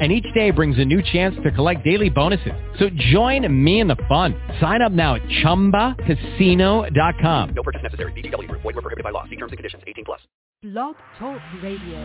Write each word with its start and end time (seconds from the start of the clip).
and 0.00 0.10
each 0.10 0.24
day 0.32 0.50
brings 0.50 0.78
a 0.78 0.84
new 0.84 1.02
chance 1.02 1.36
to 1.44 1.50
collect 1.50 1.84
daily 1.84 2.08
bonuses. 2.08 2.52
So 2.78 2.88
join 3.12 3.46
me 3.52 3.80
in 3.80 3.88
the 3.88 3.96
fun. 4.08 4.34
Sign 4.60 4.80
up 4.80 4.92
now 4.92 5.16
at 5.16 5.22
ChumbaCasino.com. 5.44 7.50
No 7.50 7.62
purchase 7.62 7.82
necessary. 7.82 8.12
VGW. 8.12 8.50
Void 8.50 8.64
were 8.64 8.72
prohibited 8.72 9.04
by 9.04 9.10
law. 9.10 9.24
See 9.24 9.36
terms 9.36 9.52
and 9.52 9.58
conditions. 9.58 9.82
18 9.86 10.06
plus. 10.06 10.20
Blog 10.62 10.96
Talk 11.18 11.38
Radio. 11.62 12.00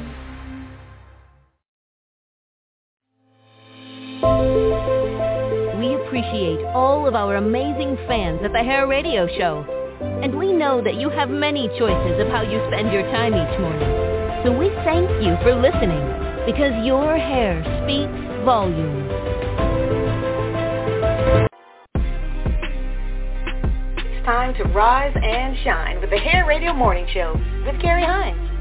We 5.79 5.95
appreciate 5.95 6.65
all 6.73 7.07
of 7.07 7.15
our 7.15 7.37
amazing 7.37 7.95
fans 8.07 8.41
at 8.43 8.51
the 8.51 8.63
Hair 8.63 8.87
Radio 8.87 9.27
Show. 9.37 9.63
And 10.23 10.37
we 10.37 10.51
know 10.51 10.81
that 10.83 10.95
you 10.95 11.09
have 11.09 11.29
many 11.29 11.69
choices 11.79 12.19
of 12.19 12.27
how 12.27 12.41
you 12.41 12.59
spend 12.67 12.91
your 12.91 13.03
time 13.11 13.33
each 13.33 13.57
morning. 13.59 13.89
So 14.43 14.51
we 14.57 14.69
thank 14.83 15.09
you 15.23 15.37
for 15.43 15.55
listening 15.55 16.24
because 16.45 16.85
your 16.85 17.17
hair 17.17 17.63
speaks 17.83 18.45
volumes. 18.45 19.11
It's 23.97 24.25
time 24.25 24.53
to 24.55 24.63
rise 24.65 25.15
and 25.15 25.57
shine 25.63 25.99
with 25.99 26.11
the 26.11 26.19
Hair 26.19 26.45
Radio 26.45 26.73
Morning 26.73 27.07
Show 27.11 27.33
with 27.65 27.81
Carrie 27.81 28.05
Hines. 28.05 28.54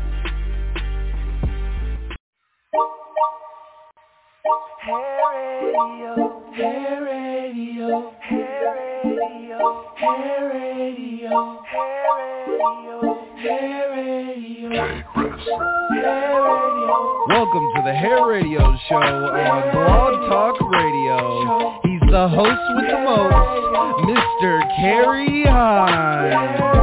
Welcome 17.26 17.72
to 17.74 17.82
the 17.84 17.94
Hair 17.94 18.26
Radio 18.26 18.76
Show 18.88 18.96
on 18.96 19.72
Blog 19.72 20.28
Talk 20.28 20.60
Radio. 20.70 21.80
He's 21.84 22.00
the 22.10 22.28
host 22.28 22.60
with 22.76 22.88
the 22.90 23.00
most, 23.00 23.34
Mr. 24.04 24.60
Carrie 24.76 25.44
Hines. 25.46 26.74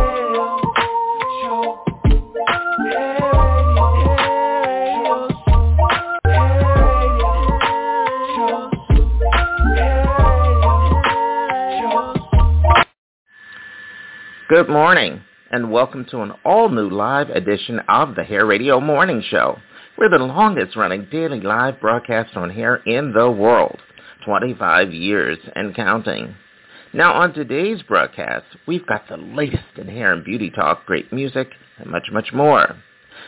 Good 14.52 14.68
morning, 14.68 15.22
and 15.50 15.72
welcome 15.72 16.04
to 16.12 16.24
an 16.24 16.34
all-new 16.44 16.90
live 16.90 17.30
edition 17.30 17.80
of 17.88 18.16
the 18.16 18.24
Hair 18.26 18.46
Radio 18.46 18.82
Morning 18.82 19.24
Show. 19.30 19.58
We're 19.98 20.10
the 20.10 20.18
longest-running 20.18 21.08
daily 21.10 21.40
live 21.40 21.80
broadcast 21.80 22.36
on 22.36 22.50
hair 22.50 22.76
in 22.86 23.14
the 23.14 23.32
world, 23.32 23.80
25 24.26 24.92
years 24.92 25.38
and 25.56 25.74
counting. 25.74 26.36
Now 26.92 27.14
on 27.14 27.32
today's 27.34 27.82
broadcast, 27.84 28.44
we've 28.68 28.86
got 28.86 29.08
the 29.08 29.16
latest 29.16 29.78
in 29.78 29.88
hair 29.88 30.12
and 30.12 30.26
beauty 30.26 30.50
talk, 30.50 30.86
great 30.86 31.14
music, 31.14 31.48
and 31.78 31.90
much, 31.90 32.10
much 32.12 32.34
more. 32.34 32.76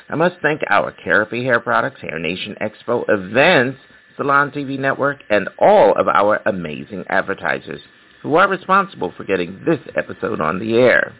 I 0.09 0.15
must 0.15 0.35
thank 0.41 0.59
our 0.69 0.91
Carapy 0.91 1.45
Hair 1.45 1.61
Products, 1.61 2.01
Hair 2.01 2.19
Nation 2.19 2.57
Expo 2.61 3.05
events, 3.07 3.79
Salon 4.17 4.51
TV 4.51 4.77
Network, 4.77 5.19
and 5.29 5.47
all 5.57 5.93
of 5.97 6.09
our 6.09 6.41
amazing 6.45 7.05
advertisers 7.07 7.79
who 8.23 8.35
are 8.35 8.47
responsible 8.47 9.13
for 9.15 9.25
getting 9.25 9.61
this 9.65 9.79
episode 9.95 10.41
on 10.41 10.57
the 10.57 10.73
air. 10.75 11.13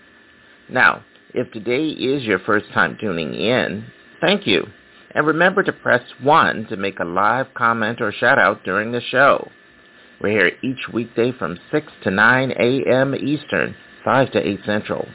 Now, 0.70 1.04
if 1.34 1.52
today 1.52 1.88
is 1.90 2.24
your 2.24 2.40
first 2.40 2.66
time 2.74 2.98
tuning 3.00 3.34
in, 3.34 3.86
thank 4.22 4.48
you. 4.48 4.66
And 5.14 5.28
remember 5.28 5.62
to 5.64 5.74
press 5.74 6.02
1 6.22 6.68
to 6.70 6.78
make 6.78 7.00
a 7.00 7.06
live 7.06 7.54
comment 7.54 8.02
or 8.02 8.12
shout 8.12 8.40
out 8.40 8.64
during 8.64 8.92
the 8.92 9.02
show. 9.02 9.48
We're 10.22 10.30
here 10.30 10.52
each 10.64 10.88
weekday 10.92 11.34
from 11.34 11.60
6 11.72 11.88
to 12.04 12.12
9 12.12 12.52
a.m. 12.52 13.14
Eastern, 13.14 13.76
5 14.06 14.32
to 14.32 14.48
8 14.48 14.60
Central. 14.66 15.08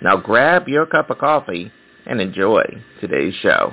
Now 0.00 0.16
grab 0.16 0.68
your 0.68 0.86
cup 0.86 1.10
of 1.10 1.18
coffee 1.18 1.72
and 2.06 2.20
enjoy 2.20 2.62
today's 3.00 3.34
show. 3.42 3.72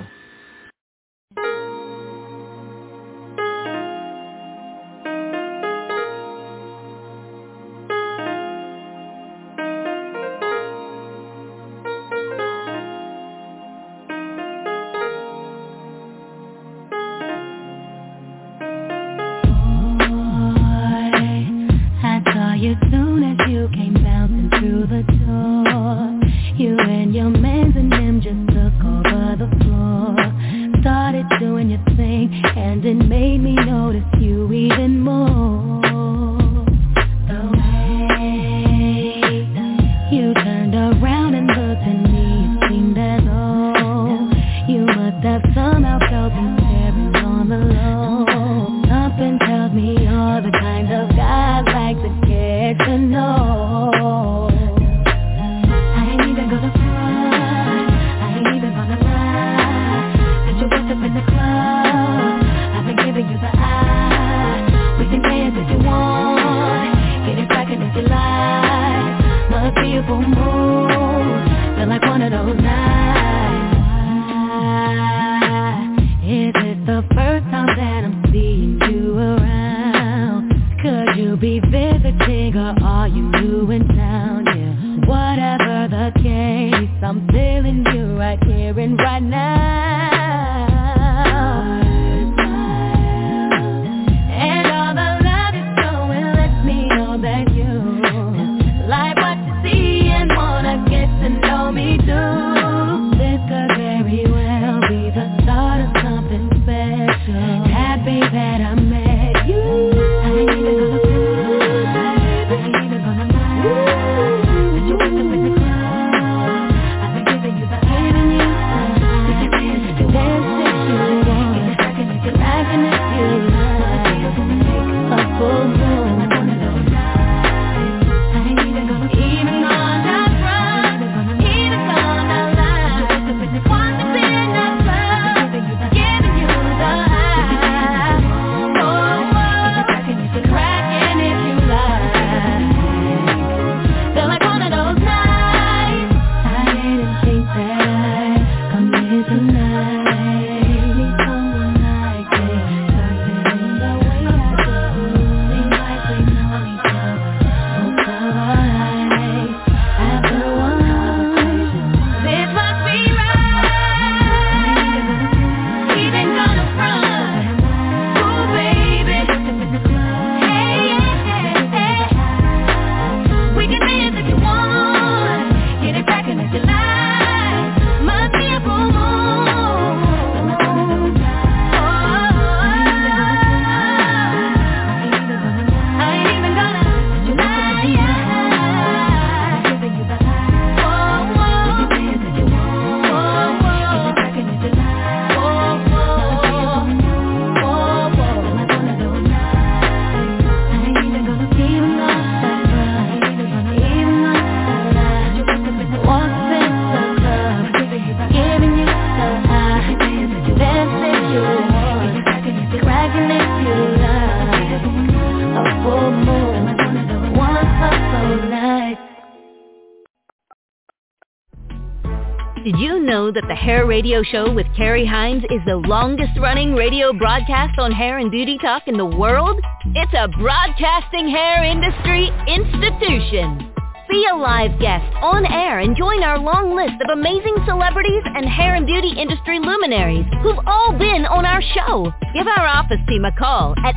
Hair 223.60 223.84
Radio 223.86 224.22
Show 224.22 224.50
with 224.52 224.66
Carrie 224.74 225.04
Hines 225.04 225.44
is 225.50 225.60
the 225.66 225.76
longest 225.76 226.32
running 226.40 226.74
radio 226.74 227.12
broadcast 227.12 227.78
on 227.78 227.92
hair 227.92 228.16
and 228.18 228.30
beauty 228.30 228.56
talk 228.58 228.88
in 228.88 228.96
the 228.96 229.04
world? 229.04 229.60
It's 229.94 230.14
a 230.14 230.28
broadcasting 230.28 231.28
hair 231.28 231.62
industry 231.64 232.30
institution. 232.48 233.66
Be 234.08 234.26
a 234.32 234.36
live 234.36 234.80
guest 234.80 235.04
on 235.20 235.44
air 235.44 235.80
and 235.80 235.94
join 235.94 236.22
our 236.22 236.38
long 236.38 236.74
list 236.74 236.94
of 237.04 237.10
amazing 237.12 237.56
celebrities 237.66 238.22
and 238.24 238.48
hair 238.48 238.74
and 238.76 238.86
beauty 238.86 239.12
industry 239.16 239.58
luminaries 239.60 240.24
who've 240.42 240.58
all 240.66 240.96
been 240.98 241.26
on 241.26 241.44
our 241.44 241.60
show. 241.60 242.10
Give 242.34 242.46
our 242.46 242.66
office 242.66 243.00
team 243.08 243.26
a 243.26 243.32
call 243.36 243.74
at 243.84 243.94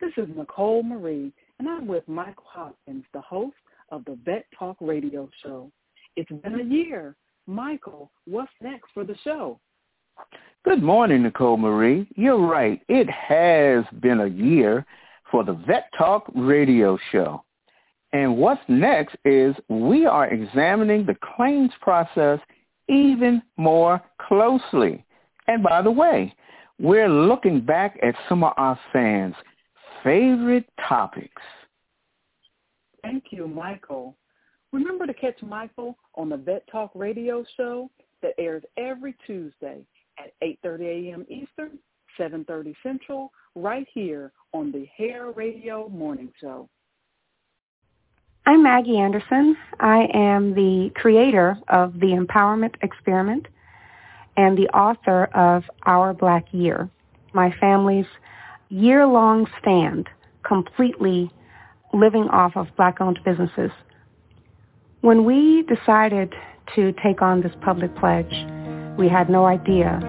This 0.00 0.12
is 0.16 0.28
Nicole 0.36 0.82
Marie, 0.82 1.32
and 1.58 1.68
I'm 1.68 1.86
with 1.86 2.06
Michael 2.08 2.44
Hopkins, 2.44 3.04
the 3.14 3.20
host 3.20 3.54
of 3.90 4.04
the 4.04 4.18
Vet 4.24 4.46
Talk 4.58 4.76
Radio 4.80 5.28
Show. 5.44 5.70
It's 6.16 6.28
been 6.28 6.60
a 6.60 6.64
year. 6.64 7.14
Michael, 7.46 8.10
what's 8.26 8.50
next 8.60 8.88
for 8.92 9.04
the 9.04 9.14
show? 9.22 9.60
Good 10.64 10.80
morning, 10.80 11.24
Nicole 11.24 11.56
Marie. 11.56 12.06
You're 12.14 12.46
right. 12.46 12.80
It 12.88 13.10
has 13.10 13.84
been 14.00 14.20
a 14.20 14.28
year 14.28 14.86
for 15.28 15.42
the 15.42 15.54
Vet 15.54 15.86
Talk 15.98 16.30
radio 16.36 16.96
show. 17.10 17.42
And 18.12 18.36
what's 18.36 18.62
next 18.68 19.16
is 19.24 19.56
we 19.68 20.06
are 20.06 20.28
examining 20.28 21.04
the 21.04 21.16
claims 21.36 21.72
process 21.80 22.38
even 22.88 23.42
more 23.56 24.00
closely. 24.28 25.04
And 25.48 25.64
by 25.64 25.82
the 25.82 25.90
way, 25.90 26.32
we're 26.78 27.08
looking 27.08 27.60
back 27.60 27.98
at 28.00 28.14
some 28.28 28.44
of 28.44 28.52
our 28.56 28.78
fans' 28.92 29.34
favorite 30.04 30.68
topics. 30.88 31.42
Thank 33.02 33.24
you, 33.30 33.48
Michael. 33.48 34.16
Remember 34.72 35.08
to 35.08 35.14
catch 35.14 35.42
Michael 35.42 35.98
on 36.14 36.28
the 36.28 36.36
Vet 36.36 36.64
Talk 36.70 36.92
radio 36.94 37.44
show 37.56 37.90
that 38.22 38.34
airs 38.38 38.62
every 38.76 39.16
Tuesday 39.26 39.84
at 40.18 40.32
8.30 40.42 41.10
a.m. 41.10 41.26
Eastern, 41.28 41.78
7.30 42.18 42.74
Central, 42.82 43.32
right 43.54 43.86
here 43.92 44.32
on 44.52 44.72
the 44.72 44.86
Hair 44.96 45.32
Radio 45.32 45.88
Morning 45.88 46.32
Show. 46.40 46.68
I'm 48.44 48.62
Maggie 48.62 48.98
Anderson. 48.98 49.56
I 49.78 50.08
am 50.12 50.54
the 50.54 50.90
creator 50.94 51.56
of 51.68 51.94
the 52.00 52.08
Empowerment 52.08 52.74
Experiment 52.82 53.46
and 54.36 54.56
the 54.58 54.68
author 54.68 55.24
of 55.34 55.64
Our 55.86 56.12
Black 56.14 56.46
Year, 56.52 56.88
my 57.34 57.54
family's 57.60 58.06
year-long 58.68 59.46
stand 59.60 60.08
completely 60.46 61.30
living 61.92 62.24
off 62.30 62.56
of 62.56 62.68
black-owned 62.76 63.18
businesses. 63.24 63.70
When 65.02 65.24
we 65.24 65.62
decided 65.62 66.32
to 66.74 66.92
take 67.02 67.20
on 67.20 67.42
this 67.42 67.52
public 67.60 67.94
pledge, 67.96 68.32
we 68.98 69.08
had 69.08 69.28
no 69.28 69.46
idea 69.46 70.00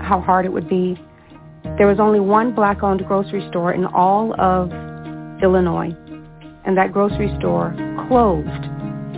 how 0.00 0.20
hard 0.20 0.44
it 0.44 0.52
would 0.52 0.68
be. 0.68 0.98
There 1.78 1.86
was 1.86 1.98
only 1.98 2.20
one 2.20 2.54
black-owned 2.54 3.06
grocery 3.06 3.46
store 3.50 3.72
in 3.72 3.84
all 3.86 4.38
of 4.40 4.70
Illinois 5.42 5.94
and 6.66 6.76
that 6.76 6.92
grocery 6.92 7.34
store 7.38 7.74
closed 8.08 8.66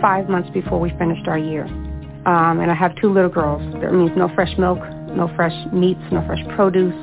five 0.01 0.29
months 0.29 0.49
before 0.51 0.79
we 0.79 0.91
finished 0.91 1.27
our 1.27 1.37
year. 1.37 1.65
Um, 2.25 2.59
and 2.59 2.69
I 2.69 2.75
have 2.75 2.95
two 2.95 3.11
little 3.11 3.29
girls. 3.29 3.61
That 3.81 3.93
means 3.93 4.11
no 4.15 4.29
fresh 4.35 4.55
milk, 4.57 4.79
no 5.15 5.31
fresh 5.35 5.55
meats, 5.73 6.01
no 6.11 6.25
fresh 6.25 6.39
produce. 6.55 6.93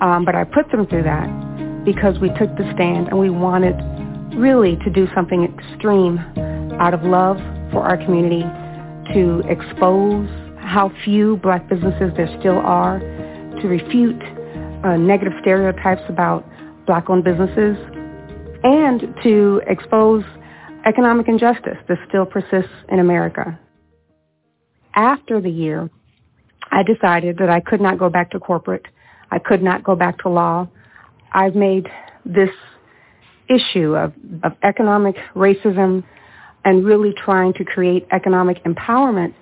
Um, 0.00 0.24
but 0.24 0.34
I 0.34 0.44
put 0.44 0.70
them 0.70 0.86
through 0.86 1.04
that 1.04 1.26
because 1.84 2.18
we 2.18 2.28
took 2.30 2.54
the 2.56 2.70
stand 2.74 3.08
and 3.08 3.18
we 3.18 3.30
wanted 3.30 3.74
really 4.36 4.76
to 4.84 4.90
do 4.90 5.08
something 5.14 5.44
extreme 5.44 6.18
out 6.78 6.92
of 6.92 7.02
love 7.02 7.38
for 7.72 7.82
our 7.82 7.96
community 7.96 8.44
to 9.14 9.40
expose 9.48 10.28
how 10.66 10.92
few 11.04 11.36
black 11.38 11.68
businesses 11.68 12.12
there 12.16 12.28
still 12.40 12.58
are, 12.58 12.98
to 12.98 13.68
refute 13.68 14.20
uh, 14.84 14.96
negative 14.96 15.32
stereotypes 15.40 16.02
about 16.08 16.44
black-owned 16.86 17.24
businesses, 17.24 17.76
and 18.62 19.14
to 19.22 19.62
expose 19.66 20.24
economic 20.84 21.28
injustice 21.28 21.78
that 21.88 21.98
still 22.08 22.26
persists 22.26 22.72
in 22.88 22.98
America. 22.98 23.58
After 24.94 25.40
the 25.40 25.50
year, 25.50 25.90
I 26.70 26.82
decided 26.82 27.38
that 27.38 27.48
I 27.48 27.60
could 27.60 27.80
not 27.80 27.98
go 27.98 28.10
back 28.10 28.30
to 28.32 28.40
corporate. 28.40 28.86
I 29.30 29.38
could 29.38 29.62
not 29.62 29.84
go 29.84 29.94
back 29.94 30.18
to 30.20 30.28
law. 30.28 30.68
I've 31.32 31.54
made 31.54 31.86
this 32.24 32.50
issue 33.48 33.94
of, 33.94 34.12
of 34.42 34.52
economic 34.64 35.16
racism 35.34 36.02
and 36.64 36.84
really 36.84 37.12
trying 37.24 37.52
to 37.54 37.64
create 37.64 38.06
economic 38.10 38.62
empowerment 38.64 39.34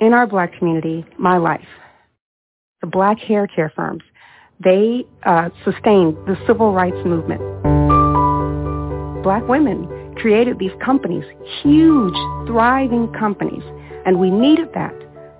in 0.00 0.12
our 0.12 0.26
black 0.26 0.56
community 0.58 1.04
my 1.18 1.36
life. 1.38 1.66
The 2.80 2.86
black 2.88 3.18
hair 3.18 3.46
care 3.46 3.72
firms, 3.74 4.02
they 4.62 5.04
uh, 5.24 5.50
sustained 5.64 6.16
the 6.26 6.36
civil 6.46 6.72
rights 6.72 6.98
movement 7.04 7.42
black 9.26 9.48
women 9.48 9.88
created 10.14 10.56
these 10.60 10.70
companies, 10.84 11.24
huge, 11.60 12.14
thriving 12.46 13.12
companies, 13.18 13.64
and 14.06 14.20
we 14.20 14.30
needed 14.30 14.68
that. 14.72 14.94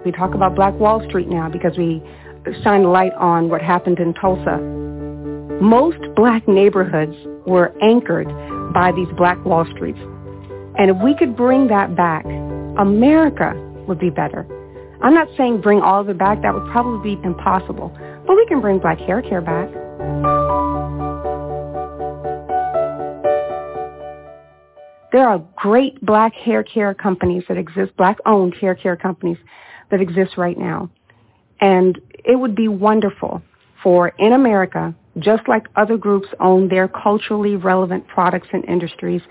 We 0.04 0.10
talk 0.10 0.34
about 0.34 0.56
Black 0.56 0.74
Wall 0.74 1.00
Street 1.08 1.28
now 1.28 1.48
because 1.48 1.78
we 1.78 2.02
shine 2.64 2.82
a 2.82 2.90
light 2.90 3.12
on 3.12 3.48
what 3.48 3.62
happened 3.62 4.00
in 4.00 4.12
Tulsa. 4.14 4.58
Most 5.62 5.98
black 6.16 6.48
neighborhoods 6.48 7.14
were 7.46 7.72
anchored 7.80 8.26
by 8.74 8.90
these 8.90 9.06
black 9.16 9.38
Wall 9.44 9.64
Streets. 9.76 10.00
And 10.76 10.90
if 10.90 10.96
we 11.00 11.14
could 11.14 11.36
bring 11.36 11.68
that 11.68 11.94
back, 11.94 12.24
America 12.80 13.54
would 13.88 13.98
be 13.98 14.10
better. 14.10 14.46
I'm 15.02 15.14
not 15.14 15.28
saying 15.36 15.60
bring 15.60 15.80
all 15.80 16.00
of 16.00 16.08
it 16.08 16.18
back. 16.18 16.42
That 16.42 16.54
would 16.54 16.70
probably 16.72 17.14
be 17.14 17.22
impossible. 17.22 17.92
But 18.26 18.36
we 18.36 18.46
can 18.46 18.60
bring 18.60 18.78
black 18.78 18.98
hair 18.98 19.22
care 19.22 19.40
back. 19.40 19.68
There 25.12 25.26
are 25.26 25.42
great 25.56 26.04
black 26.04 26.34
hair 26.34 26.62
care 26.62 26.92
companies 26.92 27.44
that 27.48 27.56
exist, 27.56 27.96
black-owned 27.96 28.54
hair 28.54 28.74
care 28.74 28.96
companies 28.96 29.38
that 29.90 30.00
exist 30.00 30.36
right 30.36 30.58
now. 30.58 30.90
And 31.60 31.98
it 32.24 32.38
would 32.38 32.54
be 32.54 32.68
wonderful 32.68 33.42
for 33.82 34.08
in 34.18 34.32
America, 34.32 34.94
just 35.18 35.48
like 35.48 35.66
other 35.76 35.96
groups 35.96 36.28
own 36.40 36.68
their 36.68 36.88
culturally 36.88 37.56
relevant 37.56 38.06
products 38.08 38.48
and 38.52 38.64
industries, 38.66 39.22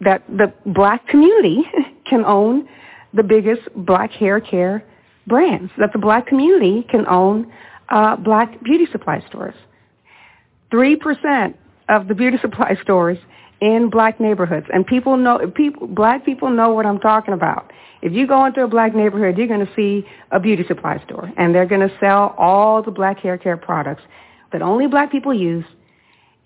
that 0.00 0.22
the 0.28 0.52
black 0.66 1.06
community 1.08 1.62
can 2.04 2.24
own 2.24 2.68
the 3.14 3.22
biggest 3.22 3.62
black 3.74 4.10
hair 4.12 4.40
care 4.40 4.84
brands, 5.26 5.70
that 5.78 5.92
the 5.92 5.98
black 5.98 6.26
community 6.26 6.86
can 6.90 7.06
own 7.06 7.52
uh, 7.88 8.16
black 8.16 8.62
beauty 8.62 8.86
supply 8.90 9.24
stores. 9.28 9.54
3% 10.72 11.54
of 11.88 12.08
the 12.08 12.14
beauty 12.14 12.38
supply 12.40 12.76
stores 12.82 13.18
in 13.60 13.90
black 13.90 14.18
neighborhoods. 14.18 14.66
And 14.72 14.86
people 14.86 15.16
know, 15.16 15.38
people, 15.54 15.86
black 15.86 16.24
people 16.24 16.50
know 16.50 16.70
what 16.70 16.86
I'm 16.86 16.98
talking 16.98 17.34
about. 17.34 17.70
If 18.00 18.12
you 18.12 18.26
go 18.26 18.44
into 18.46 18.64
a 18.64 18.68
black 18.68 18.94
neighborhood, 18.94 19.38
you're 19.38 19.46
going 19.46 19.64
to 19.64 19.72
see 19.76 20.04
a 20.32 20.40
beauty 20.40 20.64
supply 20.66 21.00
store, 21.04 21.32
and 21.36 21.54
they're 21.54 21.66
going 21.66 21.88
to 21.88 21.96
sell 22.00 22.34
all 22.36 22.82
the 22.82 22.90
black 22.90 23.20
hair 23.20 23.38
care 23.38 23.56
products 23.56 24.02
that 24.52 24.60
only 24.60 24.88
black 24.88 25.12
people 25.12 25.32
use, 25.32 25.64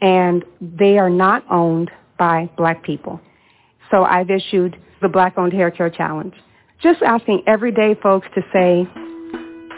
and 0.02 0.44
they 0.60 0.98
are 0.98 1.08
not 1.08 1.44
owned 1.50 1.90
by 2.18 2.50
black 2.58 2.82
people. 2.82 3.20
So 3.90 4.04
I've 4.04 4.30
issued 4.30 4.76
the 5.00 5.08
Black-Owned 5.08 5.52
Hair 5.52 5.70
Care 5.72 5.90
Challenge, 5.90 6.34
just 6.82 7.02
asking 7.02 7.42
everyday 7.46 7.94
folks 8.02 8.26
to 8.34 8.42
say, 8.52 8.86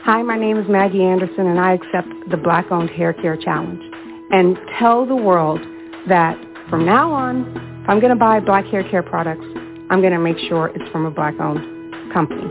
Hi, 0.04 0.22
my 0.22 0.38
name 0.38 0.56
is 0.56 0.68
Maggie 0.68 1.02
Anderson, 1.02 1.46
and 1.46 1.60
I 1.60 1.74
accept 1.74 2.08
the 2.30 2.36
Black-Owned 2.36 2.90
Hair 2.90 3.14
Care 3.14 3.36
Challenge. 3.36 3.82
and 4.30 4.58
tell 4.78 5.06
the 5.06 5.16
world 5.16 5.60
that 6.08 6.36
from 6.68 6.84
now 6.84 7.10
on, 7.12 7.46
if 7.82 7.88
I'm 7.88 7.98
going 8.00 8.12
to 8.12 8.16
buy 8.16 8.40
black 8.40 8.66
hair 8.66 8.88
care 8.90 9.02
products, 9.02 9.44
I'm 9.90 10.00
going 10.00 10.12
to 10.12 10.18
make 10.18 10.38
sure 10.48 10.68
it's 10.74 10.90
from 10.90 11.06
a 11.06 11.10
black-owned 11.10 12.12
company. 12.12 12.44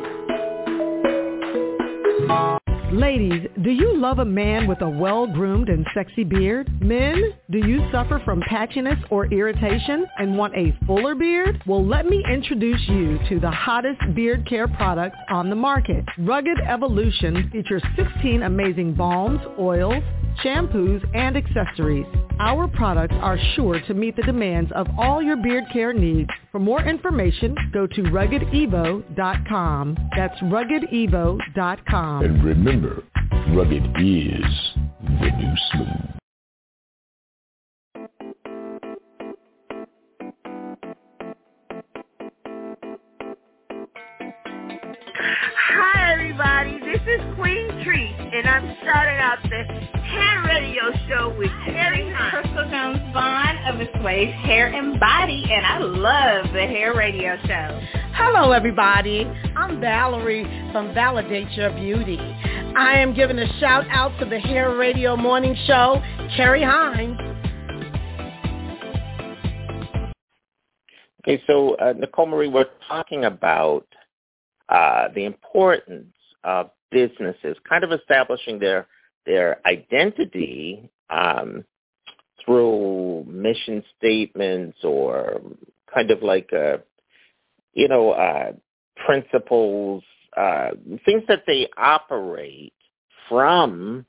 Ladies, 2.91 3.49
do 3.63 3.69
you 3.69 3.97
love 3.97 4.19
a 4.19 4.25
man 4.25 4.65
with 4.65 4.81
a 4.81 4.87
well-groomed 4.87 5.67
and 5.67 5.85
sexy 5.93 6.23
beard? 6.23 6.71
Men, 6.81 7.33
do 7.51 7.57
you 7.57 7.85
suffer 7.91 8.21
from 8.23 8.39
patchiness 8.43 8.97
or 9.09 9.25
irritation 9.25 10.05
and 10.19 10.37
want 10.37 10.55
a 10.55 10.73
fuller 10.85 11.13
beard? 11.13 11.61
Well, 11.67 11.85
let 11.85 12.05
me 12.05 12.23
introduce 12.31 12.79
you 12.87 13.19
to 13.27 13.41
the 13.41 13.51
hottest 13.51 13.99
beard 14.15 14.47
care 14.47 14.69
products 14.69 15.17
on 15.29 15.49
the 15.49 15.55
market. 15.55 16.05
Rugged 16.17 16.59
Evolution 16.65 17.49
features 17.51 17.83
16 17.97 18.43
amazing 18.43 18.93
balms, 18.93 19.41
oils, 19.59 20.01
shampoos, 20.43 21.03
and 21.15 21.37
accessories. 21.37 22.05
Our 22.39 22.67
products 22.67 23.15
are 23.21 23.37
sure 23.55 23.79
to 23.81 23.93
meet 23.93 24.15
the 24.15 24.23
demands 24.23 24.71
of 24.75 24.87
all 24.97 25.21
your 25.21 25.37
beard 25.37 25.65
care 25.73 25.93
needs. 25.93 26.29
For 26.51 26.59
more 26.59 26.81
information, 26.83 27.55
go 27.73 27.87
to 27.87 28.01
ruggedevo.com. 28.03 29.97
That's 30.15 30.39
ruggedevo.com. 30.41 32.23
And 32.23 32.43
remember, 32.43 33.03
rugged 33.55 33.83
is 33.83 34.45
the 35.21 35.31
new 35.31 35.53
smooth. 35.71 36.17
Hi, 45.69 46.13
everybody. 46.13 46.86
This 47.07 47.21
is 47.21 47.35
Queen 47.35 47.67
Treat, 47.85 48.15
and 48.19 48.45
I'm 48.45 48.75
starting 48.83 49.17
out 49.17 49.37
the 49.43 49.63
hair 50.01 50.43
radio 50.43 50.91
show 51.07 51.33
with 51.37 51.49
Terry 51.63 52.13
Crystal 52.29 52.69
Jones 52.69 52.99
Vaughn 53.13 53.57
of 53.65 53.77
Miss 53.77 53.87
Waves 54.03 54.33
Hair 54.43 54.73
and 54.73 54.99
Body, 54.99 55.45
and 55.49 55.65
I 55.65 55.77
love 55.77 56.51
the 56.51 56.67
hair 56.67 56.93
radio 56.93 57.37
show. 57.45 57.79
Hello, 58.13 58.51
everybody. 58.51 59.23
I'm 59.55 59.79
Valerie 59.79 60.43
from 60.73 60.93
Validate 60.93 61.49
Your 61.51 61.71
Beauty. 61.71 62.17
I 62.19 62.97
am 62.97 63.13
giving 63.13 63.39
a 63.39 63.59
shout 63.61 63.85
out 63.89 64.11
to 64.19 64.25
the 64.25 64.39
Hair 64.39 64.75
Radio 64.75 65.15
Morning 65.15 65.55
Show, 65.65 66.01
Carrie 66.35 66.61
Hines. 66.61 67.17
Okay, 71.21 71.41
so 71.47 71.75
uh, 71.75 71.93
Nicole 71.93 72.25
Marie, 72.25 72.49
we're 72.49 72.65
talking 72.85 73.23
about 73.23 73.87
uh, 74.67 75.07
the 75.15 75.23
importance 75.23 76.13
of 76.43 76.71
businesses 76.91 77.57
kind 77.67 77.83
of 77.83 77.91
establishing 77.91 78.59
their 78.59 78.87
their 79.25 79.59
identity 79.67 80.89
um, 81.09 81.63
through 82.43 83.25
mission 83.27 83.83
statements 83.97 84.77
or 84.83 85.41
kind 85.93 86.11
of 86.11 86.23
like 86.23 86.49
a, 86.53 86.79
you 87.73 87.87
know 87.87 88.11
uh, 88.11 88.51
principles, 89.05 90.03
uh, 90.35 90.69
things 91.05 91.23
that 91.27 91.43
they 91.45 91.67
operate 91.77 92.73
from 93.29 94.05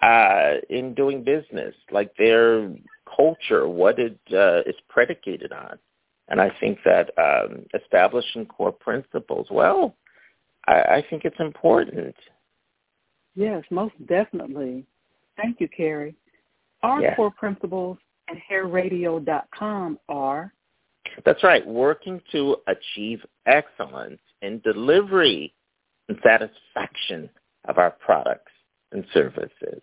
uh, 0.00 0.54
in 0.70 0.94
doing 0.94 1.24
business, 1.24 1.74
like 1.90 2.14
their 2.16 2.70
culture, 3.16 3.68
what 3.68 3.98
it 3.98 4.18
uh, 4.32 4.60
is 4.66 4.76
predicated 4.88 5.52
on. 5.52 5.78
And 6.28 6.40
I 6.40 6.50
think 6.58 6.78
that 6.84 7.10
um, 7.18 7.66
establishing 7.74 8.46
core 8.46 8.72
principles, 8.72 9.46
well, 9.50 9.94
I, 10.66 10.72
I 10.72 11.04
think 11.08 11.24
it's 11.24 11.38
important. 11.40 12.14
Yes, 13.34 13.64
most 13.70 13.94
definitely. 14.06 14.84
Thank 15.36 15.60
you, 15.60 15.68
Carrie. 15.68 16.14
Our 16.82 17.02
Yeah. 17.02 17.16
core 17.16 17.30
principles 17.32 17.98
at 18.28 18.36
hairradio.com 18.50 19.98
are 20.08 20.52
That's 21.24 21.42
right, 21.42 21.66
working 21.66 22.20
to 22.32 22.56
achieve 22.66 23.24
excellence 23.46 24.20
in 24.42 24.60
delivery 24.60 25.52
and 26.08 26.18
satisfaction 26.22 27.28
of 27.66 27.78
our 27.78 27.90
products 27.90 28.52
and 28.92 29.04
services. 29.12 29.82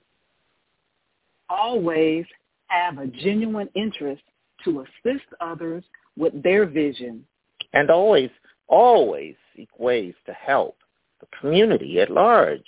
always 1.50 2.26
have 2.68 2.98
a 2.98 3.08
genuine 3.08 3.70
interest 3.76 4.24
to 4.64 4.82
assist 4.82 5.26
others 5.42 5.84
with 6.18 6.42
their 6.42 6.66
vision. 6.66 7.26
And 7.74 7.90
always, 7.90 8.30
always 8.68 9.36
seek 9.62 9.80
ways 9.80 10.14
to 10.26 10.34
help 10.34 10.78
the 11.20 11.28
community 11.40 12.00
at 12.00 12.10
large. 12.10 12.66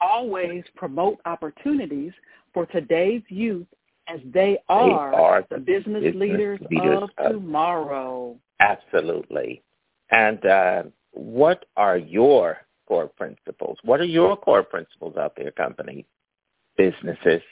Always 0.00 0.64
promote 0.76 1.18
opportunities 1.24 2.12
for 2.54 2.66
today's 2.66 3.22
youth 3.28 3.66
as 4.08 4.20
they 4.32 4.58
are, 4.68 5.14
are 5.14 5.44
the 5.50 5.56
the 5.56 5.60
business, 5.60 6.02
business 6.02 6.20
leaders, 6.20 6.60
leaders 6.70 7.02
of 7.02 7.10
of- 7.18 7.32
tomorrow. 7.32 8.36
Absolutely. 8.60 9.62
And 10.10 10.44
uh, 10.46 10.82
what 11.12 11.66
are 11.76 11.98
your 11.98 12.58
core 12.86 13.08
principles? 13.08 13.76
What 13.84 14.00
are 14.00 14.04
your 14.04 14.36
core 14.36 14.62
principles 14.62 15.16
out 15.16 15.34
there, 15.36 15.50
company, 15.50 16.06
businesses? 16.76 17.42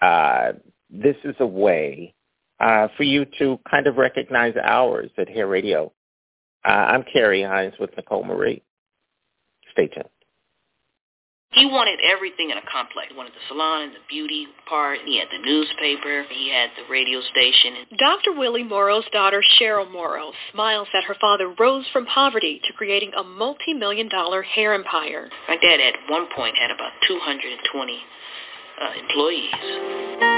Uh, 0.00 0.52
this 0.88 1.16
is 1.24 1.34
a 1.40 1.46
way 1.46 2.14
uh, 2.60 2.88
for 2.96 3.02
you 3.02 3.26
to 3.38 3.60
kind 3.70 3.86
of 3.86 3.96
recognize 3.96 4.54
ours 4.62 5.10
at 5.18 5.28
Hair 5.28 5.48
Radio. 5.48 5.92
Uh, 6.64 6.70
I'm 6.70 7.04
Carrie 7.04 7.42
Hines 7.42 7.74
with 7.78 7.90
Nicole 7.96 8.24
Marie. 8.24 8.62
Stay 9.72 9.86
tuned. 9.88 10.08
He 11.52 11.64
wanted 11.64 11.98
everything 12.04 12.50
in 12.50 12.58
a 12.58 12.66
complex. 12.70 13.08
He 13.10 13.16
wanted 13.16 13.32
the 13.32 13.40
salon, 13.48 13.84
and 13.84 13.92
the 13.92 14.04
beauty 14.08 14.46
part. 14.68 14.98
He 15.06 15.18
had 15.18 15.28
the 15.32 15.38
newspaper. 15.38 16.24
He 16.28 16.52
had 16.52 16.70
the 16.76 16.90
radio 16.92 17.20
station. 17.22 17.74
Dr. 17.98 18.32
Willie 18.36 18.64
Morrow's 18.64 19.08
daughter, 19.12 19.42
Cheryl 19.58 19.90
Morrow, 19.90 20.32
smiles 20.52 20.88
that 20.92 21.04
her 21.04 21.16
father 21.18 21.54
rose 21.58 21.86
from 21.92 22.04
poverty 22.04 22.60
to 22.66 22.72
creating 22.74 23.12
a 23.16 23.24
multi-million 23.24 24.08
dollar 24.08 24.42
hair 24.42 24.74
empire. 24.74 25.30
My 25.48 25.56
dad 25.56 25.80
at 25.80 25.94
one 26.10 26.26
point 26.36 26.56
had 26.58 26.70
about 26.70 26.92
220 27.08 27.98
uh, 28.80 28.92
employees. 29.00 30.37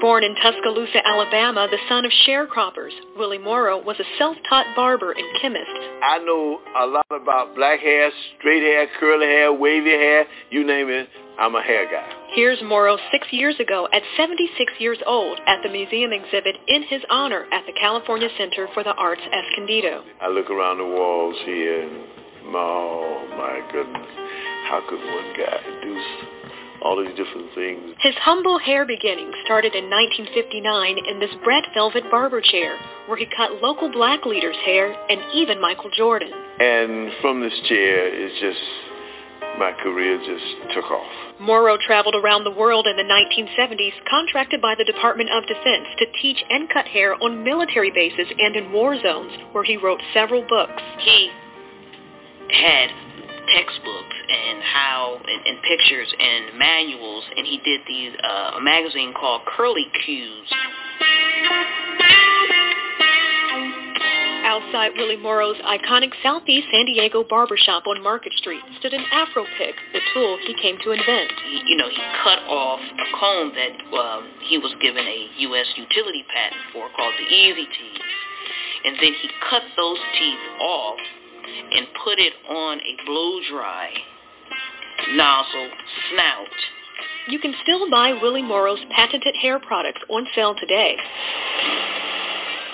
Born 0.00 0.24
in 0.24 0.34
Tuscaloosa, 0.36 1.06
Alabama, 1.06 1.68
the 1.70 1.76
son 1.86 2.06
of 2.06 2.12
sharecroppers, 2.26 2.92
Willie 3.18 3.36
Morrow 3.36 3.82
was 3.82 4.00
a 4.00 4.04
self-taught 4.16 4.74
barber 4.74 5.12
and 5.12 5.26
chemist. 5.42 5.68
I 6.02 6.18
know 6.24 6.58
a 6.80 6.86
lot 6.86 7.06
about 7.10 7.54
black 7.54 7.80
hair, 7.80 8.10
straight 8.38 8.62
hair, 8.62 8.86
curly 8.98 9.26
hair, 9.26 9.52
wavy 9.52 9.90
hair, 9.90 10.24
you 10.48 10.66
name 10.66 10.88
it. 10.88 11.06
I'm 11.38 11.54
a 11.54 11.62
hair 11.62 11.84
guy. 11.84 12.08
Here's 12.32 12.62
Morrow 12.62 12.96
six 13.12 13.26
years 13.30 13.56
ago 13.60 13.88
at 13.92 14.00
76 14.16 14.72
years 14.78 14.98
old 15.04 15.38
at 15.46 15.62
the 15.62 15.68
museum 15.68 16.12
exhibit 16.14 16.56
in 16.66 16.82
his 16.84 17.02
honor 17.10 17.44
at 17.52 17.66
the 17.66 17.72
California 17.78 18.28
Center 18.38 18.68
for 18.72 18.82
the 18.82 18.94
Arts 18.94 19.20
Escondido. 19.20 20.02
I 20.22 20.28
look 20.28 20.48
around 20.48 20.78
the 20.78 20.84
walls 20.84 21.36
here 21.44 21.82
and, 21.82 22.04
oh 22.56 23.26
my 23.36 23.60
goodness, 23.70 24.08
how 24.70 24.80
could 24.88 24.98
one 24.98 25.36
guy 25.36 25.60
do 25.82 26.39
all 26.82 26.96
these 26.96 27.14
different 27.16 27.54
things? 27.54 27.94
His 28.00 28.14
humble 28.16 28.58
hair 28.58 28.86
beginning 28.86 29.32
started 29.44 29.74
in 29.74 29.90
1959 29.90 30.98
in 31.06 31.20
this 31.20 31.30
Brett 31.44 31.64
Velvet 31.74 32.04
barber 32.10 32.40
chair, 32.40 32.78
where 33.06 33.16
he 33.16 33.26
cut 33.36 33.62
local 33.62 33.90
black 33.90 34.24
leaders' 34.26 34.56
hair 34.64 34.92
and 35.08 35.20
even 35.34 35.60
Michael 35.60 35.90
Jordan. 35.96 36.32
And 36.32 37.12
from 37.20 37.40
this 37.40 37.54
chair, 37.68 38.08
it's 38.08 38.40
just, 38.40 38.60
my 39.58 39.72
career 39.82 40.18
just 40.18 40.74
took 40.74 40.90
off. 40.90 41.12
Morrow 41.40 41.76
traveled 41.86 42.14
around 42.14 42.44
the 42.44 42.50
world 42.50 42.86
in 42.86 42.96
the 42.96 43.02
1970s, 43.02 43.92
contracted 44.08 44.60
by 44.60 44.74
the 44.76 44.84
Department 44.84 45.30
of 45.30 45.46
Defense 45.46 45.86
to 45.98 46.06
teach 46.20 46.42
and 46.50 46.68
cut 46.68 46.86
hair 46.86 47.14
on 47.22 47.44
military 47.44 47.90
bases 47.90 48.26
and 48.38 48.56
in 48.56 48.72
war 48.72 49.00
zones, 49.00 49.32
where 49.52 49.64
he 49.64 49.76
wrote 49.76 50.00
several 50.12 50.46
books. 50.48 50.82
He 50.98 51.30
had 52.50 52.90
textbooks 53.48 54.16
and 54.28 54.62
how 54.62 55.20
and, 55.26 55.46
and 55.46 55.62
pictures 55.62 56.12
and 56.18 56.58
manuals, 56.58 57.24
and 57.36 57.46
he 57.46 57.58
did 57.64 57.80
these 57.86 58.12
uh, 58.22 58.56
a 58.56 58.60
magazine 58.60 59.12
called 59.14 59.42
Curly 59.46 59.86
Cues. 60.04 60.48
Outside 64.50 64.92
Willie 64.96 65.16
Morrow's 65.16 65.56
iconic 65.62 66.10
Southeast 66.22 66.66
San 66.72 66.86
Diego 66.86 67.22
barbershop 67.22 67.86
on 67.86 68.02
Market 68.02 68.32
Street 68.34 68.60
stood 68.78 68.92
an 68.92 69.04
Afro 69.12 69.44
pick, 69.56 69.76
the 69.92 70.00
tool 70.12 70.38
he 70.44 70.54
came 70.60 70.76
to 70.82 70.90
invent. 70.90 71.30
He, 71.46 71.62
you 71.66 71.76
know, 71.76 71.88
he 71.88 72.02
cut 72.24 72.40
off 72.48 72.80
a 72.80 73.16
comb 73.16 73.52
that 73.54 73.74
um, 73.94 74.28
he 74.42 74.58
was 74.58 74.74
given 74.82 75.06
a 75.06 75.28
U.S. 75.50 75.66
utility 75.76 76.24
patent 76.34 76.60
for 76.72 76.88
called 76.96 77.14
the 77.18 77.32
Easy 77.32 77.66
Teeth, 77.66 78.02
and 78.86 78.96
then 78.96 79.12
he 79.22 79.30
cut 79.48 79.62
those 79.76 79.98
teeth 80.18 80.44
off 80.60 80.98
and 81.72 81.86
put 82.04 82.18
it 82.18 82.32
on 82.48 82.78
a 82.80 83.06
blow 83.06 83.40
dry 83.50 83.90
nozzle 85.12 85.70
snout. 86.10 86.48
You 87.28 87.38
can 87.38 87.54
still 87.62 87.88
buy 87.90 88.12
Willie 88.20 88.42
Morrow's 88.42 88.84
patented 88.94 89.34
hair 89.40 89.58
products 89.58 90.00
on 90.08 90.26
sale 90.34 90.54
today. 90.58 90.96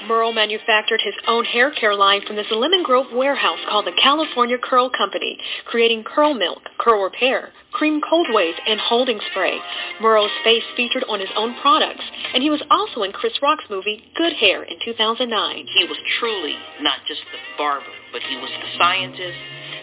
Morrow 0.06 0.30
manufactured 0.30 1.00
his 1.02 1.14
own 1.26 1.44
hair 1.44 1.72
care 1.72 1.94
line 1.94 2.20
from 2.24 2.36
this 2.36 2.46
Lemon 2.50 2.84
Grove 2.84 3.12
warehouse 3.12 3.58
called 3.68 3.86
the 3.86 4.00
California 4.00 4.56
Curl 4.56 4.88
Company, 4.88 5.36
creating 5.64 6.04
curl 6.04 6.32
milk, 6.32 6.62
curl 6.78 7.02
repair, 7.02 7.50
cream 7.72 8.00
cold 8.08 8.28
waves, 8.30 8.58
and 8.66 8.78
holding 8.78 9.18
spray. 9.30 9.58
Morrow's 10.00 10.30
face 10.44 10.62
featured 10.76 11.04
on 11.08 11.18
his 11.18 11.28
own 11.36 11.56
products, 11.60 12.04
and 12.32 12.42
he 12.42 12.50
was 12.50 12.62
also 12.70 13.02
in 13.02 13.12
Chris 13.12 13.32
Rock's 13.42 13.64
movie 13.68 14.04
Good 14.14 14.34
Hair 14.34 14.62
in 14.64 14.76
2009. 14.84 15.66
He 15.76 15.84
was 15.84 15.98
truly 16.20 16.56
not 16.80 17.00
just 17.08 17.20
the 17.32 17.38
barber, 17.58 17.84
but 18.16 18.22
he 18.30 18.36
was 18.38 18.48
the 18.48 18.78
scientist, 18.78 19.36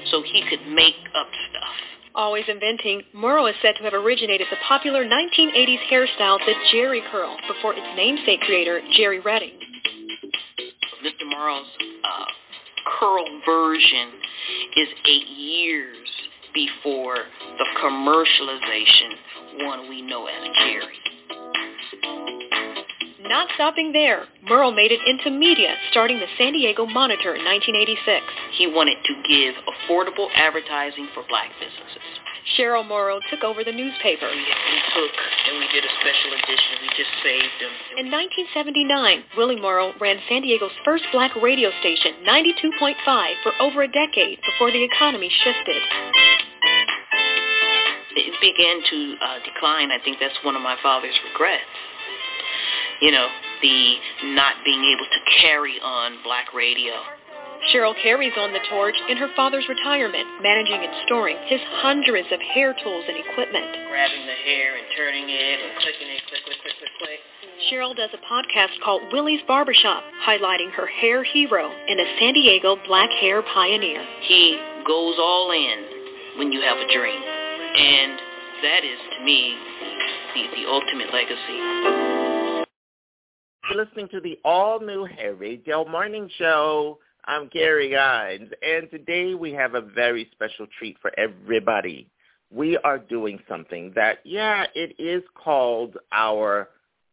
so 0.09 0.23
he 0.23 0.41
could 0.49 0.65
make 0.73 0.97
up 1.13 1.27
stuff. 1.51 1.75
Always 2.15 2.45
inventing, 2.47 3.03
Morrow 3.13 3.45
is 3.45 3.53
said 3.61 3.75
to 3.77 3.83
have 3.83 3.93
originated 3.93 4.47
the 4.49 4.57
popular 4.67 5.05
1980s 5.05 5.77
hairstyle, 5.91 6.39
the 6.39 6.55
Jheri 6.73 7.01
curl, 7.11 7.37
before 7.47 7.75
its 7.75 7.85
namesake 7.95 8.39
creator, 8.41 8.81
Jheri 8.97 9.23
Redding. 9.23 9.53
Mr. 11.05 11.29
Morrow's 11.29 11.67
uh, 12.03 12.25
curl 12.99 13.23
version 13.45 14.09
is 14.77 14.87
eight 15.05 15.27
years 15.27 16.09
before 16.55 17.17
the 17.59 17.65
commercialization 17.83 19.67
one 19.67 19.89
we 19.89 20.01
know 20.01 20.25
as 20.25 20.43
Jerry. 20.57 21.12
Not 23.23 23.47
stopping 23.55 23.93
there, 23.93 24.27
Morrow 24.43 24.69
made 24.69 24.91
it 24.91 24.99
into 25.07 25.31
media, 25.31 25.75
starting 25.91 26.19
the 26.19 26.27
San 26.37 26.51
Diego 26.51 26.85
Monitor 26.85 27.31
in 27.31 27.47
1986. 27.47 28.19
He 28.59 28.67
wanted 28.67 28.99
to 28.99 29.13
give 29.23 29.55
affordable 29.63 30.27
advertising 30.35 31.07
for 31.15 31.23
black 31.31 31.47
businesses. 31.55 32.03
Cheryl 32.59 32.83
Morrow 32.83 33.23
took 33.31 33.47
over 33.47 33.63
the 33.63 33.71
newspaper. 33.71 34.27
We, 34.27 34.43
we 34.43 34.79
took 34.91 35.15
and 35.47 35.55
we 35.55 35.67
did 35.71 35.87
a 35.87 35.93
special 36.03 36.35
edition. 36.35 36.83
We 36.83 36.89
just 36.99 37.13
saved 37.23 37.55
them. 37.63 37.71
In 38.03 38.11
1979, 38.11 39.39
Willie 39.39 39.55
Morrow 39.55 39.95
ran 40.03 40.19
San 40.27 40.43
Diego's 40.43 40.75
first 40.83 41.07
black 41.15 41.31
radio 41.39 41.71
station, 41.79 42.27
92.5, 42.27 42.99
for 43.39 43.55
over 43.63 43.83
a 43.83 43.91
decade 43.91 44.43
before 44.43 44.67
the 44.75 44.83
economy 44.83 45.31
shifted. 45.31 45.79
It 48.19 48.35
began 48.43 48.83
to 48.83 48.97
uh, 49.23 49.39
decline. 49.47 49.95
I 49.95 50.03
think 50.03 50.19
that's 50.19 50.35
one 50.43 50.59
of 50.59 50.61
my 50.61 50.75
father's 50.83 51.15
regrets. 51.31 51.63
You 53.01 53.11
know, 53.11 53.27
the 53.61 53.95
not 54.35 54.55
being 54.63 54.83
able 54.83 55.05
to 55.05 55.19
carry 55.41 55.79
on 55.81 56.17
black 56.23 56.53
radio. 56.53 56.93
Cheryl 57.71 57.95
carries 58.03 58.33
on 58.37 58.51
the 58.51 58.59
torch 58.69 58.95
in 59.07 59.15
her 59.15 59.29
father's 59.35 59.63
retirement, 59.69 60.27
managing 60.43 60.83
and 60.83 60.91
storing 61.05 61.37
his 61.47 61.61
hundreds 61.79 62.27
of 62.31 62.39
hair 62.41 62.75
tools 62.83 63.05
and 63.07 63.15
equipment. 63.15 63.71
Grabbing 63.87 64.27
the 64.27 64.39
hair 64.43 64.75
and 64.75 64.85
turning 64.97 65.29
it 65.29 65.57
and 65.63 65.71
clicking 65.79 66.11
it, 66.11 66.21
click, 66.27 66.43
click, 66.43 66.59
click, 66.59 66.75
click, 66.75 66.91
click. 66.99 67.19
Cheryl 67.71 67.95
does 67.95 68.09
a 68.11 68.19
podcast 68.27 68.75
called 68.83 69.01
Willie's 69.13 69.41
Barbershop, 69.47 70.03
highlighting 70.27 70.71
her 70.71 70.87
hair 70.87 71.23
hero 71.23 71.71
and 71.71 71.99
a 71.99 72.05
San 72.19 72.33
Diego 72.33 72.75
black 72.85 73.09
hair 73.21 73.41
pioneer. 73.41 74.03
He 74.27 74.59
goes 74.85 75.15
all 75.17 75.51
in 75.51 76.37
when 76.37 76.51
you 76.51 76.59
have 76.61 76.77
a 76.77 76.93
dream. 76.93 77.23
And 77.23 78.19
that 78.63 78.83
is, 78.83 78.99
to 79.17 79.23
me, 79.23 79.55
the, 80.35 80.43
the 80.55 80.69
ultimate 80.69 81.13
legacy. 81.13 82.22
You're 83.69 83.85
listening 83.85 84.09
to 84.09 84.19
the 84.19 84.37
all-new 84.43 85.05
Hair 85.05 85.35
Radio 85.35 85.85
Morning 85.87 86.29
Show. 86.37 86.99
I'm 87.23 87.47
Carrie 87.47 87.93
Hines, 87.95 88.49
and 88.61 88.91
today 88.91 89.35
we 89.35 89.53
have 89.53 89.73
a 89.73 89.81
very 89.81 90.29
special 90.33 90.67
treat 90.77 90.97
for 91.01 91.17
everybody. 91.17 92.09
We 92.51 92.77
are 92.79 92.97
doing 92.97 93.39
something 93.47 93.93
that, 93.95 94.17
yeah, 94.25 94.65
it 94.75 94.95
is 94.99 95.23
called 95.41 95.95
our 96.11 96.69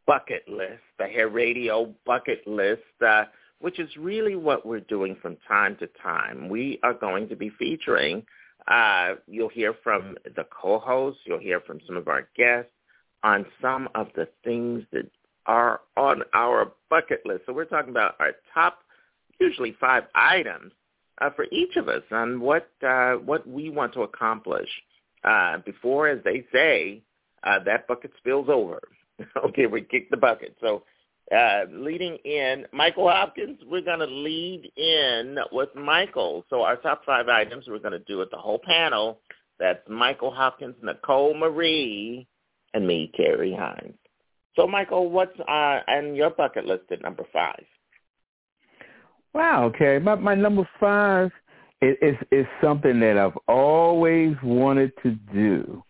bucket 0.08 0.48
list, 0.48 0.82
the 0.98 1.06
Hair 1.06 1.28
Radio 1.28 1.94
bucket 2.04 2.44
list, 2.48 2.82
uh, 3.06 3.26
which 3.60 3.78
is 3.78 3.88
really 3.96 4.34
what 4.34 4.66
we're 4.66 4.80
doing 4.80 5.16
from 5.22 5.36
time 5.46 5.76
to 5.76 5.88
time. 6.02 6.48
We 6.48 6.80
are 6.82 6.94
going 6.94 7.28
to 7.28 7.36
be 7.36 7.50
featuring, 7.60 8.24
uh, 8.66 9.14
you'll 9.28 9.50
hear 9.50 9.72
from 9.84 10.16
the 10.24 10.44
co-hosts, 10.50 11.20
you'll 11.26 11.38
hear 11.38 11.60
from 11.60 11.78
some 11.86 11.96
of 11.96 12.08
our 12.08 12.28
guests 12.36 12.72
on 13.22 13.46
some 13.62 13.88
of 13.94 14.08
the 14.16 14.26
things 14.42 14.82
that 14.92 15.08
are 15.50 15.80
on 15.96 16.22
our 16.32 16.70
bucket 16.88 17.26
list. 17.26 17.42
So 17.44 17.52
we're 17.52 17.64
talking 17.64 17.90
about 17.90 18.14
our 18.20 18.32
top 18.54 18.78
usually 19.40 19.76
five 19.80 20.04
items 20.14 20.72
uh, 21.20 21.30
for 21.34 21.46
each 21.50 21.74
of 21.76 21.88
us 21.88 22.02
on 22.12 22.40
what 22.40 22.70
uh, 22.86 23.14
what 23.14 23.48
we 23.48 23.68
want 23.68 23.92
to 23.94 24.02
accomplish 24.02 24.68
uh, 25.24 25.58
before, 25.66 26.06
as 26.06 26.22
they 26.24 26.46
say, 26.52 27.02
uh, 27.42 27.58
that 27.64 27.88
bucket 27.88 28.12
spills 28.18 28.48
over. 28.48 28.80
okay, 29.44 29.66
we 29.66 29.82
kick 29.82 30.08
the 30.10 30.16
bucket. 30.16 30.56
So 30.60 30.84
uh, 31.36 31.64
leading 31.68 32.16
in, 32.24 32.66
Michael 32.72 33.08
Hopkins, 33.10 33.58
we're 33.66 33.82
going 33.82 33.98
to 33.98 34.06
lead 34.06 34.70
in 34.76 35.36
with 35.50 35.74
Michael. 35.74 36.44
So 36.48 36.62
our 36.62 36.76
top 36.76 37.02
five 37.04 37.26
items, 37.28 37.64
we're 37.66 37.80
going 37.80 37.92
to 37.92 37.98
do 38.00 38.20
it 38.20 38.30
the 38.30 38.38
whole 38.38 38.60
panel. 38.64 39.20
That's 39.58 39.82
Michael 39.88 40.30
Hopkins, 40.30 40.76
Nicole 40.80 41.34
Marie, 41.34 42.26
and 42.72 42.86
me, 42.86 43.10
Carrie 43.16 43.54
Hines. 43.58 43.99
So, 44.56 44.66
Michael, 44.66 45.10
what's 45.10 45.38
uh, 45.40 45.80
on 45.88 46.14
your 46.14 46.30
bucket 46.30 46.66
list 46.66 46.84
at 46.90 47.02
number 47.02 47.24
five? 47.32 47.64
Wow, 49.32 49.64
okay. 49.66 49.98
My 49.98 50.16
my 50.16 50.34
number 50.34 50.68
five 50.78 51.30
is 51.80 51.96
is, 52.02 52.16
is 52.32 52.46
something 52.62 52.98
that 53.00 53.16
I've 53.16 53.38
always 53.48 54.34
wanted 54.42 54.92
to 55.02 55.12
do. 55.32 55.84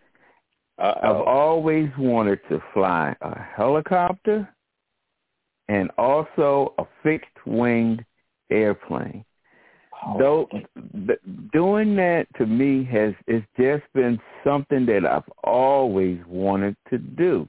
Uh, 0.79 0.95
I've 1.03 1.27
always 1.27 1.91
wanted 1.99 2.41
to 2.49 2.63
fly 2.73 3.15
a 3.21 3.39
helicopter 3.57 4.49
and 5.69 5.91
also 5.99 6.75
a 6.79 6.85
fixed 7.03 7.47
winged 7.47 8.05
airplane. 8.51 9.25
Oh, 10.07 10.19
Though 10.19 10.49
th- 11.07 11.21
doing 11.53 11.97
that 11.97 12.27
to 12.39 12.47
me 12.47 12.85
has 12.85 13.15
it's 13.27 13.47
just 13.59 13.85
been 13.95 14.19
something 14.43 14.87
that 14.87 15.05
I've 15.05 15.31
always 15.45 16.19
wanted 16.27 16.77
to 16.89 16.99
do. 16.99 17.47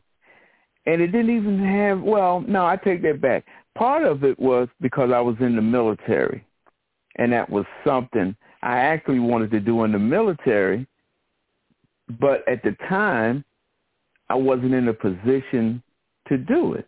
And 0.86 1.02
it 1.02 1.08
didn't 1.08 1.36
even 1.36 1.63
have 1.63 2.02
well, 2.02 2.41
no, 2.48 2.65
I 2.65 2.76
take 2.76 3.02
that 3.04 3.22
back. 3.22 3.46
Part 3.78 4.04
of 4.04 4.24
it 4.24 4.39
was 4.39 4.67
because 4.82 5.12
I 5.13 5.22
was 5.22 5.36
in 5.39 5.56
the 5.56 5.62
military. 5.62 6.46
And 7.17 7.32
that 7.34 7.50
was 7.50 7.65
something 7.86 8.36
I 8.63 8.78
actually 8.78 9.20
wanted 9.20 9.52
to 9.52 9.60
do 9.60 9.84
in 9.84 9.91
the 9.91 10.00
military, 10.00 10.88
but 12.20 12.48
at 12.48 12.63
the 12.63 12.76
time 12.88 13.44
I 14.30 14.36
wasn't 14.36 14.74
in 14.74 14.88
a 14.88 14.94
position 14.94 15.84
to 16.30 16.38
do 16.38 16.74
it. 16.74 16.88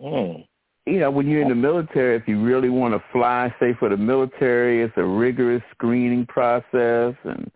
Mm. 0.00 0.46
You 0.86 0.98
know, 0.98 1.10
when 1.10 1.28
you're 1.28 1.42
in 1.42 1.48
the 1.48 1.54
military, 1.54 2.16
if 2.16 2.26
you 2.26 2.42
really 2.42 2.68
want 2.68 2.92
to 2.92 3.02
fly, 3.12 3.54
say 3.60 3.74
for 3.78 3.88
the 3.88 3.96
military, 3.96 4.82
it's 4.82 4.92
a 4.96 5.04
rigorous 5.04 5.62
screening 5.70 6.26
process, 6.26 7.14
and 7.24 7.50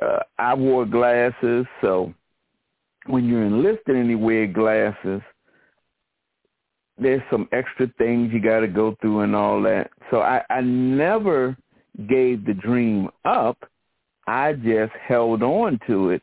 uh, 0.00 0.20
I 0.38 0.54
wore 0.54 0.84
glasses, 0.84 1.66
so 1.80 2.12
when 3.08 3.26
you're 3.26 3.44
enlisted 3.44 3.96
and 3.96 4.08
you 4.10 4.18
wear 4.18 4.46
glasses, 4.46 5.20
there's 6.98 7.22
some 7.30 7.48
extra 7.52 7.88
things 7.98 8.32
you 8.32 8.40
got 8.40 8.60
to 8.60 8.68
go 8.68 8.96
through 9.00 9.20
and 9.20 9.36
all 9.36 9.60
that. 9.62 9.90
So 10.10 10.20
I, 10.20 10.42
I 10.48 10.60
never 10.62 11.56
gave 12.08 12.44
the 12.46 12.54
dream 12.54 13.08
up. 13.24 13.58
I 14.26 14.54
just 14.54 14.92
held 15.06 15.42
on 15.42 15.78
to 15.86 16.10
it 16.10 16.22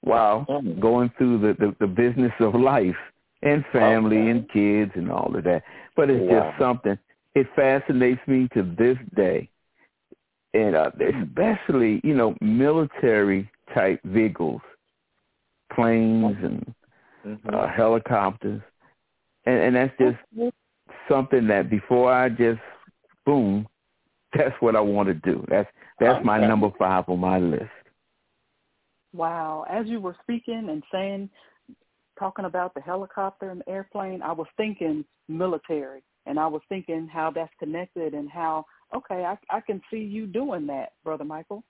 while 0.00 0.46
going 0.80 1.10
through 1.16 1.38
the, 1.38 1.54
the, 1.58 1.76
the 1.80 1.86
business 1.86 2.32
of 2.40 2.54
life 2.54 2.96
and 3.42 3.64
family 3.72 4.16
Okay. 4.18 4.30
and 4.30 4.50
kids 4.50 4.92
and 4.94 5.10
all 5.10 5.34
of 5.36 5.44
that. 5.44 5.62
But 5.96 6.10
it's 6.10 6.28
Wow. 6.30 6.48
just 6.50 6.58
something. 6.58 6.98
It 7.34 7.46
fascinates 7.54 8.20
me 8.26 8.48
to 8.54 8.62
this 8.78 8.96
day. 9.16 9.48
And 10.54 10.76
uh, 10.76 10.90
especially, 11.22 12.00
you 12.04 12.14
know, 12.14 12.34
military 12.40 13.50
type 13.74 14.00
vehicles, 14.04 14.60
planes 15.74 16.36
and 16.42 16.74
Mm-hmm. 17.26 17.54
uh, 17.54 17.66
helicopters, 17.68 18.60
and, 19.46 19.58
and 19.58 19.76
that's 19.76 19.94
just 19.98 20.52
something 21.08 21.46
that 21.48 21.70
before 21.70 22.12
I 22.12 22.28
just 22.28 22.60
boom, 23.24 23.66
that's 24.36 24.54
what 24.60 24.76
I 24.76 24.80
want 24.80 25.08
to 25.08 25.14
do. 25.14 25.42
That's 25.48 25.66
that's 25.98 26.22
my 26.22 26.38
number 26.38 26.70
five 26.78 27.08
on 27.08 27.20
my 27.20 27.38
list. 27.38 27.70
Wow. 29.14 29.64
As 29.70 29.86
you 29.86 30.00
were 30.00 30.16
speaking 30.22 30.66
and 30.68 30.82
saying, 30.92 31.30
talking 32.18 32.44
about 32.44 32.74
the 32.74 32.82
helicopter 32.82 33.48
and 33.48 33.60
the 33.60 33.70
airplane, 33.70 34.20
I 34.20 34.32
was 34.32 34.48
thinking 34.58 35.04
military. 35.28 36.02
And 36.26 36.38
I 36.38 36.46
was 36.46 36.60
thinking 36.68 37.08
how 37.10 37.30
that's 37.30 37.52
connected 37.58 38.12
and 38.12 38.30
how, 38.30 38.66
okay, 38.94 39.24
I, 39.24 39.38
I 39.50 39.60
can 39.60 39.80
see 39.90 39.98
you 39.98 40.26
doing 40.26 40.66
that, 40.66 40.92
Brother 41.04 41.24
Michael. 41.24 41.64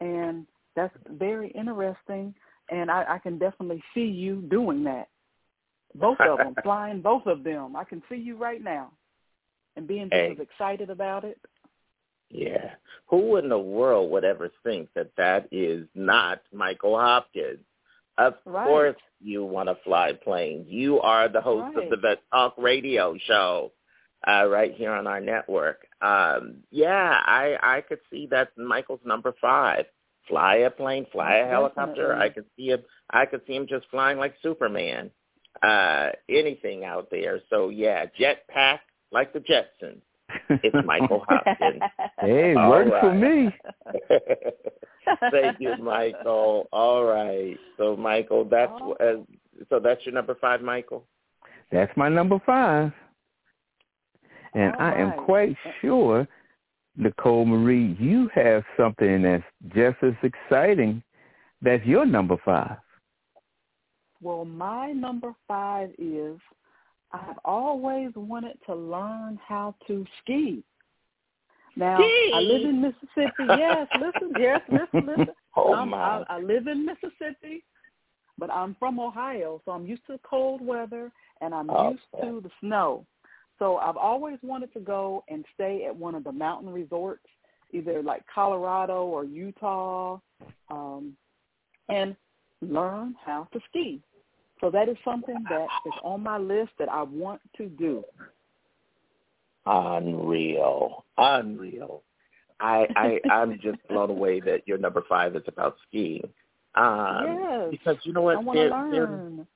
And 0.00 0.46
that's 0.76 0.94
very 1.08 1.50
interesting. 1.50 2.34
And 2.70 2.90
I, 2.90 3.04
I 3.14 3.18
can 3.18 3.38
definitely 3.38 3.82
see 3.94 4.04
you 4.06 4.42
doing 4.42 4.84
that. 4.84 5.08
Both 5.94 6.18
of 6.20 6.38
them, 6.38 6.54
flying 6.62 7.00
both 7.02 7.26
of 7.26 7.44
them. 7.44 7.76
I 7.76 7.84
can 7.84 8.02
see 8.08 8.16
you 8.16 8.36
right 8.36 8.62
now. 8.62 8.92
And 9.76 9.86
being 9.86 10.04
just 10.10 10.12
Hey. 10.14 10.32
as 10.32 10.38
excited 10.38 10.90
about 10.90 11.24
it. 11.24 11.38
Yeah. 12.30 12.70
Who 13.08 13.36
in 13.36 13.48
the 13.48 13.58
world 13.58 14.10
would 14.10 14.24
ever 14.24 14.50
think 14.62 14.88
that 14.94 15.10
that 15.16 15.48
is 15.52 15.86
not 15.94 16.42
Michael 16.52 16.98
Hopkins? 16.98 17.58
Of 18.18 18.34
Right. 18.46 18.66
course 18.66 18.96
you 19.20 19.44
want 19.44 19.68
to 19.68 19.74
fly 19.84 20.12
planes. 20.12 20.66
You 20.68 21.00
are 21.00 21.28
the 21.28 21.40
host 21.40 21.74
Right. 21.76 21.84
of 21.84 21.90
the 21.90 21.96
Vet 21.96 22.18
Talk 22.30 22.54
radio 22.58 23.16
show. 23.18 23.72
uh, 24.28 24.46
right 24.48 24.72
here 24.74 24.92
on 24.92 25.08
our 25.08 25.20
network. 25.20 25.84
Um, 26.00 26.62
yeah, 26.70 27.20
I 27.26 27.58
I 27.60 27.80
could 27.80 27.98
see 28.08 28.26
that 28.28 28.56
Michael's 28.56 29.04
number 29.04 29.32
five. 29.40 29.84
Fly 30.28 30.56
a 30.56 30.70
plane, 30.70 31.06
fly 31.12 31.36
a 31.36 31.48
helicopter. 31.48 32.08
Definitely. 32.08 32.24
I 32.24 32.28
could 32.28 32.44
see 32.56 32.66
him. 32.68 32.80
I 33.10 33.26
could 33.26 33.40
see 33.46 33.54
him 33.54 33.66
just 33.66 33.86
flying 33.90 34.18
like 34.18 34.34
Superman. 34.42 35.10
Uh, 35.62 36.10
anything 36.28 36.84
out 36.84 37.08
there. 37.10 37.40
So 37.50 37.68
yeah, 37.68 38.06
jetpack 38.18 38.78
like 39.10 39.32
the 39.32 39.40
Jetsons. 39.40 40.00
It's 40.48 40.86
Michael 40.86 41.24
Hopkins. 41.28 41.82
Hey, 42.18 42.54
All 42.54 42.70
works 42.70 42.90
for 43.00 43.14
me. 43.14 43.50
Thank 45.30 45.60
you, 45.60 45.76
Michael. 45.80 46.68
All 46.72 47.04
right. 47.04 47.56
So 47.76 47.96
Michael, 47.96 48.44
that's 48.44 48.72
uh, 49.00 49.22
so 49.68 49.78
that's 49.78 50.04
your 50.06 50.14
number 50.14 50.36
five, 50.40 50.62
Michael. 50.62 51.04
That's 51.70 51.94
my 51.96 52.08
number 52.08 52.40
five. 52.44 52.92
And 54.54 54.74
I 54.78 54.94
am 54.94 55.24
quite 55.24 55.56
sure, 55.80 56.28
Nicole 56.96 57.44
Marie, 57.44 57.96
you 57.98 58.28
have 58.34 58.64
something 58.76 59.22
that's 59.22 59.44
just 59.74 59.96
as 60.02 60.14
exciting. 60.22 61.02
That's 61.62 61.84
your 61.84 62.04
number 62.04 62.36
five. 62.44 62.76
Well, 64.20 64.44
my 64.44 64.92
number 64.92 65.34
five 65.48 65.90
is 65.98 66.38
I've 67.12 67.38
always 67.44 68.10
wanted 68.14 68.58
to 68.66 68.74
learn 68.74 69.38
how 69.46 69.74
to 69.86 70.04
ski. 70.20 70.62
Now, 71.76 71.98
I 72.34 72.40
live 72.40 72.64
in 72.64 72.80
Mississippi. 72.82 73.46
Yes, 73.56 73.88
listen, 73.98 74.34
yes, 74.38 74.60
listen, 74.70 75.06
listen. 75.06 75.28
Oh, 75.54 75.74
I'm- 75.74 75.90
my. 75.90 75.98
I, 75.98 76.36
I 76.36 76.40
live 76.40 76.66
in 76.66 76.86
Mississippi, 76.86 77.62
but 78.38 78.50
I'm 78.50 78.74
from 78.78 78.98
Ohio, 78.98 79.60
so 79.64 79.72
I'm 79.72 79.86
used 79.86 80.06
to 80.06 80.12
the 80.14 80.20
cold 80.22 80.64
weather 80.64 81.12
and 81.42 81.54
I'm 81.54 81.68
Oh, 81.68 81.90
used 81.90 82.04
to 82.22 82.40
the 82.40 82.50
snow. 82.60 83.04
So 83.62 83.76
I've 83.76 83.96
always 83.96 84.38
wanted 84.42 84.72
to 84.72 84.80
go 84.80 85.22
and 85.28 85.44
stay 85.54 85.84
at 85.86 85.94
one 85.94 86.16
of 86.16 86.24
the 86.24 86.32
mountain 86.32 86.68
resorts, 86.68 87.24
either 87.70 88.02
like 88.02 88.24
Colorado 88.34 89.04
or 89.04 89.24
Utah, 89.24 90.18
um, 90.68 91.16
and 91.88 92.16
learn 92.60 93.14
how 93.24 93.46
to 93.52 93.60
ski. 93.68 94.02
So 94.60 94.68
that 94.72 94.88
is 94.88 94.96
something 95.04 95.36
that 95.48 95.68
is 95.86 95.92
on 96.02 96.24
my 96.24 96.38
list 96.38 96.70
that 96.80 96.88
I 96.88 97.04
want 97.04 97.40
to 97.56 97.68
do. 97.68 98.02
Unreal, 99.64 101.04
unreal. 101.16 102.02
I 102.58 102.88
I 102.96 103.20
I'm 103.30 103.60
just 103.62 103.78
blown 103.88 104.10
away 104.10 104.40
that 104.40 104.66
your 104.66 104.78
number 104.78 105.04
five 105.08 105.36
is 105.36 105.44
about 105.46 105.76
skiing. 105.86 106.28
Um, 106.74 107.38
yes. 107.38 107.68
Because 107.70 107.96
you 108.02 108.12
know 108.12 108.22
what? 108.22 108.38
I 108.38 108.40
want 108.40 108.58
to 108.58 108.68
learn. 108.70 109.46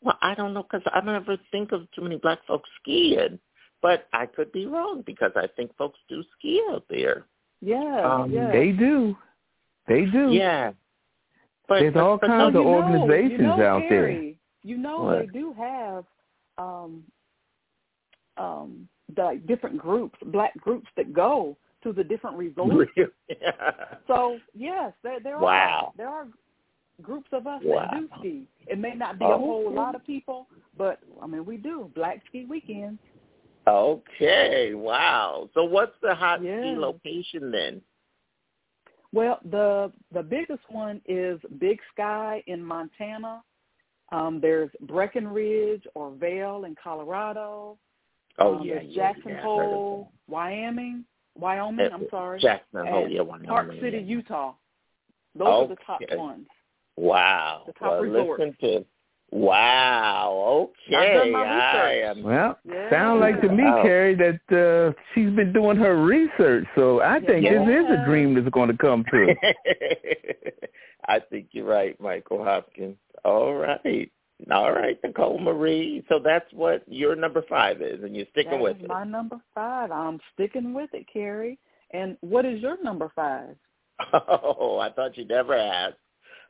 Well, 0.00 0.18
I 0.20 0.34
don't 0.34 0.52
know 0.52 0.64
because 0.64 0.82
I 0.92 1.00
never 1.00 1.36
think 1.52 1.70
of 1.70 1.88
too 1.92 2.02
many 2.02 2.16
black 2.16 2.40
folks 2.48 2.68
skiing, 2.80 3.38
but 3.82 4.06
I 4.12 4.26
could 4.26 4.50
be 4.52 4.66
wrong 4.66 5.02
because 5.04 5.32
I 5.36 5.46
think 5.56 5.76
folks 5.76 5.98
do 6.08 6.22
ski 6.38 6.62
out 6.70 6.84
there. 6.88 7.26
Yeah, 7.60 8.00
Um, 8.04 8.30
yeah. 8.30 8.50
They 8.50 8.70
do. 8.72 9.16
They 9.88 10.04
do. 10.06 10.30
Yeah. 10.32 10.72
But, 11.68 11.80
There's 11.80 11.94
but- 11.94 12.02
all 12.02 12.18
but 12.18 12.28
kinds 12.28 12.56
Oh, 12.56 12.60
of 12.60 12.64
you 12.66 12.70
know- 12.70 12.74
organizations 12.76 13.40
you 13.40 13.46
know, 13.46 13.66
out 13.66 13.82
there. 13.88 14.10
You 14.64 14.78
know 14.78 15.02
What? 15.02 15.18
they 15.20 15.26
do 15.26 15.52
have 15.54 16.04
um 16.58 17.04
um 18.36 18.88
the 19.14 19.40
different 19.46 19.78
groups, 19.78 20.18
black 20.26 20.56
groups 20.58 20.86
that 20.96 21.12
go 21.12 21.56
to 21.82 21.92
the 21.92 22.04
different 22.04 22.36
resorts. 22.44 22.90
So 24.06 24.38
yes, 24.54 24.92
there 25.02 25.20
there 25.20 25.38
Wow. 25.38 25.86
are 25.88 25.92
there 25.96 26.08
are 26.08 26.26
groups 27.02 27.28
of 27.32 27.46
us 27.46 27.60
Wow. 27.64 27.88
that 27.90 28.00
do 28.00 28.08
ski. 28.20 28.46
It 28.68 28.78
may 28.78 28.94
not 28.94 29.18
be 29.18 29.24
a 29.24 29.28
whole 29.36 29.66
Okay. 29.66 29.74
lot 29.76 29.94
of 29.94 30.04
people, 30.06 30.46
but 30.76 31.00
I 31.20 31.26
mean 31.26 31.44
we 31.44 31.56
do 31.56 31.90
Black 31.94 32.22
Ski 32.28 32.44
Weekend. 32.44 32.98
Okay, 33.66 34.72
wow. 34.74 35.48
So 35.54 35.64
what's 35.64 35.94
the 36.02 36.14
hot 36.14 36.40
ski 36.40 36.74
location 36.76 37.50
then? 37.50 37.80
Well, 39.12 39.38
the 39.50 39.92
the 40.12 40.22
biggest 40.22 40.62
one 40.68 41.00
is 41.06 41.38
Big 41.58 41.78
Sky 41.92 42.42
in 42.46 42.64
Montana. 42.64 43.42
Um, 44.10 44.40
there's 44.40 44.70
Breckenridge 44.82 45.84
or 45.94 46.10
Vail 46.12 46.64
in 46.64 46.74
Colorado. 46.82 47.78
Oh 48.38 48.56
um, 48.56 48.62
yeah, 48.64 48.74
there's 48.74 48.86
yeah, 48.88 49.12
Jackson 49.12 49.30
yeah. 49.30 49.38
I've 49.38 49.42
heard 49.42 49.64
of 49.64 49.70
Hole, 49.70 50.12
Wyoming, 50.28 51.04
Wyoming. 51.38 51.86
Uh, 51.92 51.94
I'm 51.94 52.06
sorry. 52.10 52.40
Jackson 52.40 52.86
Hole, 52.86 53.08
yeah, 53.08 53.20
Wyoming, 53.20 53.48
Park 53.48 53.70
City, 53.80 53.98
yeah. 53.98 54.16
Utah. 54.16 54.54
Those 55.36 55.48
are 55.48 55.68
the 55.68 55.76
top 55.86 56.00
ones. 56.12 56.46
Wow. 56.96 57.62
The 57.66 57.72
top 57.72 57.90
well, 57.92 58.00
resorts. 58.00 58.40
listen 58.40 58.56
to 58.60 58.84
Wow. 59.32 60.68
Okay. 60.88 60.94
I've 60.94 61.22
done 61.22 61.32
my 61.32 61.40
I 61.40 61.92
am 62.10 62.22
Well, 62.22 62.58
Yeah. 62.68 62.90
sound 62.90 63.20
like 63.20 63.40
to 63.40 63.48
me, 63.48 63.64
Wow. 63.64 63.82
Carrie, 63.82 64.14
that 64.14 64.40
uh, 64.54 64.92
she's 65.14 65.30
been 65.30 65.54
doing 65.54 65.78
her 65.78 65.96
research. 65.96 66.66
So 66.74 67.00
I 67.00 67.18
think 67.18 67.44
this 67.48 67.66
is 67.68 67.84
a 67.90 68.04
dream 68.04 68.34
that's 68.34 68.48
going 68.50 68.68
to 68.70 68.76
come 68.76 69.04
true. 69.04 69.34
I 71.08 71.18
think 71.18 71.48
you're 71.52 71.64
right, 71.64 71.98
Michael 71.98 72.44
Hopkins. 72.44 72.96
All 73.24 73.54
right. 73.54 74.10
All 74.50 74.72
right, 74.72 74.98
Nicole 75.02 75.38
Marie. 75.38 76.04
So 76.08 76.18
that's 76.22 76.52
what 76.52 76.82
your 76.86 77.16
number 77.16 77.42
five 77.48 77.80
is, 77.80 78.02
and 78.02 78.14
you're 78.14 78.26
sticking 78.32 78.52
That 78.52 78.60
with 78.60 78.76
is 78.78 78.82
it. 78.82 78.88
my 78.88 79.04
number 79.04 79.40
five. 79.54 79.90
I'm 79.90 80.20
sticking 80.34 80.74
with 80.74 80.90
it, 80.92 81.06
Carrie. 81.10 81.58
And 81.92 82.16
what 82.20 82.44
is 82.44 82.60
your 82.60 82.82
number 82.82 83.10
five? 83.16 83.56
Oh, 84.12 84.78
I 84.80 84.90
thought 84.90 85.16
you'd 85.16 85.28
never 85.28 85.56
ask. 85.56 85.94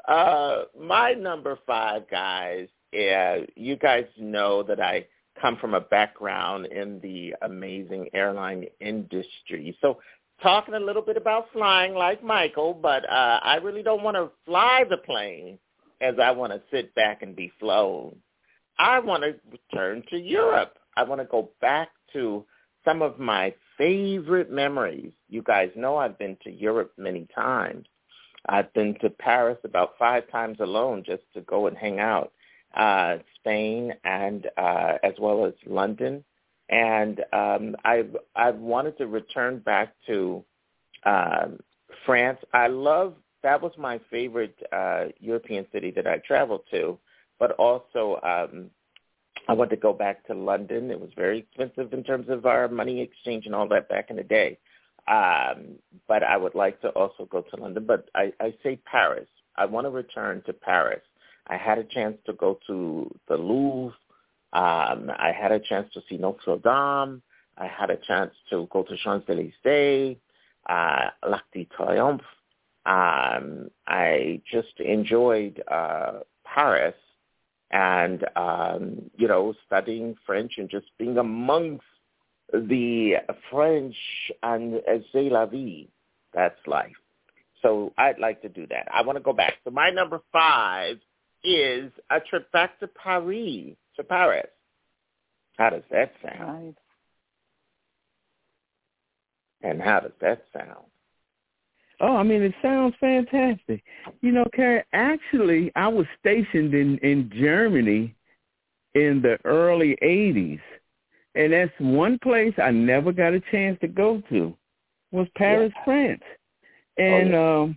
Uh, 0.06 0.62
my 0.78 1.12
number 1.12 1.58
five, 1.66 2.08
guys, 2.10 2.68
uh, 2.94 3.38
you 3.56 3.76
guys 3.76 4.06
know 4.18 4.62
that 4.62 4.80
I 4.80 5.06
come 5.40 5.56
from 5.56 5.74
a 5.74 5.80
background 5.80 6.66
in 6.66 7.00
the 7.00 7.34
amazing 7.42 8.08
airline 8.12 8.66
industry. 8.80 9.76
So 9.80 9.98
talking 10.42 10.74
a 10.74 10.80
little 10.80 11.02
bit 11.02 11.16
about 11.16 11.46
flying 11.52 11.94
like 11.94 12.22
Michael, 12.22 12.74
but 12.74 13.08
uh, 13.08 13.40
I 13.42 13.56
really 13.56 13.82
don't 13.82 14.02
want 14.02 14.16
to 14.16 14.30
fly 14.44 14.84
the 14.88 14.98
plane 14.98 15.58
as 16.00 16.14
I 16.22 16.32
want 16.32 16.52
to 16.52 16.60
sit 16.70 16.94
back 16.94 17.22
and 17.22 17.34
be 17.34 17.52
flown. 17.60 18.16
I 18.78 18.98
want 18.98 19.22
to 19.22 19.34
return 19.50 20.02
to 20.10 20.18
Europe. 20.18 20.76
I 20.96 21.04
want 21.04 21.20
to 21.20 21.26
go 21.26 21.50
back 21.60 21.88
to 22.12 22.44
some 22.84 23.02
of 23.02 23.18
my 23.18 23.54
favorite 23.78 24.50
memories. 24.50 25.12
You 25.28 25.42
guys 25.42 25.70
know 25.76 25.96
I've 25.96 26.18
been 26.18 26.36
to 26.42 26.50
Europe 26.50 26.92
many 26.98 27.26
times. 27.34 27.86
I've 28.48 28.72
been 28.72 28.94
to 29.00 29.11
Paris 29.11 29.59
about 29.64 29.94
five 29.98 30.31
times 30.31 30.59
alone 30.61 31.05
just 31.05 31.22
to 31.35 31.40
go 31.42 31.66
and 31.66 31.76
hang 31.76 32.00
out. 32.00 32.33
Uh, 32.74 33.18
Spain 33.37 33.92
and 34.05 34.46
uh, 34.57 34.94
as 35.02 35.12
well 35.18 35.44
as 35.44 35.52
London. 35.66 36.24
And 36.70 37.20
um, 37.33 37.76
I've 37.85 38.16
I've 38.35 38.57
wanted 38.57 38.96
to 38.98 39.07
return 39.07 39.59
back 39.59 39.94
to 40.07 40.42
um, 41.05 41.61
France. 42.07 42.38
I 42.55 42.68
love 42.68 43.14
that 43.42 43.61
was 43.61 43.72
my 43.76 44.00
favorite 44.11 44.57
uh, 44.72 45.07
European 45.20 45.66
city 45.72 45.90
that 45.90 46.07
I 46.07 46.18
traveled 46.18 46.62
to, 46.70 46.98
but 47.38 47.52
also 47.52 48.20
um, 48.22 48.70
I 49.48 49.52
want 49.52 49.70
to 49.70 49.76
go 49.76 49.92
back 49.92 50.26
to 50.28 50.35
London. 50.35 50.90
It 50.90 51.00
was 51.00 51.11
very 51.16 51.40
expensive 51.40 51.92
in 51.92 52.05
terms 52.05 52.28
of 52.28 52.46
our 52.46 52.68
money 52.68 53.00
exchange 53.00 53.46
and 53.46 53.55
all 53.55 53.68
that 53.68 53.88
back 53.88 54.11
in 54.11 54.16
the 54.16 54.22
day. 54.22 54.59
Um, 55.08 55.78
but 56.08 56.22
I 56.22 56.36
would 56.36 56.54
like 56.54 56.80
to 56.82 56.88
also 56.90 57.26
go 57.26 57.42
to 57.42 57.56
London. 57.56 57.84
But 57.86 58.08
I, 58.14 58.32
I 58.40 58.54
say 58.62 58.76
Paris. 58.84 59.28
I 59.56 59.66
want 59.66 59.86
to 59.86 59.90
return 59.90 60.42
to 60.46 60.52
Paris. 60.52 61.02
I 61.48 61.56
had 61.56 61.78
a 61.78 61.84
chance 61.84 62.16
to 62.26 62.32
go 62.34 62.58
to 62.66 63.10
the 63.28 63.36
Louvre. 63.36 63.94
Um, 64.52 65.10
I 65.18 65.32
had 65.38 65.52
a 65.52 65.60
chance 65.60 65.92
to 65.94 66.02
see 66.08 66.16
Notre 66.16 66.58
Dame. 66.58 67.22
I 67.58 67.66
had 67.66 67.90
a 67.90 67.96
chance 67.96 68.32
to 68.50 68.66
go 68.70 68.82
to 68.82 68.96
Champs-Élysées, 68.96 70.16
uh, 70.68 71.10
L'Arc 71.26 71.44
de 71.52 71.64
Triomphe. 71.76 72.22
Um, 72.86 73.70
I 73.86 74.40
just 74.50 74.80
enjoyed 74.80 75.62
uh, 75.70 76.20
Paris 76.44 76.94
and, 77.70 78.24
um, 78.36 79.10
you 79.16 79.28
know, 79.28 79.54
studying 79.66 80.16
French 80.26 80.54
and 80.58 80.68
just 80.68 80.86
being 80.98 81.18
amongst 81.18 81.84
the 82.52 83.14
French 83.50 83.96
and 84.42 84.76
uh, 84.76 84.98
c'est 85.12 85.30
la 85.30 85.46
vie. 85.46 85.88
That's 86.34 86.58
life. 86.66 86.92
So 87.62 87.92
I'd 87.96 88.18
like 88.18 88.42
to 88.42 88.48
do 88.48 88.66
that. 88.68 88.88
I 88.92 89.02
want 89.02 89.16
to 89.16 89.22
go 89.22 89.32
back. 89.32 89.54
So 89.64 89.70
my 89.70 89.90
number 89.90 90.20
five 90.32 90.98
is 91.44 91.92
a 92.10 92.20
trip 92.20 92.50
back 92.52 92.78
to 92.80 92.88
Paris, 92.88 93.76
to 93.96 94.04
Paris. 94.04 94.48
How 95.58 95.70
does 95.70 95.82
that 95.90 96.12
sound? 96.22 96.64
Right. 96.64 96.74
And 99.62 99.80
how 99.80 100.00
does 100.00 100.12
that 100.20 100.44
sound? 100.52 100.86
Oh, 102.00 102.16
I 102.16 102.24
mean, 102.24 102.42
it 102.42 102.54
sounds 102.60 102.94
fantastic. 102.98 103.84
You 104.22 104.32
know, 104.32 104.44
Carrie, 104.52 104.82
actually, 104.92 105.70
I 105.76 105.86
was 105.86 106.06
stationed 106.18 106.74
in, 106.74 106.98
in 106.98 107.30
Germany 107.32 108.16
in 108.94 109.22
the 109.22 109.38
early 109.44 109.96
80s. 110.02 110.60
And 111.35 111.53
that's 111.53 111.73
one 111.79 112.18
place 112.23 112.53
I 112.62 112.71
never 112.71 113.12
got 113.12 113.33
a 113.33 113.40
chance 113.51 113.79
to 113.81 113.88
go 113.88 114.23
to 114.29 114.55
was 115.12 115.29
Paris, 115.37 115.73
France. 115.85 116.23
And 116.99 117.35
um 117.35 117.77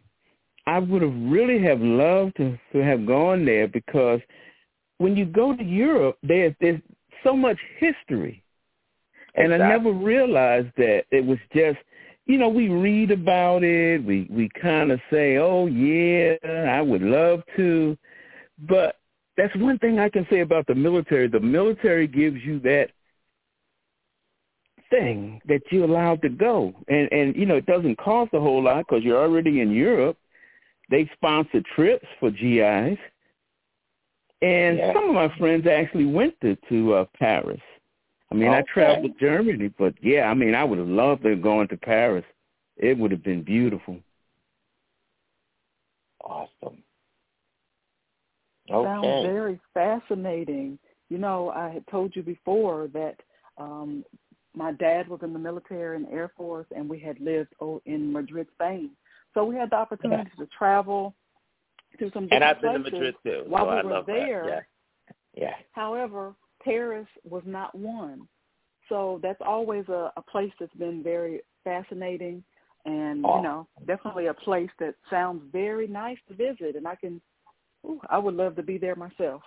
I 0.68 0.80
would 0.80 1.02
have 1.04 1.13
really 1.13 1.62
have 1.63 1.80
loved 1.80 2.38
to, 2.38 2.58
to 2.74 2.80
have 2.80 3.06
gone 3.06 3.46
there 3.46 3.68
because 3.68 4.20
when 4.98 5.15
you 5.15 5.26
go 5.26 5.56
to 5.56 5.63
Europe, 5.63 6.18
there's 6.24 6.54
there's 6.60 6.82
so 7.24 7.36
much 7.36 7.58
history. 7.78 8.44
And 9.36 9.54
I 9.54 9.58
never 9.58 9.91
realized 9.91 10.72
that 10.78 11.04
it 11.12 11.26
was 11.26 11.38
just, 11.54 11.78
you 12.26 12.38
know, 12.38 12.48
we 12.48 12.70
read 12.70 13.12
about 13.12 13.63
it, 13.63 14.04
we 14.04 14.28
we 14.30 14.50
kind 14.62 14.91
of 14.91 15.00
say, 15.12 15.38
"Oh 15.38 15.68
yeah, 15.68 16.36
I 16.70 16.82
would 16.82 17.02
love 17.02 17.44
to," 17.58 17.98
but 18.68 18.96
that's 19.38 19.56
one 19.58 19.78
thing 19.80 20.00
I 20.00 20.10
can 20.10 20.26
say 20.30 20.39
about 20.39 20.65
the 20.68 20.76
military. 20.76 21.28
The 21.28 21.41
military 21.41 22.08
gives 22.08 22.41
you 22.44 22.60
that 22.62 22.91
thing 24.95 25.41
that 25.47 25.62
you're 25.71 25.86
allowed 25.86 26.21
to 26.21 26.29
go, 26.29 26.73
and 26.88 27.12
and 27.12 27.36
you 27.36 27.45
know 27.45 27.55
it 27.58 27.65
doesn't 27.65 27.97
cost 27.97 28.34
a 28.34 28.39
whole 28.39 28.63
lot 28.63 28.86
because 28.88 29.03
you're 29.03 29.21
already 29.21 29.62
in 29.62 29.71
Europe. 29.71 30.17
They 30.89 31.10
sponsor 31.13 31.62
trips 31.75 32.08
for 32.19 32.29
GIs, 32.31 32.97
and 34.41 34.77
Yeah. 34.77 34.93
some 34.93 35.10
of 35.10 35.15
my 35.15 35.29
friends 35.38 35.67
actually 35.67 36.05
went 36.05 36.39
to 36.41 36.55
to 36.69 36.93
uh, 36.93 37.05
Paris. 37.17 37.62
I 38.31 38.36
mean, 38.36 38.49
I 38.49 38.62
traveled 38.73 39.13
to 39.13 39.19
Germany, 39.19 39.69
but 39.77 39.93
yeah, 40.01 40.29
I 40.29 40.34
mean, 40.34 40.55
I 40.55 40.63
would 40.63 40.79
have 40.79 40.88
loved 40.88 41.23
to 41.23 41.29
have 41.29 41.41
gone 41.41 41.67
to 41.69 41.77
Paris. 41.77 42.25
It 42.77 42.97
would 42.97 43.12
have 43.12 43.23
been 43.23 43.43
beautiful. 43.43 43.97
Awesome. 46.23 46.84
Sounds 48.69 49.23
very 49.23 49.60
fascinating. 49.73 50.79
You 51.10 51.19
know, 51.19 51.49
I 51.51 51.69
had 51.69 51.86
told 51.88 52.15
you 52.15 52.23
before 52.23 52.88
that 52.93 53.15
um 53.58 54.03
my 54.56 54.72
dad 54.74 55.08
was 55.08 55.20
in 55.24 55.34
the 55.34 55.39
military 55.39 55.96
and 55.96 56.08
Air 56.10 56.32
Force, 56.38 56.68
and 56.76 56.89
we 56.89 57.00
had 57.00 57.20
lived 57.20 57.54
o- 57.62 57.82
in 57.86 58.12
Madrid, 58.12 58.48
Spain. 58.54 58.91
So 59.34 59.44
we 59.44 59.56
had 59.56 59.70
the 59.70 59.76
opportunity 59.76 60.32
to 60.39 60.48
travel 60.58 61.13
to 62.00 62.10
some 62.13 62.28
And 62.32 62.44
I've 62.44 62.62
been 62.62 62.74
to 62.74 62.80
places 62.80 62.94
Madrid 62.94 63.15
too. 63.24 63.44
while 63.48 63.65
so 63.65 63.72
we 63.72 63.76
I 63.78 63.84
were 63.84 63.89
love 63.91 64.06
there. 64.06 64.48
Yeah. 64.48 64.62
Yeah. 65.36 65.56
However, 65.74 66.34
Paris 66.63 67.08
was 67.24 67.44
not 67.46 67.76
one. 67.76 68.28
So 68.89 69.20
that's 69.22 69.41
always 69.46 69.88
a, 69.89 70.12
a 70.15 70.22
place 70.22 70.52
that's 70.60 70.74
been 70.76 71.04
very 71.04 71.41
fascinating 71.63 72.44
and, 72.86 73.26
Oh. 73.26 73.38
you 73.38 73.44
know, 73.44 73.68
definitely 73.88 74.28
a 74.28 74.34
place 74.34 74.70
that 74.80 74.96
sounds 75.10 75.41
very 75.52 75.88
nice 75.88 76.18
to 76.28 76.36
visit 76.36 76.76
and 76.76 76.88
I 76.88 76.96
can 76.96 77.20
ooh, 77.86 78.00
I 78.10 78.18
would 78.18 78.36
love 78.36 78.56
to 78.56 78.63
be 78.63 78.78
there 78.78 78.96
myself. 78.96 79.41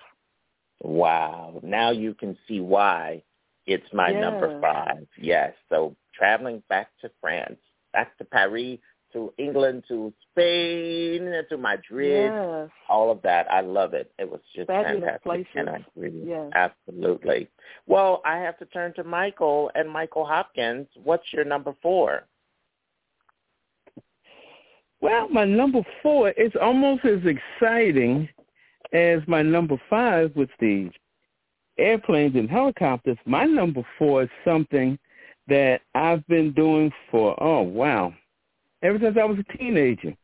Wow. 0.83 1.61
Now 1.63 1.91
you 1.91 2.15
can 2.15 2.37
see 2.47 2.61
why 2.61 3.23
it's 3.69 3.93
my 3.93 4.11
number 4.11 4.61
five. 4.61 5.07
Yes. 5.21 5.53
So 5.69 5.95
traveling 6.15 6.63
back 6.69 6.89
to 7.03 7.11
France, 7.21 7.59
back 7.93 8.17
to 8.19 8.25
Paris, 8.25 8.79
to 9.13 9.33
England, 9.39 9.85
to 9.89 10.13
Spain, 10.31 11.33
to 11.49 11.57
Madrid, 11.57 12.33
Yes. 12.33 12.69
all 12.89 13.11
of 13.11 13.23
that. 13.23 13.51
I 13.51 13.61
love 13.61 13.95
it. 13.95 14.11
It 14.19 14.31
was 14.31 14.41
just 14.55 14.67
Fabulous 14.67 15.01
fantastic. 15.01 15.23
places. 15.23 15.53
And 15.55 15.71
I 15.71 15.85
agree. 15.97 16.23
Yes. 16.27 16.51
Absolutely. 16.55 17.49
Well, 17.87 18.21
I 18.25 18.39
have 18.39 18.59
to 18.59 18.67
turn 18.67 18.93
to 18.95 19.05
Michael 19.05 19.71
and 19.75 19.89
Michael 19.89 20.27
Hopkins. 20.27 20.89
What's 21.05 21.31
your 21.33 21.45
number 21.45 21.75
four? 21.83 22.25
Well, 25.01 25.29
my 25.29 25.45
number 25.45 25.83
four 26.03 26.31
is 26.31 26.53
almost 26.61 27.05
as 27.05 27.21
exciting 27.25 28.29
as 28.93 29.21
my 29.27 29.43
number 29.43 29.81
five 29.89 30.33
with 30.35 30.51
the 30.61 30.91
airplanes 31.79 32.37
and 32.37 32.51
helicopters. 32.51 33.17
My 33.25 33.45
number 33.45 33.83
four 33.99 34.25
is 34.25 34.29
something 34.45 34.99
that 35.49 35.81
I've 35.95 36.27
been 36.27 36.53
doing 36.53 36.93
for, 37.11 37.35
oh, 37.43 37.63
wow, 37.63 38.13
ever 38.83 38.99
since 39.01 39.17
I 39.19 39.25
was 39.25 39.39
a 39.39 39.57
teenager. 39.57 40.15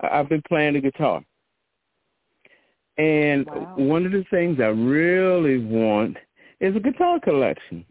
I've 0.00 0.28
been 0.28 0.42
playing 0.48 0.74
the 0.74 0.80
guitar. 0.80 1.22
And 2.96 3.46
Wow. 3.46 3.74
one 3.76 4.06
of 4.06 4.12
the 4.12 4.24
things 4.30 4.60
I 4.60 4.68
really 4.68 5.58
want 5.58 6.16
is 6.60 6.76
a 6.76 6.80
guitar 6.80 7.20
collection. 7.20 7.84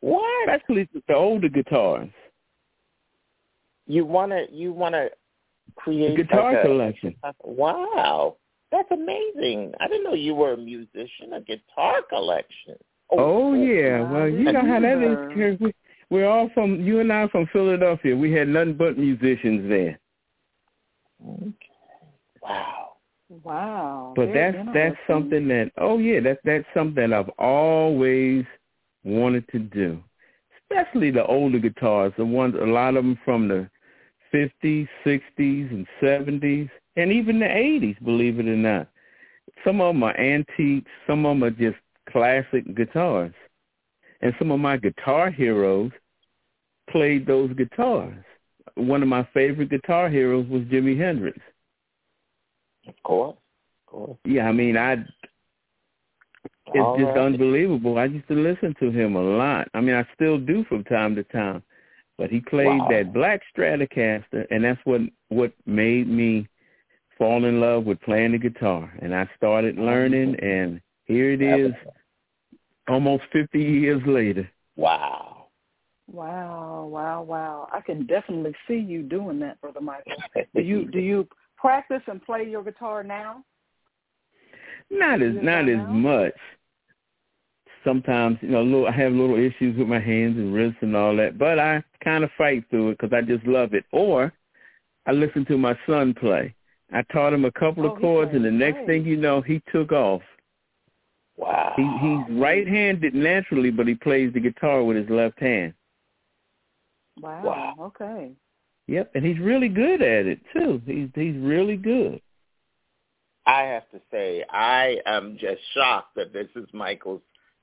What? 0.00 0.48
Especially 0.48 0.88
the 1.06 1.14
older 1.14 1.48
guitars. 1.48 2.10
You 3.86 4.04
wanna 4.04 4.46
you 4.50 4.72
wanna 4.72 5.10
create 5.76 6.12
a 6.18 6.22
guitar 6.24 6.52
like 6.52 6.64
a- 6.64 6.66
collection. 6.66 7.16
Wow. 7.44 8.36
That's 8.72 8.90
amazing. 8.90 9.72
I 9.80 9.86
didn't 9.86 10.04
know 10.04 10.14
you 10.14 10.34
were 10.34 10.54
a 10.54 10.56
musician, 10.56 11.34
a 11.34 11.40
guitar 11.42 12.00
collection. 12.08 12.76
Oh, 13.10 13.52
oh 13.52 13.54
yeah. 13.54 14.10
Well, 14.10 14.28
you 14.28 14.50
know 14.50 14.66
how 14.66 14.80
that 14.80 14.96
either. 14.96 15.56
We, 15.60 15.74
we're 16.08 16.26
all 16.28 16.50
from 16.54 16.80
you 16.80 17.00
and 17.00 17.12
I 17.12 17.22
are 17.22 17.28
from 17.28 17.46
Philadelphia. 17.52 18.16
We 18.16 18.32
had 18.32 18.48
nothing 18.48 18.74
but 18.78 18.98
musicians 18.98 19.68
there. 19.68 20.00
Okay. 21.22 21.54
Wow. 22.42 22.88
Wow. 23.44 24.12
But 24.16 24.28
very 24.28 24.52
that's 24.52 24.68
that's 24.74 24.96
something 25.06 25.48
that 25.48 25.70
oh 25.78 25.98
yeah, 25.98 26.20
that's 26.20 26.40
that's 26.44 26.64
something 26.74 27.10
that 27.10 27.18
I've 27.18 27.30
always 27.38 28.44
wanted 29.04 29.46
to 29.48 29.58
do. 29.58 30.02
Especially 30.70 31.10
the 31.10 31.26
older 31.26 31.58
guitars, 31.58 32.14
the 32.16 32.24
ones 32.24 32.54
a 32.60 32.64
lot 32.64 32.96
of 32.96 33.04
them 33.04 33.18
from 33.24 33.48
the 33.48 33.68
fifties, 34.30 34.88
sixties, 35.04 35.68
and 35.70 35.86
seventies, 36.00 36.68
and 36.96 37.12
even 37.12 37.38
the 37.38 37.50
eighties. 37.50 37.96
Believe 38.04 38.38
it 38.38 38.46
or 38.46 38.56
not, 38.56 38.88
some 39.64 39.80
of 39.80 39.94
them 39.94 40.02
are 40.02 40.16
antiques, 40.18 40.90
some 41.06 41.24
of 41.26 41.36
them 41.38 41.44
are 41.44 41.50
just 41.50 41.76
classic 42.10 42.74
guitars, 42.74 43.34
and 44.20 44.34
some 44.38 44.50
of 44.50 44.60
my 44.60 44.76
guitar 44.76 45.30
heroes 45.30 45.90
played 46.90 47.26
those 47.26 47.52
guitars. 47.54 48.24
One 48.74 49.02
of 49.02 49.08
my 49.08 49.26
favorite 49.34 49.70
guitar 49.70 50.08
heroes 50.08 50.46
was 50.48 50.62
Jimi 50.62 50.98
Hendrix. 50.98 51.38
Of 52.88 52.94
course. 53.04 53.36
Of 53.86 53.92
course. 53.92 54.18
Yeah, 54.24 54.48
I 54.48 54.52
mean, 54.52 54.76
I 54.76 55.04
it's 56.74 56.76
All 56.76 56.96
just 56.96 57.08
right. 57.08 57.18
unbelievable. 57.18 57.98
I 57.98 58.06
used 58.06 58.28
to 58.28 58.34
listen 58.34 58.74
to 58.80 58.90
him 58.90 59.14
a 59.16 59.22
lot. 59.22 59.68
I 59.74 59.80
mean, 59.80 59.94
I 59.94 60.06
still 60.14 60.38
do 60.38 60.64
from 60.64 60.84
time 60.84 61.14
to 61.16 61.24
time. 61.24 61.62
But 62.18 62.30
he 62.30 62.40
played 62.40 62.66
Wow. 62.66 62.88
that 62.90 63.12
black 63.12 63.42
Stratocaster, 63.56 64.46
and 64.50 64.64
that's 64.64 64.80
what 64.84 65.00
what 65.28 65.52
made 65.66 66.08
me 66.08 66.48
fall 67.18 67.44
in 67.44 67.60
love 67.60 67.84
with 67.84 68.00
playing 68.00 68.32
the 68.32 68.38
guitar. 68.38 68.92
And 69.00 69.14
I 69.14 69.28
started 69.36 69.76
learning, 69.78 70.36
and 70.40 70.80
here 71.04 71.32
it 71.32 71.42
is, 71.42 71.72
almost 72.88 73.24
50 73.32 73.58
years 73.58 74.02
later. 74.06 74.48
Wow. 74.76 75.46
Wow, 76.10 76.88
wow, 76.90 77.22
wow. 77.22 77.68
I 77.72 77.80
can 77.80 78.06
definitely 78.06 78.54
see 78.68 78.78
you 78.78 79.02
doing 79.02 79.38
that, 79.40 79.60
Brother 79.60 79.80
Michael. 79.80 80.12
Do 80.54 80.60
you 80.60 80.90
do 80.90 80.98
you 80.98 81.26
practice 81.56 82.02
and 82.06 82.22
play 82.22 82.46
your 82.48 82.62
guitar 82.62 83.02
now? 83.02 83.44
Not 84.90 85.22
as 85.22 85.34
Yeah, 85.34 85.40
not 85.42 85.68
as 85.68 85.78
now? 85.78 85.86
much. 85.86 86.34
Sometimes, 87.84 88.38
you 88.42 88.48
know, 88.48 88.62
little, 88.62 88.86
I 88.86 88.92
have 88.92 89.12
little 89.12 89.36
issues 89.36 89.76
with 89.78 89.88
my 89.88 89.98
hands 89.98 90.36
and 90.36 90.52
wrists 90.54 90.78
and 90.82 90.94
all 90.94 91.16
that, 91.16 91.38
but 91.38 91.58
I 91.58 91.82
kind 92.04 92.22
of 92.24 92.30
fight 92.36 92.64
through 92.70 92.90
it 92.90 92.98
because 92.98 93.12
I 93.16 93.22
just 93.22 93.44
love 93.46 93.74
it. 93.74 93.84
Or 93.92 94.32
I 95.06 95.12
listen 95.12 95.44
to 95.46 95.56
my 95.56 95.76
son 95.86 96.14
play. 96.14 96.54
I 96.92 97.02
taught 97.12 97.32
him 97.32 97.44
a 97.44 97.52
couple 97.52 97.86
Oh, 97.86 97.92
of 97.94 98.00
chords, 98.00 98.32
and 98.34 98.44
the 98.44 98.50
next 98.50 98.76
great. 98.76 98.86
thing 98.86 99.04
you 99.06 99.16
know, 99.16 99.40
he 99.40 99.62
took 99.72 99.92
off. 99.92 100.22
Wow. 101.36 101.72
He, 101.76 101.82
he's 101.82 102.38
right-handed 102.40 103.14
naturally, 103.14 103.70
but 103.70 103.86
he 103.88 103.94
plays 103.94 104.32
the 104.34 104.40
guitar 104.40 104.82
with 104.84 104.96
his 104.98 105.08
left 105.08 105.38
hand. 105.40 105.72
Wow. 107.20 107.42
Wow. 107.44 107.74
Okay. 107.86 108.32
Yep, 108.88 109.12
and 109.14 109.24
he's 109.24 109.38
really 109.38 109.68
good 109.68 110.02
at 110.02 110.26
it 110.26 110.40
too. 110.52 110.82
He's 110.86 111.08
he's 111.14 111.36
really 111.36 111.76
good. 111.76 112.20
I 113.46 113.62
have 113.62 113.88
to 113.90 114.00
say, 114.10 114.44
I 114.50 114.98
am 115.06 115.36
just 115.40 115.60
shocked 115.74 116.14
that 116.16 116.32
this 116.32 116.48
is 116.56 116.66
Michael's 116.72 117.22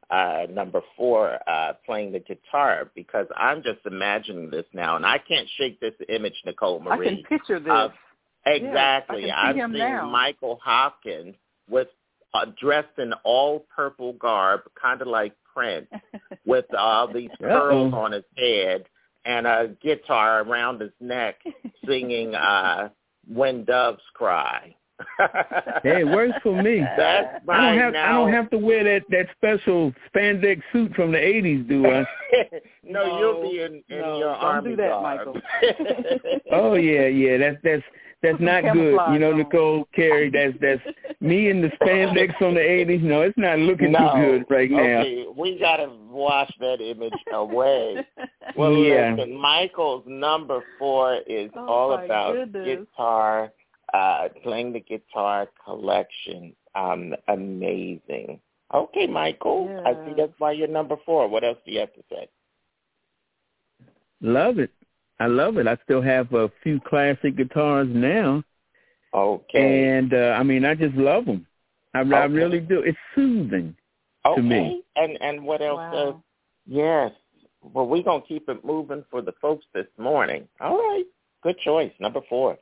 uh, 0.09 0.47
number 0.49 0.81
four 0.97 1.37
uh, 1.47 1.73
playing 1.85 2.11
the 2.11 2.19
guitar 2.19 2.89
because 2.95 3.27
I'm 3.37 3.61
just 3.63 3.79
imagining 3.85 4.49
this 4.49 4.65
now, 4.73 4.95
and 4.95 5.05
I 5.05 5.19
can't 5.19 5.47
shake 5.57 5.79
this 5.79 5.93
image, 6.09 6.33
Nicole 6.45 6.79
Marie. 6.79 6.91
I 6.91 6.97
Marie. 6.97 7.23
can 7.27 7.37
picture 7.37 7.59
this. 7.59 7.71
of- 7.71 7.91
Yes, 8.45 8.58
exactly. 8.62 9.32
I 9.32 9.54
can 9.54 9.56
see 9.56 9.62
I'm 9.62 9.71
him 9.71 9.71
seeing 9.73 9.80
now. 9.89 10.10
Michael 10.10 10.60
Hopkins 10.63 11.36
with 11.69 11.88
uh, 12.34 12.45
dressed 12.60 12.97
in 12.99 13.13
all 13.23 13.65
purple 13.75 14.13
garb, 14.13 14.62
kind 14.82 15.02
of 15.02 15.08
like 15.08 15.34
Prince, 15.54 15.88
with 16.45 16.65
all 16.78 17.12
these 17.12 17.30
pearls 17.39 17.93
Uh-oh. 17.93 17.99
on 17.99 18.12
his 18.12 18.23
head 18.38 18.86
and 19.25 19.45
a 19.47 19.69
guitar 19.82 20.41
around 20.43 20.80
his 20.80 20.91
neck, 21.02 21.36
singing 21.88 22.36
uh, 22.36 22.89
"When 23.28 23.65
Doves 23.65 24.02
Cry." 24.13 24.75
Hey, 25.84 26.02
it 26.02 26.08
works 26.08 26.34
for 26.43 26.62
me. 26.62 26.80
That's 26.97 27.41
I 27.47 27.69
don't 27.69 27.78
have 27.80 27.93
now. 27.93 28.06
I 28.06 28.12
don't 28.25 28.34
have 28.34 28.49
to 28.52 28.58
wear 28.58 28.84
that 28.84 29.04
that 29.10 29.28
special 29.38 29.93
spandex 30.13 30.62
suit 30.73 30.93
from 30.93 31.12
the 31.13 31.17
'80s, 31.17 31.67
do 31.69 31.86
I? 31.88 32.06
no, 32.84 33.06
No, 33.06 33.19
you'll 33.19 33.41
be 33.49 33.62
in, 33.62 33.84
in 33.89 34.02
no, 34.02 34.17
your 34.19 34.34
don't 34.34 34.43
army 34.43 34.69
do 34.71 34.75
that, 34.78 34.89
garb. 34.89 35.04
Michael. 35.04 35.41
Oh 36.52 36.73
yeah, 36.75 37.08
yeah. 37.08 37.38
That's 37.38 37.58
that's 37.63 37.84
that's 38.21 38.39
not 38.41 38.63
good. 38.73 38.97
You 39.13 39.19
know. 39.19 39.32
Nicole 39.34 39.88
Carey. 39.95 40.29
That's 40.29 40.53
that's 40.62 40.82
me 41.21 41.49
in 41.49 41.62
the 41.62 41.69
spandex 41.82 42.38
from 42.38 42.53
the 42.55 42.60
'80s. 42.60 43.01
No, 43.01 43.21
it's 43.21 43.38
not 43.38 43.60
looking 43.60 43.91
no. 43.93 43.99
too 44.13 44.21
good 44.21 44.45
right 44.53 44.69
now. 44.69 44.99
Okay, 45.01 45.25
we 45.38 45.58
gotta 45.60 45.89
wash 46.10 46.51
that 46.60 46.82
image 46.82 47.13
away. 47.34 48.05
Well, 48.55 48.73
Yeah. 48.73 49.13
listen, 49.15 49.38
Michael's 49.39 50.03
number 50.08 50.63
four 50.79 51.19
is 51.27 51.51
Oh, 51.55 51.67
all 51.67 51.93
about 51.93 52.34
goodness. 52.34 52.79
guitar, 52.79 53.51
uh, 53.93 54.29
playing 54.43 54.73
the 54.73 54.79
guitar 54.79 55.47
collection. 55.63 56.55
Um, 56.73 57.13
amazing. 57.27 58.39
Okay, 58.73 59.05
Michael. 59.05 59.84
I 59.86 59.93
see 60.05 60.13
that's 60.17 60.34
why 60.39 60.53
you're 60.53 60.67
number 60.67 60.97
four. 61.05 61.27
What 61.27 61.43
else 61.43 61.60
do 61.63 61.71
you 61.71 61.79
have 61.79 61.93
to 61.93 62.03
say? 62.10 62.27
Love 64.21 64.58
it. 64.60 64.71
I 65.19 65.27
love 65.27 65.58
it. 65.58 65.67
I 65.67 65.77
still 65.84 66.01
have 66.01 66.34
a 66.34 66.49
few 66.63 66.79
classic 66.88 67.36
guitars 67.36 67.88
now. 67.91 68.43
Okay. 69.13 69.89
And 69.97 70.13
uh, 70.13 70.36
I 70.39 70.43
mean, 70.43 70.63
I 70.65 70.75
just 70.75 70.95
love 70.95 71.25
them. 71.25 71.45
I, 71.93 71.99
I 72.01 72.25
really 72.25 72.60
do. 72.60 72.82
It's 72.82 72.97
soothing 73.15 73.75
Okay. 74.25 74.36
to 74.36 74.41
me. 74.41 74.84
And 74.95 75.17
and 75.21 75.43
what 75.43 75.62
else? 75.62 75.79
Uh, 75.79 75.91
Wow. 76.12 76.23
yes. 76.67 77.12
Well, 77.62 77.88
we're 77.88 78.03
gonna 78.03 78.21
keep 78.27 78.47
it 78.47 78.63
moving 78.63 79.03
for 79.12 79.21
the 79.21 79.34
folks 79.41 79.65
this 79.73 79.88
morning. 79.97 80.47
All 80.62 80.77
right. 80.77 81.03
Good 81.43 81.58
choice. 81.60 81.91
Number 81.99 82.21
four. 82.29 82.58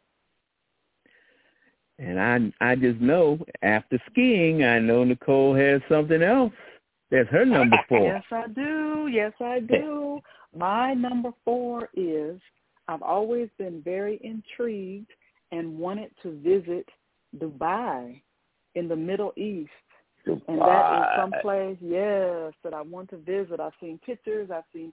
And 2.00 2.20
I 2.20 2.52
I 2.72 2.76
just 2.76 3.00
know 3.02 3.40
after 3.62 4.00
skiing, 4.12 4.64
I 4.64 4.80
know 4.80 5.04
Nicole 5.04 5.56
has 5.56 5.82
something 5.90 6.22
else. 6.22 6.54
That's 7.12 7.30
her 7.30 7.46
number 7.46 7.78
four. 7.90 8.06
Yes, 8.06 8.24
I 8.32 8.48
do. 8.48 9.10
Yes, 9.12 9.34
I 9.42 9.60
do. 9.60 10.20
My 10.58 10.94
number 10.94 11.32
four 11.46 11.90
is 11.94 12.40
I've 12.88 13.04
always 13.04 13.50
been 13.60 13.82
very 13.84 14.20
intrigued 14.24 15.12
and 15.52 15.78
wanted 15.78 16.12
to 16.24 16.32
visit 16.40 16.88
Dubai 17.38 18.22
in 18.76 18.88
the 18.88 18.96
Middle 18.96 19.34
East. 19.38 19.70
And 20.26 20.40
that 20.40 20.40
is 20.40 20.58
Dubai. 20.60 21.16
someplace, 21.16 21.78
yes, 21.80 22.54
that 22.64 22.74
I 22.74 22.82
want 22.82 23.10
to 23.12 23.18
visit. 23.18 23.60
I've 23.60 23.74
seen 23.80 24.00
pictures, 24.06 24.50
I've 24.52 24.64
seen, 24.74 24.92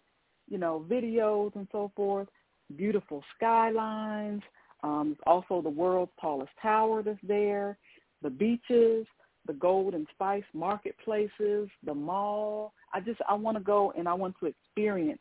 you 0.49 0.59
know, 0.59 0.85
videos 0.89 1.57
and 1.57 1.67
so 1.73 1.91
forth. 1.97 2.29
Beautiful 2.77 3.23
skylines. 3.37 4.43
Um, 4.83 5.17
also 5.27 5.63
the 5.63 5.71
world's 5.71 6.13
tallest 6.21 6.53
tower 6.61 7.03
that's 7.03 7.19
there. 7.23 7.79
The 8.23 8.31
beaches, 8.31 9.07
the 9.47 9.55
gold 9.55 9.95
and 9.95 10.07
spice 10.13 10.45
marketplaces, 10.53 11.69
the 11.85 11.95
mall. 11.95 12.75
I 12.93 13.01
just 13.01 13.21
I 13.29 13.35
want 13.35 13.57
to 13.57 13.63
go 13.63 13.93
and 13.97 14.07
I 14.07 14.15
want 14.15 14.37
to 14.41 14.47
experience 14.47 15.21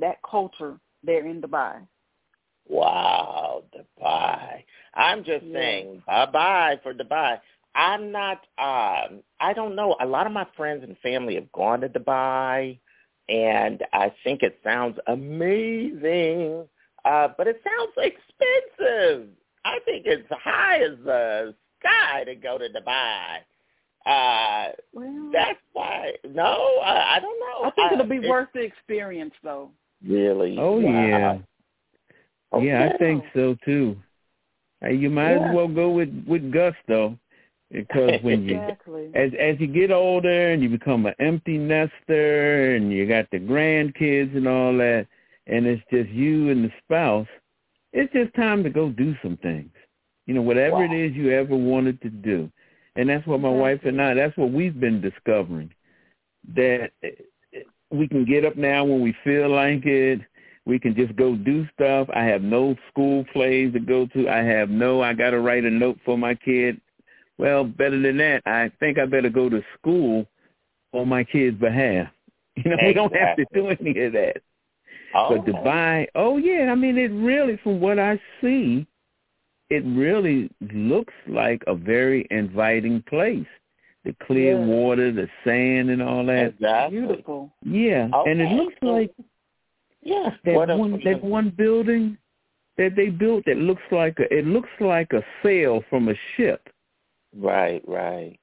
that 0.00 0.18
culture 0.28 0.78
there 1.02 1.26
in 1.26 1.40
Dubai. 1.40 1.86
Wow, 2.68 3.64
Dubai. 3.74 4.64
I'm 4.94 5.24
just 5.24 5.44
Yeah. 5.46 5.52
saying 5.52 6.02
bye 6.06 6.26
bye 6.26 6.80
for 6.82 6.94
Dubai. 6.94 7.40
I'm 7.74 8.10
not 8.10 8.38
um 8.58 9.22
I 9.40 9.52
don't 9.54 9.74
know. 9.76 9.96
A 10.00 10.06
lot 10.06 10.26
of 10.26 10.32
my 10.32 10.46
friends 10.56 10.82
and 10.84 10.96
family 10.98 11.34
have 11.36 11.50
gone 11.52 11.80
to 11.82 11.88
Dubai 11.88 12.78
and 13.28 13.82
I 13.92 14.12
think 14.24 14.42
it 14.42 14.58
sounds 14.64 14.98
amazing. 15.06 16.68
Uh 17.04 17.28
but 17.36 17.46
it 17.46 17.62
sounds 17.64 17.92
expensive. 17.96 19.28
I 19.64 19.78
think 19.84 20.06
it's 20.06 20.28
high 20.30 20.78
as 20.82 20.98
the 21.04 21.54
sky 21.80 22.24
to 22.24 22.34
go 22.34 22.58
to 22.58 22.68
Dubai. 22.68 23.38
Uh 24.06 24.72
Well, 24.92 25.30
that's 25.32 25.60
why 25.72 26.12
no, 26.24 26.80
I, 26.82 27.16
I 27.16 27.20
don't 27.20 27.40
know. 27.40 27.64
I 27.64 27.70
think 27.72 27.92
it'll 27.92 28.04
Uh, 28.04 28.08
be 28.08 28.18
it- 28.20 28.28
worth 28.30 28.48
the 28.54 28.60
experience 28.62 29.34
though. 29.42 29.70
Really. 30.08 30.56
Oh 30.58 30.78
Wow. 30.80 31.42
yeah. 32.52 32.60
Yeah, 32.62 32.88
I 32.92 32.98
think 32.98 33.24
so 33.34 33.56
too. 33.64 33.96
Uh, 34.84 34.88
you 34.88 35.10
might 35.10 35.32
Yeah. 35.32 35.48
as 35.48 35.54
well 35.54 35.68
go 35.68 35.90
with 35.90 36.10
with 36.26 36.50
gusto, 36.52 37.18
because 37.70 38.20
when 38.22 38.42
you 38.44 38.56
Exactly. 38.60 39.10
as 39.14 39.32
as 39.38 39.58
you 39.60 39.66
get 39.66 39.90
older 39.90 40.52
and 40.52 40.62
you 40.62 40.68
become 40.68 41.06
an 41.06 41.14
empty 41.18 41.58
nester 41.58 42.74
and 42.76 42.92
you 42.92 43.06
got 43.06 43.28
the 43.30 43.38
grandkids 43.38 44.36
and 44.36 44.46
all 44.46 44.76
that, 44.78 45.06
and 45.46 45.66
it's 45.66 45.82
just 45.90 46.10
you 46.10 46.50
and 46.50 46.64
the 46.64 46.72
spouse, 46.84 47.28
it's 47.92 48.12
just 48.12 48.34
time 48.34 48.62
to 48.62 48.70
go 48.70 48.90
do 48.90 49.14
some 49.22 49.36
things. 49.38 49.70
You 50.26 50.34
know, 50.34 50.42
whatever 50.42 50.82
it 50.82 50.90
Wow. 50.90 50.92
is 50.92 51.14
you 51.14 51.30
ever 51.30 51.56
wanted 51.56 52.00
to 52.02 52.10
do, 52.10 52.50
and 52.96 53.08
that's 53.08 53.26
what 53.26 53.40
my 53.40 53.50
wife 53.50 53.80
and 53.84 54.00
I. 54.00 54.14
That's 54.14 54.36
what 54.36 54.52
we've 54.52 54.78
been 54.78 55.00
discovering. 55.00 55.70
That 56.54 56.92
we 57.90 58.08
can 58.08 58.24
get 58.24 58.44
up 58.44 58.56
now 58.56 58.84
when 58.84 59.00
we 59.00 59.14
feel 59.24 59.48
like 59.50 59.86
it. 59.86 60.20
We 60.64 60.80
can 60.80 60.96
just 60.96 61.14
go 61.14 61.36
do 61.36 61.66
stuff. 61.74 62.08
I 62.12 62.24
have 62.24 62.42
no 62.42 62.74
school 62.90 63.24
plays 63.32 63.72
to 63.72 63.78
go 63.78 64.06
to. 64.06 64.28
I 64.28 64.42
have 64.42 64.68
no, 64.68 65.00
I 65.00 65.14
got 65.14 65.30
to 65.30 65.40
write 65.40 65.64
a 65.64 65.70
note 65.70 65.98
for 66.04 66.18
my 66.18 66.34
kid. 66.34 66.80
Well, 67.38 67.64
better 67.64 68.00
than 68.00 68.16
that, 68.18 68.42
I 68.46 68.72
think 68.80 68.98
I 68.98 69.06
better 69.06 69.30
go 69.30 69.48
to 69.48 69.62
school 69.78 70.26
on 70.92 71.08
my 71.08 71.24
kid's 71.24 71.58
behalf. 71.58 72.08
You 72.64 72.70
know, 72.70 72.78
we 72.86 72.94
don't 72.94 73.14
have 73.14 73.36
to 73.36 73.44
do 73.52 73.68
any 73.68 74.06
of 74.06 74.14
that. 74.14 74.38
Oh, 75.14 75.36
But 75.36 75.44
Dubai, 75.44 76.06
oh 76.14 76.38
yeah, 76.38 76.72
I 76.72 76.74
mean, 76.74 76.96
it 76.96 77.08
really, 77.08 77.60
from 77.62 77.80
what 77.80 77.98
I 77.98 78.18
see, 78.40 78.86
it 79.68 79.84
really 79.84 80.50
looks 80.72 81.12
like 81.28 81.62
a 81.66 81.74
very 81.74 82.26
inviting 82.30 83.02
place. 83.02 83.46
The 84.06 84.14
clear 84.24 84.56
Yeah. 84.56 84.64
water, 84.66 85.10
the 85.10 85.28
sand, 85.42 85.90
and 85.90 86.00
all 86.00 86.24
that. 86.26 86.46
Exactly. 86.54 87.00
Beautiful. 87.00 87.52
Yeah, 87.64 88.08
and 88.24 88.40
it 88.40 88.52
looks 88.52 88.76
like 88.80 89.12
Yeah. 90.00 90.36
that 90.44 90.54
What 90.54 90.68
one 90.68 90.92
was 90.92 91.02
that 91.02 91.24
one 91.24 91.50
building 91.50 92.16
that 92.76 92.94
they 92.94 93.10
built 93.10 93.44
that 93.46 93.56
looks 93.56 93.82
like 93.90 94.20
a 94.20 94.32
it 94.32 94.46
looks 94.46 94.70
like 94.78 95.12
a 95.12 95.24
sail 95.42 95.82
from 95.90 96.08
a 96.08 96.14
ship. 96.36 96.68
Right, 97.34 97.82
right. 97.88 98.38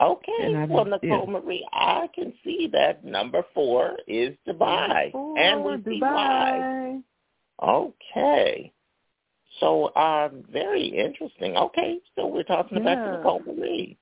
Okay. 0.00 0.32
And 0.40 0.56
I 0.56 0.64
well, 0.66 0.84
Nicole 0.84 1.24
yeah. 1.24 1.24
Marie, 1.26 1.68
I 1.72 2.08
can 2.14 2.32
see 2.44 2.68
that 2.68 3.04
number 3.04 3.42
four 3.52 3.96
is 4.06 4.36
Dubai, 4.46 5.10
Four, 5.10 5.36
and 5.36 5.64
we 5.64 5.82
see 5.82 6.00
why. 6.00 7.00
Dubai. 7.60 7.88
Okay. 8.08 8.72
So, 9.58 9.92
um, 9.96 10.44
very 10.52 10.86
interesting. 10.86 11.56
Okay, 11.56 11.98
so 12.14 12.28
we're 12.28 12.44
talking 12.44 12.78
about 12.78 13.16
Nicole 13.16 13.40
Marie. 13.40 13.98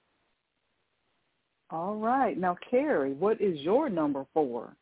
All 1.70 1.96
right. 1.96 2.38
Now, 2.38 2.56
Carrie, 2.70 3.14
what 3.14 3.40
is 3.40 3.58
your 3.60 3.88
number 3.88 4.26
four? 4.32 4.76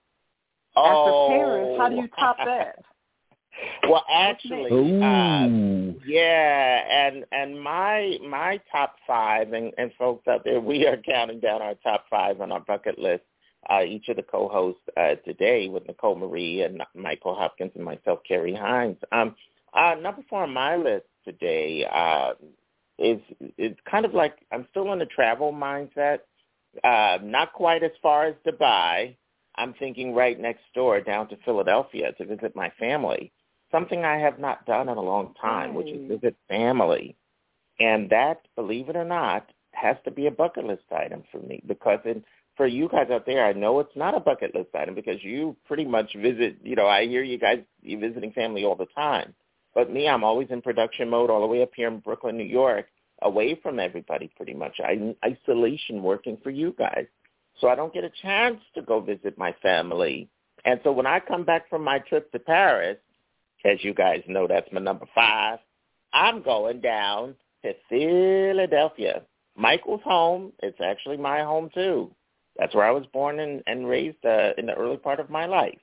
oh. 0.76 1.28
After 1.28 1.38
Paris, 1.38 1.78
how 1.78 1.88
do 1.88 1.96
you 1.96 2.08
top 2.18 2.36
that? 2.44 2.84
well, 3.88 4.04
actually, 4.10 4.70
uh, 5.00 5.46
Yeah, 6.06 7.06
and 7.06 7.24
and 7.32 7.60
my 7.60 8.18
my 8.28 8.60
top 8.70 8.96
five, 9.06 9.52
and, 9.52 9.72
and 9.78 9.92
folks 9.98 10.26
out 10.26 10.42
there, 10.44 10.60
we 10.60 10.86
are 10.86 10.96
counting 10.96 11.40
down 11.40 11.62
our 11.62 11.74
top 11.74 12.04
five 12.10 12.40
on 12.40 12.52
our 12.52 12.60
bucket 12.60 12.98
list. 12.98 13.22
Uh, 13.70 13.82
each 13.82 14.08
of 14.08 14.16
the 14.16 14.22
co-hosts 14.22 14.82
uh, 14.98 15.14
today 15.24 15.68
with 15.68 15.86
Nicole 15.86 16.16
Marie 16.16 16.62
and 16.62 16.82
Michael 16.94 17.34
Hopkins 17.34 17.72
and 17.74 17.84
myself, 17.84 18.18
Carrie 18.28 18.54
Hines. 18.54 18.98
Um, 19.10 19.34
uh, 19.72 19.94
number 19.94 20.22
four 20.28 20.42
on 20.42 20.52
my 20.52 20.76
list 20.76 21.06
today 21.24 21.86
uh, 21.90 22.32
is 22.98 23.20
it's 23.56 23.80
kind 23.90 24.04
of 24.04 24.12
like 24.12 24.36
I'm 24.52 24.66
still 24.70 24.92
in 24.92 24.98
the 24.98 25.06
travel 25.06 25.52
mindset. 25.52 26.18
Uh, 26.82 27.18
not 27.22 27.52
quite 27.52 27.82
as 27.82 27.92
far 28.02 28.26
as 28.26 28.34
Dubai. 28.46 29.16
I'm 29.56 29.74
thinking 29.74 30.14
right 30.14 30.38
next 30.38 30.64
door 30.74 31.00
down 31.00 31.28
to 31.28 31.36
Philadelphia 31.44 32.12
to 32.18 32.26
visit 32.26 32.56
my 32.56 32.72
family 32.78 33.32
something 33.74 34.04
I 34.04 34.18
have 34.18 34.38
not 34.38 34.64
done 34.66 34.88
in 34.88 34.96
a 34.96 35.02
long 35.02 35.34
time, 35.40 35.74
which 35.74 35.88
is 35.88 36.08
visit 36.08 36.36
family. 36.48 37.16
And 37.80 38.08
that, 38.10 38.42
believe 38.54 38.88
it 38.88 38.94
or 38.94 39.04
not, 39.04 39.50
has 39.72 39.96
to 40.04 40.12
be 40.12 40.28
a 40.28 40.30
bucket 40.30 40.64
list 40.64 40.84
item 40.96 41.24
for 41.32 41.38
me 41.40 41.60
because 41.66 41.98
in, 42.04 42.24
for 42.56 42.68
you 42.68 42.88
guys 42.88 43.08
out 43.10 43.26
there, 43.26 43.44
I 43.44 43.52
know 43.52 43.80
it's 43.80 43.96
not 43.96 44.16
a 44.16 44.20
bucket 44.20 44.54
list 44.54 44.68
item 44.74 44.94
because 44.94 45.22
you 45.24 45.56
pretty 45.66 45.84
much 45.84 46.14
visit, 46.14 46.58
you 46.62 46.76
know, 46.76 46.86
I 46.86 47.06
hear 47.06 47.24
you 47.24 47.36
guys, 47.36 47.58
you 47.82 47.98
visiting 47.98 48.30
family 48.30 48.64
all 48.64 48.76
the 48.76 48.86
time. 48.94 49.34
But 49.74 49.92
me, 49.92 50.08
I'm 50.08 50.22
always 50.22 50.48
in 50.50 50.62
production 50.62 51.10
mode 51.10 51.30
all 51.30 51.40
the 51.40 51.48
way 51.48 51.62
up 51.62 51.72
here 51.74 51.88
in 51.88 51.98
Brooklyn, 51.98 52.36
New 52.36 52.44
York, 52.44 52.86
away 53.24 53.58
from 53.62 53.80
everybody 53.80 54.30
pretty 54.36 54.54
much. 54.54 54.78
I'm 54.86 55.16
isolation 55.24 56.02
working 56.02 56.38
for 56.42 56.50
you 56.50 56.74
guys. 56.78 57.06
So 57.60 57.68
I 57.68 57.74
don't 57.74 57.94
get 57.94 58.04
a 58.04 58.10
chance 58.22 58.60
to 58.74 58.82
go 58.82 59.00
visit 59.00 59.38
my 59.38 59.54
family. 59.62 60.28
And 60.64 60.80
so 60.84 60.92
when 60.92 61.06
I 61.06 61.20
come 61.20 61.44
back 61.44 61.68
from 61.68 61.82
my 61.82 61.98
trip 62.00 62.30
to 62.32 62.38
Paris, 62.38 62.98
as 63.64 63.82
you 63.82 63.94
guys 63.94 64.22
know, 64.26 64.46
that's 64.46 64.70
my 64.72 64.80
number 64.80 65.06
five. 65.14 65.58
I'm 66.12 66.42
going 66.42 66.80
down 66.80 67.34
to 67.64 67.72
Philadelphia. 67.88 69.22
Michael's 69.56 70.02
home. 70.04 70.52
It's 70.62 70.78
actually 70.84 71.16
my 71.16 71.40
home 71.40 71.70
too. 71.72 72.10
That's 72.58 72.74
where 72.74 72.84
I 72.84 72.90
was 72.90 73.06
born 73.12 73.40
and, 73.40 73.62
and 73.66 73.88
raised 73.88 74.24
uh, 74.24 74.50
in 74.58 74.66
the 74.66 74.74
early 74.74 74.96
part 74.96 75.18
of 75.18 75.30
my 75.30 75.46
life, 75.46 75.78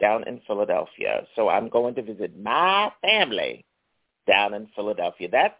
down 0.00 0.26
in 0.28 0.40
Philadelphia. 0.46 1.26
So 1.34 1.48
I'm 1.48 1.68
going 1.68 1.94
to 1.94 2.02
visit 2.02 2.38
my 2.38 2.90
family 3.00 3.64
down 4.26 4.54
in 4.54 4.68
Philadelphia. 4.74 5.28
That's 5.30 5.54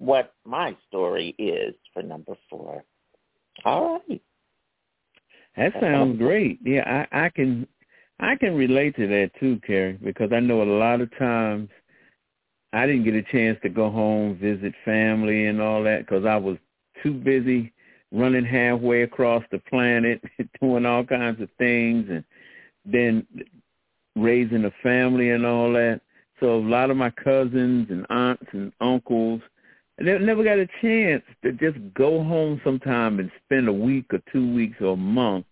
what 0.00 0.34
my 0.46 0.74
story 0.88 1.34
is 1.38 1.74
for 1.92 2.02
number 2.02 2.34
four. 2.48 2.82
All 3.64 4.00
right. 4.08 4.22
That 5.56 5.74
sounds 5.78 6.18
great. 6.18 6.58
Yeah, 6.64 7.06
I, 7.12 7.26
I 7.26 7.28
can 7.28 7.66
I 8.18 8.34
can 8.36 8.54
relate 8.54 8.96
to 8.96 9.06
that 9.06 9.30
too, 9.38 9.60
Carrie, 9.66 9.98
because 10.02 10.32
I 10.32 10.40
know 10.40 10.62
a 10.62 10.64
lot 10.64 11.02
of 11.02 11.16
times 11.18 11.68
I 12.72 12.86
didn't 12.86 13.04
get 13.04 13.14
a 13.14 13.22
chance 13.22 13.58
to 13.62 13.68
go 13.68 13.90
home, 13.90 14.38
visit 14.40 14.72
family 14.84 15.46
and 15.46 15.60
all 15.60 15.82
that 15.84 16.00
because 16.00 16.24
I 16.24 16.36
was 16.36 16.56
too 17.02 17.12
busy 17.12 17.72
running 18.10 18.44
halfway 18.44 19.02
across 19.02 19.44
the 19.50 19.58
planet, 19.58 20.22
doing 20.60 20.86
all 20.86 21.04
kinds 21.04 21.42
of 21.42 21.48
things 21.58 22.06
and 22.08 22.24
then 22.86 23.26
raising 24.16 24.64
a 24.64 24.72
family 24.82 25.30
and 25.30 25.44
all 25.44 25.72
that. 25.72 26.00
So 26.38 26.54
a 26.54 26.60
lot 26.60 26.90
of 26.90 26.96
my 26.96 27.10
cousins 27.10 27.88
and 27.90 28.06
aunts 28.08 28.46
and 28.52 28.72
uncles, 28.80 29.42
they 30.06 30.18
never 30.18 30.42
got 30.42 30.58
a 30.58 30.66
chance 30.80 31.22
to 31.42 31.52
just 31.52 31.78
go 31.94 32.22
home 32.22 32.60
sometime 32.64 33.18
and 33.18 33.30
spend 33.44 33.68
a 33.68 33.72
week 33.72 34.06
or 34.12 34.20
two 34.32 34.52
weeks 34.54 34.76
or 34.80 34.94
a 34.94 34.96
month 34.96 35.44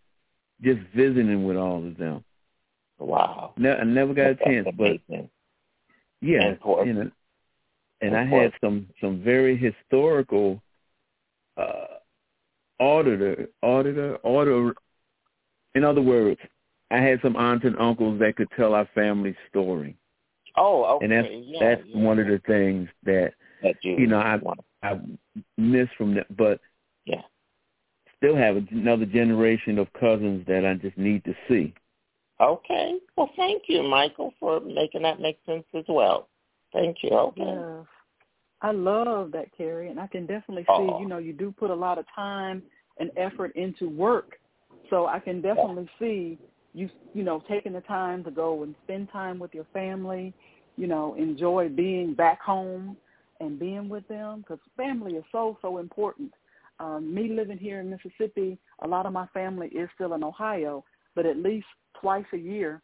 just 0.62 0.80
visiting 0.94 1.44
with 1.44 1.56
all 1.56 1.86
of 1.86 1.96
them. 1.96 2.24
Wow. 2.98 3.52
No, 3.56 3.74
I 3.74 3.84
never 3.84 4.14
got 4.14 4.38
That's 4.38 4.40
a 4.40 4.44
chance, 4.44 4.68
but 4.76 5.00
yeah, 6.20 6.54
you 6.84 6.92
know, 6.92 7.10
and 8.00 8.16
I 8.16 8.24
had 8.24 8.52
some 8.60 8.88
some 9.00 9.22
very 9.22 9.56
historical 9.56 10.60
uh 11.56 11.98
auditor 12.80 13.48
auditor 13.62 14.16
order. 14.16 14.74
In 15.74 15.84
other 15.84 16.02
words, 16.02 16.40
I 16.90 16.98
had 16.98 17.20
some 17.22 17.36
aunts 17.36 17.64
and 17.64 17.78
uncles 17.78 18.18
that 18.20 18.36
could 18.36 18.48
tell 18.56 18.74
our 18.74 18.88
family 18.94 19.36
story, 19.48 19.96
Oh, 20.56 20.84
okay. 20.96 21.04
and 21.04 21.12
that's 21.12 21.28
yeah, 21.30 21.58
that's 21.60 21.82
yeah. 21.86 22.04
one 22.04 22.18
of 22.18 22.26
the 22.26 22.40
things 22.46 22.88
that 23.04 23.34
that 23.62 23.76
you, 23.82 23.96
you 23.96 24.06
know 24.06 24.18
I 24.18 24.36
want. 24.36 24.60
I 24.82 25.00
miss 25.56 25.88
from 25.96 26.14
that, 26.14 26.34
but 26.36 26.60
Yeah. 27.04 27.22
still 28.16 28.36
have 28.36 28.56
another 28.70 29.06
generation 29.06 29.78
of 29.78 29.92
cousins 29.92 30.46
that 30.46 30.64
I 30.64 30.74
just 30.74 30.96
need 30.96 31.24
to 31.24 31.34
see. 31.48 31.74
Okay. 32.40 32.98
Well, 33.16 33.30
thank 33.36 33.64
you, 33.68 33.82
Michael, 33.82 34.32
for 34.38 34.60
making 34.60 35.02
that 35.02 35.20
make 35.20 35.38
sense 35.44 35.64
as 35.74 35.84
well. 35.88 36.28
Thank 36.72 37.02
you. 37.02 37.10
Okay. 37.10 37.42
Yes. 37.42 37.86
I 38.60 38.72
love 38.72 39.32
that, 39.32 39.56
Carrie, 39.56 39.88
and 39.88 40.00
I 40.00 40.06
can 40.06 40.26
definitely 40.26 40.64
see, 40.64 40.72
Aw. 40.72 41.00
you 41.00 41.06
know, 41.06 41.18
you 41.18 41.32
do 41.32 41.52
put 41.52 41.70
a 41.70 41.74
lot 41.74 41.98
of 41.98 42.04
time 42.14 42.62
and 42.98 43.10
effort 43.16 43.54
into 43.56 43.88
work. 43.88 44.38
So 44.90 45.06
I 45.06 45.18
can 45.20 45.40
definitely 45.40 45.88
see 45.98 46.38
you, 46.74 46.90
you 47.14 47.22
know, 47.22 47.42
taking 47.48 47.72
the 47.72 47.80
time 47.82 48.24
to 48.24 48.30
go 48.30 48.62
and 48.62 48.74
spend 48.84 49.10
time 49.10 49.38
with 49.38 49.54
your 49.54 49.66
family, 49.72 50.32
you 50.76 50.86
know, 50.86 51.14
enjoy 51.14 51.68
being 51.68 52.14
back 52.14 52.40
home 52.40 52.96
and 53.40 53.58
being 53.58 53.88
with 53.88 54.06
them 54.08 54.40
because 54.40 54.58
family 54.76 55.12
is 55.14 55.24
so, 55.32 55.58
so 55.62 55.78
important. 55.78 56.32
Um, 56.80 57.12
me 57.12 57.28
living 57.28 57.58
here 57.58 57.80
in 57.80 57.90
Mississippi, 57.90 58.58
a 58.82 58.88
lot 58.88 59.06
of 59.06 59.12
my 59.12 59.26
family 59.28 59.68
is 59.68 59.88
still 59.94 60.14
in 60.14 60.22
Ohio, 60.22 60.84
but 61.14 61.26
at 61.26 61.36
least 61.36 61.66
twice 62.00 62.26
a 62.32 62.36
year 62.36 62.82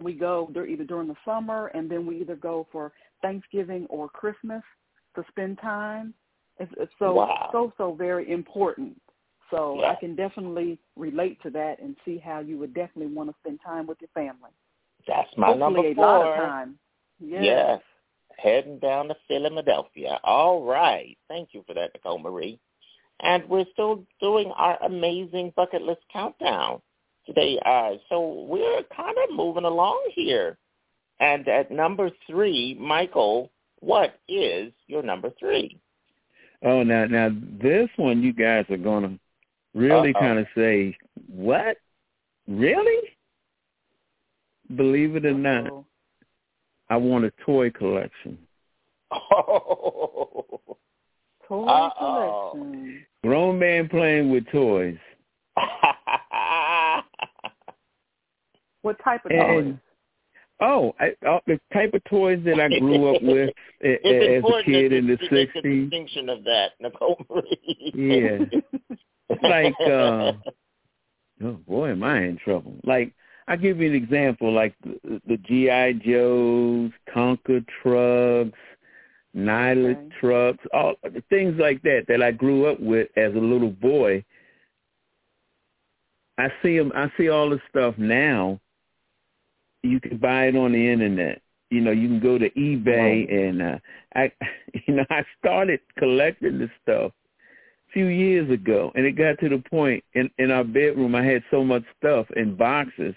we 0.00 0.12
go 0.12 0.48
either 0.68 0.84
during 0.84 1.08
the 1.08 1.16
summer 1.24 1.68
and 1.68 1.90
then 1.90 2.06
we 2.06 2.20
either 2.20 2.36
go 2.36 2.66
for 2.70 2.92
Thanksgiving 3.22 3.86
or 3.90 4.08
Christmas 4.08 4.62
to 5.16 5.24
spend 5.28 5.58
time. 5.60 6.14
It's, 6.58 6.72
it's 6.76 6.92
so 6.98 7.14
Wow. 7.14 7.48
so 7.52 7.72
so 7.76 7.94
very 7.94 8.30
important. 8.30 9.00
So 9.50 9.80
Yeah. 9.80 9.92
I 9.92 9.94
can 9.96 10.14
definitely 10.14 10.78
relate 10.96 11.40
to 11.42 11.50
that 11.50 11.80
and 11.80 11.96
see 12.04 12.18
how 12.18 12.40
you 12.40 12.58
would 12.58 12.74
definitely 12.74 13.12
want 13.12 13.30
to 13.30 13.36
spend 13.40 13.60
time 13.64 13.86
with 13.86 14.00
your 14.00 14.10
family. 14.14 14.50
That's 15.06 15.28
my 15.36 15.48
Hopefully 15.48 15.58
number 15.58 15.88
a 15.88 15.94
four. 15.94 16.04
lot 16.06 16.28
of 16.28 16.36
time. 16.36 16.78
Yes. 17.18 17.42
Yes. 17.44 17.82
Heading 18.38 18.78
down 18.78 19.08
to 19.08 19.16
Philadelphia. 19.26 20.20
All 20.22 20.62
right. 20.64 21.18
Thank 21.26 21.50
you 21.52 21.64
for 21.66 21.74
that, 21.74 21.90
Nicole 21.94 22.20
Marie. 22.20 22.58
And 23.20 23.48
we're 23.48 23.66
still 23.72 24.04
doing 24.20 24.52
our 24.56 24.78
amazing 24.84 25.52
bucket 25.56 25.82
list 25.82 26.02
countdown 26.12 26.80
today. 27.26 27.58
Uh, 27.66 27.94
so 28.08 28.46
we're 28.48 28.82
kind 28.96 29.16
of 29.28 29.36
moving 29.36 29.64
along 29.64 30.00
here. 30.14 30.56
And 31.18 31.48
at 31.48 31.72
number 31.72 32.10
three, 32.28 32.76
Michael, 32.78 33.50
what 33.80 34.20
is 34.28 34.72
your 34.86 35.02
number 35.02 35.32
three? 35.38 35.76
Oh, 36.64 36.84
now 36.84 37.06
now 37.06 37.30
this 37.60 37.88
one 37.96 38.22
you 38.22 38.32
guys 38.32 38.64
are 38.70 38.76
gonna 38.76 39.18
really 39.74 40.12
Uh-oh. 40.14 40.20
kind 40.20 40.38
of 40.38 40.46
say, 40.56 40.96
what? 41.28 41.76
Really? 42.46 43.10
Believe 44.76 45.16
it 45.16 45.26
or 45.26 45.34
not, 45.34 45.66
Uh-oh. 45.66 45.84
I 46.90 46.96
want 46.96 47.24
a 47.24 47.32
toy 47.44 47.70
collection. 47.70 48.38
Oh. 49.10 50.58
Toy 51.46 51.64
Uh-oh. 51.66 52.50
collection. 52.52 53.06
Grown 53.24 53.58
man 53.58 53.88
playing 53.88 54.30
with 54.30 54.46
toys. 54.52 54.98
What 58.82 58.96
type 59.02 59.24
of 59.24 59.30
toys? 59.32 59.74
Oh, 60.60 60.94
I, 60.98 61.08
uh, 61.26 61.38
the 61.46 61.60
type 61.72 61.94
of 61.94 62.02
toys 62.04 62.40
that 62.44 62.58
I 62.60 62.68
grew 62.78 63.14
up 63.14 63.22
with 63.22 63.48
a- 63.48 63.52
it's 63.82 64.04
a- 64.04 64.36
as 64.36 64.44
a 64.44 64.62
kid 64.64 64.88
to, 64.90 64.96
in 64.96 65.06
the 65.06 65.16
to 65.16 65.28
make 65.34 65.52
'60s. 65.54 65.62
distinction 65.90 66.28
of 66.28 66.44
that, 66.44 66.72
Nicole 66.80 67.20
Marie. 67.30 67.92
Yeah. 67.94 68.38
like 69.42 69.74
uh 69.80 70.32
oh 71.44 71.52
boy 71.68 71.90
am 71.90 72.02
i 72.02 72.22
in 72.24 72.38
trouble 72.38 72.74
like 72.84 73.12
i'll 73.48 73.56
give 73.56 73.80
you 73.80 73.88
an 73.88 73.94
example 73.94 74.52
like 74.52 74.74
the, 74.84 75.20
the 75.26 75.36
gi 75.38 76.00
joes 76.04 76.90
Tonka 77.14 77.64
trucks 77.82 78.58
Nyla 79.36 79.92
Okay. 79.92 80.16
trucks 80.20 80.64
all 80.72 80.94
things 81.30 81.56
like 81.58 81.82
that 81.82 82.04
that 82.08 82.22
i 82.22 82.30
grew 82.30 82.66
up 82.66 82.80
with 82.80 83.08
as 83.16 83.34
a 83.34 83.38
little 83.38 83.70
boy 83.70 84.24
i 86.38 86.48
see 86.62 86.78
them. 86.78 86.92
i 86.94 87.10
see 87.16 87.28
all 87.28 87.50
the 87.50 87.60
stuff 87.68 87.94
now 87.98 88.60
you 89.82 90.00
can 90.00 90.16
buy 90.18 90.46
it 90.46 90.56
on 90.56 90.72
the 90.72 90.92
internet 90.92 91.40
you 91.70 91.80
know 91.80 91.90
you 91.92 92.08
can 92.08 92.20
go 92.20 92.38
to 92.38 92.50
ebay 92.50 93.32
and 93.32 93.62
uh 93.62 93.78
i 94.16 94.32
you 94.86 94.94
know 94.94 95.04
i 95.10 95.22
started 95.38 95.80
collecting 95.98 96.58
this 96.58 96.70
stuff 96.82 97.12
a 97.88 97.92
few 97.92 98.06
years 98.06 98.50
ago, 98.50 98.92
and 98.94 99.06
it 99.06 99.12
got 99.12 99.38
to 99.40 99.48
the 99.48 99.62
point 99.70 100.04
in 100.14 100.30
in 100.38 100.50
our 100.50 100.64
bedroom. 100.64 101.14
I 101.14 101.24
had 101.24 101.42
so 101.50 101.64
much 101.64 101.84
stuff 101.98 102.26
in 102.36 102.54
boxes, 102.56 103.14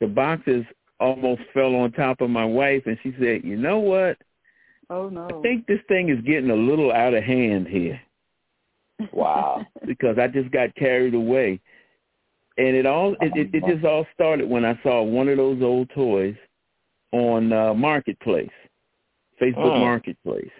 the 0.00 0.06
boxes 0.06 0.64
almost 0.98 1.42
fell 1.54 1.74
on 1.76 1.92
top 1.92 2.20
of 2.20 2.30
my 2.30 2.44
wife, 2.44 2.82
and 2.86 2.98
she 3.02 3.14
said, 3.20 3.44
"You 3.44 3.56
know 3.56 3.78
what? 3.78 4.18
Oh 4.88 5.08
no. 5.08 5.28
I 5.28 5.42
think 5.42 5.66
this 5.66 5.80
thing 5.88 6.08
is 6.08 6.20
getting 6.24 6.50
a 6.50 6.54
little 6.54 6.92
out 6.92 7.14
of 7.14 7.22
hand 7.22 7.68
here 7.68 8.00
Wow. 9.12 9.64
because 9.86 10.18
I 10.18 10.26
just 10.28 10.50
got 10.50 10.74
carried 10.74 11.14
away." 11.14 11.60
And 12.58 12.76
it 12.76 12.84
all 12.84 13.14
it, 13.20 13.36
it, 13.36 13.54
it 13.54 13.64
just 13.66 13.84
all 13.84 14.06
started 14.12 14.48
when 14.48 14.64
I 14.64 14.78
saw 14.82 15.02
one 15.02 15.28
of 15.28 15.36
those 15.38 15.62
old 15.62 15.88
toys 15.90 16.36
on 17.12 17.52
uh, 17.52 17.74
Marketplace, 17.74 18.50
Facebook 19.40 19.76
Mm. 19.76 19.80
Marketplace. 19.80 20.50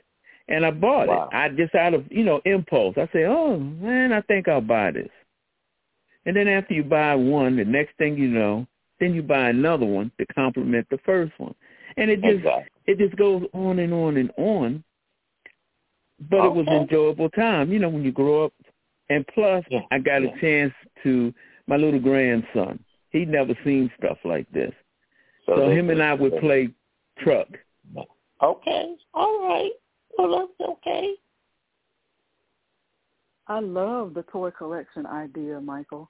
And 0.49 0.67
I 0.67 0.71
bought 0.71 1.09
Wow. 1.09 1.29
it. 1.31 1.37
I 1.37 1.49
just 1.51 1.75
out 1.75 1.95
of, 1.95 2.05
you 2.11 2.25
know, 2.25 2.41
impulse. 2.45 2.97
I 2.97 3.09
said, 3.13 3.27
oh, 3.27 3.59
man, 3.59 4.13
I 4.13 4.21
think 4.23 4.49
I'll 4.49 4.61
buy 4.61 4.91
this. 4.91 5.11
And 6.27 6.35
then 6.35 6.49
after 6.49 6.75
you 6.75 6.83
buy 6.83 7.15
one, 7.15 7.57
the 7.57 7.65
next 7.65 7.97
thing 7.99 8.17
you 8.17 8.29
know, 8.29 8.67
then 9.01 9.15
you 9.15 9.23
buy 9.23 9.49
another 9.49 9.87
one 9.87 10.13
to 10.19 10.27
complement 10.27 10.87
the 10.91 10.99
first 10.99 11.33
one. 11.39 11.55
And 11.97 12.11
it 12.11 12.21
just 12.23 12.37
Exactly. 12.37 12.71
it 12.87 12.99
just 12.99 13.17
goes 13.17 13.43
on 13.53 13.79
and 13.79 13.93
on 13.93 14.17
and 14.17 14.31
on. 14.37 14.85
But 16.29 16.45
it 16.45 16.53
was 16.53 16.67
Okay. 16.67 16.77
enjoyable 16.77 17.31
time, 17.31 17.73
you 17.73 17.79
know, 17.79 17.89
when 17.89 18.05
you 18.05 18.13
grow 18.13 18.45
up. 18.45 18.53
And 19.09 19.27
plus, 19.29 19.65
Yeah, 19.71 19.81
I 19.91 19.99
got 19.99 20.23
yeah. 20.23 20.29
a 20.31 20.39
chance 20.41 20.75
to 21.03 21.35
my 21.67 21.77
little 21.77 22.01
grandson. 22.01 22.85
He'd 23.11 23.29
never 23.29 23.55
seen 23.65 23.91
stuff 23.99 24.19
like 24.25 24.49
this. 24.51 24.73
So, 25.47 25.57
this 25.57 25.79
him 25.79 25.91
and 25.91 26.03
I 26.03 26.15
would 26.15 26.37
play 26.39 26.71
truck. 27.19 27.49
Okay. 28.43 28.97
All 29.15 29.49
right. 29.49 29.73
Well, 30.17 30.49
that's 30.59 30.71
okay. 30.71 31.15
I 33.49 33.61
love 33.61 34.15
the 34.15 34.23
toy 34.25 34.51
collection 34.51 35.07
idea, 35.07 35.61
Michael, 35.61 36.09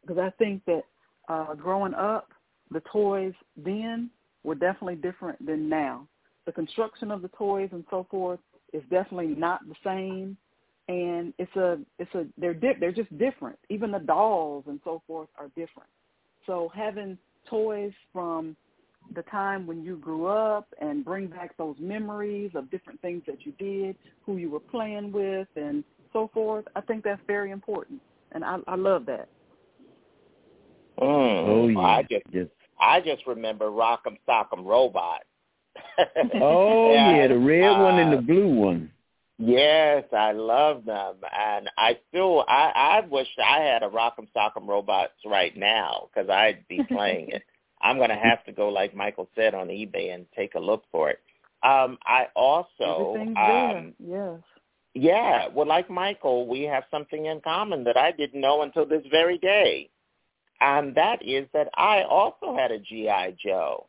because 0.00 0.18
I 0.18 0.30
think 0.30 0.64
that 0.66 0.82
uh, 1.28 1.54
growing 1.54 1.94
up, 1.94 2.30
the 2.70 2.80
toys 2.92 3.34
then 3.56 4.10
were 4.44 4.54
definitely 4.54 4.96
different 4.96 5.44
than 5.44 5.68
now. 5.68 6.06
The 6.46 6.52
construction 6.52 7.10
of 7.10 7.22
the 7.22 7.28
toys 7.28 7.68
and 7.72 7.84
so 7.90 8.06
forth 8.10 8.40
is 8.72 8.82
definitely 8.90 9.28
not 9.28 9.60
the 9.68 9.74
same, 9.84 10.36
and 10.88 11.32
it's 11.38 11.54
a 11.56 11.78
it's 11.98 12.12
a 12.14 12.26
they're 12.36 12.54
di- 12.54 12.78
they're 12.80 12.92
just 12.92 13.16
different. 13.18 13.58
Even 13.70 13.92
the 13.92 14.00
dolls 14.00 14.64
and 14.66 14.80
so 14.82 15.02
forth 15.06 15.28
are 15.38 15.48
different. 15.48 15.88
So 16.46 16.70
having 16.74 17.16
toys 17.48 17.92
from 18.12 18.56
the 19.14 19.22
time 19.22 19.66
when 19.66 19.82
you 19.82 19.96
grew 19.96 20.26
up 20.26 20.68
and 20.80 21.04
bring 21.04 21.26
back 21.26 21.56
those 21.56 21.76
memories 21.78 22.52
of 22.54 22.70
different 22.70 23.00
things 23.00 23.22
that 23.26 23.44
you 23.44 23.52
did, 23.58 23.96
who 24.24 24.36
you 24.36 24.50
were 24.50 24.60
playing 24.60 25.12
with, 25.12 25.48
and 25.56 25.84
so 26.12 26.30
forth. 26.32 26.64
I 26.74 26.80
think 26.80 27.04
that's 27.04 27.20
very 27.26 27.50
important, 27.50 28.00
and 28.32 28.44
I, 28.44 28.58
I 28.66 28.76
love 28.76 29.06
that. 29.06 29.28
Mm. 31.00 31.48
Oh 31.48 31.68
yeah. 31.68 31.78
I 31.78 32.02
just 32.02 32.24
Just- 32.32 32.50
I 32.80 33.00
just 33.00 33.26
remember 33.26 33.66
Rock'em 33.66 34.18
Sock'em 34.28 34.64
Robot. 34.64 35.22
oh 36.40 36.92
yeah, 36.92 37.28
the 37.28 37.38
red 37.38 37.70
one 37.80 37.98
and 37.98 38.12
uh, 38.12 38.16
the 38.16 38.22
blue 38.22 38.48
one. 38.48 38.90
Yes, 39.38 40.04
I 40.12 40.32
love 40.32 40.84
them, 40.84 41.16
and 41.36 41.70
I 41.76 41.98
still 42.08 42.44
I 42.48 42.72
I 42.74 43.00
wish 43.08 43.28
I 43.44 43.60
had 43.60 43.82
a 43.82 43.88
Rock'em 43.88 44.28
Sock'em 44.36 44.68
Robots 44.68 45.14
right 45.24 45.56
now 45.56 46.08
because 46.12 46.28
I'd 46.30 46.66
be 46.68 46.82
playing 46.88 47.30
it. 47.30 47.42
I'm 47.80 47.98
gonna 47.98 48.18
have 48.18 48.44
to 48.44 48.52
go, 48.52 48.68
like 48.68 48.94
Michael 48.94 49.28
said, 49.34 49.54
on 49.54 49.68
eBay 49.68 50.14
and 50.14 50.26
take 50.36 50.54
a 50.54 50.60
look 50.60 50.84
for 50.92 51.10
it. 51.10 51.20
Um, 51.62 51.98
I 52.04 52.26
also 52.36 53.16
um. 53.36 53.94
Yes. 53.98 54.40
yeah, 54.94 55.48
well, 55.48 55.66
like 55.66 55.88
Michael, 55.90 56.46
we 56.46 56.62
have 56.62 56.84
something 56.90 57.26
in 57.26 57.40
common 57.40 57.84
that 57.84 57.96
I 57.96 58.12
didn't 58.12 58.40
know 58.40 58.62
until 58.62 58.84
this 58.86 59.04
very 59.10 59.38
day. 59.38 59.88
And 60.62 60.94
that 60.94 61.18
is 61.26 61.46
that 61.52 61.68
I 61.74 62.02
also 62.04 62.54
had 62.56 62.70
a 62.70 62.78
G.I. 62.78 63.34
Joe 63.44 63.88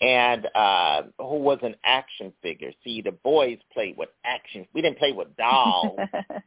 and 0.00 0.48
uh 0.56 1.02
who 1.18 1.36
was 1.36 1.58
an 1.62 1.76
action 1.84 2.32
figure. 2.42 2.72
See, 2.82 3.02
the 3.02 3.12
boys 3.12 3.58
played 3.72 3.96
with 3.96 4.08
action. 4.24 4.66
We 4.74 4.82
didn't 4.82 4.98
play 4.98 5.12
with 5.12 5.28
dolls. 5.36 5.96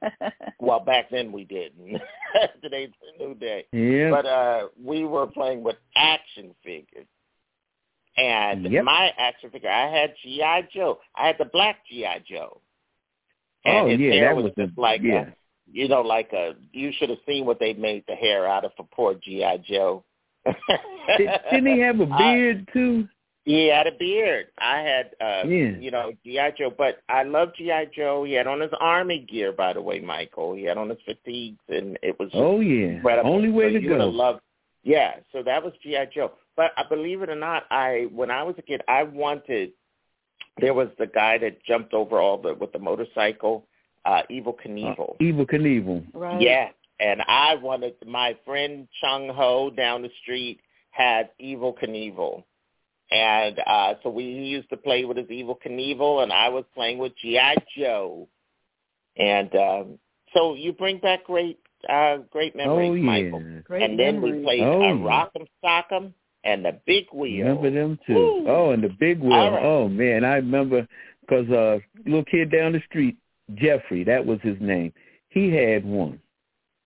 well, 0.60 0.82
back 0.82 1.10
then 1.10 1.32
we 1.32 1.46
didn't. 1.46 2.02
Today's 2.62 2.90
a 3.16 3.24
new 3.24 3.34
day. 3.36 3.66
Yeah. 3.72 4.10
But 4.12 4.26
uh 4.26 4.68
we 4.84 5.06
were 5.06 5.28
playing 5.28 5.64
with 5.64 5.78
action 5.96 6.54
figures. 6.66 7.08
And 8.18 8.70
Yep. 8.70 8.84
my 8.84 9.12
action 9.18 9.50
figure, 9.52 9.70
I 9.70 9.88
had 9.90 10.16
GI 10.22 10.68
Joe. 10.74 11.00
I 11.16 11.28
had 11.28 11.38
the 11.38 11.46
black 11.46 11.78
GI 11.90 12.24
Joe. 12.30 12.60
And 13.64 13.88
Oh, 13.88 13.90
his 13.90 14.00
yeah, 14.02 14.12
hair 14.12 14.26
that 14.30 14.36
was, 14.36 14.44
was 14.46 14.54
the- 14.58 14.66
just 14.68 14.78
like 14.78 15.02
yeah. 15.02 15.28
a, 15.28 15.34
you 15.72 15.88
know, 15.88 16.02
like 16.02 16.32
a. 16.34 16.54
You 16.72 16.92
should 16.98 17.10
have 17.10 17.20
seen 17.28 17.46
what 17.46 17.60
they 17.60 17.74
made 17.74 18.04
the 18.08 18.16
hair 18.16 18.48
out 18.48 18.66
of 18.66 18.72
for 18.78 18.88
poor 18.92 19.14
GI 19.16 19.64
Joe. 19.68 20.04
Did, 20.46 21.30
didn't 21.52 21.74
he 21.76 21.80
have 21.82 22.00
a 22.00 22.06
beard 22.06 22.70
too? 22.74 23.08
He 23.46 23.68
had 23.68 23.86
a 23.86 23.92
beard. 23.92 24.48
I 24.58 24.80
had, 24.80 25.06
uh, 25.22 25.48
Yeah. 25.48 25.78
you 25.78 25.92
know, 25.92 26.12
GI 26.26 26.50
Joe. 26.58 26.74
But 26.76 26.98
I 27.10 27.24
love 27.24 27.50
GI 27.56 27.90
Joe. 27.96 28.24
He 28.24 28.34
had 28.34 28.48
on 28.48 28.60
his 28.60 28.72
army 28.80 29.20
gear, 29.30 29.52
by 29.52 29.74
the 29.74 29.82
way, 29.82 30.00
Michael. 30.00 30.56
He 30.56 30.64
had 30.64 30.78
on 30.80 30.90
his 30.90 30.98
fatigues, 31.06 31.60
and 31.70 31.98
it 32.02 32.18
was 32.20 32.30
Oh 32.34 32.60
yeah. 32.60 32.88
incredible. 32.98 33.32
Only 33.32 33.50
way 33.50 33.74
so 33.74 33.80
to 33.80 33.88
go. 33.88 34.10
loved. 34.10 34.42
Yeah, 34.84 35.16
so 35.32 35.42
that 35.44 35.64
was 35.64 35.74
GI 35.84 36.06
Joe. 36.14 36.32
But 36.56 36.72
I 36.78 36.84
believe 36.88 37.22
it 37.22 37.30
or 37.30 37.36
not, 37.36 37.64
I 37.70 38.08
when 38.12 38.32
I 38.32 38.44
was 38.44 38.56
a 38.58 38.62
kid, 38.62 38.82
I 38.88 39.04
wanted. 39.04 39.72
There 40.62 40.74
was 40.74 40.88
the 40.98 41.08
guy 41.08 41.38
that 41.40 41.62
jumped 41.66 41.94
over 41.94 42.20
all 42.20 42.38
the 42.38 42.54
with 42.54 42.72
the 42.72 42.80
motorcycle, 42.80 43.68
uh, 44.06 44.22
Evel 44.32 44.56
Knievel. 44.66 45.18
Evel 45.20 45.46
Knievel. 45.50 46.06
Right. 46.14 46.42
Yeah, 46.42 46.70
and 47.00 47.22
I 47.28 47.56
wanted 47.56 47.96
my 48.06 48.38
friend 48.46 48.88
Chung 49.02 49.30
Ho 49.30 49.70
down 49.70 50.02
the 50.04 50.10
street 50.22 50.60
had 50.92 51.30
Evel 51.42 51.74
Knievel. 51.78 52.44
And 53.12 53.60
uh 53.68 53.94
so 54.02 54.10
we 54.10 54.24
he 54.24 54.46
used 54.46 54.70
to 54.70 54.78
play 54.78 55.06
with 55.06 55.18
his 55.18 55.28
Evel 55.28 55.58
Knievel 55.64 56.24
and 56.24 56.34
I 56.34 56.50
was 56.50 56.64
playing 56.74 56.98
with 56.98 57.14
G.I. 57.22 57.56
Joe. 57.78 58.28
And 59.18 59.54
um 59.56 60.00
so 60.34 60.56
you 60.56 60.74
bring 60.74 60.98
back 61.00 61.26
great 61.26 61.60
uh 61.88 62.18
great 62.32 62.56
memories, 62.56 62.90
Oh 62.92 62.96
yeah. 62.96 63.04
Michael. 63.04 63.44
Great 63.64 63.84
and 63.84 64.00
then 64.00 64.22
we 64.22 64.32
memories. 64.32 64.44
played 64.46 64.64
Oh, 64.64 64.82
uh, 64.82 64.94
yeah. 64.94 65.28
Rock'em 65.38 65.48
Sock'em 65.64 66.14
and 66.46 66.66
the 66.66 66.80
Big 66.88 67.06
Wheel. 67.14 67.46
Remember 67.48 67.70
them 67.72 68.00
too? 68.08 68.14
Woo. 68.16 68.46
Oh, 68.48 68.72
and 68.72 68.84
the 68.84 68.90
big 69.00 69.20
wheel. 69.20 69.34
All 69.34 69.52
right. 69.52 69.64
Oh 69.66 69.88
man, 69.88 70.24
I 70.24 70.36
remember 70.38 70.88
because 71.22 71.50
uh, 71.50 71.78
little 72.06 72.26
kid 72.26 72.52
down 72.52 72.72
the 72.72 72.82
street, 72.88 73.18
Jeffrey, 73.54 74.04
that 74.04 74.26
was 74.26 74.40
his 74.42 74.58
name. 74.60 74.92
He 75.30 75.52
had 75.54 75.86
one. 75.86 76.20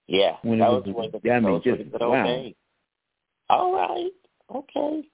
Yeah, 0.08 0.38
When 0.42 0.60
that 0.60 0.72
was- 0.72 0.84
was, 0.86 0.96
one 0.96 1.06
of 1.14 1.22
the, 1.22 1.32
I 1.32 1.40
mean, 1.40 1.62
just- 1.62 1.92
good 1.92 2.02
wow. 2.02 2.24
days. 2.26 2.56
All 3.50 3.72
right. 3.74 4.12
Okay. 4.54 5.08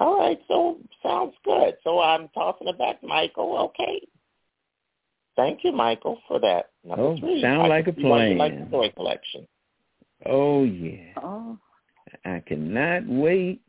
All 0.00 0.18
right. 0.18 0.40
So 0.48 0.78
sounds 1.02 1.34
good. 1.44 1.76
So 1.84 2.00
I'm 2.00 2.28
tossing 2.30 2.68
it 2.68 2.78
back, 2.78 3.02
Michael. 3.02 3.56
Okay. 3.58 4.00
Thank 5.36 5.64
you, 5.64 5.72
Michael, 5.72 6.20
for 6.28 6.38
that. 6.40 6.70
Number 6.84 7.02
Oh, 7.02 7.16
three. 7.18 7.40
sound 7.40 7.62
I 7.62 7.68
like 7.68 7.86
a 7.88 7.94
see 7.94 8.04
why 8.04 8.26
you 8.28 8.34
like 8.36 8.52
plan. 8.52 8.64
the 8.70 8.76
toy 8.76 8.88
collection. 8.90 9.46
Oh 10.26 10.64
yeah. 10.64 11.12
Oh, 11.16 11.58
I 12.24 12.40
cannot 12.40 13.06
wait. 13.06 13.60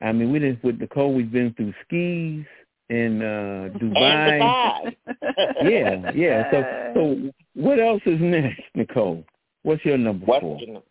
I 0.00 0.12
mean, 0.12 0.30
we 0.32 0.38
didn't 0.40 0.62
with 0.62 0.80
Nicole. 0.80 1.14
We've 1.14 1.30
been 1.32 1.54
through 1.54 1.72
skis 1.84 2.44
in 2.90 3.22
uh, 3.22 3.68
Dubai. 3.78 4.40
And 4.86 4.96
Dubai. 5.62 5.70
yeah, 5.70 6.10
yeah. 6.14 6.50
So, 6.50 6.64
so 6.94 7.30
what 7.54 7.78
else 7.80 8.02
is 8.06 8.20
next, 8.20 8.62
Nicole? 8.74 9.24
What's 9.62 9.84
your 9.84 9.98
number 9.98 10.26
What's 10.26 10.42
four? 10.42 10.58
your, 10.60 10.82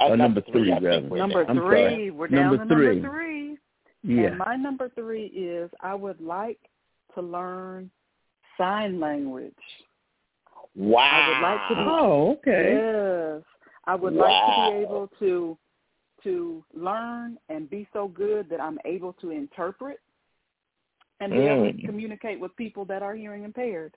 Uh, 0.00 0.14
number 0.16 0.42
three, 0.52 0.72
I 0.72 0.78
rather. 0.78 1.00
number 1.08 1.44
there. 1.44 1.50
I'm 1.50 1.56
three. 1.56 1.82
sorry. 1.82 2.10
We're 2.10 2.28
down 2.28 2.40
Number 2.56 2.56
to 2.58 2.64
number 2.64 3.08
three. 3.08 3.58
Yeah. 4.02 4.26
And 4.28 4.38
my 4.38 4.56
number 4.56 4.90
three 4.94 5.26
is 5.26 5.70
I 5.80 5.94
would 5.94 6.20
like 6.20 6.58
to 7.14 7.22
learn 7.22 7.90
sign 8.58 9.00
language. 9.00 9.54
Wow. 10.76 10.98
I 11.00 11.28
would 11.28 11.42
like 11.48 11.68
to 11.68 11.74
be 11.74 11.80
Oh, 11.88 12.32
okay. 12.38 13.34
Yes. 13.38 13.42
I 13.86 13.94
would 13.94 14.12
like 14.14 14.46
to 14.46 14.70
be 14.72 14.82
able 14.82 15.10
to 15.20 15.56
to 16.24 16.64
learn 16.74 17.38
and 17.48 17.70
be 17.70 17.86
so 17.92 18.08
good 18.08 18.48
that 18.50 18.60
I'm 18.60 18.78
able 18.84 19.12
to 19.14 19.30
interpret 19.30 20.00
and 21.20 21.32
be 21.32 21.38
able 21.40 21.66
to 21.66 21.72
Mm. 21.72 21.86
communicate 21.86 22.38
with 22.40 22.54
people 22.56 22.84
that 22.86 23.02
are 23.02 23.14
hearing 23.14 23.44
impaired. 23.44 23.96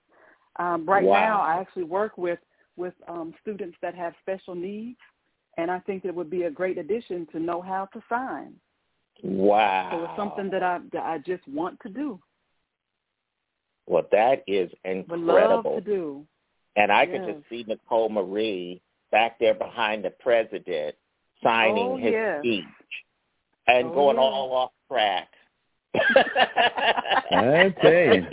Um, 0.57 0.86
right 0.86 1.05
Wow. 1.05 1.22
now, 1.22 1.41
I 1.41 1.59
actually 1.59 1.84
work 1.84 2.17
with 2.17 2.39
with 2.78 2.93
um, 3.09 3.34
students 3.41 3.78
that 3.82 3.93
have 3.93 4.15
special 4.22 4.55
needs, 4.55 4.99
and 5.57 5.70
I 5.70 5.80
think 5.80 6.05
it 6.05 6.15
would 6.15 6.30
be 6.30 6.43
a 6.43 6.51
great 6.51 6.78
addition 6.78 7.26
to 7.28 7.39
know 7.39 7.61
how 7.61 7.88
to 7.88 8.01
sign. 8.07 8.59
Wow. 9.22 9.89
So 9.91 10.03
it's 10.05 10.15
something 10.15 10.49
that 10.51 10.63
I 10.63 10.80
that 10.93 11.03
I 11.03 11.17
just 11.20 11.45
want 11.47 11.80
to 11.82 11.89
do, 11.89 12.20
Well, 13.88 14.03
that 14.11 14.43
is 14.47 14.72
incredible. 14.86 15.63
would 15.63 15.65
love 15.65 15.86
to 15.86 15.91
do. 15.91 16.28
And 16.78 16.91
I 16.91 17.05
could 17.05 17.26
just 17.26 17.49
see 17.49 17.65
Nicole 17.67 18.09
Marie 18.09 18.82
back 19.11 19.39
there 19.39 19.55
behind 19.55 20.05
the 20.05 20.11
president 20.11 20.95
signing 21.43 21.91
Oh, 21.91 21.97
his 21.97 22.13
yes. 22.13 22.39
speech 22.39 22.65
and 23.67 23.88
Oh, 23.88 23.93
going 23.93 24.15
yes. 24.17 24.24
all 24.26 24.53
off 24.53 24.72
track. 24.88 25.28
I 25.96 27.76
tell 27.82 27.92
you. 27.92 28.26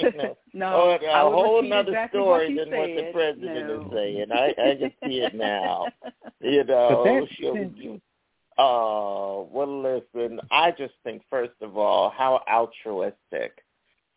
You 0.00 0.12
know, 0.16 0.36
No, 0.52 0.98
oh, 1.02 1.06
I 1.06 1.20
a 1.20 1.24
would 1.28 1.34
whole 1.34 1.56
repeat 1.58 1.68
nother 1.70 1.90
exactly 1.92 2.20
story 2.20 2.54
what 2.56 2.64
than 2.64 2.72
you 2.74 2.78
what 2.78 2.96
the 2.96 3.12
president 3.12 3.68
No. 3.68 3.80
is 3.82 3.92
saying. 3.92 4.32
I, 4.32 4.46
I 4.48 4.74
can 4.76 4.92
see 5.04 5.18
it 5.20 5.34
now. 5.34 5.86
You 6.42 6.64
know, 6.64 7.04
that- 7.04 7.28
she'll, 7.36 7.56
you, 7.76 8.00
oh, 8.58 9.48
well, 9.52 9.82
listen, 9.82 10.40
I 10.50 10.70
just 10.70 10.94
think, 11.04 11.22
first 11.28 11.52
of 11.60 11.76
all, 11.76 12.10
how 12.10 12.42
altruistic 12.50 13.62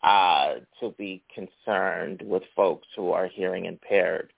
uh, 0.03 0.55
to 0.79 0.89
be 0.97 1.21
concerned 1.35 2.21
with 2.23 2.43
folks 2.55 2.87
who 2.95 3.11
are 3.11 3.27
hearing 3.27 3.65
impaired 3.65 4.31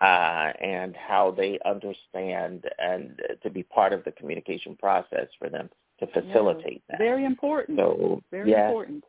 uh, 0.00 0.52
and 0.62 0.94
how 0.96 1.32
they 1.36 1.58
understand 1.64 2.64
and 2.78 3.20
uh, 3.28 3.34
to 3.42 3.50
be 3.50 3.62
part 3.64 3.92
of 3.92 4.04
the 4.04 4.12
communication 4.12 4.76
process 4.76 5.26
for 5.38 5.48
them 5.48 5.68
to 6.00 6.06
facilitate 6.08 6.82
that. 6.88 6.98
Very 6.98 7.24
important. 7.24 7.78
So, 7.78 8.22
Very 8.30 8.50
yes, 8.50 8.68
important. 8.68 9.04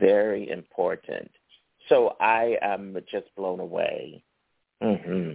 very 0.00 0.50
important. 0.50 1.30
So 1.88 2.16
I 2.20 2.56
am 2.62 2.96
just 3.10 3.26
blown 3.36 3.60
away. 3.60 4.22
hmm 4.82 5.32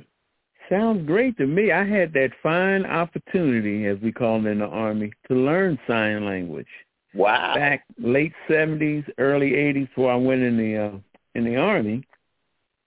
Sounds 0.69 1.07
great 1.07 1.35
to 1.37 1.47
me. 1.47 1.71
I 1.71 1.83
had 1.83 2.13
that 2.13 2.29
fine 2.43 2.85
opportunity, 2.85 3.87
as 3.87 3.97
we 4.03 4.11
call 4.11 4.45
it 4.45 4.49
in 4.49 4.59
the 4.59 4.65
Army, 4.67 5.11
to 5.27 5.33
learn 5.33 5.79
sign 5.87 6.25
language. 6.25 6.67
Wow. 7.15 7.55
Back 7.55 7.85
late 7.97 8.33
seventies, 8.47 9.03
early 9.17 9.55
eighties, 9.55 9.87
before 9.87 10.11
I 10.11 10.15
went 10.15 10.43
in 10.43 10.57
the 10.57 10.77
uh, 10.77 10.97
in 11.33 11.43
the 11.43 11.55
Army, 11.55 12.03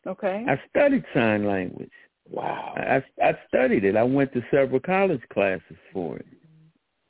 Okay. 0.06 0.44
I 0.48 0.60
studied 0.68 1.04
sign 1.14 1.44
language. 1.46 1.90
Wow. 2.30 2.74
I, 2.76 3.02
I 3.22 3.36
studied 3.48 3.84
it. 3.84 3.96
I 3.96 4.02
went 4.02 4.32
to 4.32 4.42
several 4.50 4.80
college 4.80 5.22
classes 5.32 5.76
for 5.92 6.16
it. 6.18 6.26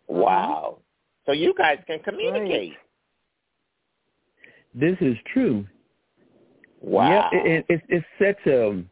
Wow. 0.08 0.78
So 1.26 1.32
you 1.32 1.54
guys 1.56 1.78
can 1.86 2.00
communicate. 2.00 2.74
This 4.74 4.96
is 5.00 5.16
true. 5.32 5.66
Wow. 6.80 7.30
Yeah, 7.32 7.38
it, 7.38 7.46
it, 7.46 7.66
it's 7.68 7.84
it's 7.88 8.06
such 8.18 8.52
a 8.52 8.82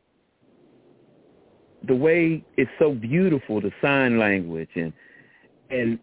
the 1.87 1.95
way 1.95 2.45
it's 2.57 2.71
so 2.79 2.93
beautiful 2.93 3.61
the 3.61 3.73
sign 3.81 4.19
language 4.19 4.69
and 4.77 4.93
and 5.71 5.99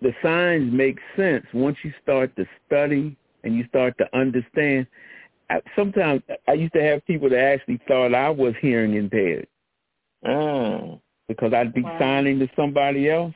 the 0.00 0.12
signs 0.22 0.72
make 0.72 0.98
sense 1.16 1.46
once 1.54 1.76
you 1.84 1.92
start 2.02 2.34
to 2.36 2.44
study 2.66 3.16
and 3.44 3.56
you 3.56 3.64
start 3.68 3.96
to 3.98 4.16
understand. 4.16 4.86
I, 5.48 5.60
sometimes 5.76 6.22
I 6.48 6.54
used 6.54 6.72
to 6.74 6.82
have 6.82 7.06
people 7.06 7.28
that 7.30 7.38
actually 7.38 7.80
thought 7.86 8.14
I 8.14 8.30
was 8.30 8.54
hearing 8.60 8.94
impaired 8.94 9.46
Mm. 10.24 11.00
because 11.28 11.52
I'd 11.52 11.74
be 11.74 11.82
Wow. 11.82 11.98
signing 11.98 12.38
to 12.40 12.48
somebody 12.56 13.10
else. 13.10 13.34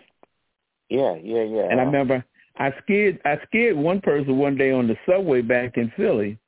Yeah, 0.89 1.16
yeah, 1.22 1.43
yeah. 1.43 1.68
And 1.70 1.80
I 1.80 1.82
uh, 1.82 1.87
remember 1.87 2.24
I 2.59 2.72
scared 2.82 3.20
I 3.24 3.39
scared 3.47 3.76
one 3.76 4.01
person 4.01 4.39
one 4.39 4.57
day 4.57 4.70
on 4.72 4.87
the 4.87 4.97
subway 5.09 5.43
back 5.43 5.76
in 5.76 5.93
Philly, 5.97 6.39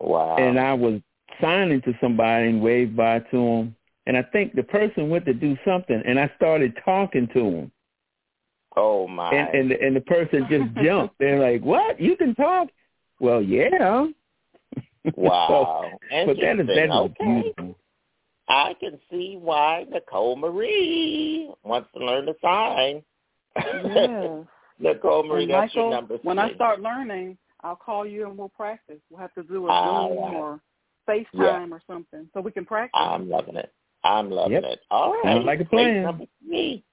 Wow. 0.00 0.36
and 0.36 0.58
I 0.58 0.74
was 0.74 1.00
signing 1.40 1.80
to 1.82 1.92
somebody 2.00 2.48
and 2.48 2.62
waved 2.62 2.96
by 2.96 3.20
to 3.20 3.36
him, 3.36 3.76
and 4.06 4.16
I 4.16 4.22
think 4.22 4.54
the 4.54 4.62
person 4.62 5.10
went 5.10 5.24
to 5.26 5.34
do 5.34 5.56
something, 5.64 6.02
and 6.06 6.18
I 6.18 6.30
started 6.36 6.76
talking 6.84 7.28
to 7.34 7.40
him, 7.40 7.72
oh 8.76 9.06
my. 9.06 9.30
and 9.32 9.54
and 9.54 9.70
the, 9.70 9.80
and 9.80 9.96
the 9.96 10.00
person 10.00 10.46
just 10.50 10.74
jumped. 10.84 11.16
They're 11.18 11.40
like, 11.40 11.62
"What? 11.62 12.00
You 12.00 12.16
can 12.16 12.34
talk?" 12.34 12.68
Well, 13.20 13.42
yeah. 13.42 14.06
Wow. 15.16 15.90
so, 16.10 16.26
but 16.26 16.36
that 16.40 16.60
is 16.60 16.66
that 16.66 16.84
is. 16.86 16.90
Okay. 16.90 17.42
beautiful. 17.42 17.78
I 18.48 18.74
can 18.80 18.98
see 19.10 19.38
why 19.40 19.84
Nicole 19.90 20.36
Marie 20.36 21.50
wants 21.62 21.88
to 21.94 22.04
learn 22.04 22.26
to 22.26 22.34
sign. 22.42 23.02
Yes. 23.56 24.44
Nicole 24.80 25.22
Marie, 25.22 25.44
And 25.44 25.52
that's 25.52 25.74
your 25.74 25.84
Michael, 25.90 25.90
number 26.00 26.16
when 26.24 26.38
I 26.38 26.52
start 26.54 26.80
learning, 26.80 27.38
I'll 27.62 27.76
call 27.76 28.04
you 28.06 28.26
and 28.28 28.36
we'll 28.36 28.48
practice. 28.48 28.98
We'll 29.08 29.20
have 29.20 29.32
to 29.34 29.42
do 29.44 29.68
a 29.68 29.70
All 29.70 30.08
Zoom 30.08 30.18
right. 30.18 30.34
or 30.34 30.60
FaceTime 31.08 31.70
or 31.70 31.80
something 31.86 32.28
so 32.34 32.40
we 32.40 32.50
can 32.50 32.64
practice. 32.64 32.90
I'm 32.94 33.28
loving 33.30 33.56
it. 33.56 33.72
I'm 34.02 34.30
loving 34.30 34.52
Yep. 34.54 34.64
it. 34.64 34.80
All 34.90 35.12
right. 35.12 35.22
Sounds 35.24 35.44
like 35.46 35.60
a 35.60 35.66
Straight 35.66 35.84
plan. 35.84 36.02
number 36.02 36.24
three. 36.44 36.84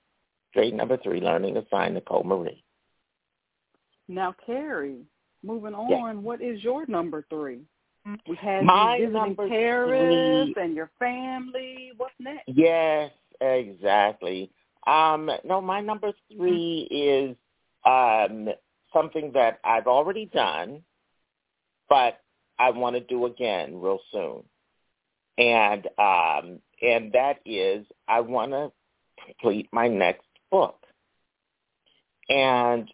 Straight 0.52 0.74
number 0.76 0.98
three, 0.98 1.20
learning 1.22 1.56
to 1.56 1.66
sign 1.72 1.94
Nicole 1.96 2.24
Marie. 2.24 2.64
Now, 4.08 4.36
Carrie, 4.46 5.06
moving 5.44 5.72
Yes. 5.72 6.00
on, 6.02 6.24
what 6.24 6.42
is 6.42 6.64
your 6.64 6.86
number 6.88 7.26
three? 7.30 7.62
We 8.28 8.36
had 8.36 8.64
My 8.64 8.96
you 8.98 9.08
visiting 9.08 9.14
number 9.22 9.48
terrorists 9.50 10.54
three- 10.54 10.64
and 10.64 10.76
your 10.76 10.90
family. 11.00 11.92
What's 11.98 12.14
next? 12.20 12.44
Yes, 12.48 13.12
exactly. 13.40 14.52
Um, 14.88 15.30
no, 15.44 15.62
my 15.62 15.82
number 15.82 16.12
three 16.36 16.88
is 16.90 17.36
um, 17.86 18.50
something 18.94 19.32
that 19.34 19.60
I've 19.64 19.88
already 19.88 20.26
done, 20.26 20.82
but 21.90 22.20
I 22.58 22.72
want 22.72 22.96
to 22.96 23.02
do 23.02 23.26
again 23.26 23.80
real 23.80 24.00
soon. 24.12 24.44
And 25.38 25.88
um, 25.98 26.60
and 26.82 27.12
that 27.14 27.40
is 27.46 27.86
I 28.08 28.22
want 28.22 28.52
to 28.52 28.72
complete 29.26 29.70
my 29.72 29.88
next 29.88 30.26
book. 30.50 30.78
And 32.30 32.90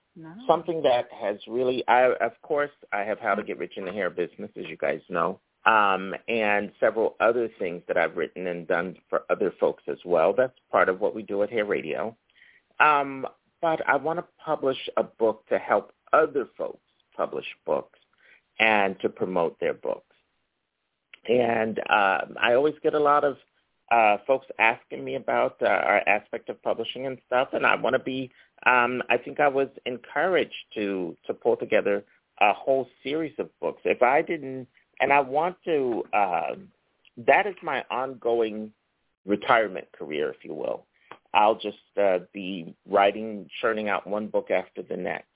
something 0.48 0.82
that 0.84 1.10
has 1.22 1.38
really, 1.48 1.88
I 1.88 2.14
of 2.22 2.32
course, 2.42 2.72
I 2.92 3.02
have 3.02 3.20
How 3.20 3.36
to 3.36 3.44
Get 3.44 3.60
Rich 3.60 3.74
in 3.78 3.86
the 3.86 3.92
Hair 3.92 4.10
Business, 4.12 4.50
as 4.58 4.66
you 4.68 4.78
guys 4.78 5.02
know, 5.10 5.40
um, 5.68 6.16
and 6.30 6.72
several 6.80 7.16
other 7.20 7.50
things 7.60 7.84
that 7.88 7.98
I've 7.98 8.16
written 8.16 8.48
and 8.48 8.66
done 8.66 8.96
for 9.10 9.24
other 9.30 9.54
folks 9.60 9.84
as 9.88 9.98
well. 10.06 10.34
That's 10.36 10.58
part 10.72 10.88
of 10.88 11.02
what 11.02 11.14
we 11.14 11.24
do 11.24 11.44
at 11.44 11.52
Hair 11.52 11.66
Radio. 11.66 12.16
Um, 12.80 13.28
but 13.62 13.82
I 13.88 13.98
want 13.98 14.20
to 14.20 14.26
publish 14.44 14.78
a 14.96 15.04
book 15.04 15.44
to 15.50 15.60
help 15.60 15.92
other 16.14 16.48
folks 16.58 16.80
publish 17.16 17.46
books 17.66 18.00
and 18.60 18.98
to 19.02 19.10
promote 19.10 19.60
their 19.60 19.74
books. 19.74 20.16
And 21.28 21.80
um, 21.90 22.38
I 22.42 22.54
always 22.54 22.76
get 22.82 22.94
a 22.94 23.00
lot 23.00 23.26
of 23.26 23.36
uh, 23.92 24.18
folks 24.26 24.48
asking 24.60 25.04
me 25.04 25.16
about 25.16 25.58
uh, 25.62 25.66
our 25.66 26.02
aspect 26.08 26.50
of 26.50 26.62
publishing 26.64 27.08
and 27.08 27.18
stuff, 27.28 27.50
and 27.54 27.66
I 27.66 27.76
want 27.76 27.96
to 27.96 28.00
be. 28.00 28.32
Um, 28.66 29.04
I 29.10 29.18
think 29.18 29.40
I 29.40 29.48
was 29.48 29.68
encouraged 29.86 30.54
to 30.76 31.16
to 31.26 31.34
pull 31.34 31.58
together 31.58 32.04
a 32.40 32.54
whole 32.54 32.88
series 33.04 33.34
of 33.40 33.50
books. 33.60 33.82
If 33.86 34.02
I 34.02 34.22
didn't, 34.22 34.68
and 35.00 35.12
I 35.14 35.20
want 35.20 35.58
to, 35.66 36.04
uh, 36.14 36.56
that 37.26 37.48
is 37.48 37.56
my 37.62 37.84
ongoing 37.90 38.72
retirement 39.26 39.88
career, 39.98 40.30
if 40.30 40.44
you 40.44 40.54
will. 40.54 40.86
I'll 41.34 41.56
just 41.60 41.78
uh, 42.02 42.20
be 42.34 42.76
writing, 42.90 43.50
churning 43.62 43.90
out 43.90 44.08
one 44.08 44.28
book 44.28 44.50
after 44.50 44.82
the 44.82 44.98
next. 44.98 45.28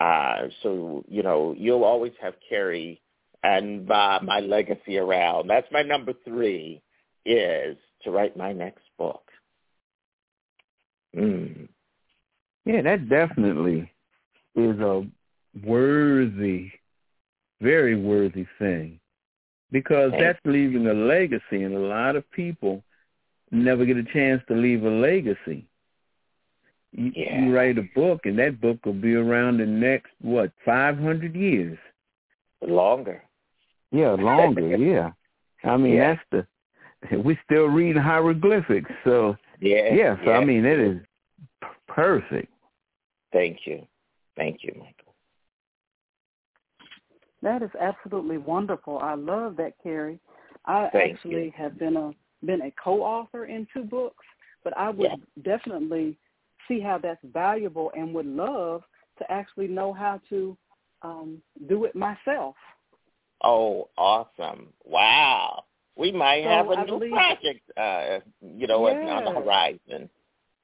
Uh, 0.00 0.48
so 0.62 1.04
you 1.08 1.22
know, 1.22 1.54
you'll 1.56 1.84
always 1.84 2.12
have 2.20 2.34
Carrie 2.48 3.00
and 3.42 3.90
uh, 3.90 4.18
my 4.22 4.40
legacy 4.40 4.98
around. 4.98 5.48
That's 5.48 5.70
my 5.70 5.82
number 5.82 6.12
three 6.24 6.82
is 7.26 7.76
to 8.02 8.10
write 8.10 8.36
my 8.36 8.52
next 8.52 8.84
book. 8.98 9.22
Mm. 11.16 11.68
Yeah, 12.64 12.82
that 12.82 13.08
definitely 13.08 13.90
is 14.54 14.78
a 14.80 15.06
worthy, 15.64 16.70
very 17.60 17.96
worthy 17.96 18.46
thing 18.58 18.98
because 19.72 20.12
that's 20.18 20.38
leaving 20.44 20.86
a 20.86 20.94
legacy, 20.94 21.62
and 21.62 21.74
a 21.74 21.78
lot 21.78 22.16
of 22.16 22.30
people 22.32 22.82
never 23.50 23.84
get 23.84 23.96
a 23.96 24.04
chance 24.04 24.42
to 24.48 24.54
leave 24.54 24.84
a 24.84 24.90
legacy. 24.90 25.66
You, 26.92 27.12
yeah. 27.14 27.40
you 27.40 27.54
write 27.54 27.78
a 27.78 27.88
book, 27.94 28.26
and 28.26 28.38
that 28.38 28.60
book 28.60 28.84
will 28.84 28.92
be 28.92 29.14
around 29.14 29.58
the 29.58 29.66
next 29.66 30.10
what 30.20 30.50
five 30.64 30.98
hundred 30.98 31.36
years. 31.36 31.78
Longer. 32.66 33.22
Yeah, 33.92 34.12
longer. 34.12 34.76
yeah. 34.76 35.10
I 35.64 35.76
mean, 35.76 35.94
Yeah. 35.94 36.14
that's 36.32 36.46
the 37.10 37.18
we 37.18 37.38
still 37.44 37.66
reading 37.66 38.02
hieroglyphics, 38.02 38.90
so 39.04 39.36
Yeah. 39.60 39.94
yeah. 39.94 40.16
So 40.24 40.30
yeah. 40.30 40.38
I 40.38 40.44
mean, 40.44 40.64
it 40.64 40.78
is 40.80 40.98
p- 41.62 41.68
perfect. 41.86 42.52
Thank 43.32 43.66
you. 43.66 43.86
Thank 44.36 44.62
you. 44.64 44.82
That 47.42 47.62
is 47.62 47.70
absolutely 47.80 48.38
wonderful. 48.38 48.98
I 48.98 49.14
love 49.14 49.56
that, 49.56 49.74
Carrie. 49.82 50.18
I 50.66 50.88
Thank 50.92 51.14
actually 51.14 51.46
you. 51.46 51.52
have 51.56 51.78
been 51.78 51.96
a 51.96 52.12
been 52.44 52.62
a 52.62 52.72
co-author 52.82 53.44
in 53.46 53.66
two 53.72 53.82
books, 53.84 54.24
but 54.64 54.76
I 54.76 54.90
would 54.90 55.20
definitely 55.42 56.16
see 56.68 56.80
how 56.80 56.98
that's 56.98 57.20
valuable 57.32 57.90
and 57.96 58.14
would 58.14 58.26
love 58.26 58.82
to 59.18 59.30
actually 59.30 59.68
know 59.68 59.92
how 59.92 60.20
to 60.30 60.56
um, 61.02 61.42
do 61.68 61.84
it 61.84 61.94
myself. 61.94 62.54
Oh, 63.42 63.88
awesome. 63.96 64.68
Wow. 64.84 65.64
We 65.96 66.12
might 66.12 66.44
So 66.44 66.48
have 66.50 66.66
a 66.70 66.74
I 66.74 66.84
new 66.84 66.92
believe- 66.98 67.12
project, 67.12 67.60
uh, 67.76 68.20
you 68.40 68.66
know, 68.66 68.86
on 68.86 69.24
the 69.24 69.30
horizon. 69.32 70.08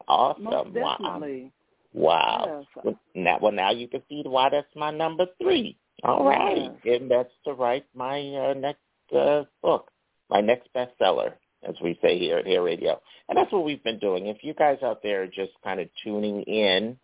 Awesome. 0.09 0.45
Most 0.45 0.75
Wow. 0.75 0.97
definitely. 0.99 1.53
Wow. 1.93 2.65
Yes. 2.75 2.85
Well, 2.85 2.99
now, 3.15 3.39
well, 3.41 3.53
now 3.53 3.71
you 3.71 3.89
can 3.89 4.03
see 4.09 4.23
why 4.27 4.51
that's 4.51 4.67
my 4.77 4.91
number 4.91 5.27
three. 5.41 5.77
All 6.03 6.25
right. 6.25 6.71
And 6.85 7.11
that's 7.11 7.33
to 7.45 7.53
write 7.53 7.87
my 7.95 8.21
uh, 8.21 8.55
next 8.55 8.81
uh, 9.17 9.45
book, 9.63 9.91
my 10.29 10.41
next 10.41 10.69
bestseller, 10.75 11.33
as 11.67 11.75
we 11.83 11.99
say 12.03 12.19
here 12.19 12.39
at 12.39 12.47
Hair 12.47 12.63
Radio. 12.63 13.01
And 13.29 13.37
that's 13.37 13.53
what 13.53 13.65
we've 13.65 13.83
been 13.83 13.99
doing. 13.99 14.27
If 14.27 14.39
you 14.43 14.55
guys 14.55 14.79
out 14.83 15.03
there 15.03 15.23
are 15.23 15.27
just 15.27 15.53
kind 15.65 15.81
of 15.81 15.89
tuning 16.05 16.43
in, 16.43 16.99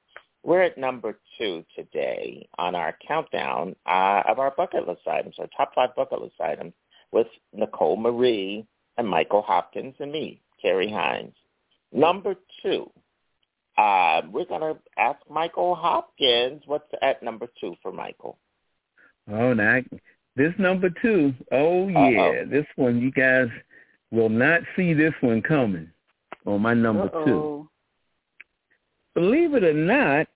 we're 0.45 0.62
at 0.62 0.76
number 0.76 1.18
two 1.38 1.64
today 1.76 2.49
on 2.59 2.74
our 2.74 2.97
countdown 3.07 3.76
uh, 3.86 4.22
of 4.28 4.38
our 4.38 4.53
bucket 4.57 4.86
list 4.86 5.07
items, 5.07 5.36
our 5.38 5.49
top 5.57 5.72
five 5.74 5.95
bucket 5.97 6.20
list 6.20 6.40
items, 6.40 6.72
with 7.12 7.28
Nicole 7.53 7.97
Marie 7.97 8.66
and 8.99 9.09
Michael 9.09 9.43
Hopkins 9.43 9.95
and 10.01 10.11
me, 10.11 10.40
Carrie 10.61 10.90
Hines. 10.90 11.34
Number 11.93 12.34
two, 12.62 12.90
uh, 13.78 14.22
we're 14.30 14.47
going 14.47 14.61
to 14.61 14.76
ask 14.99 15.18
Michael 15.30 15.74
Hopkins 15.74 16.62
what's 16.66 16.90
at 17.03 17.22
number 17.22 17.47
two 17.61 17.76
for 17.82 17.93
Michael. 17.93 18.38
Oh, 19.31 19.53
now 19.53 19.81
this 20.37 20.53
number 20.59 20.91
two. 21.03 21.35
Oh 21.53 21.89
yeah, 21.89 22.45
this 22.45 22.66
one 22.77 23.01
you 23.01 23.11
guys 23.11 23.49
will 24.11 24.29
not 24.29 24.62
see 24.77 24.95
this 24.95 25.14
one 25.20 25.43
coming 25.43 25.91
on 26.47 26.61
my 26.61 26.75
number 26.75 27.09
two. 27.25 27.39
Uh-oh. 27.39 27.68
Believe 29.14 29.55
it 29.55 29.62
or 29.62 29.75
not, 29.75 30.27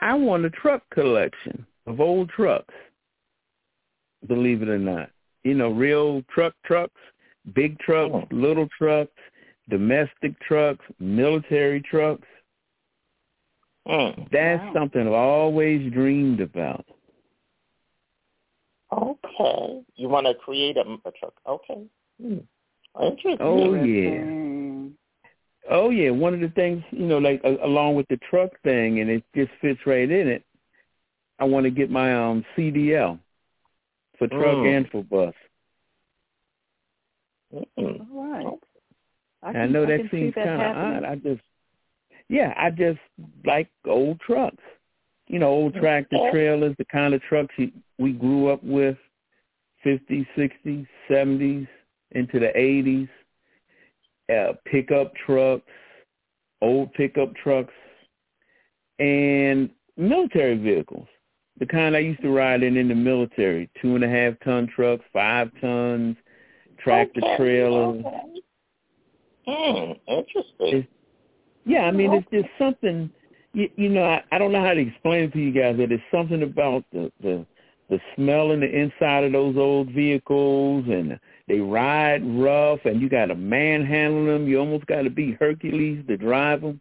I 0.00 0.14
want 0.14 0.44
a 0.44 0.50
truck 0.50 0.82
collection 0.92 1.66
of 1.86 2.00
old 2.00 2.28
trucks. 2.30 2.74
Believe 4.26 4.62
it 4.62 4.68
or 4.68 4.78
not, 4.78 5.10
you 5.42 5.54
know, 5.54 5.70
real 5.70 6.22
truck 6.32 6.54
trucks, 6.64 7.00
big 7.54 7.78
trucks, 7.78 8.12
oh. 8.14 8.28
little 8.30 8.68
trucks, 8.76 9.12
domestic 9.70 10.38
trucks, 10.40 10.84
military 10.98 11.80
trucks. 11.80 12.26
That's 13.86 14.74
something 14.74 15.06
I've 15.06 15.12
always 15.12 15.92
dreamed 15.92 16.40
about. 16.40 16.84
Okay. 18.92 19.82
You 19.96 20.08
want 20.08 20.26
to 20.26 20.34
create 20.34 20.76
a, 20.76 20.80
a 20.80 21.12
truck. 21.12 21.34
Okay. 21.46 21.82
Hmm. 22.20 22.38
Interesting. 23.00 23.38
Oh 23.40 23.74
yeah. 23.74 24.88
Oh 25.70 25.90
yeah. 25.90 26.10
One 26.10 26.34
of 26.34 26.40
the 26.40 26.48
things, 26.48 26.82
you 26.90 27.06
know, 27.06 27.18
like 27.18 27.40
a, 27.44 27.56
along 27.64 27.94
with 27.94 28.08
the 28.08 28.18
truck 28.28 28.50
thing, 28.62 29.00
and 29.00 29.08
it 29.08 29.22
just 29.34 29.50
fits 29.60 29.80
right 29.86 30.10
in 30.10 30.28
it. 30.28 30.44
I 31.38 31.44
want 31.44 31.64
to 31.64 31.70
get 31.70 31.90
my 31.90 32.14
um 32.14 32.44
CDL 32.56 33.18
for 34.18 34.28
truck 34.28 34.56
Mm. 34.56 34.76
and 34.76 34.88
for 34.90 35.02
bus. 35.04 35.34
Mm. 37.54 38.10
All 38.12 38.30
right. 38.32 38.46
I, 39.42 39.58
I, 39.60 39.66
know 39.66 39.84
I 39.84 39.86
that 39.86 39.98
can 40.00 40.10
seems 40.10 40.34
kind 40.34 40.48
of 40.50 40.76
odd. 40.76 41.04
I 41.04 41.14
just, 41.14 41.40
yeah, 42.30 42.54
I 42.56 42.70
just 42.70 43.00
like 43.44 43.68
old 43.86 44.20
trucks. 44.20 44.62
You 45.26 45.40
know, 45.40 45.48
old 45.48 45.74
tractor 45.74 46.16
trailers, 46.30 46.74
the 46.78 46.84
kind 46.86 47.12
of 47.12 47.20
trucks 47.22 47.54
we 47.98 48.12
grew 48.12 48.48
up 48.48 48.62
with, 48.62 48.96
50s, 49.84 50.26
60s, 50.36 50.86
70s, 51.10 51.68
into 52.12 52.38
the 52.38 52.52
80s. 52.56 53.08
Uh, 54.32 54.52
pickup 54.64 55.12
trucks, 55.26 55.66
old 56.62 56.92
pickup 56.94 57.34
trucks, 57.34 57.74
and 59.00 59.70
military 59.96 60.56
vehicles. 60.56 61.08
The 61.58 61.66
kind 61.66 61.96
I 61.96 62.00
used 62.00 62.22
to 62.22 62.30
ride 62.30 62.62
in 62.62 62.76
in 62.76 62.86
the 62.86 62.94
military, 62.94 63.68
two 63.82 63.96
and 63.96 64.04
a 64.04 64.08
half 64.08 64.34
ton 64.44 64.68
trucks, 64.74 65.04
five 65.12 65.50
tons, 65.60 66.16
tractor 66.78 67.20
Okay, 67.24 67.36
trailers. 67.36 68.04
okay. 68.04 68.40
Hmm. 69.48 69.92
Interesting. 70.06 70.86
Yeah, 71.64 71.82
I 71.82 71.90
mean, 71.90 72.10
oh, 72.10 72.16
it's 72.18 72.30
just 72.30 72.48
something. 72.58 73.10
You, 73.52 73.68
you 73.76 73.88
know, 73.88 74.04
I, 74.04 74.22
I 74.32 74.38
don't 74.38 74.52
know 74.52 74.64
how 74.64 74.74
to 74.74 74.80
explain 74.80 75.24
it 75.24 75.32
to 75.32 75.38
you 75.38 75.52
guys, 75.52 75.76
but 75.76 75.88
there's 75.88 76.00
something 76.10 76.42
about 76.42 76.84
the 76.92 77.10
the 77.22 77.46
the 77.90 78.00
smell 78.14 78.52
in 78.52 78.60
the 78.60 78.68
inside 78.68 79.24
of 79.24 79.32
those 79.32 79.56
old 79.56 79.90
vehicles, 79.90 80.84
and 80.88 81.18
they 81.48 81.58
ride 81.58 82.22
rough, 82.24 82.80
and 82.84 83.00
you 83.00 83.08
got 83.08 83.26
to 83.26 83.34
manhandle 83.34 84.26
them. 84.26 84.48
You 84.48 84.60
almost 84.60 84.86
got 84.86 85.02
to 85.02 85.10
be 85.10 85.32
Hercules 85.32 86.04
to 86.06 86.16
drive 86.16 86.62
them. 86.62 86.80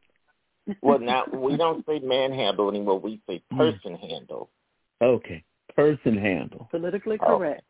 well, 0.81 0.99
now 0.99 1.25
we 1.33 1.57
don't 1.57 1.83
say 1.85 1.99
manhandle 1.99 2.69
anymore. 2.69 2.99
We 2.99 3.19
say 3.27 3.41
hmm. 3.51 3.57
person 3.57 3.95
handle. 3.95 4.49
Okay, 5.01 5.43
person 5.75 6.17
handle. 6.17 6.67
Politically 6.71 7.17
Oh. 7.21 7.37
correct. 7.37 7.63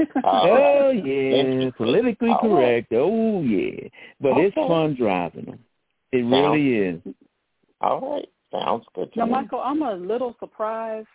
Uh, 0.00 0.04
oh 0.24 0.90
yeah, 0.90 1.70
politically 1.76 2.30
oh. 2.30 2.40
correct. 2.40 2.92
Oh 2.92 3.42
yeah, 3.42 3.88
but 4.20 4.38
it's 4.38 4.54
fun 4.54 4.96
driving 4.98 5.44
them. 5.44 5.58
It 6.12 6.18
really 6.24 6.76
is. 6.76 7.00
All 7.80 8.00
right. 8.16 8.28
Sounds 8.52 8.84
good 8.94 9.12
to 9.12 9.18
Now, 9.20 9.26
me. 9.26 9.30
Michael, 9.32 9.60
I'm 9.60 9.82
a 9.82 9.94
little 9.94 10.34
surprised 10.40 11.06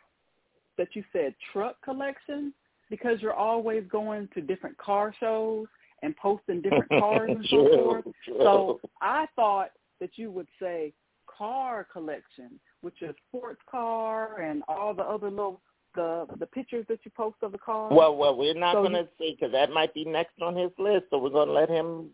that 0.78 0.88
you 0.94 1.04
said 1.12 1.36
truck 1.52 1.82
collection 1.84 2.54
because 2.90 3.22
you're 3.22 3.34
always 3.34 3.84
going 3.92 4.30
to 4.34 4.42
different 4.42 4.78
car 4.78 5.14
shows 5.20 5.68
and 6.02 6.16
posting 6.18 6.62
different 6.62 6.90
cars 7.00 7.30
and 7.32 7.46
so 7.50 7.68
forth. 7.74 8.06
So 8.28 8.80
I 9.02 9.28
thought 9.36 9.72
that 10.00 10.12
you 10.16 10.32
would 10.32 10.48
say 10.62 10.94
car 11.28 11.86
collection 11.92 12.60
with 12.82 12.94
your 13.00 13.14
sports 13.28 13.62
car 13.70 14.42
and 14.42 14.64
all 14.68 14.94
the 14.94 15.04
other 15.04 15.30
little 15.30 15.60
the 15.96 16.26
the 16.40 16.46
pictures 16.46 16.86
that 16.90 17.00
you 17.04 17.12
post 17.16 17.38
of 17.42 17.52
the 17.54 17.58
car? 17.58 17.90
Well, 17.92 18.16
well, 18.16 18.36
we're 18.38 18.54
not 18.54 18.74
So 18.74 18.82
going 18.82 18.94
to 18.94 19.00
you- 19.00 19.08
see 19.18 19.38
because 19.40 19.52
that 19.54 19.72
might 19.72 19.94
be 19.94 20.06
next 20.06 20.42
on 20.42 20.56
his 20.56 20.72
list. 20.78 21.06
So 21.10 21.18
we're 21.18 21.30
going 21.30 21.48
to 21.48 21.54
let 21.54 21.70
him 21.70 22.10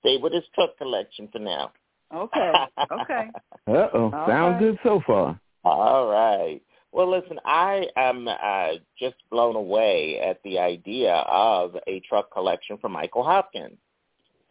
stay 0.00 0.16
with 0.16 0.32
his 0.32 0.44
truck 0.54 0.76
collection 0.78 1.28
for 1.32 1.40
now. 1.40 1.72
Okay. 2.14 2.52
Okay. 2.92 3.30
Uh 3.66 3.88
oh, 3.94 4.10
All 4.12 4.26
sounds 4.26 4.52
right. 4.52 4.58
good 4.60 4.78
so 4.84 5.00
far. 5.06 5.40
All 5.64 6.06
right. 6.08 6.60
Well, 6.92 7.10
listen, 7.10 7.40
I 7.46 7.86
am 7.96 8.28
uh, 8.28 8.72
just 8.98 9.16
blown 9.30 9.56
away 9.56 10.20
at 10.20 10.38
the 10.44 10.58
idea 10.58 11.14
of 11.14 11.74
a 11.86 12.00
truck 12.00 12.30
collection 12.30 12.76
for 12.76 12.90
Michael 12.90 13.24
Hopkins. 13.24 13.78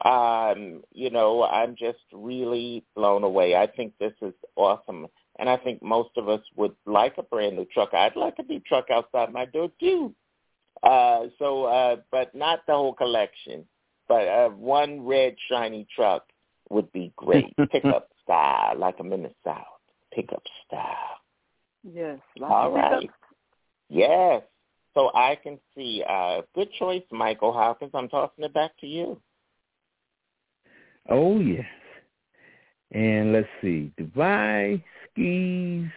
Um, 0.03 0.83
you 0.91 1.11
know, 1.11 1.43
I'm 1.43 1.75
just 1.75 1.99
really 2.11 2.83
blown 2.95 3.23
away. 3.23 3.55
I 3.55 3.67
think 3.67 3.93
this 3.99 4.13
is 4.21 4.33
awesome. 4.55 5.05
And 5.37 5.47
I 5.47 5.57
think 5.57 5.81
most 5.83 6.09
of 6.17 6.27
us 6.27 6.41
would 6.55 6.75
like 6.85 7.19
a 7.19 7.23
brand 7.23 7.55
new 7.55 7.65
truck. 7.65 7.93
I'd 7.93 8.15
like 8.15 8.35
a 8.39 8.43
new 8.43 8.59
truck 8.61 8.89
outside 8.91 9.31
my 9.31 9.45
door 9.45 9.69
too. 9.79 10.13
Uh, 10.81 11.27
so, 11.39 11.65
uh, 11.65 11.97
but 12.11 12.33
not 12.35 12.61
the 12.67 12.73
whole 12.73 12.93
collection. 12.93 13.65
But 14.07 14.27
uh, 14.27 14.49
one 14.49 15.05
red 15.05 15.35
shiny 15.49 15.87
truck 15.95 16.25
would 16.69 16.91
be 16.91 17.11
great. 17.17 17.55
Pickup 17.71 18.09
style, 18.23 18.77
like 18.77 18.95
I'm 18.99 19.13
in 19.13 19.23
the 19.23 19.31
South. 19.43 19.65
Pickup 20.13 20.43
style. 20.65 21.17
Yes. 21.83 22.19
Lots 22.39 22.53
All 22.53 22.75
of 22.75 23.01
pickups. 23.01 23.13
Yes. 23.89 24.43
So 24.93 25.11
I 25.13 25.37
can 25.41 25.59
see. 25.75 26.03
Uh, 26.07 26.41
good 26.53 26.69
choice, 26.77 27.03
Michael 27.11 27.51
Hopkins. 27.51 27.91
I'm 27.93 28.09
tossing 28.09 28.43
it 28.43 28.53
back 28.53 28.71
to 28.81 28.87
you. 28.87 29.19
Oh 31.09 31.39
yes. 31.39 31.65
And 32.91 33.33
let's 33.33 33.47
see, 33.61 33.91
Dubai 33.99 34.81
skis 35.09 35.89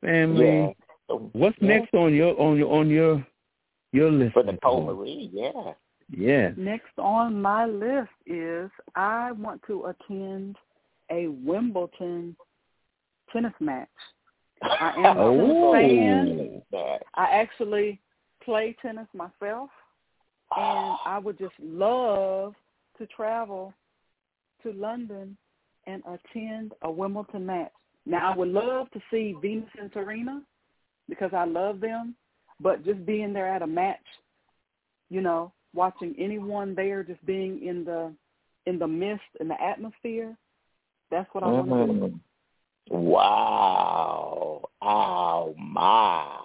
family. 0.00 0.46
Yeah. 0.46 0.68
So, 1.08 1.30
What's 1.32 1.56
yeah. 1.60 1.78
next 1.78 1.94
on 1.94 2.14
your 2.14 2.38
on 2.40 2.56
your 2.56 2.72
on 2.72 2.88
your 2.88 3.26
your 3.92 4.10
list? 4.10 4.32
For 4.32 4.42
the 4.42 4.52
Nicole? 4.52 4.86
Marie, 4.86 5.30
yeah. 5.32 5.72
Yeah. 6.12 6.50
Next 6.56 6.96
on 6.98 7.40
my 7.40 7.66
list 7.66 8.10
is 8.26 8.70
I 8.94 9.32
want 9.32 9.62
to 9.66 9.86
attend 9.86 10.56
a 11.10 11.28
Wimbledon 11.28 12.36
tennis 13.32 13.54
match. 13.60 13.88
I 14.62 14.92
am 14.98 15.18
a 15.18 15.22
Oh. 15.22 15.72
tennis 15.72 16.62
fan. 16.70 17.02
I 17.14 17.24
actually 17.24 18.00
play 18.44 18.76
tennis 18.82 19.08
myself, 19.14 19.70
and 20.56 20.96
I 21.06 21.18
would 21.18 21.38
just 21.38 21.58
love 21.58 22.54
to 22.98 23.06
travel 23.06 23.72
to 24.62 24.72
London 24.72 25.36
and 25.86 26.02
attend 26.06 26.74
a 26.82 26.90
Wimbledon 26.90 27.46
match. 27.46 27.72
Now, 28.04 28.32
I 28.32 28.36
would 28.36 28.48
love 28.48 28.90
to 28.90 29.00
see 29.10 29.34
Venus 29.40 29.70
and 29.80 29.90
Serena 29.92 30.42
because 31.08 31.32
I 31.32 31.44
love 31.44 31.80
them, 31.80 32.14
but 32.60 32.84
just 32.84 33.04
being 33.06 33.32
there 33.32 33.48
at 33.48 33.62
a 33.62 33.66
match, 33.66 34.04
you 35.08 35.20
know, 35.20 35.52
watching 35.74 36.14
anyone 36.18 36.74
there, 36.74 37.02
just 37.02 37.24
being 37.26 37.64
in 37.66 37.84
the 37.84 38.12
in 38.66 38.78
the 38.78 38.86
mist 38.86 39.22
and 39.40 39.50
the 39.50 39.60
atmosphere, 39.60 40.36
that's 41.10 41.28
what 41.32 41.44
I 41.44 41.48
want 41.48 41.68
to 41.68 42.08
do. 42.08 42.20
Wow. 42.90 44.68
Oh 44.80 45.54
my. 45.58 46.38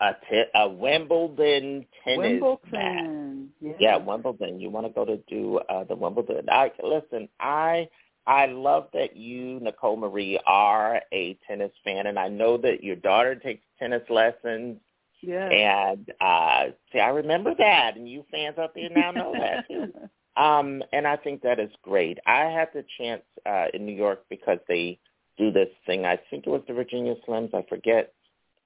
A, 0.00 0.14
t- 0.28 0.44
a 0.54 0.68
Wimbledon 0.68 1.86
tennis 2.02 2.42
match. 2.42 2.62
Wimbledon. 2.72 3.50
Yeah. 3.60 3.72
Yeah, 3.78 3.96
Wimbledon. 3.98 4.60
You 4.60 4.70
want 4.70 4.86
to 4.86 4.92
go 4.92 5.04
to 5.04 5.18
do 5.28 5.58
uh, 5.68 5.84
the 5.84 5.94
Wimbledon? 5.94 6.46
I 6.50 6.72
listen. 6.82 7.28
I 7.38 7.88
I 8.26 8.46
love 8.46 8.88
that 8.94 9.16
you, 9.16 9.60
Nicole 9.60 9.96
Marie, 9.96 10.40
are 10.46 11.00
a 11.12 11.38
tennis 11.46 11.72
fan, 11.84 12.06
and 12.06 12.18
I 12.18 12.28
know 12.28 12.56
that 12.58 12.82
your 12.82 12.96
daughter 12.96 13.34
takes 13.34 13.64
tennis 13.78 14.02
lessons. 14.08 14.78
Yeah. 15.22 15.48
And 15.48 16.12
uh 16.20 16.72
see, 16.92 16.98
I 16.98 17.08
remember 17.08 17.54
that, 17.56 17.96
and 17.96 18.08
you 18.08 18.24
fans 18.30 18.58
out 18.58 18.74
there 18.74 18.90
now 18.90 19.12
know 19.12 19.32
that 19.32 19.68
too. 19.68 19.92
Um, 20.36 20.82
and 20.92 21.06
I 21.06 21.16
think 21.16 21.42
that 21.42 21.60
is 21.60 21.70
great. 21.82 22.18
I 22.26 22.44
had 22.44 22.68
the 22.72 22.84
chance 22.98 23.22
uh, 23.44 23.66
in 23.74 23.84
New 23.84 23.94
York 23.94 24.24
because 24.30 24.58
they 24.66 24.98
do 25.36 25.50
this 25.52 25.68
thing. 25.86 26.06
I 26.06 26.18
think 26.30 26.46
it 26.46 26.50
was 26.50 26.62
the 26.66 26.74
Virginia 26.74 27.14
Slims. 27.26 27.54
I 27.54 27.64
forget. 27.68 28.14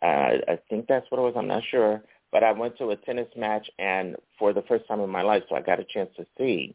Uh, 0.02 0.38
I 0.48 0.58
think 0.70 0.86
that's 0.86 1.10
what 1.10 1.18
it 1.18 1.22
was. 1.22 1.34
I'm 1.36 1.48
not 1.48 1.64
sure. 1.70 2.02
But 2.32 2.44
I 2.44 2.52
went 2.52 2.76
to 2.78 2.90
a 2.90 2.96
tennis 2.96 3.28
match, 3.36 3.68
and 3.78 4.16
for 4.38 4.52
the 4.52 4.62
first 4.62 4.86
time 4.86 5.00
in 5.00 5.10
my 5.10 5.22
life, 5.22 5.44
so 5.48 5.56
I 5.56 5.60
got 5.60 5.80
a 5.80 5.84
chance 5.84 6.10
to 6.16 6.26
see. 6.36 6.74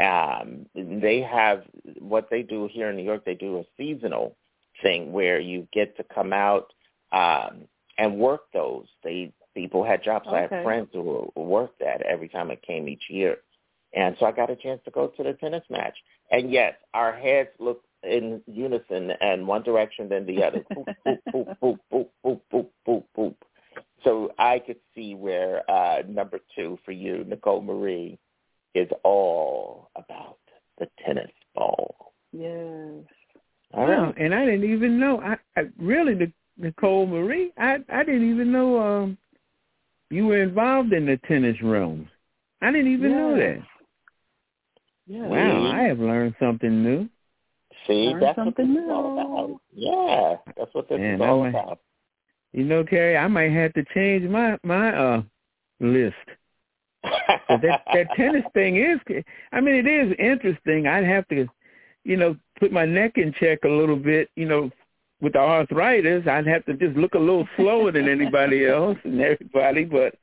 Um, 0.00 0.66
they 0.74 1.20
have 1.20 1.64
what 1.98 2.28
they 2.30 2.42
do 2.42 2.68
here 2.70 2.90
in 2.90 2.96
New 2.96 3.02
York. 3.02 3.24
They 3.24 3.34
do 3.34 3.58
a 3.58 3.64
seasonal 3.76 4.36
thing 4.82 5.12
where 5.12 5.40
you 5.40 5.66
get 5.72 5.96
to 5.96 6.04
come 6.04 6.32
out 6.32 6.72
um, 7.12 7.64
and 8.00 8.16
work 8.16 8.50
those. 8.52 8.86
They 9.04 9.32
people 9.54 9.84
had 9.84 10.02
jobs. 10.02 10.26
Okay. 10.26 10.36
I 10.36 10.40
had 10.40 10.64
friends 10.64 10.88
who 10.92 11.30
worked 11.36 11.78
that 11.80 12.02
every 12.02 12.28
time 12.28 12.50
it 12.50 12.62
came 12.62 12.88
each 12.88 13.04
year, 13.08 13.36
and 13.94 14.16
so 14.18 14.26
I 14.26 14.32
got 14.32 14.50
a 14.50 14.56
chance 14.56 14.80
to 14.86 14.90
go 14.90 15.08
to 15.08 15.22
the 15.22 15.34
tennis 15.34 15.64
match. 15.70 15.96
And 16.30 16.50
yes, 16.50 16.74
our 16.94 17.12
heads 17.12 17.50
looked 17.58 17.86
in 18.02 18.40
unison 18.46 19.10
and 19.20 19.46
one 19.46 19.62
direction 19.62 20.08
then 20.08 20.24
the 20.24 20.42
other. 20.42 20.64
boop, 20.74 20.94
boop, 21.06 21.48
boop, 21.62 21.78
boop, 21.92 22.08
boop, 22.24 22.40
boop, 22.52 22.66
boop, 22.88 23.04
boop. 23.16 23.34
So 24.02 24.32
I 24.38 24.58
could 24.60 24.78
see 24.94 25.14
where 25.14 25.70
uh, 25.70 26.02
number 26.08 26.40
two 26.56 26.78
for 26.86 26.92
you, 26.92 27.24
Nicole 27.24 27.60
Marie, 27.60 28.18
is 28.74 28.88
all 29.04 29.90
about 29.94 30.38
the 30.78 30.88
tennis 31.04 31.30
ball. 31.54 32.14
Yes. 32.32 33.04
All 33.74 33.86
right. 33.86 33.98
Oh, 33.98 34.14
and 34.16 34.34
I 34.34 34.46
didn't 34.46 34.72
even 34.72 34.98
know. 34.98 35.20
I, 35.20 35.36
I 35.56 35.64
really 35.78 36.14
the 36.14 36.32
Nicole 36.60 37.06
Marie, 37.06 37.52
I 37.58 37.78
I 37.88 38.04
didn't 38.04 38.30
even 38.30 38.52
know 38.52 38.80
um 38.80 39.18
you 40.10 40.26
were 40.26 40.42
involved 40.42 40.92
in 40.92 41.06
the 41.06 41.16
tennis 41.28 41.56
realm. 41.62 42.08
I 42.60 42.70
didn't 42.72 42.92
even 42.92 43.12
know 43.12 43.36
that. 43.36 43.62
Yeah. 45.06 45.22
Wow, 45.26 45.70
I 45.72 45.82
have 45.82 45.98
learned 45.98 46.34
something 46.38 46.82
new. 46.82 47.08
See, 47.86 48.08
Learn 48.10 48.20
that's 48.20 48.36
what 48.36 48.44
something 48.46 48.74
this 48.74 48.84
is 48.84 48.90
all 48.90 49.14
new. 49.14 49.20
about. 49.20 49.60
Yeah, 49.74 50.52
that's 50.56 50.74
what 50.74 50.88
this 50.88 50.98
Man, 50.98 51.14
is 51.14 51.20
all 51.20 51.40
might- 51.42 51.48
about. 51.50 51.78
You 52.52 52.64
know, 52.64 52.82
Carrie, 52.84 53.16
I 53.16 53.28
might 53.28 53.52
have 53.52 53.72
to 53.74 53.84
change 53.94 54.28
my 54.28 54.58
my 54.64 54.92
uh 54.94 55.22
list. 55.80 56.16
'Cause 57.02 57.60
that 57.62 57.82
that 57.94 58.08
tennis 58.16 58.44
thing 58.54 58.76
is 58.76 58.98
I 59.52 59.60
mean 59.60 59.74
it 59.76 59.86
is 59.86 60.12
interesting. 60.18 60.86
I'd 60.86 61.04
have 61.04 61.26
to, 61.28 61.46
you 62.04 62.16
know, 62.16 62.36
put 62.58 62.72
my 62.72 62.84
neck 62.84 63.12
in 63.16 63.32
check 63.40 63.60
a 63.64 63.68
little 63.68 63.96
bit, 63.96 64.28
you 64.36 64.46
know, 64.46 64.70
with 65.20 65.34
the 65.34 65.38
arthritis, 65.38 66.26
I'd 66.26 66.46
have 66.46 66.64
to 66.66 66.74
just 66.74 66.96
look 66.96 67.14
a 67.14 67.18
little 67.18 67.46
slower 67.56 67.92
than 67.92 68.08
anybody 68.08 68.66
else 68.78 68.98
and 69.04 69.20
everybody, 69.20 69.84
but 69.84 70.14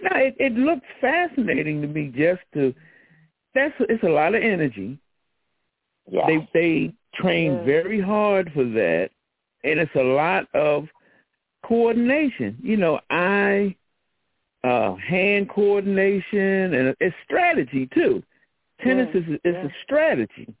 no, 0.00 0.10
it 0.14 0.36
it 0.38 0.52
looks 0.52 0.86
fascinating 1.00 1.80
to 1.82 1.88
me 1.88 2.12
just 2.14 2.42
to 2.54 2.74
that's 3.54 3.74
it's 3.80 4.02
a 4.04 4.08
lot 4.08 4.34
of 4.34 4.42
energy. 4.42 4.98
Yeah. 6.10 6.26
They 6.26 6.48
they 6.52 6.94
train 7.14 7.64
very 7.64 8.00
hard 8.00 8.50
for 8.52 8.64
that 8.64 9.10
and 9.64 9.80
it's 9.80 9.94
a 9.94 10.02
lot 10.02 10.46
of 10.54 10.86
coordination. 11.64 12.58
You 12.62 12.76
know, 12.76 13.00
eye 13.10 13.74
uh 14.64 14.94
hand 14.96 15.48
coordination 15.48 16.74
and 16.74 16.94
it's 17.00 17.16
strategy 17.24 17.88
too. 17.94 18.22
Tennis 18.82 19.08
Yeah, 19.14 19.20
is 19.20 19.26
is 19.44 19.54
yeah. 19.54 19.64
a 19.64 19.68
strategy. 19.82 20.54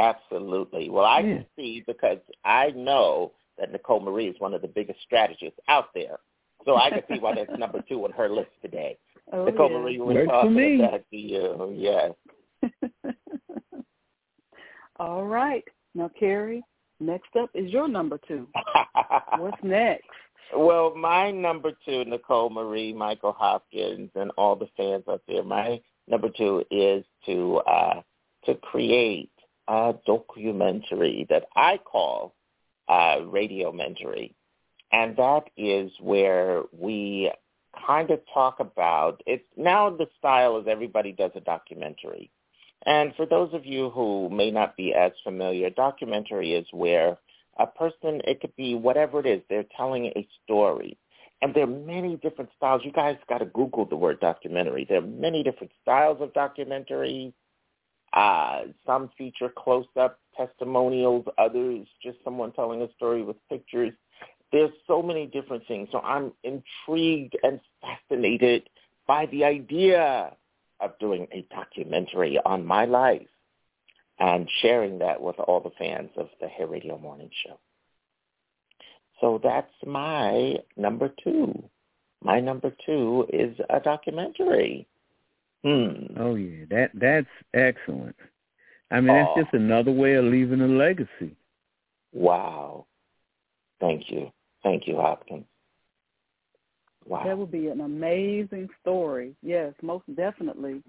Absolutely. 0.00 0.90
Well, 0.90 1.04
I 1.04 1.20
Yeah. 1.20 1.34
can 1.36 1.46
see 1.56 1.82
because 1.86 2.18
I 2.44 2.70
know 2.70 3.32
that 3.58 3.70
Nicole 3.72 4.00
Marie 4.00 4.28
is 4.28 4.40
one 4.40 4.54
of 4.54 4.62
the 4.62 4.68
biggest 4.68 5.00
strategists 5.02 5.60
out 5.68 5.92
there. 5.94 6.18
So 6.64 6.76
I 6.76 6.90
can 6.90 7.02
see 7.08 7.18
why 7.20 7.34
that's 7.34 7.58
number 7.58 7.82
two 7.88 8.04
on 8.04 8.12
her 8.12 8.28
list 8.28 8.50
today. 8.62 8.98
Oh, 9.32 9.44
Nicole 9.44 9.70
yeah. 9.70 9.78
Marie, 9.78 9.98
we're 10.00 10.14
Works 10.14 10.28
talking 10.28 10.54
to 10.56 11.16
you. 11.16 11.72
Yes. 11.76 12.12
All 14.96 15.24
right. 15.24 15.64
Now, 15.94 16.10
Carrie, 16.18 16.62
next 17.00 17.34
up 17.36 17.50
is 17.54 17.70
your 17.70 17.88
number 17.88 18.18
two. 18.28 18.46
What's 19.38 19.62
next? 19.62 20.04
Well, 20.54 20.94
my 20.96 21.30
number 21.30 21.72
two, 21.84 22.04
Nicole 22.04 22.50
Marie, 22.50 22.92
Michael 22.92 23.32
Hopkins, 23.32 24.10
and 24.14 24.32
all 24.36 24.56
the 24.56 24.68
fans 24.76 25.04
out 25.08 25.22
there. 25.28 25.44
My 25.44 25.80
number 26.08 26.28
two 26.28 26.64
is 26.70 27.04
to 27.26 27.58
uh, 27.58 28.02
to 28.46 28.54
create 28.56 29.30
a 29.70 29.94
documentary 30.04 31.26
that 31.30 31.44
I 31.54 31.78
call 31.78 32.34
uh, 32.88 33.18
Radiomentary, 33.20 34.34
and 34.90 35.16
that 35.16 35.44
is 35.56 35.92
where 36.00 36.64
we 36.72 37.30
kind 37.86 38.10
of 38.10 38.18
talk 38.34 38.58
about 38.58 39.22
it's 39.26 39.44
now 39.56 39.88
the 39.88 40.08
style 40.18 40.58
is 40.58 40.66
everybody 40.68 41.12
does 41.12 41.30
a 41.36 41.40
documentary. 41.40 42.32
And 42.84 43.14
for 43.14 43.26
those 43.26 43.54
of 43.54 43.64
you 43.64 43.90
who 43.90 44.28
may 44.28 44.50
not 44.50 44.76
be 44.76 44.92
as 44.92 45.12
familiar, 45.22 45.70
documentary 45.70 46.54
is 46.54 46.66
where 46.72 47.16
a 47.58 47.66
person, 47.66 48.22
it 48.24 48.40
could 48.40 48.56
be 48.56 48.74
whatever 48.74 49.20
it 49.20 49.26
is, 49.26 49.42
they're 49.48 49.66
telling 49.76 50.06
a 50.06 50.26
story. 50.42 50.98
And 51.42 51.54
there 51.54 51.64
are 51.64 51.66
many 51.66 52.16
different 52.16 52.50
styles. 52.56 52.82
You 52.84 52.90
guys 52.92 53.16
got 53.28 53.38
to 53.38 53.46
Google 53.46 53.84
the 53.84 53.96
word 53.96 54.18
documentary. 54.18 54.84
There 54.88 54.98
are 54.98 55.06
many 55.06 55.42
different 55.44 55.72
styles 55.82 56.18
of 56.20 56.32
documentaries. 56.32 57.32
Uh, 58.12 58.62
some 58.84 59.10
feature 59.16 59.52
close-up 59.56 60.18
testimonials, 60.36 61.24
others 61.38 61.86
just 62.02 62.18
someone 62.24 62.52
telling 62.52 62.82
a 62.82 62.92
story 62.96 63.22
with 63.22 63.36
pictures. 63.48 63.92
There's 64.52 64.72
so 64.86 65.00
many 65.00 65.26
different 65.26 65.66
things. 65.68 65.88
So 65.92 66.00
I'm 66.00 66.32
intrigued 66.42 67.36
and 67.42 67.60
fascinated 67.80 68.68
by 69.06 69.26
the 69.26 69.44
idea 69.44 70.34
of 70.80 70.98
doing 70.98 71.28
a 71.32 71.46
documentary 71.54 72.38
on 72.44 72.66
my 72.66 72.84
life 72.84 73.28
and 74.18 74.48
sharing 74.60 74.98
that 74.98 75.20
with 75.20 75.36
all 75.38 75.60
the 75.60 75.70
fans 75.78 76.10
of 76.16 76.28
the 76.40 76.48
Hair 76.48 76.66
Radio 76.66 76.98
Morning 76.98 77.30
Show. 77.44 77.58
So 79.20 79.40
that's 79.42 79.72
my 79.86 80.56
number 80.76 81.12
two. 81.22 81.52
My 82.22 82.40
number 82.40 82.72
two 82.84 83.26
is 83.32 83.56
a 83.68 83.80
documentary. 83.80 84.86
Hmm. 85.62 86.18
Oh 86.18 86.34
yeah, 86.36 86.64
that 86.70 86.90
that's 86.94 87.26
excellent. 87.54 88.16
I 88.90 89.00
mean, 89.00 89.14
that's 89.14 89.30
Oh. 89.36 89.42
just 89.42 89.54
another 89.54 89.92
way 89.92 90.14
of 90.14 90.24
leaving 90.24 90.60
a 90.62 90.66
legacy. 90.66 91.36
Wow. 92.12 92.86
Thank 93.78 94.10
you. 94.10 94.32
Thank 94.62 94.86
you, 94.86 94.96
Hopkins. 94.96 95.46
Wow. 97.06 97.24
That 97.24 97.38
would 97.38 97.50
be 97.50 97.68
an 97.68 97.80
amazing 97.80 98.68
story. 98.80 99.34
Yes, 99.42 99.74
most 99.82 100.04
definitely. 100.14 100.82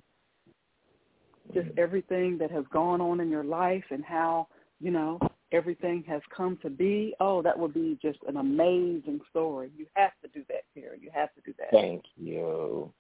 Just 1.54 1.70
everything 1.78 2.38
that 2.38 2.52
has 2.52 2.66
gone 2.72 3.02
on 3.02 3.20
in 3.20 3.30
your 3.30 3.44
life 3.44 3.84
and 3.90 4.06
how, 4.06 4.48
you 4.80 4.92
know, 4.92 5.20
everything 5.52 6.04
has 6.08 6.22
come 6.36 6.58
to 6.62 6.70
be. 6.70 7.14
Oh, 7.20 7.42
that 7.42 7.58
would 7.58 7.74
be 7.74 7.98
just 8.02 8.20
an 8.28 8.38
amazing 8.38 9.20
story. 9.30 9.72
You 9.76 9.86
have 9.96 10.12
to 10.22 10.30
do 10.30 10.46
that, 10.48 10.64
Terry. 10.74 11.00
You 11.02 11.10
have 11.14 11.34
to 11.34 11.42
do 11.42 11.54
that. 11.60 11.72
Thank 11.72 12.04
you. 12.16 12.92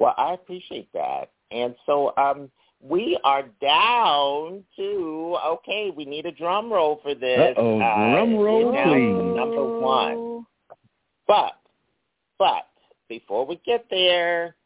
Well, 0.00 0.14
I 0.18 0.32
appreciate 0.32 0.92
that. 0.92 1.30
And 1.52 1.76
so 1.86 2.12
um 2.16 2.50
we 2.82 3.18
are 3.22 3.44
down 3.60 4.64
to 4.76 5.36
okay, 5.46 5.92
we 5.94 6.04
need 6.04 6.26
a 6.26 6.32
drum 6.32 6.72
roll 6.72 6.98
for 7.02 7.14
this. 7.14 7.54
Uh-oh, 7.56 7.78
drum 7.78 8.36
roll, 8.36 8.72
please. 8.72 9.36
Number 9.36 9.78
one. 9.78 10.46
But 11.28 11.58
but 12.38 12.66
before 13.08 13.44
we 13.44 13.60
get 13.66 13.84
there, 13.90 14.56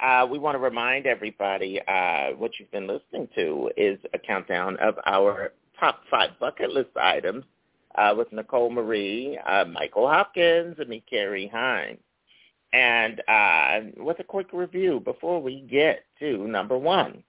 uh, 0.00 0.26
we 0.30 0.38
want 0.38 0.54
to 0.54 0.58
remind 0.60 1.06
everybody 1.06 1.80
uh, 1.88 2.30
what 2.36 2.52
you've 2.58 2.70
been 2.70 2.86
listening 2.86 3.28
to 3.34 3.70
is 3.76 3.98
a 4.12 4.18
countdown 4.18 4.76
of 4.76 4.94
our 5.06 5.52
top 5.78 6.00
five 6.10 6.30
bucket 6.38 6.70
list 6.70 6.90
items 6.96 7.44
uh, 7.96 8.14
with 8.16 8.32
Nicole 8.32 8.70
Marie, 8.70 9.38
uh, 9.48 9.64
Michael 9.64 10.08
Hopkins, 10.08 10.76
and 10.78 10.88
me, 10.88 11.02
Carrie 11.08 11.50
Hines. 11.52 11.98
And 12.74 13.22
uh, 13.28 13.80
with 13.98 14.18
a 14.18 14.24
quick 14.24 14.48
review 14.52 14.98
before 14.98 15.40
we 15.40 15.60
get 15.60 16.06
to 16.18 16.48
number 16.48 16.76
one. 16.76 17.22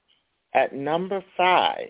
At 0.56 0.74
number 0.74 1.24
five 1.38 1.90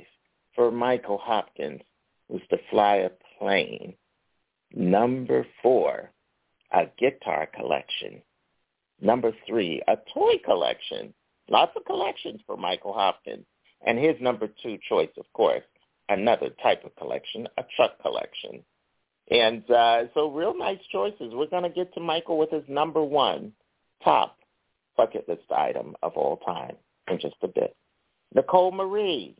for 0.55 0.71
Michael 0.71 1.19
Hopkins 1.19 1.81
was 2.27 2.41
to 2.49 2.57
fly 2.69 2.95
a 2.95 3.11
plane. 3.39 3.93
Number 4.75 5.47
four, 5.63 6.11
a 6.73 6.87
guitar 6.99 7.47
collection. 7.55 8.21
Number 8.99 9.31
three, 9.47 9.81
a 9.87 9.95
toy 10.13 10.33
collection. 10.43 11.13
Lots 11.49 11.71
of 11.77 11.85
collections 11.85 12.41
for 12.45 12.57
Michael 12.57 12.91
Hopkins. 12.91 13.45
And 13.87 13.97
his 13.97 14.15
number 14.19 14.49
two 14.61 14.77
choice, 14.89 15.11
of 15.17 15.31
course, 15.31 15.63
another 16.09 16.49
type 16.61 16.83
of 16.83 16.93
collection, 16.97 17.47
a 17.57 17.63
truck 17.77 18.01
collection. 18.01 18.65
And 19.31 19.69
uh, 19.71 20.03
so 20.13 20.29
real 20.29 20.55
nice 20.57 20.79
choices. 20.91 21.33
We're 21.33 21.47
going 21.47 21.63
to 21.63 21.69
get 21.69 21.93
to 21.95 21.99
Michael 21.99 22.37
with 22.37 22.51
his 22.51 22.63
number 22.67 23.03
one 23.03 23.53
top 24.03 24.37
bucket 24.95 25.27
list 25.27 25.51
item 25.55 25.95
of 26.03 26.13
all 26.15 26.37
time 26.37 26.75
in 27.09 27.19
just 27.19 27.35
a 27.41 27.47
bit. 27.47 27.75
Nicole 28.33 28.71
Marie, 28.71 29.35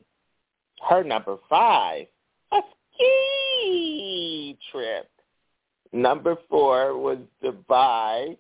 her 0.90 1.04
number 1.04 1.38
five, 1.50 2.08
a 2.52 2.62
ski 2.94 4.58
trip. 4.72 5.10
Number 5.94 6.36
four 6.50 6.98
was 6.98 7.20
Dubai, 7.44 8.38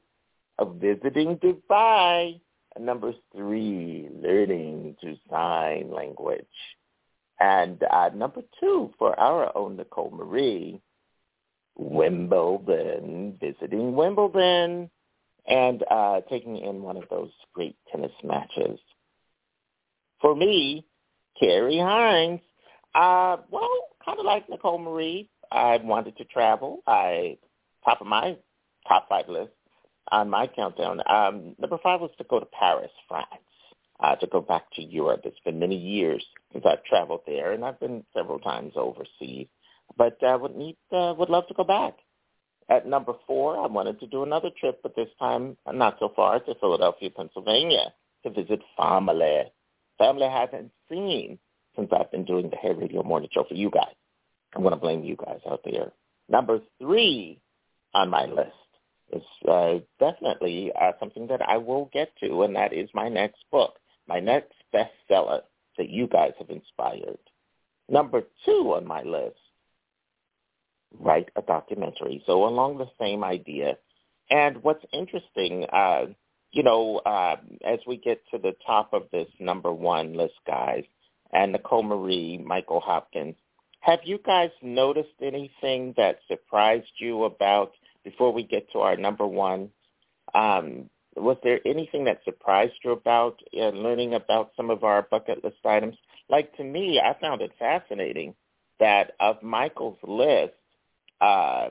a 0.59 0.65
visiting 0.65 1.37
Dubai. 1.37 2.39
And 2.75 2.85
number 2.85 3.13
three, 3.33 4.09
learning 4.21 4.97
to 5.01 5.15
sign 5.29 5.93
language. 5.93 6.45
And 7.39 7.81
uh, 7.83 8.09
number 8.13 8.41
two 8.59 8.91
for 8.97 9.17
our 9.19 9.55
own 9.57 9.77
Nicole 9.77 10.11
Marie, 10.11 10.81
Wimbledon, 11.75 13.37
visiting 13.39 13.95
Wimbledon, 13.95 14.89
and 15.47 15.83
uh, 15.89 16.21
taking 16.29 16.57
in 16.57 16.81
one 16.81 16.97
of 16.97 17.03
those 17.09 17.31
great 17.53 17.75
tennis 17.91 18.11
matches. 18.23 18.79
For 20.21 20.35
me, 20.35 20.85
Carrie 21.39 21.79
Hines, 21.79 22.41
uh, 22.95 23.37
well, 23.51 23.69
kind 24.03 24.19
of 24.19 24.25
like 24.25 24.49
Nicole 24.49 24.79
Marie, 24.79 25.29
I 25.51 25.77
wanted 25.77 26.17
to 26.17 26.25
travel. 26.25 26.81
I 26.87 27.37
top 27.83 28.01
of 28.01 28.07
my 28.07 28.37
top 28.87 29.07
five 29.09 29.29
list 29.29 29.51
on 30.11 30.29
my 30.29 30.47
countdown. 30.47 31.01
Um, 31.07 31.55
number 31.59 31.77
five 31.83 32.01
was 32.01 32.11
to 32.17 32.23
go 32.23 32.39
to 32.39 32.45
Paris, 32.47 32.91
France, 33.07 33.27
uh, 33.99 34.15
to 34.15 34.27
go 34.27 34.41
back 34.41 34.63
to 34.73 34.81
Europe. 34.81 35.21
It's 35.23 35.39
been 35.45 35.59
many 35.59 35.77
years 35.77 36.25
since 36.51 36.65
I've 36.65 36.83
traveled 36.83 37.21
there, 37.25 37.51
and 37.51 37.63
I've 37.63 37.79
been 37.79 38.03
several 38.13 38.39
times 38.39 38.73
overseas. 38.75 39.47
But 39.97 40.21
uh, 40.23 40.37
would 40.41 40.55
need 40.55 40.77
uh, 40.91 41.13
would 41.17 41.29
love 41.29 41.47
to 41.47 41.53
go 41.53 41.63
back. 41.63 41.93
At 42.69 42.87
number 42.87 43.13
four, 43.27 43.57
I 43.57 43.67
wanted 43.67 43.99
to 43.99 44.07
do 44.07 44.23
another 44.23 44.49
trip, 44.59 44.79
but 44.81 44.95
this 44.95 45.09
time 45.19 45.55
not 45.71 45.97
so 45.99 46.11
far 46.15 46.39
to 46.39 46.55
Philadelphia, 46.55 47.11
Pennsylvania, 47.11 47.93
to 48.23 48.31
visit 48.31 48.61
family. 48.75 49.43
Family 49.99 50.25
I 50.25 50.41
haven't 50.41 50.71
seen 50.89 51.37
since 51.75 51.89
I've 51.91 52.11
been 52.11 52.25
doing 52.25 52.49
the 52.49 52.55
Hair 52.55 52.75
Radio 52.75 53.03
Morning 53.03 53.29
Show 53.31 53.45
for 53.47 53.53
you 53.53 53.69
guys. 53.69 53.93
I'm 54.55 54.61
going 54.61 54.73
to 54.73 54.79
blame 54.79 55.03
you 55.03 55.15
guys 55.15 55.41
out 55.49 55.61
there. 55.63 55.91
Number 56.27 56.59
three 56.79 57.39
on 57.93 58.09
my 58.09 58.25
list 58.25 58.51
is 59.11 59.23
uh, 59.47 59.75
definitely 59.99 60.71
uh, 60.79 60.93
something 60.99 61.27
that 61.27 61.41
I 61.47 61.57
will 61.57 61.89
get 61.93 62.11
to, 62.23 62.41
and 62.43 62.55
that 62.55 62.73
is 62.73 62.89
my 62.93 63.09
next 63.09 63.43
book, 63.51 63.75
my 64.07 64.19
next 64.19 64.53
bestseller 64.73 65.41
that 65.77 65.89
you 65.89 66.07
guys 66.07 66.31
have 66.39 66.49
inspired. 66.49 67.19
Number 67.89 68.23
two 68.45 68.73
on 68.75 68.87
my 68.87 69.03
list, 69.03 69.35
write 70.99 71.29
a 71.35 71.41
documentary. 71.41 72.23
So 72.25 72.45
along 72.45 72.77
the 72.77 72.89
same 72.99 73.23
idea. 73.23 73.77
And 74.29 74.63
what's 74.63 74.83
interesting, 74.91 75.65
uh, 75.71 76.05
you 76.51 76.63
know, 76.63 76.97
uh, 77.05 77.35
as 77.65 77.79
we 77.85 77.97
get 77.97 78.21
to 78.31 78.37
the 78.37 78.55
top 78.65 78.93
of 78.93 79.03
this 79.11 79.27
number 79.39 79.71
one 79.71 80.13
list, 80.13 80.35
guys, 80.47 80.83
and 81.31 81.51
Nicole 81.51 81.83
Marie, 81.83 82.37
Michael 82.37 82.79
Hopkins, 82.79 83.35
have 83.81 83.99
you 84.03 84.17
guys 84.25 84.49
noticed 84.63 85.09
anything 85.21 85.93
that 85.97 86.19
surprised 86.27 86.91
you 86.97 87.25
about, 87.25 87.73
before 88.03 88.33
we 88.33 88.43
get 88.43 88.71
to 88.71 88.79
our 88.79 88.95
number 88.97 89.27
one, 89.27 89.69
um, 90.33 90.89
was 91.15 91.37
there 91.43 91.59
anything 91.65 92.05
that 92.05 92.21
surprised 92.25 92.73
you 92.83 92.91
about 92.91 93.39
uh, 93.55 93.69
learning 93.69 94.13
about 94.13 94.51
some 94.57 94.69
of 94.69 94.83
our 94.83 95.03
bucket 95.03 95.43
list 95.43 95.57
items? 95.63 95.95
Like 96.29 96.55
to 96.57 96.63
me, 96.63 96.99
I 96.99 97.19
found 97.19 97.41
it 97.41 97.51
fascinating 97.59 98.35
that 98.79 99.11
of 99.19 99.41
Michael's 99.43 99.97
list, 100.03 100.53
uh, 101.21 101.69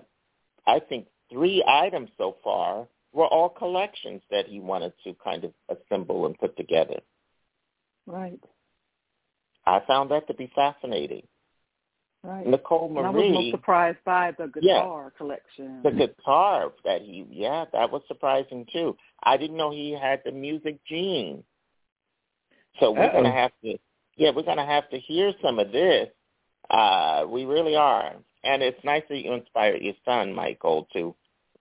I 0.66 0.80
think 0.88 1.06
three 1.30 1.64
items 1.66 2.10
so 2.18 2.36
far 2.42 2.86
were 3.12 3.26
all 3.26 3.48
collections 3.48 4.22
that 4.30 4.46
he 4.46 4.60
wanted 4.60 4.92
to 5.04 5.14
kind 5.22 5.44
of 5.44 5.52
assemble 5.68 6.26
and 6.26 6.38
put 6.38 6.56
together. 6.56 7.00
Right. 8.06 8.40
I 9.66 9.80
found 9.86 10.10
that 10.10 10.26
to 10.26 10.34
be 10.34 10.50
fascinating. 10.54 11.26
Right. 12.22 12.46
Nicole 12.46 12.88
And 12.96 13.06
I 13.06 13.10
was 13.10 13.16
most 13.16 13.34
Marie, 13.34 13.50
surprised 13.50 13.98
by 14.04 14.30
the 14.32 14.50
Yeah. 14.60 14.80
guitar 14.80 15.10
collection. 15.16 15.82
the 15.82 15.90
guitar 15.90 16.72
that 16.84 17.02
he, 17.02 17.26
yeah, 17.30 17.66
that 17.72 17.90
was 17.90 18.02
surprising 18.08 18.66
too. 18.72 18.96
I 19.22 19.36
didn't 19.36 19.56
know 19.58 19.70
he 19.70 19.92
had 19.92 20.22
the 20.24 20.32
music 20.32 20.82
gene. 20.86 21.44
So 22.80 22.90
we're 22.90 23.04
Uh-oh. 23.04 23.12
gonna 23.12 23.30
have 23.32 23.52
to, 23.62 23.78
yeah, 24.16 24.30
we're 24.30 24.42
gonna 24.42 24.64
have 24.66 24.88
to 24.90 24.98
hear 24.98 25.32
some 25.42 25.58
of 25.58 25.70
this. 25.70 26.08
Uh, 26.70 27.26
we 27.28 27.44
really 27.44 27.76
are, 27.76 28.16
and 28.44 28.62
it's 28.62 28.82
nice 28.84 29.02
that 29.08 29.18
you 29.18 29.32
inspired 29.32 29.82
your 29.82 29.94
son 30.04 30.34
Michael 30.34 30.86
to 30.92 31.14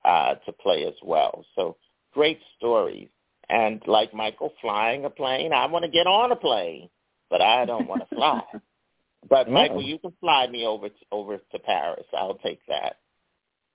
uh, 0.06 0.36
to 0.46 0.52
play 0.52 0.86
as 0.86 0.96
well. 1.02 1.46
So 1.56 1.78
great 2.14 2.40
stories, 2.58 3.10
and 3.50 3.82
like 3.88 4.14
Michael 4.14 4.54
flying 4.62 5.06
a 5.06 5.10
plane, 5.10 5.54
I 5.54 5.66
want 5.68 5.86
to 5.86 5.92
get 5.92 6.08
on 6.08 6.32
a 6.32 6.36
plane, 6.36 6.90
but 7.30 7.42
I 7.42 7.66
don't 7.66 7.88
want 7.88 8.08
to 8.10 8.16
fly. 8.16 8.42
But 9.30 9.50
Michael, 9.50 9.82
you 9.82 10.00
can 10.00 10.12
fly 10.20 10.48
me 10.48 10.66
over 10.66 10.90
to, 10.90 10.96
over 11.12 11.38
to 11.38 11.60
Paris. 11.60 12.06
I'll 12.14 12.40
take 12.44 12.60
that. 12.68 12.98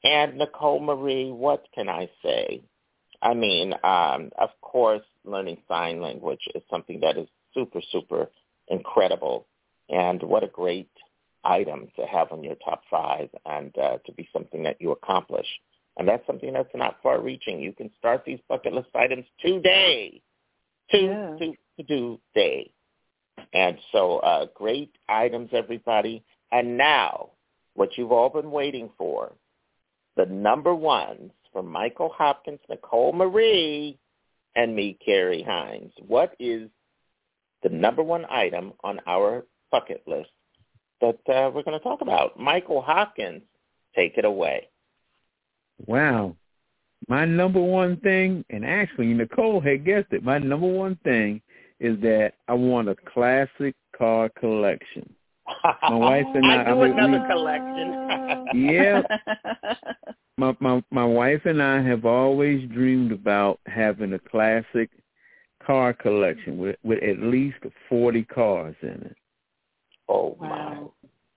And 0.04 0.36
Nicole 0.36 0.80
Marie, 0.80 1.30
what 1.30 1.66
can 1.74 1.88
I 1.88 2.08
say? 2.22 2.62
I 3.20 3.34
mean, 3.34 3.72
um, 3.82 4.30
of 4.38 4.50
course, 4.60 5.02
learning 5.24 5.58
sign 5.66 6.00
language 6.00 6.42
is 6.54 6.62
something 6.70 7.00
that 7.00 7.16
is 7.16 7.28
super, 7.54 7.80
super 7.90 8.28
incredible. 8.68 9.46
And 9.88 10.22
what 10.22 10.44
a 10.44 10.48
great 10.48 10.90
item 11.48 11.88
to 11.96 12.06
have 12.06 12.30
on 12.32 12.44
your 12.44 12.56
top 12.56 12.82
five 12.90 13.28
and 13.46 13.76
uh, 13.78 13.98
to 14.06 14.12
be 14.12 14.28
something 14.32 14.62
that 14.64 14.76
you 14.80 14.92
accomplish. 14.92 15.46
And 15.96 16.06
that's 16.06 16.26
something 16.26 16.52
that's 16.52 16.68
not 16.74 16.98
far 17.02 17.20
reaching. 17.20 17.60
You 17.60 17.72
can 17.72 17.90
start 17.98 18.22
these 18.24 18.38
bucket 18.48 18.72
list 18.72 18.88
items 18.94 19.24
today. 19.40 20.22
To, 20.90 20.98
Yeah. 20.98 21.36
to, 21.38 21.52
to 21.78 21.82
do 21.86 22.20
day. 22.34 22.70
And 23.52 23.78
so 23.92 24.18
uh, 24.18 24.46
great 24.54 24.92
items, 25.08 25.50
everybody. 25.52 26.22
And 26.50 26.78
now, 26.78 27.30
what 27.74 27.90
you've 27.96 28.12
all 28.12 28.30
been 28.30 28.50
waiting 28.50 28.90
for, 28.96 29.32
the 30.16 30.26
number 30.26 30.74
ones 30.74 31.30
from 31.52 31.66
Michael 31.66 32.10
Hopkins, 32.16 32.60
Nicole 32.68 33.12
Marie, 33.12 33.98
and 34.56 34.74
me, 34.74 34.98
Carrie 35.04 35.42
Hines. 35.42 35.92
What 36.06 36.34
is 36.40 36.68
the 37.62 37.68
number 37.68 38.02
one 38.02 38.24
item 38.30 38.72
on 38.82 39.00
our 39.06 39.44
bucket 39.70 40.02
list 40.06 40.30
that 41.00 41.18
uh, 41.28 41.50
we're 41.50 41.62
going 41.62 41.78
to 41.78 41.84
talk 41.84 42.00
about? 42.00 42.38
Michael 42.38 42.82
Hopkins, 42.82 43.42
take 43.94 44.16
it 44.18 44.24
away. 44.24 44.68
Wow. 45.86 46.36
My 47.08 47.24
number 47.24 47.60
one 47.60 47.96
thing, 47.98 48.44
and 48.50 48.64
actually 48.64 49.06
Nicole 49.14 49.60
had 49.60 49.84
guessed 49.84 50.08
it, 50.12 50.22
my 50.24 50.38
number 50.38 50.66
one 50.66 50.96
thing 51.04 51.40
is 51.80 52.00
that 52.00 52.32
I 52.48 52.54
want 52.54 52.88
a 52.88 52.96
classic 53.12 53.74
car 53.96 54.28
collection. 54.38 55.08
My 55.64 55.94
wife 55.94 56.26
and 56.34 56.46
I, 56.46 56.62
I 56.62 56.64
do 56.64 56.82
I 56.82 56.88
mean, 56.88 56.98
another 56.98 57.22
we- 57.22 57.28
collection. 57.28 57.94
Yeah. 58.54 59.02
my 60.38 60.56
my 60.60 60.82
my 60.90 61.04
wife 61.04 61.42
and 61.44 61.62
I 61.62 61.82
have 61.82 62.04
always 62.04 62.68
dreamed 62.70 63.12
about 63.12 63.60
having 63.66 64.12
a 64.14 64.18
classic 64.18 64.90
car 65.64 65.92
collection 65.92 66.58
with 66.58 66.76
with 66.82 67.02
at 67.02 67.18
least 67.20 67.58
forty 67.88 68.24
cars 68.24 68.74
in 68.82 68.88
it. 68.88 69.16
Oh 70.08 70.36
my! 70.40 70.78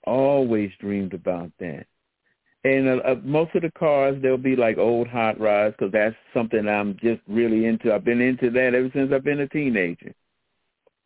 Always 0.06 0.72
dreamed 0.80 1.14
about 1.14 1.52
that. 1.60 1.86
And 2.64 2.88
uh, 2.88 3.02
uh, 3.04 3.16
most 3.24 3.56
of 3.56 3.64
the 3.64 3.72
cars 3.72 4.18
they'll 4.22 4.38
be 4.38 4.56
like 4.56 4.78
old 4.78 5.08
hot 5.08 5.40
rods 5.40 5.76
because 5.78 5.92
that's 5.92 6.16
something 6.34 6.68
I'm 6.68 6.96
just 7.02 7.22
really 7.28 7.66
into. 7.66 7.94
I've 7.94 8.06
been 8.06 8.22
into 8.22 8.52
that 8.52 8.76
ever 8.76 8.90
since 8.94 9.12
I've 9.12 9.24
been 9.24 9.40
a 9.40 9.48
teenager. 9.48 10.14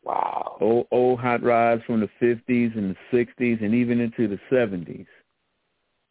Wow. 0.03 0.57
Old 0.59 0.88
old 0.91 1.20
hot 1.20 1.43
rods 1.43 1.82
from 1.86 2.01
the 2.01 2.09
fifties 2.20 2.72
and 2.76 2.91
the 2.91 2.97
sixties 3.09 3.59
and 3.61 3.74
even 3.74 4.01
into 4.01 4.28
the 4.28 4.39
seventies. 4.49 5.07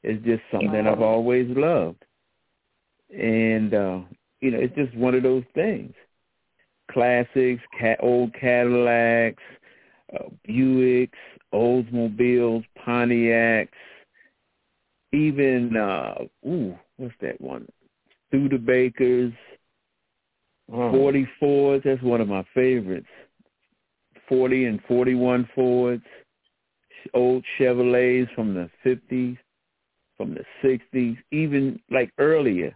It's 0.03 0.25
just 0.25 0.43
something 0.51 0.87
I've 0.87 1.01
always 1.01 1.47
loved. 1.57 2.05
And 3.11 3.73
uh, 3.75 4.01
you 4.41 4.51
know, 4.51 4.59
it's 4.59 4.75
just 4.75 4.95
one 4.97 5.15
of 5.15 5.23
those 5.23 5.45
things. 5.55 5.95
Classics, 6.91 7.63
cat, 7.79 7.99
old 8.03 8.35
Cadillacs, 8.35 9.43
uh, 10.15 10.29
Buicks, 10.49 11.11
Oldsmobiles, 11.55 12.65
Pontiacs, 12.85 13.69
even 15.13 15.77
uh 15.77 16.15
ooh, 16.47 16.77
what's 16.97 17.15
that 17.21 17.41
one? 17.41 17.67
Studebakers, 18.33 19.33
forty 20.69 21.29
Fords, 21.39 21.85
that's 21.85 22.03
one 22.03 22.21
of 22.21 22.29
my 22.29 22.45
favorites. 22.53 23.07
Forty 24.29 24.65
and 24.65 24.81
forty 24.89 25.15
one 25.15 25.49
Fords, 25.55 26.03
old 27.13 27.45
Chevrolets 27.59 28.35
from 28.35 28.55
the 28.55 28.69
fifties, 28.83 29.37
from 30.17 30.35
the 30.35 30.45
sixties, 30.63 31.17
even 31.31 31.79
like 31.91 32.11
earlier, 32.19 32.75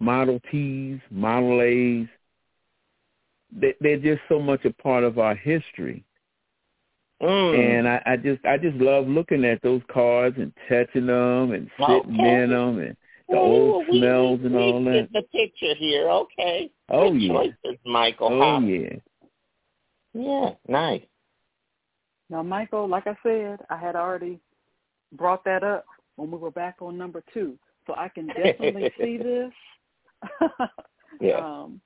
Model 0.00 0.40
Ts, 0.50 1.00
Model 1.10 1.62
A's. 1.62 2.08
They, 3.50 3.74
they're 3.80 3.98
just 3.98 4.22
so 4.28 4.40
much 4.40 4.64
a 4.64 4.72
part 4.72 5.04
of 5.04 5.18
our 5.18 5.34
history. 5.34 6.04
Mm. 7.22 7.78
And 7.78 7.88
I, 7.88 8.02
I 8.06 8.16
just 8.16 8.44
I 8.44 8.56
just 8.58 8.76
love 8.76 9.06
looking 9.08 9.44
at 9.44 9.60
those 9.62 9.82
cars 9.92 10.34
and 10.36 10.52
touching 10.68 11.06
them 11.06 11.52
and 11.52 11.68
sitting 11.80 12.14
Okay. 12.20 12.42
in 12.42 12.50
them 12.50 12.78
and 12.78 12.96
the 13.28 13.34
Ooh, 13.36 13.38
old 13.38 13.86
we- 13.90 13.98
smells 13.98 14.40
we, 14.40 14.46
and 14.46 14.56
all 14.56 14.78
we 14.78 14.84
that. 14.84 15.12
get 15.12 15.12
the 15.12 15.22
picture 15.38 15.74
here. 15.74 16.08
Okay. 16.08 16.70
Oh 16.90 17.10
Good 17.10 17.22
yeah. 17.22 17.32
choices, 17.32 17.78
Michael. 17.84 18.28
Oh 18.32 18.40
Hopkins. 18.40 19.02
yeah. 20.14 20.20
Yeah, 20.22 20.50
nice. 20.68 21.02
Now, 22.30 22.42
Michael, 22.42 22.88
like 22.88 23.06
I 23.06 23.16
said, 23.22 23.60
I 23.70 23.76
had 23.78 23.96
already 23.96 24.38
brought 25.12 25.44
that 25.44 25.62
up 25.64 25.84
when 26.16 26.30
we 26.30 26.36
were 26.38 26.50
back 26.50 26.76
on 26.80 26.96
number 26.98 27.22
two, 27.32 27.58
so 27.86 27.94
I 27.96 28.08
can 28.08 28.26
definitely 28.28 28.90
see 29.00 29.16
this. 29.18 29.52
Yeah. 31.20 31.38
Um, 31.44 31.80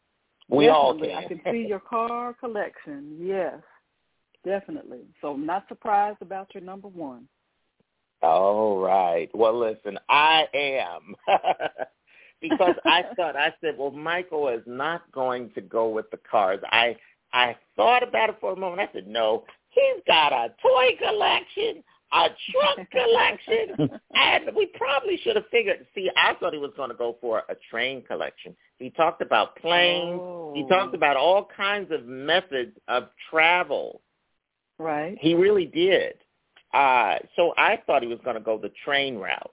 We 0.48 0.68
all 0.68 0.92
definitely. 0.94 1.14
I 1.16 1.28
can. 1.28 1.38
can 1.38 1.52
see 1.52 1.66
your 1.66 1.80
car 1.80 2.34
collection. 2.34 3.16
Yes, 3.20 3.54
definitely. 4.44 5.00
So 5.20 5.32
I'm 5.32 5.46
not 5.46 5.66
surprised 5.68 6.18
about 6.20 6.54
your 6.54 6.62
number 6.62 6.88
one. 6.88 7.28
All 8.22 8.78
right. 8.78 9.28
Well, 9.34 9.58
listen, 9.58 9.98
I 10.08 10.46
am. 10.54 11.14
because 12.40 12.74
I 12.84 13.04
thought, 13.16 13.36
I 13.36 13.54
said, 13.60 13.76
well, 13.78 13.90
Michael 13.90 14.48
is 14.48 14.62
not 14.66 15.10
going 15.12 15.50
to 15.54 15.60
go 15.60 15.88
with 15.88 16.10
the 16.10 16.18
cars. 16.30 16.60
I 16.70 16.96
I 17.32 17.56
thought 17.76 18.06
about 18.06 18.28
it 18.28 18.36
for 18.40 18.52
a 18.52 18.56
moment. 18.56 18.88
I 18.90 18.92
said, 18.92 19.06
no, 19.06 19.44
he's 19.70 20.02
got 20.06 20.34
a 20.34 20.48
toy 20.60 20.90
collection, 20.98 21.82
a 22.12 22.26
truck 22.50 22.90
collection, 22.90 23.98
and 24.14 24.54
we 24.54 24.66
probably 24.76 25.18
should 25.22 25.36
have 25.36 25.46
figured. 25.50 25.86
See, 25.94 26.10
I 26.14 26.34
thought 26.34 26.52
he 26.52 26.58
was 26.58 26.72
going 26.76 26.90
to 26.90 26.96
go 26.96 27.16
for 27.22 27.38
a 27.48 27.54
train 27.70 28.02
collection. 28.02 28.54
He 28.78 28.90
talked 28.90 29.22
about 29.22 29.56
planes. 29.56 30.20
He 30.54 30.66
talked 30.68 30.92
oh. 30.92 30.96
about 30.96 31.16
all 31.16 31.48
kinds 31.56 31.90
of 31.90 32.04
methods 32.04 32.76
of 32.86 33.04
travel. 33.30 34.02
Right. 34.78 35.16
He 35.20 35.34
really 35.34 35.66
did. 35.66 36.14
Uh, 36.72 37.16
so 37.36 37.52
I 37.56 37.80
thought 37.86 38.02
he 38.02 38.08
was 38.08 38.18
going 38.24 38.36
to 38.36 38.42
go 38.42 38.58
the 38.58 38.72
train 38.84 39.16
route. 39.16 39.52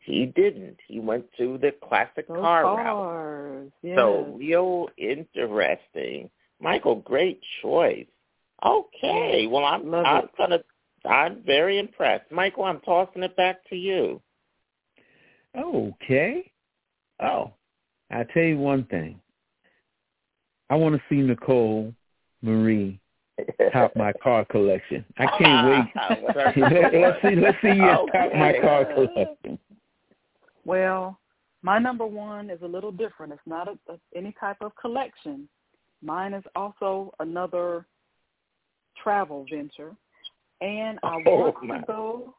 He 0.00 0.26
didn't. 0.26 0.78
He 0.88 1.00
went 1.00 1.26
to 1.38 1.58
the 1.58 1.72
classic 1.86 2.26
Those 2.28 2.38
car 2.38 2.64
route. 2.64 3.72
Yes. 3.82 3.96
So 3.96 4.34
real 4.36 4.88
interesting. 4.96 6.30
Michael, 6.60 6.96
great 6.96 7.40
choice. 7.62 8.06
Okay. 8.64 9.46
Well, 9.46 9.64
I'm 9.64 9.90
Love 9.90 10.04
I'm 10.04 10.24
it. 10.24 10.30
gonna. 10.36 10.58
I'm 11.04 11.42
very 11.44 11.78
impressed, 11.78 12.30
Michael. 12.32 12.64
I'm 12.64 12.80
tossing 12.80 13.22
it 13.22 13.36
back 13.36 13.58
to 13.68 13.76
you. 13.76 14.20
Okay. 15.56 16.50
Oh, 17.20 17.52
I 18.10 18.24
tell 18.34 18.42
you 18.42 18.58
one 18.58 18.84
thing. 18.84 19.20
I 20.70 20.74
want 20.74 20.96
to 20.96 21.02
see 21.08 21.20
Nicole 21.20 21.94
Marie 22.42 23.00
top 23.72 23.94
my 23.96 24.12
car 24.22 24.44
collection. 24.44 25.04
I 25.18 25.26
can't 25.38 25.68
wait. 25.68 26.52
let's 27.00 27.22
see. 27.22 27.36
Let's 27.36 27.58
see 27.62 27.68
you 27.68 28.08
top 28.12 28.32
my 28.34 28.54
car 28.60 28.84
collection. 28.84 29.58
Well, 30.64 31.18
my 31.62 31.78
number 31.78 32.06
one 32.06 32.50
is 32.50 32.60
a 32.62 32.66
little 32.66 32.92
different. 32.92 33.32
It's 33.32 33.42
not 33.46 33.68
a, 33.68 33.92
a, 33.92 33.98
any 34.14 34.34
type 34.38 34.58
of 34.60 34.72
collection. 34.76 35.48
Mine 36.02 36.34
is 36.34 36.44
also 36.54 37.12
another 37.20 37.86
travel 39.02 39.46
venture, 39.50 39.96
and 40.60 40.98
I 41.02 41.22
Oh, 41.26 41.40
want 41.40 41.64
my. 41.64 41.78
to 41.78 41.84
go. 41.86 42.34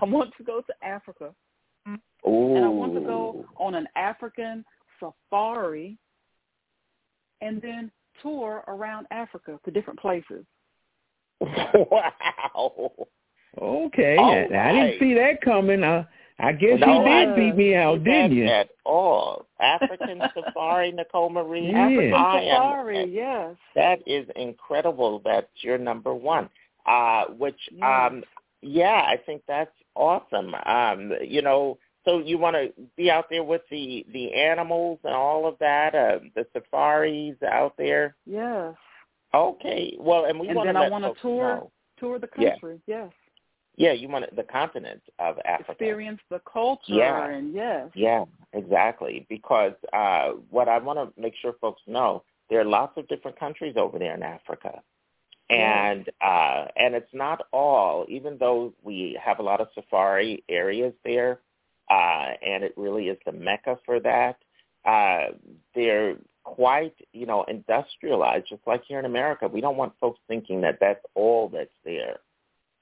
I 0.00 0.04
want 0.04 0.32
to 0.36 0.42
go 0.42 0.60
to 0.60 0.74
Africa, 0.82 1.32
Ooh. 2.26 2.56
and 2.56 2.64
I 2.64 2.68
want 2.68 2.94
to 2.94 3.00
go 3.00 3.44
on 3.58 3.74
an 3.76 3.86
African 3.94 4.64
safari, 4.98 5.96
and 7.40 7.62
then 7.62 7.90
tour 8.22 8.64
around 8.68 9.06
Africa 9.10 9.58
to 9.64 9.70
different 9.70 9.98
places. 10.00 10.44
wow. 11.40 12.92
Okay. 13.60 14.16
All 14.16 14.30
I, 14.30 14.36
I 14.36 14.48
right. 14.48 14.72
didn't 14.72 14.98
see 15.00 15.14
that 15.14 15.40
coming. 15.42 15.84
I 15.84 16.06
I 16.38 16.52
guess 16.52 16.78
No, 16.80 16.98
you 16.98 17.04
did 17.08 17.28
I 17.30 17.34
beat 17.36 17.56
me 17.56 17.74
out, 17.74 18.04
didn't 18.04 18.32
you? 18.32 18.46
At 18.46 18.68
all. 18.84 19.46
African 19.58 20.20
safari, 20.34 20.92
Nicole 20.96 21.30
Marie. 21.30 21.70
Yeah. 21.70 21.86
African 21.86 22.14
I 22.14 22.40
am- 22.42 22.62
safari, 22.72 23.10
yes. 23.10 23.56
That 23.74 24.00
is 24.06 24.26
incredible. 24.36 25.22
That's 25.24 25.48
your 25.60 25.78
number 25.78 26.14
one. 26.14 26.50
Uh, 26.84 27.24
which, 27.38 27.58
um, 27.82 28.22
yeah, 28.62 29.02
I 29.06 29.16
think 29.24 29.42
that's 29.48 29.72
awesome. 29.94 30.54
Um, 30.66 31.12
you 31.22 31.40
know, 31.42 31.78
so 32.06 32.18
you 32.20 32.38
want 32.38 32.56
to 32.56 32.72
be 32.96 33.10
out 33.10 33.26
there 33.28 33.42
with 33.44 33.62
the 33.70 34.06
the 34.12 34.32
animals 34.32 34.98
and 35.04 35.12
all 35.14 35.46
of 35.46 35.58
that, 35.58 35.94
uh, 35.94 36.20
the 36.34 36.46
safaris 36.54 37.36
out 37.42 37.74
there. 37.76 38.14
Yes. 38.24 38.74
Okay. 39.34 39.96
Well, 39.98 40.24
and 40.26 40.38
we 40.38 40.46
and 40.48 40.56
want 40.56 40.68
then 40.68 40.74
to 40.76 40.80
I 40.80 40.88
want 40.88 41.04
to 41.04 41.20
tour 41.20 41.56
know. 41.56 41.70
tour 41.98 42.18
the 42.18 42.28
Yeah. 42.38 42.50
country. 42.52 42.80
Yes. 42.86 43.10
Yeah, 43.78 43.92
you 43.92 44.08
want 44.08 44.34
the 44.34 44.42
continent 44.44 45.02
of 45.18 45.38
Africa. 45.44 45.72
Experience 45.72 46.20
the 46.30 46.40
culture 46.50 46.94
Yeah. 46.94 47.26
and 47.28 47.52
yes. 47.52 47.90
Yeah, 47.94 48.24
exactly. 48.54 49.26
Because 49.28 49.74
uh, 49.92 50.30
what 50.48 50.68
I 50.68 50.78
want 50.78 50.98
to 50.98 51.20
make 51.20 51.34
sure 51.42 51.52
folks 51.60 51.82
know, 51.86 52.22
there 52.48 52.60
are 52.60 52.64
lots 52.64 52.96
of 52.96 53.06
different 53.08 53.38
countries 53.38 53.74
over 53.76 53.98
there 53.98 54.14
in 54.14 54.22
Africa, 54.22 54.80
and 55.50 56.08
uh, 56.22 56.66
and 56.76 56.94
it's 56.94 57.12
not 57.12 57.46
all. 57.52 58.06
Even 58.08 58.38
though 58.38 58.72
we 58.82 59.18
have 59.22 59.40
a 59.40 59.42
lot 59.42 59.60
of 59.60 59.68
safari 59.74 60.42
areas 60.48 60.94
there, 61.04 61.40
uh, 61.90 62.32
and 62.44 62.64
it 62.64 62.74
really 62.76 63.08
is 63.08 63.18
the 63.24 63.32
mecca 63.32 63.78
for 63.84 64.00
that. 64.00 64.36
Uh, 64.84 65.32
they're 65.74 66.16
quite, 66.44 66.94
you 67.12 67.26
know, 67.26 67.44
industrialized, 67.44 68.46
just 68.48 68.62
like 68.66 68.82
here 68.86 68.98
in 68.98 69.04
America. 69.04 69.48
We 69.48 69.60
don't 69.60 69.76
want 69.76 69.94
folks 70.00 70.20
thinking 70.28 70.60
that 70.62 70.78
that's 70.80 71.04
all 71.14 71.48
that's 71.48 71.70
there. 71.84 72.20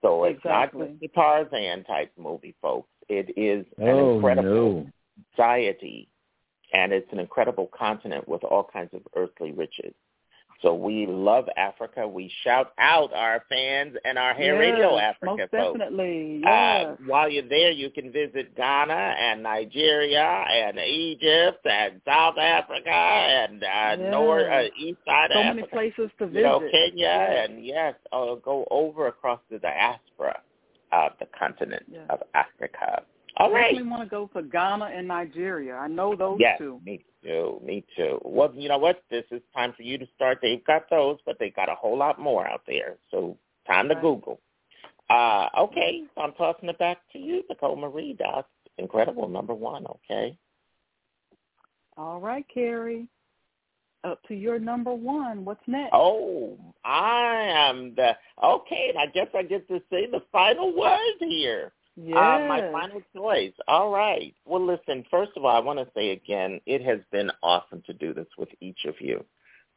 So 0.02 0.24
it's 0.24 0.36
Exactly. 0.38 0.80
not 0.80 0.88
just 0.90 1.00
the 1.00 1.08
Tarzan 1.08 1.84
type 1.84 2.12
movie, 2.18 2.54
folks. 2.60 2.90
It 3.08 3.32
is 3.38 3.64
an 3.78 3.88
Oh 3.88 4.16
incredible 4.16 4.48
no. 4.48 4.86
society, 5.30 6.08
and 6.74 6.92
it's 6.92 7.10
an 7.10 7.18
incredible 7.18 7.68
continent 7.76 8.28
with 8.28 8.44
all 8.44 8.64
kinds 8.64 8.92
of 8.92 9.00
earthly 9.16 9.52
riches. 9.52 9.94
So 10.64 10.72
we 10.72 11.06
love 11.06 11.46
Africa. 11.58 12.08
We 12.08 12.32
shout 12.42 12.72
out 12.78 13.12
our 13.12 13.44
fans 13.50 13.96
and 14.06 14.16
our 14.18 14.32
Hair 14.32 14.54
yes, 14.54 14.72
Radio 14.72 14.98
Africa 14.98 15.26
most 15.26 15.50
folks. 15.50 15.78
definitely. 15.78 16.42
Uh, 16.42 16.94
while 17.06 17.28
you're 17.28 17.46
there, 17.46 17.70
you 17.70 17.90
can 17.90 18.10
visit 18.10 18.56
Ghana 18.56 18.94
and 19.20 19.42
Nigeria 19.42 20.22
and 20.50 20.78
Egypt 20.78 21.66
and 21.66 22.00
South 22.06 22.38
Africa 22.38 22.88
and 22.90 23.62
uh, 23.62 23.66
Yes. 23.66 23.98
North 24.10 24.50
uh, 24.50 24.62
East 24.80 24.98
Side 25.06 25.30
so 25.34 25.40
of 25.40 25.54
many 25.56 25.68
places 25.68 26.10
to 26.18 26.26
visit. 26.28 26.38
You 26.38 26.42
know, 26.44 26.60
Kenya 26.60 26.92
Yes. 26.96 27.48
and 27.50 27.64
yes, 27.64 27.94
uh, 28.10 28.34
go 28.36 28.66
over 28.70 29.08
across 29.08 29.40
the 29.50 29.58
diaspora 29.58 30.40
of 30.92 31.12
the 31.20 31.26
continent 31.38 31.84
of 32.08 32.20
Africa. 32.34 33.02
All 33.38 33.50
I 33.50 33.52
right. 33.52 33.62
definitely 33.72 33.90
want 33.90 34.02
to 34.02 34.08
go 34.08 34.30
to 34.40 34.46
Ghana 34.46 34.86
and 34.94 35.08
Nigeria. 35.08 35.74
I 35.74 35.88
know 35.88 36.14
those 36.14 36.38
Yes, 36.40 36.58
two. 36.58 36.80
me 36.84 37.04
too. 37.22 37.60
Me 37.64 37.84
too. 37.96 38.20
Well, 38.24 38.52
you 38.54 38.68
know 38.68 38.78
what? 38.78 39.02
This 39.10 39.24
is 39.30 39.42
time 39.54 39.72
for 39.76 39.82
you 39.82 39.98
to 39.98 40.06
start. 40.14 40.38
They've 40.40 40.64
got 40.64 40.88
those, 40.90 41.18
but 41.26 41.38
they've 41.38 41.54
got 41.54 41.68
a 41.68 41.74
whole 41.74 41.98
lot 41.98 42.20
more 42.20 42.46
out 42.46 42.62
there. 42.66 42.96
So 43.10 43.36
time 43.66 43.88
to 43.88 43.94
Right. 43.94 44.02
Google. 44.02 44.40
Uh, 45.10 45.48
okay, 45.58 46.02
so 46.14 46.22
I'm 46.22 46.32
tossing 46.32 46.68
it 46.68 46.78
back 46.78 46.98
to 47.12 47.18
you, 47.18 47.42
Nicole 47.50 47.76
Marie. 47.76 48.16
That's 48.18 48.46
incredible. 48.78 49.28
Number 49.28 49.52
one. 49.54 49.86
Okay. 49.86 50.36
All 51.96 52.20
right, 52.20 52.46
Carrie. 52.52 53.06
Up 54.04 54.22
to 54.28 54.34
your 54.34 54.58
number 54.58 54.92
one. 54.92 55.44
What's 55.44 55.66
next? 55.66 55.90
Oh, 55.92 56.58
I 56.84 57.42
am 57.48 57.94
the 57.94 58.16
okay. 58.42 58.86
and 58.90 58.98
I 58.98 59.06
guess 59.06 59.28
I 59.34 59.42
get 59.42 59.66
to 59.68 59.80
say 59.90 60.06
the 60.06 60.22
final 60.30 60.74
word 60.76 60.98
here. 61.20 61.72
Yes. 61.96 62.16
Uh, 62.16 62.46
my 62.48 62.60
final 62.72 63.02
choice. 63.14 63.52
All 63.68 63.90
right. 63.90 64.34
Well, 64.44 64.64
listen, 64.64 65.04
first 65.10 65.32
of 65.36 65.44
all, 65.44 65.54
I 65.54 65.60
want 65.60 65.78
to 65.78 65.86
say 65.94 66.10
again, 66.10 66.60
it 66.66 66.84
has 66.84 66.98
been 67.12 67.30
awesome 67.42 67.82
to 67.86 67.92
do 67.92 68.12
this 68.12 68.26
with 68.36 68.48
each 68.60 68.84
of 68.86 68.94
you. 69.00 69.24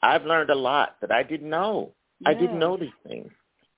I've 0.02 0.26
learned 0.26 0.50
a 0.50 0.56
lot 0.56 0.96
that 1.02 1.12
I 1.12 1.24
didn't 1.24 1.50
know. 1.50 1.94
I 2.26 2.34
didn't 2.34 2.60
know 2.60 2.78
these 2.78 2.90
things. 3.08 3.32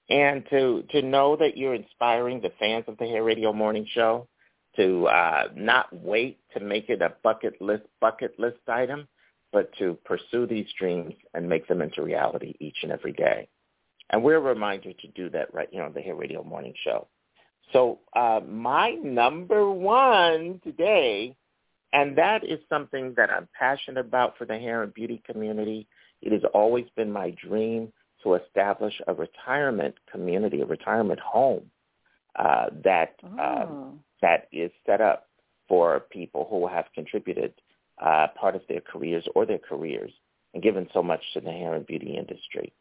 And 0.09 0.43
to 0.49 0.83
to 0.91 1.01
know 1.01 1.35
that 1.35 1.57
you're 1.57 1.75
inspiring 1.75 2.41
the 2.41 2.51
fans 2.57 2.85
of 2.87 2.97
the 2.97 3.05
Hair 3.05 3.23
Radio 3.23 3.53
Morning 3.53 3.85
Show 3.93 4.27
to 4.75 5.07
uh, 5.07 5.49
not 5.55 5.87
wait 5.93 6.39
to 6.53 6.59
make 6.59 6.89
it 6.89 7.01
a 7.01 7.13
bucket 7.23 7.61
list 7.61 7.83
bucket 7.99 8.39
list 8.39 8.57
item, 8.67 9.07
but 9.51 9.71
to 9.77 9.97
pursue 10.05 10.47
these 10.47 10.67
dreams 10.79 11.13
and 11.33 11.47
make 11.47 11.67
them 11.67 11.81
into 11.81 12.01
reality 12.01 12.55
each 12.59 12.77
and 12.83 12.91
every 12.91 13.11
day. 13.11 13.47
And 14.09 14.23
we're 14.23 14.37
a 14.37 14.41
reminder 14.41 14.93
to 14.93 15.07
do 15.09 15.29
that 15.29 15.53
right 15.53 15.69
here 15.71 15.83
on 15.83 15.93
the 15.93 16.01
Hair 16.01 16.15
Radio 16.15 16.43
Morning 16.43 16.73
Show. 16.83 17.07
So 17.74 17.99
uh, 18.15 18.39
my 18.47 18.91
number 18.91 19.70
one 19.72 20.59
today, 20.63 21.36
and 21.93 22.17
that 22.17 22.43
is 22.43 22.59
something 22.70 23.13
that 23.17 23.30
I'm 23.30 23.47
passionate 23.57 23.99
about 24.05 24.38
for 24.38 24.45
the 24.45 24.57
hair 24.57 24.84
and 24.84 24.93
beauty 24.93 25.22
community. 25.26 25.88
It 26.22 26.32
has 26.32 26.41
always 26.53 26.86
been 26.95 27.11
my 27.11 27.32
dream 27.32 27.91
to 28.24 28.36
establish 28.36 28.93
a 29.07 29.13
retirement 29.13 29.95
community, 30.11 30.61
a 30.61 30.65
retirement 30.65 31.20
home 31.20 31.70
uh, 32.36 32.67
that 32.84 33.15
um, 33.24 33.39
Oh. 33.39 33.93
that 34.22 34.47
is 34.51 34.72
set 34.86 35.01
up 35.01 35.28
for 35.67 36.01
people 36.11 36.47
who 36.49 36.67
have 36.67 36.86
contributed 36.93 37.53
uh, 38.03 38.28
part 38.39 38.55
of 38.55 38.61
their 38.67 38.82
careers 38.82 39.26
or 39.36 39.45
their 39.45 39.59
careers 39.59 40.11
and 40.53 40.63
given 40.63 40.88
so 40.93 41.03
much 41.03 41.22
to 41.34 41.39
the 41.39 41.51
hair 41.51 41.76
and 41.76 41.86
beauty 41.86 42.15
industry. 42.17 42.74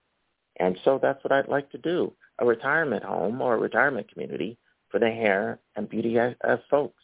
And 0.58 0.76
so 0.84 0.98
that's 1.00 1.22
what 1.22 1.32
I'd 1.32 1.48
like 1.48 1.70
to 1.70 1.78
do, 1.78 2.12
a 2.38 2.46
retirement 2.46 3.04
home 3.04 3.40
or 3.40 3.54
a 3.54 3.58
retirement 3.58 4.10
community 4.12 4.58
for 4.90 4.98
the 4.98 5.10
hair 5.10 5.58
and 5.76 5.88
beauty 5.88 6.18
uh, 6.18 6.56
folks. 6.70 7.02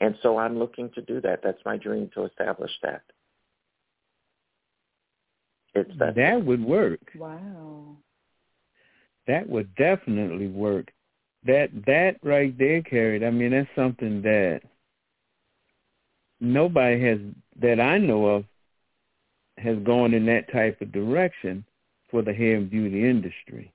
And 0.00 0.16
so 0.22 0.38
I'm 0.38 0.58
looking 0.58 0.90
to 0.94 1.02
do 1.02 1.20
that. 1.20 1.40
That's 1.42 1.64
my 1.64 1.76
dream 1.76 2.10
to 2.14 2.24
establish 2.24 2.72
that. 2.82 3.02
It's 5.74 5.90
that. 5.98 6.14
That 6.16 6.44
would 6.44 6.64
work. 6.64 7.00
Wow. 7.16 7.96
That 9.26 9.48
would 9.48 9.74
definitely 9.76 10.48
work. 10.48 10.92
That 11.46 11.70
that 11.86 12.16
right 12.22 12.56
there, 12.58 12.82
Carrie. 12.82 13.24
I 13.24 13.30
mean, 13.30 13.50
that's 13.50 13.68
something 13.74 14.22
that 14.22 14.62
nobody 16.40 17.00
has 17.04 17.18
that 17.60 17.80
I 17.80 17.98
know 17.98 18.26
of 18.26 18.44
has 19.58 19.78
gone 19.78 20.14
in 20.14 20.26
that 20.26 20.50
type 20.52 20.80
of 20.80 20.92
direction 20.92 21.64
for 22.10 22.22
the 22.22 22.32
hair 22.32 22.56
and 22.56 22.70
beauty 22.70 23.08
industry. 23.08 23.72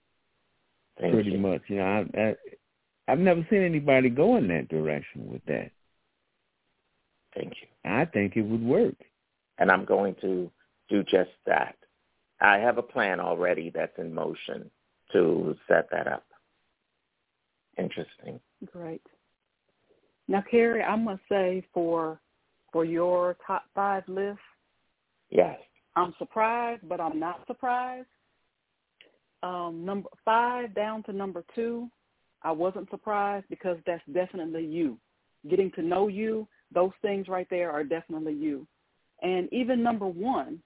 Thank 0.99 1.13
pretty 1.13 1.31
you. 1.31 1.37
much, 1.37 1.61
you 1.67 1.77
know, 1.77 2.05
I, 2.15 2.19
I 2.19 2.35
I've 3.09 3.19
never 3.19 3.45
seen 3.49 3.63
anybody 3.63 4.09
go 4.09 4.37
in 4.37 4.47
that 4.49 4.69
direction 4.69 5.31
with 5.31 5.43
that. 5.45 5.71
Thank 7.35 7.53
you. 7.61 7.67
I 7.89 8.05
think 8.05 8.35
it 8.35 8.41
would 8.41 8.63
work. 8.63 8.95
And 9.57 9.71
I'm 9.71 9.85
going 9.85 10.15
to 10.21 10.51
do 10.89 11.03
just 11.03 11.31
that. 11.45 11.75
I 12.39 12.57
have 12.57 12.77
a 12.77 12.83
plan 12.83 13.19
already 13.19 13.71
that's 13.73 13.97
in 13.97 14.13
motion 14.13 14.69
to 15.11 15.55
set 15.67 15.89
that 15.91 16.07
up. 16.07 16.25
Interesting. 17.77 18.39
Great. 18.71 19.01
Now, 20.27 20.43
Carrie, 20.49 20.83
I 20.83 20.95
must 20.95 21.21
say 21.27 21.65
for 21.73 22.19
for 22.71 22.85
your 22.85 23.35
top 23.47 23.63
five 23.73 24.03
list, 24.07 24.39
Yes. 25.31 25.59
I'm 25.95 26.13
surprised, 26.17 26.87
but 26.87 27.01
I'm 27.01 27.19
not 27.19 27.45
surprised. 27.47 28.07
Um, 29.41 29.83
number 29.85 30.09
five 30.23 30.75
down 30.75 31.03
to 31.03 31.13
number 31.13 31.43
two, 31.55 31.89
I 32.43 32.51
wasn't 32.51 32.89
surprised 32.89 33.45
because 33.49 33.77
that's 33.85 34.03
definitely 34.13 34.65
you. 34.65 34.97
Getting 35.49 35.71
to 35.71 35.81
know 35.81 36.07
you, 36.07 36.47
those 36.73 36.91
things 37.01 37.27
right 37.27 37.47
there 37.49 37.71
are 37.71 37.83
definitely 37.83 38.33
you. 38.33 38.67
And 39.21 39.51
even 39.51 39.83
number 39.83 40.07
one, 40.07 40.61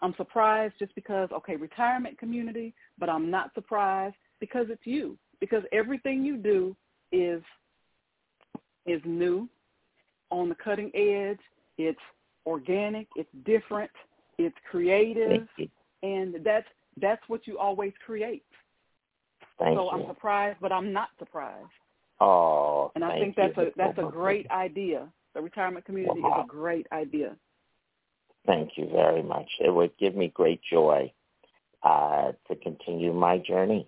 I'm 0.00 0.14
surprised 0.16 0.74
just 0.78 0.94
because, 0.94 1.28
okay, 1.32 1.56
retirement 1.56 2.18
community, 2.18 2.74
but 2.98 3.10
I'm 3.10 3.30
not 3.30 3.52
surprised 3.54 4.16
because 4.40 4.66
it's 4.70 4.86
you. 4.86 5.18
Because 5.40 5.62
everything 5.72 6.24
you 6.24 6.36
do 6.36 6.76
is 7.12 7.42
is 8.86 9.00
new, 9.04 9.48
on 10.30 10.48
the 10.48 10.54
cutting 10.54 10.90
edge. 10.94 11.40
It's 11.76 11.98
organic. 12.46 13.08
It's 13.16 13.28
different. 13.44 13.90
It's 14.38 14.56
creative, 14.70 15.46
and 16.02 16.36
that's 16.44 16.66
that's 17.00 17.22
what 17.28 17.46
you 17.46 17.58
always 17.58 17.92
create. 18.04 18.44
Thank 19.60 19.76
so 19.78 19.84
you. 19.84 19.90
I'm 19.90 20.06
surprised, 20.08 20.58
but 20.60 20.72
I'm 20.72 20.92
not 20.92 21.10
surprised. 21.18 21.68
Oh, 22.20 22.90
And 22.94 23.04
I 23.04 23.18
think 23.18 23.36
that's 23.36 23.56
you, 23.56 23.64
a 23.64 23.70
that's 23.76 23.98
a 23.98 24.10
great 24.10 24.50
idea. 24.50 25.08
The 25.34 25.40
retirement 25.40 25.84
community 25.84 26.20
Wow. 26.20 26.40
is 26.40 26.44
a 26.44 26.48
great 26.48 26.86
idea. 26.92 27.36
Thank 28.46 28.76
you 28.76 28.88
very 28.90 29.22
much. 29.22 29.46
It 29.60 29.72
would 29.72 29.96
give 29.98 30.16
me 30.16 30.28
great 30.28 30.60
joy 30.70 31.12
uh, 31.82 32.32
to 32.48 32.56
continue 32.56 33.12
my 33.12 33.38
journey. 33.38 33.86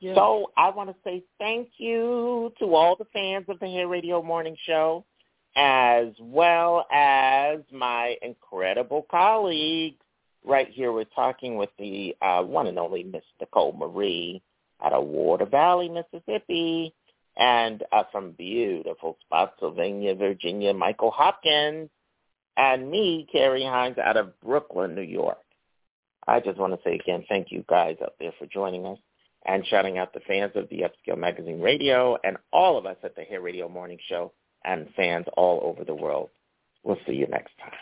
Yes. 0.00 0.16
So 0.16 0.50
I 0.56 0.70
want 0.70 0.90
to 0.90 0.96
say 1.04 1.22
thank 1.38 1.68
you 1.78 2.52
to 2.58 2.74
all 2.74 2.96
the 2.96 3.06
fans 3.12 3.46
of 3.48 3.58
the 3.60 3.66
Hair 3.66 3.88
Radio 3.88 4.22
Morning 4.22 4.56
Show, 4.66 5.04
as 5.56 6.08
well 6.20 6.86
as 6.92 7.60
my 7.70 8.16
incredible 8.22 9.06
colleagues. 9.10 9.96
Right 10.44 10.68
here, 10.68 10.92
we're 10.92 11.04
talking 11.04 11.56
with 11.56 11.70
the 11.78 12.14
uh, 12.20 12.42
one 12.42 12.66
and 12.66 12.78
only 12.78 13.02
Miss 13.02 13.22
Nicole 13.40 13.72
Marie 13.72 14.42
out 14.84 14.92
of 14.92 15.06
Water 15.06 15.46
Valley, 15.46 15.88
Mississippi, 15.88 16.94
and 17.36 17.82
uh, 17.92 18.04
from 18.12 18.32
beautiful 18.32 19.16
Spotsylvania, 19.26 20.14
Virginia, 20.14 20.74
Michael 20.74 21.10
Hopkins, 21.10 21.88
and 22.56 22.90
me, 22.90 23.26
Carrie 23.32 23.64
Hines, 23.64 23.98
out 23.98 24.16
of 24.16 24.38
Brooklyn, 24.40 24.94
New 24.94 25.02
York. 25.02 25.38
I 26.26 26.40
just 26.40 26.58
want 26.58 26.72
to 26.72 26.80
say 26.84 26.94
again, 26.94 27.24
thank 27.28 27.50
you 27.50 27.64
guys 27.68 27.96
out 28.02 28.14
there 28.18 28.32
for 28.38 28.46
joining 28.46 28.86
us 28.86 28.98
and 29.46 29.66
shouting 29.66 29.98
out 29.98 30.14
the 30.14 30.20
fans 30.20 30.52
of 30.54 30.68
the 30.70 30.82
Upscale 30.82 31.18
Magazine 31.18 31.60
Radio 31.60 32.16
and 32.24 32.36
all 32.52 32.78
of 32.78 32.86
us 32.86 32.96
at 33.02 33.14
the 33.14 33.22
Hair 33.22 33.42
Radio 33.42 33.68
Morning 33.68 33.98
Show 34.08 34.32
and 34.64 34.88
fans 34.96 35.26
all 35.36 35.60
over 35.62 35.84
the 35.84 35.94
world. 35.94 36.30
We'll 36.82 36.98
see 37.06 37.12
you 37.12 37.26
next 37.26 37.52
time. 37.58 37.72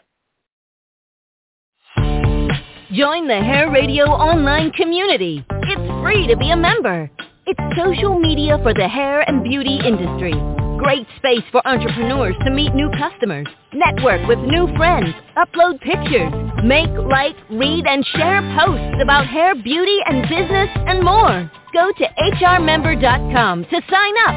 Join 2.92 3.26
the 3.26 3.40
Hair 3.40 3.70
Radio 3.70 4.04
online 4.04 4.70
community. 4.72 5.44
It's 5.48 5.81
free 6.02 6.26
to 6.26 6.36
be 6.36 6.50
a 6.50 6.56
member. 6.56 7.08
It's 7.46 7.60
social 7.78 8.18
media 8.18 8.58
for 8.62 8.74
the 8.74 8.88
hair 8.88 9.20
and 9.28 9.42
beauty 9.42 9.78
industry. 9.86 10.34
Great 10.78 11.06
space 11.16 11.44
for 11.52 11.66
entrepreneurs 11.66 12.34
to 12.44 12.50
meet 12.50 12.74
new 12.74 12.90
customers, 12.98 13.46
network 13.72 14.26
with 14.26 14.38
new 14.40 14.66
friends, 14.76 15.14
upload 15.36 15.80
pictures, 15.80 16.32
make, 16.64 16.90
like, 17.08 17.36
read, 17.50 17.86
and 17.86 18.04
share 18.16 18.42
posts 18.58 19.00
about 19.00 19.28
hair, 19.28 19.54
beauty, 19.54 19.98
and 20.06 20.22
business, 20.22 20.68
and 20.88 21.04
more. 21.04 21.50
Go 21.72 21.92
to 21.92 22.04
hrmember.com 22.40 23.64
to 23.64 23.80
sign 23.88 24.14
up. 24.26 24.36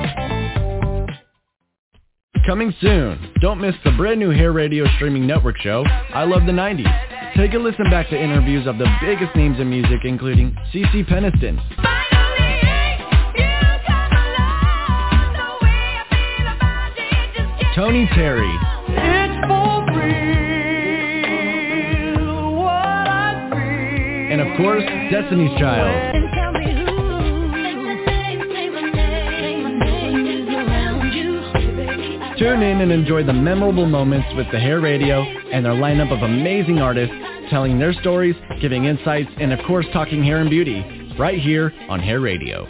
Coming 2.46 2.76
soon. 2.80 3.34
Don't 3.42 3.60
miss 3.60 3.74
the 3.84 3.92
brand 3.98 4.20
new 4.20 4.30
Hair 4.30 4.52
Radio 4.52 4.86
streaming 4.98 5.26
network 5.26 5.58
show, 5.58 5.84
I 6.14 6.26
Love 6.26 6.46
the 6.46 6.52
90s. 6.52 7.15
Take 7.38 7.54
a 7.54 7.58
listen 7.58 7.90
back 7.90 8.10
to 8.12 8.16
interviews 8.16 8.66
of 8.66 8.78
the 8.78 8.88
biggest 9.02 9.36
names 9.36 9.60
in 9.60 9.70
music, 9.70 10.06
including 10.06 10.56
CeCe 10.74 11.06
Peniston, 11.06 11.60
Tony 17.76 18.08
Terry, 18.16 18.58
real 22.16 22.56
what 22.56 22.72
I 22.72 23.36
course, 24.58 24.84
Destiny's 25.12 25.60
Child. 25.60 26.25
Tune 32.38 32.64
in 32.64 32.82
and 32.82 32.92
enjoy 32.92 33.24
the 33.24 33.32
memorable 33.32 33.86
moments 33.86 34.28
with 34.36 34.46
the 34.52 34.60
Hair 34.60 34.82
Radio 34.82 35.22
and 35.22 35.66
their 35.66 35.74
lineup 35.74 36.12
of 36.12 36.22
amazing 36.22 36.80
artists 36.80 37.16
telling 37.50 37.80
their 37.80 37.94
stories, 37.94 38.36
giving 38.60 38.86
insights, 38.86 39.30
and 39.40 39.54
of 39.54 39.60
course 39.66 39.86
talking 39.94 40.22
hair 40.22 40.40
and 40.40 40.50
beauty 40.50 40.84
right 41.18 41.40
here 41.40 41.72
on 41.88 42.02
Hair 42.02 42.20
Radio. 42.20 42.68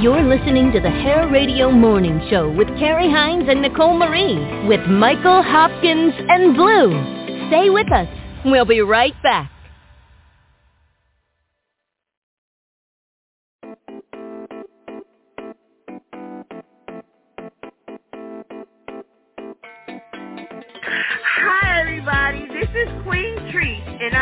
You're 0.00 0.24
listening 0.24 0.72
to 0.72 0.80
the 0.80 0.90
Hair 0.90 1.28
Radio 1.30 1.70
Morning 1.70 2.20
Show 2.28 2.52
with 2.52 2.66
Carrie 2.80 3.10
Hines 3.10 3.44
and 3.48 3.62
Nicole 3.62 3.96
Marie 3.96 4.66
with 4.66 4.80
Michael 4.88 5.44
Hopkins 5.44 6.12
and 6.28 6.56
Blue. 6.56 7.48
Stay 7.48 7.70
with 7.70 7.90
us. 7.92 8.08
We'll 8.44 8.66
be 8.66 8.80
right 8.80 9.14
back. 9.22 9.52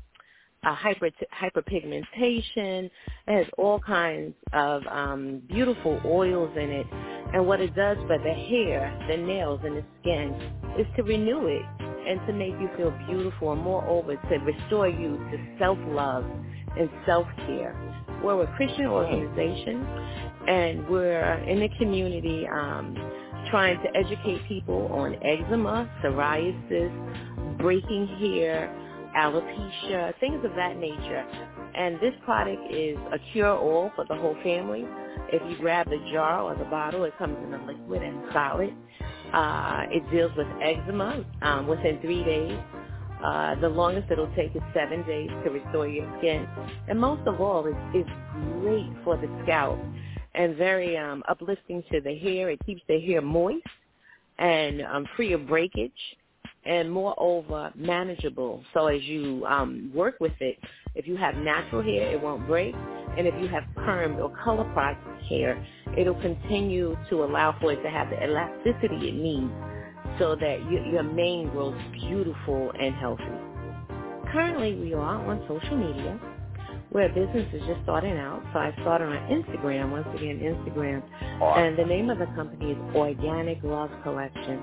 uh, 0.64 0.74
hyper 0.74 1.10
hyperpigmentation. 1.40 2.84
It 2.86 2.90
has 3.26 3.46
all 3.58 3.80
kinds 3.80 4.34
of 4.52 4.82
um, 4.86 5.42
beautiful 5.48 6.00
oils 6.04 6.50
in 6.56 6.70
it. 6.70 6.86
And 7.34 7.46
what 7.46 7.60
it 7.60 7.74
does 7.74 7.96
for 8.06 8.18
the 8.18 8.32
hair, 8.32 9.06
the 9.08 9.16
nails, 9.16 9.60
and 9.64 9.76
the 9.76 9.84
skin 10.00 10.34
is 10.78 10.86
to 10.96 11.02
renew 11.02 11.46
it 11.46 11.62
and 12.06 12.20
to 12.26 12.32
make 12.32 12.52
you 12.60 12.68
feel 12.76 12.92
beautiful 13.08 13.52
and 13.52 13.62
moreover 13.62 14.16
to 14.16 14.36
restore 14.38 14.88
you 14.88 15.16
to 15.16 15.56
self-love 15.58 16.24
and 16.78 16.90
self-care. 17.06 17.74
We're 18.22 18.42
a 18.42 18.56
Christian 18.56 18.86
organization 18.86 19.86
and 20.46 20.88
we're 20.88 21.34
in 21.48 21.60
the 21.60 21.68
community 21.78 22.46
um, 22.46 22.94
trying 23.50 23.80
to 23.82 23.96
educate 23.96 24.46
people 24.46 24.88
on 24.92 25.14
eczema, 25.24 25.90
psoriasis, 26.02 27.58
breaking 27.58 28.06
hair, 28.18 28.83
alopecia, 29.16 30.18
things 30.20 30.44
of 30.44 30.54
that 30.56 30.76
nature. 30.76 31.26
And 31.74 31.96
this 32.00 32.14
product 32.24 32.72
is 32.72 32.96
a 33.12 33.18
cure-all 33.32 33.90
for 33.96 34.04
the 34.08 34.14
whole 34.14 34.36
family. 34.42 34.84
If 35.32 35.42
you 35.50 35.56
grab 35.58 35.88
the 35.88 35.98
jar 36.12 36.40
or 36.40 36.54
the 36.54 36.64
bottle, 36.64 37.04
it 37.04 37.16
comes 37.18 37.36
in 37.44 37.54
a 37.54 37.66
liquid 37.66 38.02
and 38.02 38.22
solid. 38.32 38.74
Uh, 39.32 39.84
it 39.90 40.08
deals 40.10 40.30
with 40.36 40.46
eczema 40.62 41.24
um, 41.42 41.66
within 41.66 42.00
three 42.00 42.22
days. 42.22 42.58
Uh, 43.24 43.54
the 43.60 43.68
longest 43.68 44.10
it'll 44.10 44.32
take 44.36 44.54
is 44.54 44.62
seven 44.74 45.04
days 45.06 45.30
to 45.44 45.50
restore 45.50 45.88
your 45.88 46.06
skin. 46.18 46.46
And 46.88 47.00
most 47.00 47.26
of 47.26 47.40
all, 47.40 47.66
it's, 47.66 47.76
it's 47.94 48.10
great 48.60 48.90
for 49.02 49.16
the 49.16 49.28
scalp 49.42 49.80
and 50.34 50.56
very 50.56 50.96
um, 50.96 51.22
uplifting 51.28 51.82
to 51.90 52.00
the 52.00 52.16
hair. 52.18 52.50
It 52.50 52.60
keeps 52.66 52.82
the 52.86 53.00
hair 53.00 53.22
moist 53.22 53.66
and 54.38 54.82
um, 54.82 55.06
free 55.16 55.32
of 55.32 55.46
breakage 55.46 55.92
and 56.66 56.90
moreover 56.90 57.72
manageable. 57.76 58.64
So 58.74 58.86
as 58.86 59.02
you 59.02 59.44
um, 59.46 59.92
work 59.94 60.16
with 60.20 60.32
it, 60.40 60.58
if 60.94 61.06
you 61.06 61.16
have 61.16 61.36
natural 61.36 61.82
hair, 61.82 62.12
it 62.12 62.20
won't 62.20 62.46
break. 62.46 62.74
And 62.74 63.26
if 63.26 63.34
you 63.40 63.48
have 63.48 63.64
permed 63.76 64.18
or 64.18 64.34
color 64.44 64.64
processed 64.72 65.26
hair, 65.28 65.64
it'll 65.96 66.20
continue 66.20 66.96
to 67.10 67.24
allow 67.24 67.58
for 67.60 67.72
it 67.72 67.82
to 67.82 67.90
have 67.90 68.10
the 68.10 68.22
elasticity 68.22 69.08
it 69.08 69.14
needs 69.14 69.52
so 70.18 70.36
that 70.36 70.58
your, 70.70 70.84
your 70.86 71.02
mane 71.02 71.50
grows 71.50 71.80
beautiful 71.92 72.72
and 72.78 72.94
healthy. 72.96 73.24
Currently, 74.32 74.76
we 74.76 74.94
are 74.94 75.00
on 75.00 75.40
social 75.48 75.76
media 75.76 76.20
where 76.90 77.08
business 77.08 77.46
is 77.52 77.62
just 77.66 77.82
starting 77.82 78.16
out. 78.16 78.42
So 78.52 78.60
I 78.60 78.72
started 78.82 79.06
on 79.06 79.16
Instagram, 79.42 79.90
once 79.90 80.06
again, 80.14 80.38
Instagram. 80.38 81.02
And 81.58 81.76
the 81.78 81.84
name 81.84 82.10
of 82.10 82.18
the 82.18 82.26
company 82.36 82.72
is 82.72 82.78
Organic 82.94 83.62
Love 83.64 83.90
Collection. 84.04 84.62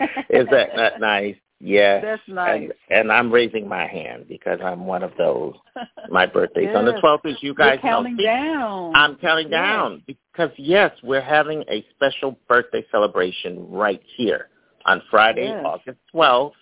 Is 0.30 0.46
that 0.50 0.76
not 0.76 1.00
nice? 1.00 1.36
Yeah. 1.60 2.00
That's 2.00 2.22
nice. 2.28 2.70
And, 2.88 3.00
and 3.00 3.12
I'm 3.12 3.32
raising 3.32 3.68
my 3.68 3.86
hand 3.86 4.26
because 4.28 4.60
I'm 4.62 4.86
one 4.86 5.02
of 5.02 5.12
those. 5.18 5.54
My 6.10 6.24
birthday's 6.26 6.74
on 6.74 6.84
the 6.84 6.92
12th, 6.92 7.26
as 7.26 7.36
you 7.42 7.54
guys 7.54 7.78
You're 7.82 7.92
counting 7.92 8.16
know. 8.16 8.22
down. 8.24 8.92
I'm 8.94 9.16
counting 9.16 9.48
Yes. 9.50 9.60
down 9.60 10.02
because 10.06 10.50
yes, 10.56 10.92
we're 11.02 11.20
having 11.20 11.64
a 11.68 11.84
special 11.96 12.38
birthday 12.48 12.84
celebration 12.92 13.68
right 13.70 14.00
here 14.16 14.48
on 14.86 15.02
Friday, 15.10 15.46
Yes. 15.48 15.64
August 15.66 15.98
12th. 16.14 16.52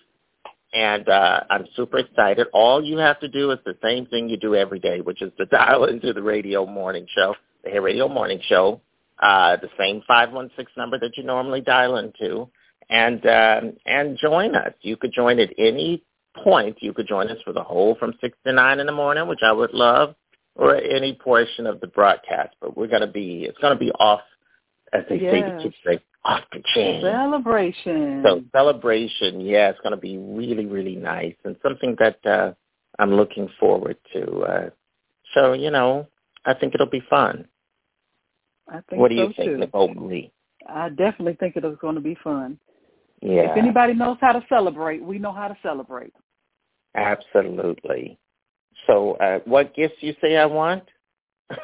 And 0.73 1.07
uh, 1.07 1.41
I'm 1.49 1.65
super 1.75 1.99
excited. 1.99 2.47
All 2.53 2.83
you 2.83 2.97
have 2.97 3.19
to 3.21 3.27
do 3.27 3.51
is 3.51 3.59
the 3.65 3.77
same 3.83 4.05
thing 4.07 4.27
you 4.27 4.37
do 4.37 4.55
every 4.55 4.79
day, 4.79 5.01
which 5.01 5.21
is 5.21 5.31
to 5.37 5.45
dial 5.51 5.85
into 5.85 6.11
the 6.11 6.21
radio 6.21 6.65
morning 6.65 7.05
show, 7.15 7.35
the 7.63 7.69
Hair 7.69 7.83
Radio 7.83 8.07
Morning 8.09 8.39
Show, 8.49 8.81
uh, 9.21 9.57
the 9.57 9.69
same 9.79 10.01
516 10.07 10.73
number 10.75 10.99
that 10.99 11.15
you 11.17 11.23
normally 11.23 11.61
dial 11.61 11.97
into, 11.97 12.49
and 12.89 13.25
um, 13.25 13.73
and 13.85 14.17
join 14.17 14.55
us. 14.55 14.73
You 14.81 14.97
could 14.97 15.11
join 15.13 15.39
at 15.39 15.49
any 15.57 16.03
point. 16.43 16.77
You 16.81 16.93
could 16.93 17.07
join 17.07 17.29
us 17.29 17.37
for 17.43 17.53
the 17.53 17.63
whole 17.63 17.95
from 17.95 18.13
6 18.21 18.37
to 18.45 18.53
9 18.53 18.79
in 18.79 18.85
the 18.85 18.91
morning, 18.91 19.27
which 19.27 19.39
I 19.43 19.51
would 19.51 19.73
love, 19.73 20.15
or 20.55 20.75
any 20.75 21.13
portion 21.13 21.65
of 21.67 21.79
the 21.79 21.87
broadcast. 21.87 22.55
But 22.61 22.77
we're 22.77 22.87
going 22.87 23.01
to 23.01 23.07
be, 23.07 23.45
it's 23.45 23.57
going 23.57 23.73
to 23.73 23.79
be 23.79 23.91
off, 23.91 24.21
as 24.93 25.03
they 25.09 25.19
say, 25.19 25.39
Yes. 25.39 25.51
the 25.57 25.63
kids 25.63 25.75
say, 25.85 25.99
off 26.23 26.43
the 26.51 26.61
chain. 26.75 27.01
Celebration. 27.01 28.23
So 28.25 28.43
celebration, 28.51 29.41
yeah, 29.41 29.69
it's 29.69 29.79
going 29.81 29.91
to 29.95 29.97
be 30.01 30.17
really, 30.17 30.65
really 30.65 30.95
nice 30.95 31.35
and 31.43 31.55
something 31.63 31.95
that 31.99 32.25
uh, 32.25 32.53
I'm 32.99 33.13
looking 33.13 33.49
forward 33.59 33.97
to. 34.13 34.39
Uh, 34.41 34.69
so, 35.33 35.53
you 35.53 35.71
know, 35.71 36.07
I 36.45 36.53
think 36.53 36.73
it'll 36.75 36.85
be 36.89 37.03
fun. 37.09 37.47
I 38.69 38.81
think 38.89 39.01
What 39.01 39.09
do 39.09 39.17
so 39.17 39.21
you 39.23 39.33
think, 39.35 39.49
too. 39.51 39.57
Nicole 39.57 39.93
Marie? 39.93 40.31
I 40.69 40.89
definitely 40.89 41.35
think 41.39 41.55
it 41.55 41.63
is 41.63 41.77
going 41.79 41.95
to 41.95 42.01
be 42.01 42.17
fun. 42.23 42.59
Yeah, 43.21 43.51
If 43.51 43.57
anybody 43.57 43.93
knows 43.93 44.17
how 44.21 44.33
to 44.33 44.43
celebrate, 44.47 45.03
we 45.03 45.17
know 45.17 45.31
how 45.31 45.47
to 45.47 45.57
celebrate. 45.63 46.13
absolutely. 46.95 48.17
So, 48.85 49.13
uh, 49.15 49.39
what 49.45 49.75
gifts 49.75 49.95
you 50.01 50.15
say 50.21 50.37
I 50.37 50.45
want? 50.45 50.83
Is 51.51 51.57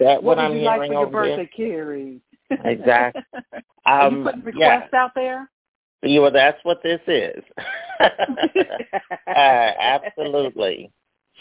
that 0.00 0.22
what, 0.22 0.36
would 0.36 0.38
I'm 0.38 0.56
you 0.56 0.62
like 0.62 0.82
hearing 0.82 0.90
for 0.90 0.94
your 0.94 1.06
over 1.06 1.24
here? 1.24 1.36
birthday, 1.36 1.50
Carrie? 1.56 2.20
Exactly. 2.50 3.22
Are 3.86 4.06
Um, 4.06 4.18
you 4.18 4.22
putting 4.24 4.42
yeah. 4.56 4.74
requests 4.76 4.94
out 4.94 5.12
there? 5.14 5.48
Yeah, 6.02 6.20
well, 6.20 6.30
that's 6.32 6.58
what 6.64 6.82
this 6.82 7.00
is. 7.06 7.42
uh, 8.00 9.30
absolutely. 9.34 10.90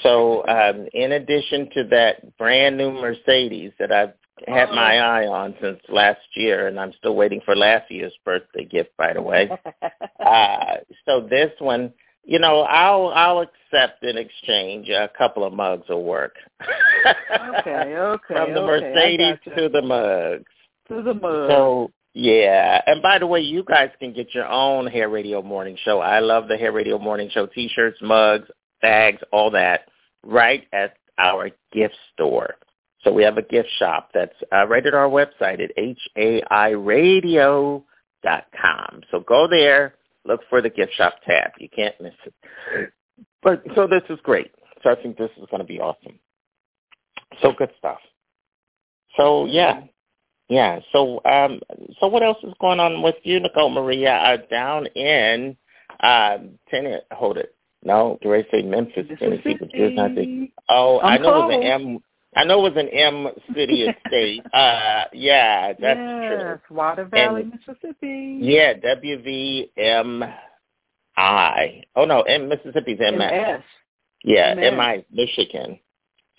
So, 0.03 0.45
um, 0.47 0.87
in 0.93 1.13
addition 1.13 1.69
to 1.73 1.83
that 1.85 2.37
brand 2.37 2.77
new 2.77 2.91
Mercedes 2.91 3.71
that 3.79 3.91
I've 3.91 4.13
had 4.47 4.69
my 4.69 4.97
eye 4.97 5.27
on 5.27 5.55
since 5.61 5.79
last 5.89 6.21
year, 6.35 6.67
and 6.67 6.79
I'm 6.79 6.93
still 6.93 7.15
waiting 7.15 7.41
for 7.45 7.55
last 7.55 7.89
year's 7.91 8.13
birthday 8.23 8.65
gift, 8.65 8.95
by 8.97 9.13
the 9.13 9.21
way. 9.21 9.49
Uh, 10.19 10.75
so 11.05 11.25
this 11.27 11.49
one, 11.59 11.93
you 12.23 12.37
know, 12.39 12.61
I'll 12.61 13.07
I'll 13.07 13.39
accept 13.39 14.03
in 14.03 14.17
exchange 14.17 14.89
a 14.89 15.09
couple 15.17 15.43
of 15.45 15.53
mugs 15.53 15.87
will 15.89 16.03
work. 16.03 16.35
okay, 17.59 17.95
okay. 17.95 18.19
From 18.27 18.53
the 18.53 18.59
okay, 18.59 18.93
Mercedes 18.93 19.39
to 19.57 19.69
the 19.69 19.81
mugs. 19.81 20.51
to 20.89 21.01
the 21.01 21.13
mugs. 21.13 21.51
So 21.51 21.91
yeah, 22.13 22.81
and 22.85 23.01
by 23.01 23.17
the 23.17 23.27
way, 23.27 23.39
you 23.39 23.63
guys 23.63 23.89
can 23.99 24.13
get 24.13 24.35
your 24.35 24.47
own 24.47 24.87
Hair 24.87 25.09
Radio 25.09 25.41
Morning 25.41 25.77
Show. 25.83 25.99
I 25.99 26.19
love 26.19 26.47
the 26.47 26.57
Hair 26.57 26.73
Radio 26.73 26.99
Morning 26.99 27.29
Show 27.31 27.45
T-shirts, 27.45 27.97
mugs, 28.01 28.49
bags, 28.81 29.21
all 29.31 29.51
that, 29.51 29.87
right 30.23 30.67
at 30.73 30.97
our 31.17 31.49
gift 31.71 31.95
store. 32.13 32.55
So 33.03 33.13
we 33.13 33.23
have 33.23 33.37
a 33.37 33.41
gift 33.41 33.69
shop 33.77 34.09
that's 34.13 34.35
uh, 34.51 34.67
right 34.67 34.85
at 34.85 34.93
our 34.93 35.07
website 35.07 35.61
at 35.61 35.71
hairradio 36.51 37.83
dot 38.23 38.45
com. 38.61 39.01
So 39.09 39.21
go 39.21 39.47
there, 39.47 39.95
look 40.25 40.41
for 40.49 40.61
the 40.61 40.69
gift 40.69 40.93
shop 40.95 41.15
tab. 41.25 41.51
You 41.59 41.69
can't 41.69 41.95
miss 42.01 42.13
it. 42.25 42.91
But 43.41 43.63
so 43.75 43.87
this 43.87 44.03
is 44.09 44.19
great. 44.23 44.51
So 44.83 44.89
I 44.89 44.95
think 45.01 45.17
this 45.17 45.31
is 45.37 45.45
going 45.49 45.61
to 45.61 45.67
be 45.67 45.79
awesome. 45.79 46.19
So 47.41 47.53
good 47.57 47.71
stuff. 47.77 47.99
So 49.15 49.45
yeah, 49.45 49.83
yeah. 50.49 50.79
So 50.91 51.21
um, 51.23 51.61
so 52.01 52.07
what 52.07 52.21
else 52.21 52.37
is 52.43 52.53
going 52.59 52.81
on 52.81 53.01
with 53.01 53.15
you, 53.23 53.39
Nicole 53.39 53.69
Maria? 53.69 54.13
Uh, 54.15 54.37
down 54.49 54.87
in 54.87 55.55
um, 56.01 56.59
Tennessee. 56.69 57.03
Hold 57.11 57.37
it. 57.37 57.55
No, 57.81 58.19
do 58.21 58.33
I 58.33 58.45
say 58.51 58.61
Memphis, 58.61 59.07
Tennessee? 59.19 59.55
But 59.57 59.73
you're 59.73 59.91
not 59.91 60.15
the. 60.15 60.49
Oh, 60.67 60.99
I 60.99 61.17
know 61.17 61.49
it 61.49 61.55
was 61.55 61.55
an. 61.55 61.63
M. 61.63 61.99
I 62.35 62.43
know 62.43 62.65
it 62.65 62.73
was 62.75 62.83
an 62.83 62.89
M 62.89 63.27
city 63.55 63.87
or 63.87 63.95
state. 64.07 64.43
Uh, 64.53 65.05
yeah, 65.13 65.73
that's 65.79 65.97
true. 65.97 66.37
yes, 66.39 66.59
Water 66.69 67.05
Valley, 67.05 67.41
And- 67.41 67.51
Mississippi. 67.67 68.39
Yeah, 68.41 68.73
WVMI. 68.73 70.33
Oh 71.95 72.05
no, 72.05 72.21
M 72.21 72.47
Mississippi's 72.49 72.99
MS. 72.99 73.19
MS. 73.19 73.61
Yeah, 74.23 74.53
MS. 74.53 74.73
MI 74.77 75.05
Michigan. 75.11 75.79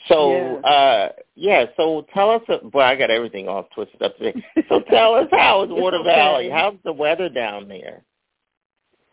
So 0.09 0.57
uh 0.63 1.11
yeah, 1.35 1.67
so 1.77 2.07
tell 2.15 2.31
us 2.31 2.43
well, 2.73 2.87
I 2.87 2.97
got 2.97 3.11
everything 3.11 3.49
all 3.49 3.69
twisted 3.75 4.01
up 4.03 4.17
today. 4.17 4.43
So 4.69 4.81
tell 4.91 5.15
us 5.15 5.27
how 5.33 5.65
is 5.65 5.71
Water 5.71 5.99
okay. 5.99 6.09
Valley? 6.09 6.51
How's 6.51 6.77
the 6.85 6.93
weather 6.93 7.29
down 7.29 7.69
there? 7.69 8.03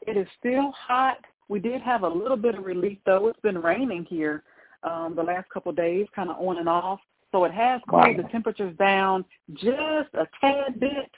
It 0.05 0.15
is 0.15 0.27
still 0.39 0.71
hot. 0.71 1.17
We 1.49 1.59
did 1.59 1.81
have 1.81 2.03
a 2.03 2.07
little 2.09 2.37
bit 2.37 2.55
of 2.55 2.65
relief 2.65 2.99
though. 3.05 3.27
It's 3.27 3.39
been 3.41 3.57
raining 3.61 4.05
here 4.09 4.43
um, 4.83 5.15
the 5.15 5.23
last 5.23 5.49
couple 5.49 5.69
of 5.69 5.75
days, 5.75 6.07
kind 6.15 6.29
of 6.29 6.37
on 6.39 6.57
and 6.57 6.69
off. 6.69 6.99
So 7.31 7.43
it 7.43 7.51
has 7.51 7.81
cooled 7.89 8.17
Wow. 8.17 8.23
the 8.23 8.29
temperatures 8.29 8.75
down 8.77 9.25
just 9.53 10.13
a 10.13 10.27
tad 10.39 10.79
bit, 10.79 11.11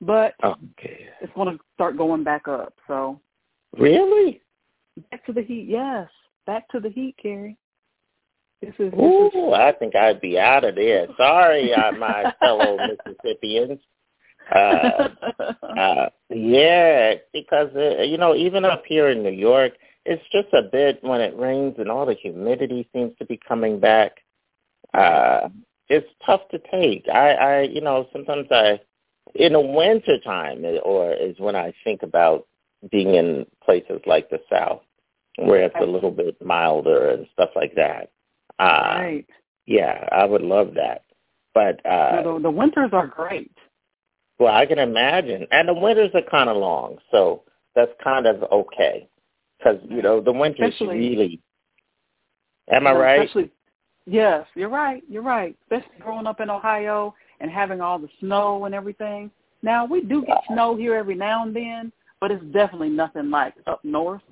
but 0.00 0.34
Okay. 0.42 1.08
it's 1.20 1.32
going 1.34 1.56
to 1.56 1.64
start 1.74 1.96
going 1.96 2.24
back 2.24 2.48
up. 2.48 2.74
So 2.88 3.20
Really? 3.78 4.40
back 5.10 5.24
to 5.26 5.32
the 5.32 5.42
heat. 5.42 5.66
Yes, 5.68 6.08
back 6.46 6.68
to 6.68 6.80
the 6.80 6.90
heat, 6.90 7.16
Carrie. 7.20 7.56
This 8.60 8.70
is, 8.78 8.92
this 8.92 8.92
is 8.92 9.34
Ooh, 9.34 9.52
I 9.52 9.72
think 9.72 9.94
I'd 9.94 10.20
be 10.20 10.38
out 10.38 10.64
of 10.64 10.74
there. 10.76 11.06
Sorry, 11.16 11.72
uh, 11.74 11.92
my 11.92 12.32
fellow 12.40 12.78
Mississippians. 13.06 13.78
Uh, 14.54 15.08
uh, 15.78 16.08
yeah, 16.30 17.14
because 17.32 17.68
uh, 17.74 18.02
you 18.02 18.16
know, 18.18 18.34
even 18.34 18.64
up 18.64 18.82
here 18.86 19.08
in 19.10 19.22
New 19.22 19.30
York, 19.30 19.72
it's 20.04 20.22
just 20.32 20.52
a 20.52 20.62
bit 20.62 21.02
when 21.02 21.20
it 21.20 21.36
rains 21.36 21.76
and 21.78 21.90
all 21.90 22.06
the 22.06 22.14
humidity 22.14 22.88
seems 22.92 23.12
to 23.18 23.24
be 23.24 23.40
coming 23.48 23.80
back. 23.80 24.18
Uh, 24.92 25.48
it's 25.88 26.08
tough 26.24 26.42
to 26.50 26.58
take. 26.70 27.06
I, 27.12 27.32
I, 27.32 27.62
you 27.62 27.80
know, 27.80 28.06
sometimes 28.12 28.46
I, 28.50 28.80
in 29.34 29.54
the 29.54 29.60
winter 29.60 30.18
time, 30.24 30.64
or 30.84 31.12
is 31.12 31.38
when 31.38 31.56
I 31.56 31.72
think 31.84 32.02
about 32.02 32.46
being 32.90 33.14
in 33.14 33.46
places 33.64 34.00
like 34.06 34.30
the 34.30 34.40
South, 34.50 34.82
where 35.36 35.62
it's 35.62 35.74
a 35.80 35.86
little 35.86 36.10
bit 36.10 36.40
milder 36.44 37.10
and 37.10 37.26
stuff 37.32 37.50
like 37.56 37.74
that. 37.74 38.10
Uh, 38.58 38.98
right. 38.98 39.26
yeah, 39.66 40.08
I 40.12 40.24
would 40.24 40.42
love 40.42 40.74
that. 40.74 41.02
But 41.54 41.84
uh 41.86 42.22
the, 42.22 42.40
the 42.42 42.50
winters 42.50 42.90
are 42.92 43.06
great. 43.06 43.52
well, 44.38 44.54
I 44.54 44.66
can 44.66 44.78
imagine, 44.78 45.46
and 45.50 45.68
the 45.68 45.74
winters 45.74 46.10
are 46.14 46.22
kind 46.30 46.50
of 46.50 46.56
long, 46.56 46.98
so 47.10 47.42
that's 47.74 47.92
kind 48.02 48.26
of 48.26 48.42
okay. 48.44 49.08
Because 49.64 49.80
you 49.88 50.02
know 50.02 50.20
the 50.20 50.32
winters 50.32 50.72
Especially- 50.74 50.98
really. 50.98 51.40
Am 52.70 52.86
I 52.86 52.92
right? 52.92 53.20
Especially, 53.20 53.50
yes, 54.06 54.46
you're 54.54 54.70
right. 54.70 55.02
You're 55.08 55.22
right. 55.22 55.56
Especially 55.64 55.98
growing 56.00 56.26
up 56.26 56.40
in 56.40 56.48
Ohio 56.48 57.14
and 57.40 57.50
having 57.50 57.80
all 57.82 57.98
the 57.98 58.08
snow 58.20 58.64
and 58.64 58.74
everything. 58.74 59.30
Now 59.62 59.84
we 59.84 60.00
do 60.00 60.24
get 60.24 60.38
snow 60.48 60.74
here 60.76 60.94
every 60.94 61.14
now 61.14 61.42
and 61.44 61.54
then, 61.54 61.92
but 62.20 62.30
it's 62.30 62.44
definitely 62.52 62.88
nothing 62.90 63.28
like 63.30 63.54
up 63.66 63.84
north. 63.84 64.22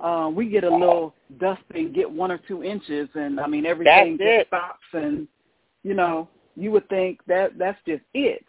Uh, 0.00 0.30
we 0.32 0.48
get 0.48 0.64
a 0.64 0.70
little 0.70 1.14
dusting, 1.40 1.92
get 1.92 2.08
one 2.10 2.30
or 2.32 2.38
two 2.38 2.62
inches, 2.64 3.08
and 3.14 3.38
I 3.40 3.46
mean 3.46 3.64
everything 3.66 4.16
That's 4.16 4.28
it. 4.28 4.38
just 4.38 4.48
stops. 4.48 4.84
And 4.92 5.28
you 5.84 5.94
know, 5.94 6.28
you 6.56 6.70
would 6.72 6.88
think 6.88 7.20
that 7.26 7.56
that's 7.58 7.78
just 7.86 8.02
it. 8.14 8.44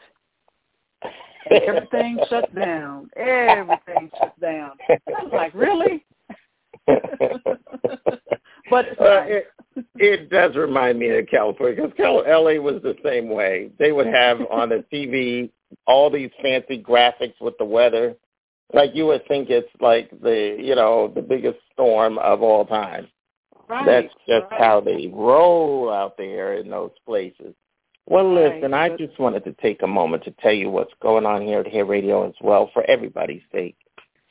And 1.50 1.64
everything 1.64 2.20
shuts 2.30 2.52
down. 2.54 3.10
Everything 3.16 4.12
shuts 4.20 4.40
down. 4.42 4.72
I 4.90 5.24
was 5.24 5.32
like, 5.34 5.54
really? 5.54 6.04
but 8.70 8.86
Uh, 9.00 9.24
it, 9.28 9.48
it 9.96 10.30
does 10.30 10.56
remind 10.56 11.00
me 11.00 11.10
of 11.18 11.28
California 11.28 11.76
because 11.76 11.96
Cal- 11.98 12.24
LA 12.44 12.60
was 12.62 12.82
the 12.84 12.96
same 13.04 13.30
way. 13.30 13.72
They 13.80 13.92
would 13.92 14.08
have 14.08 14.40
on 14.52 14.70
the 14.70 14.84
TV 14.94 15.50
all 15.88 16.10
these 16.10 16.32
fancy 16.42 16.82
graphics 16.82 17.40
with 17.42 17.58
the 17.58 17.66
weather, 17.66 18.16
like 18.74 18.92
you 18.96 19.06
would 19.08 19.26
think 19.28 19.50
it's 19.50 19.70
like 19.80 20.10
the 20.22 20.58
you 20.60 20.76
know 20.76 21.12
the 21.14 21.22
biggest 21.22 21.60
storm 21.74 22.18
of 22.20 22.42
all 22.42 22.66
time. 22.66 23.08
Right, 23.68 23.86
That's 23.86 24.14
just 24.28 24.52
right. 24.52 24.60
how 24.62 24.82
they 24.82 25.12
roll 25.14 25.94
out 25.94 26.18
there 26.18 26.56
in 26.56 26.70
those 26.72 26.92
places. 27.06 27.54
Well, 28.08 28.34
Right, 28.34 28.56
listen, 28.56 28.74
I 28.74 28.90
just 28.98 29.20
wanted 29.20 29.44
to 29.44 29.54
take 29.62 29.84
a 29.84 29.88
moment 29.88 30.24
to 30.24 30.32
tell 30.42 30.52
you 30.54 30.72
what's 30.72 30.94
going 31.04 31.28
on 31.28 31.44
here 31.44 31.60
at 31.60 31.68
Hair 31.68 31.86
Radio 31.86 32.28
as 32.28 32.34
well 32.42 32.72
for 32.74 32.84
everybody's 32.90 33.44
sake. 33.52 33.76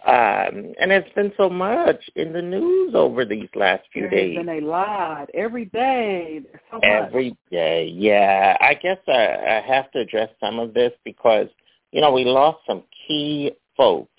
Um, 0.07 0.75
and 0.81 0.93
it's 0.93 1.13
been 1.15 1.33
so 1.37 1.51
much 1.51 2.01
in 2.15 2.33
the 2.33 2.41
news 2.41 2.95
over 2.95 3.25
these 3.25 3.49
last 3.57 3.83
few 3.93 4.03
There's 4.03 4.13
days. 4.13 4.37
been 4.37 4.49
a 4.49 4.61
lot 4.61 5.29
every 5.35 5.65
day. 5.67 6.41
There's 6.45 6.61
so. 6.71 6.79
Every 6.83 7.37
day, 7.51 7.87
yeah. 7.93 8.57
I 8.61 8.75
guess 8.75 8.99
I, 9.09 9.13
I 9.13 9.65
have 9.67 9.91
to 9.93 10.01
address 10.01 10.31
some 10.39 10.61
of 10.61 10.73
this 10.73 10.93
because 11.05 11.49
you 11.91 12.01
know 12.01 12.13
we 12.13 12.25
lost 12.25 12.59
some 12.67 12.85
key 13.07 13.51
folks 13.77 14.11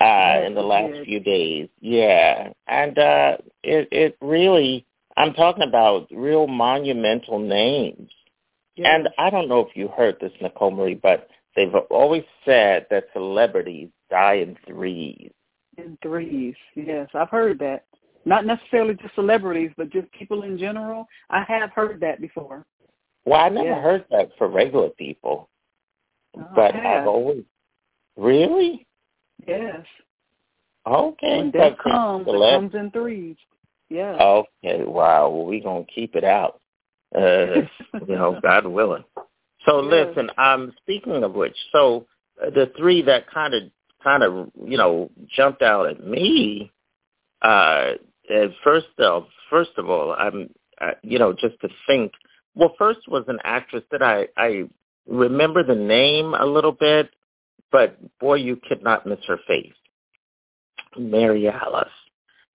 uh, 0.00 0.04
Yes, 0.04 0.46
in 0.48 0.54
the 0.54 0.62
last 0.62 0.92
few 1.04 1.20
days. 1.20 1.68
Yeah, 1.80 2.50
and 2.66 2.98
uh, 2.98 3.36
it 3.62 3.88
it 3.92 4.16
really 4.20 4.86
I'm 5.16 5.32
talking 5.34 5.66
about 5.66 6.08
real 6.10 6.46
monumental 6.46 7.38
names. 7.38 8.10
Yes. 8.74 8.88
And 8.92 9.08
I 9.18 9.30
don't 9.30 9.48
know 9.48 9.60
if 9.60 9.74
you 9.74 9.88
heard 9.88 10.16
this, 10.20 10.32
Nicole 10.42 10.70
Marie, 10.70 10.94
but 10.94 11.28
they've 11.54 11.74
always 11.90 12.24
said 12.44 12.86
that 12.90 13.04
celebrities 13.14 13.88
die 14.10 14.34
in 14.34 14.56
threes. 14.66 15.30
In 15.78 15.98
threes, 16.02 16.54
yes, 16.74 17.08
I've 17.14 17.30
heard 17.30 17.58
that. 17.60 17.84
Not 18.24 18.44
necessarily 18.44 18.94
just 18.94 19.14
celebrities, 19.14 19.70
but 19.76 19.90
just 19.90 20.10
people 20.12 20.42
in 20.42 20.58
general. 20.58 21.06
I 21.30 21.44
have 21.46 21.70
heard 21.70 22.00
that 22.00 22.20
before. 22.20 22.64
Well, 23.24 23.40
I 23.40 23.48
never 23.48 23.70
Yes. 23.70 23.82
heard 23.82 24.04
that 24.10 24.36
for 24.38 24.48
regular 24.48 24.90
people, 24.90 25.48
Oh, 26.36 26.46
but 26.54 26.74
I've 26.74 27.06
always 27.06 27.44
really 28.16 28.86
Yes. 29.46 29.86
okay. 30.86 31.38
When 31.38 31.50
death 31.50 31.78
comes, 31.78 32.26
it 32.26 32.50
comes 32.50 32.74
in 32.74 32.90
threes. 32.90 33.36
Yeah. 33.88 34.16
Okay, 34.20 34.84
wow. 34.84 35.28
Well, 35.28 35.44
we're 35.46 35.62
going 35.62 35.84
to 35.86 35.92
keep 35.92 36.16
it 36.16 36.24
out. 36.24 36.60
Uh, 37.14 37.62
you 38.06 38.16
know, 38.16 38.38
God 38.42 38.66
willing. 38.66 39.04
So 39.64 39.80
Yes. 39.80 40.08
listen, 40.08 40.30
I'm 40.36 40.62
um, 40.62 40.74
speaking 40.82 41.22
of 41.22 41.34
which, 41.34 41.56
so 41.72 42.06
uh, 42.44 42.50
the 42.50 42.72
three 42.76 43.02
that 43.02 43.28
kind 43.30 43.54
of, 43.54 43.62
kind 44.02 44.22
of, 44.22 44.50
you 44.64 44.76
know, 44.76 45.10
jumped 45.34 45.62
out 45.62 45.88
at 45.88 46.04
me, 46.06 46.70
uh, 47.42 47.92
at 48.30 48.50
first 48.64 48.86
of, 48.98 49.26
first 49.50 49.70
of 49.76 49.88
all, 49.88 50.12
I'm, 50.12 50.50
uh, 50.80 50.92
you 51.02 51.18
know, 51.18 51.32
just 51.32 51.60
to 51.60 51.68
think, 51.86 52.12
well, 52.54 52.74
first 52.78 53.00
was 53.08 53.24
an 53.28 53.38
actress 53.44 53.84
that 53.90 54.02
I, 54.02 54.28
I 54.36 54.64
remember 55.06 55.62
the 55.62 55.74
name 55.74 56.34
a 56.34 56.46
little 56.46 56.72
bit, 56.72 57.10
but 57.70 57.98
boy, 58.18 58.36
you 58.36 58.56
could 58.68 58.82
not 58.82 59.06
miss 59.06 59.18
her 59.26 59.38
face. 59.46 59.72
Mary 60.98 61.48
Alice. 61.48 61.88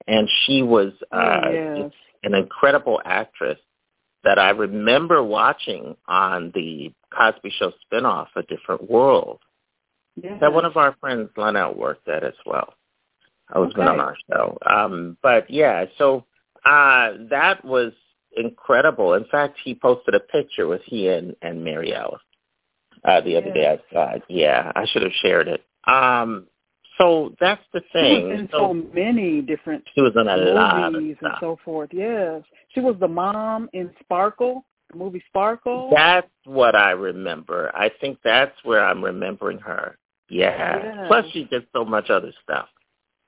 And 0.07 0.27
she 0.45 0.61
was 0.63 0.93
uh, 1.11 1.41
oh, 1.45 1.51
yes. 1.51 1.91
an 2.23 2.33
incredible 2.33 3.01
actress 3.05 3.59
that 4.23 4.39
I 4.39 4.49
remember 4.51 5.23
watching 5.23 5.95
on 6.07 6.51
the 6.53 6.91
Cosby 7.15 7.53
Show 7.57 7.71
spinoff, 7.91 8.27
A 8.35 8.43
Different 8.43 8.89
World, 8.89 9.39
yes. 10.15 10.37
that 10.41 10.53
one 10.53 10.65
of 10.65 10.77
our 10.77 10.95
friends, 10.99 11.29
Lionel, 11.37 11.75
worked 11.75 12.07
at 12.07 12.23
as 12.23 12.33
well. 12.45 12.73
I 13.53 13.59
was 13.59 13.73
been 13.73 13.87
on 13.87 13.99
Okay. 13.99 14.01
our 14.01 14.15
show. 14.29 14.57
Um, 14.65 15.17
but 15.21 15.49
yeah, 15.49 15.85
so 15.97 16.25
uh, 16.65 17.13
that 17.29 17.63
was 17.65 17.91
incredible. 18.37 19.13
In 19.15 19.25
fact, 19.25 19.57
he 19.63 19.75
posted 19.75 20.15
a 20.15 20.19
picture 20.19 20.67
with 20.67 20.81
he 20.85 21.07
and, 21.09 21.35
and 21.41 21.63
Mary 21.63 21.93
Alice 21.93 22.21
uh, 23.03 23.21
the 23.21 23.37
other 23.37 23.51
day 23.51 23.67
I 23.67 23.73
outside. 23.73 24.23
Yeah, 24.29 24.71
I 24.75 24.85
should 24.87 25.01
have 25.01 25.11
shared 25.21 25.47
it. 25.47 25.63
Um, 25.85 26.47
so 26.97 27.35
that's 27.39 27.63
the 27.73 27.81
thing. 27.93 28.19
She 28.19 28.23
was 28.25 28.39
in 28.39 28.49
So- 28.51 28.57
so 28.59 28.73
many 28.73 29.41
different 29.41 29.83
she 29.93 30.01
was 30.01 30.13
in 30.15 30.27
a 30.27 30.37
lot 30.37 30.91
movies 30.91 31.17
and 31.21 31.33
so 31.39 31.57
forth. 31.65 31.89
Yes, 31.93 32.43
she 32.69 32.79
was 32.79 32.95
the 32.99 33.07
mom 33.07 33.69
in 33.73 33.89
Sparkle, 34.01 34.65
the 34.91 34.97
movie 34.97 35.23
Sparkle. 35.27 35.89
That's 35.93 36.27
what 36.45 36.75
I 36.75 36.91
remember. 36.91 37.71
I 37.75 37.89
think 37.99 38.19
that's 38.23 38.55
where 38.63 38.85
I'm 38.85 39.03
remembering 39.03 39.57
her. 39.59 39.97
Yeah. 40.31 40.79
Yes. 40.83 41.05
Plus, 41.07 41.25
she 41.33 41.43
did 41.45 41.67
so 41.73 41.83
much 41.83 42.09
other 42.09 42.31
stuff. 42.43 42.69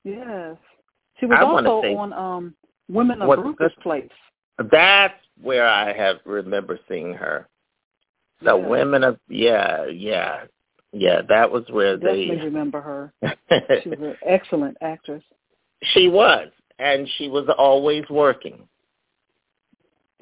Yes, 0.04 0.56
she 1.18 1.26
was 1.26 1.38
I 1.38 1.44
also 1.44 1.82
say- 1.82 1.94
on 1.94 2.12
um 2.12 2.54
Women 2.88 3.22
of 3.22 3.38
Rufus 3.38 3.72
Place. 3.82 4.10
That's 4.70 5.14
where 5.42 5.66
I 5.66 5.92
have 5.92 6.16
remember 6.24 6.78
seeing 6.88 7.14
her. 7.14 7.48
The 8.42 8.56
Yeah. 8.56 8.66
women 8.68 9.04
of 9.04 9.18
yeah, 9.28 9.86
yeah, 9.86 10.44
yeah. 10.92 11.22
That 11.28 11.50
was 11.50 11.64
where 11.70 11.96
Definitely 11.96 12.36
they. 12.36 12.42
remember 12.44 12.80
her. 12.80 13.12
She 13.82 13.88
was 13.90 13.98
an 14.00 14.16
excellent 14.26 14.76
actress. 14.80 15.22
she 15.94 16.08
was, 16.08 16.48
and 16.78 17.08
she 17.16 17.28
was 17.28 17.46
always 17.56 18.04
working. 18.10 18.66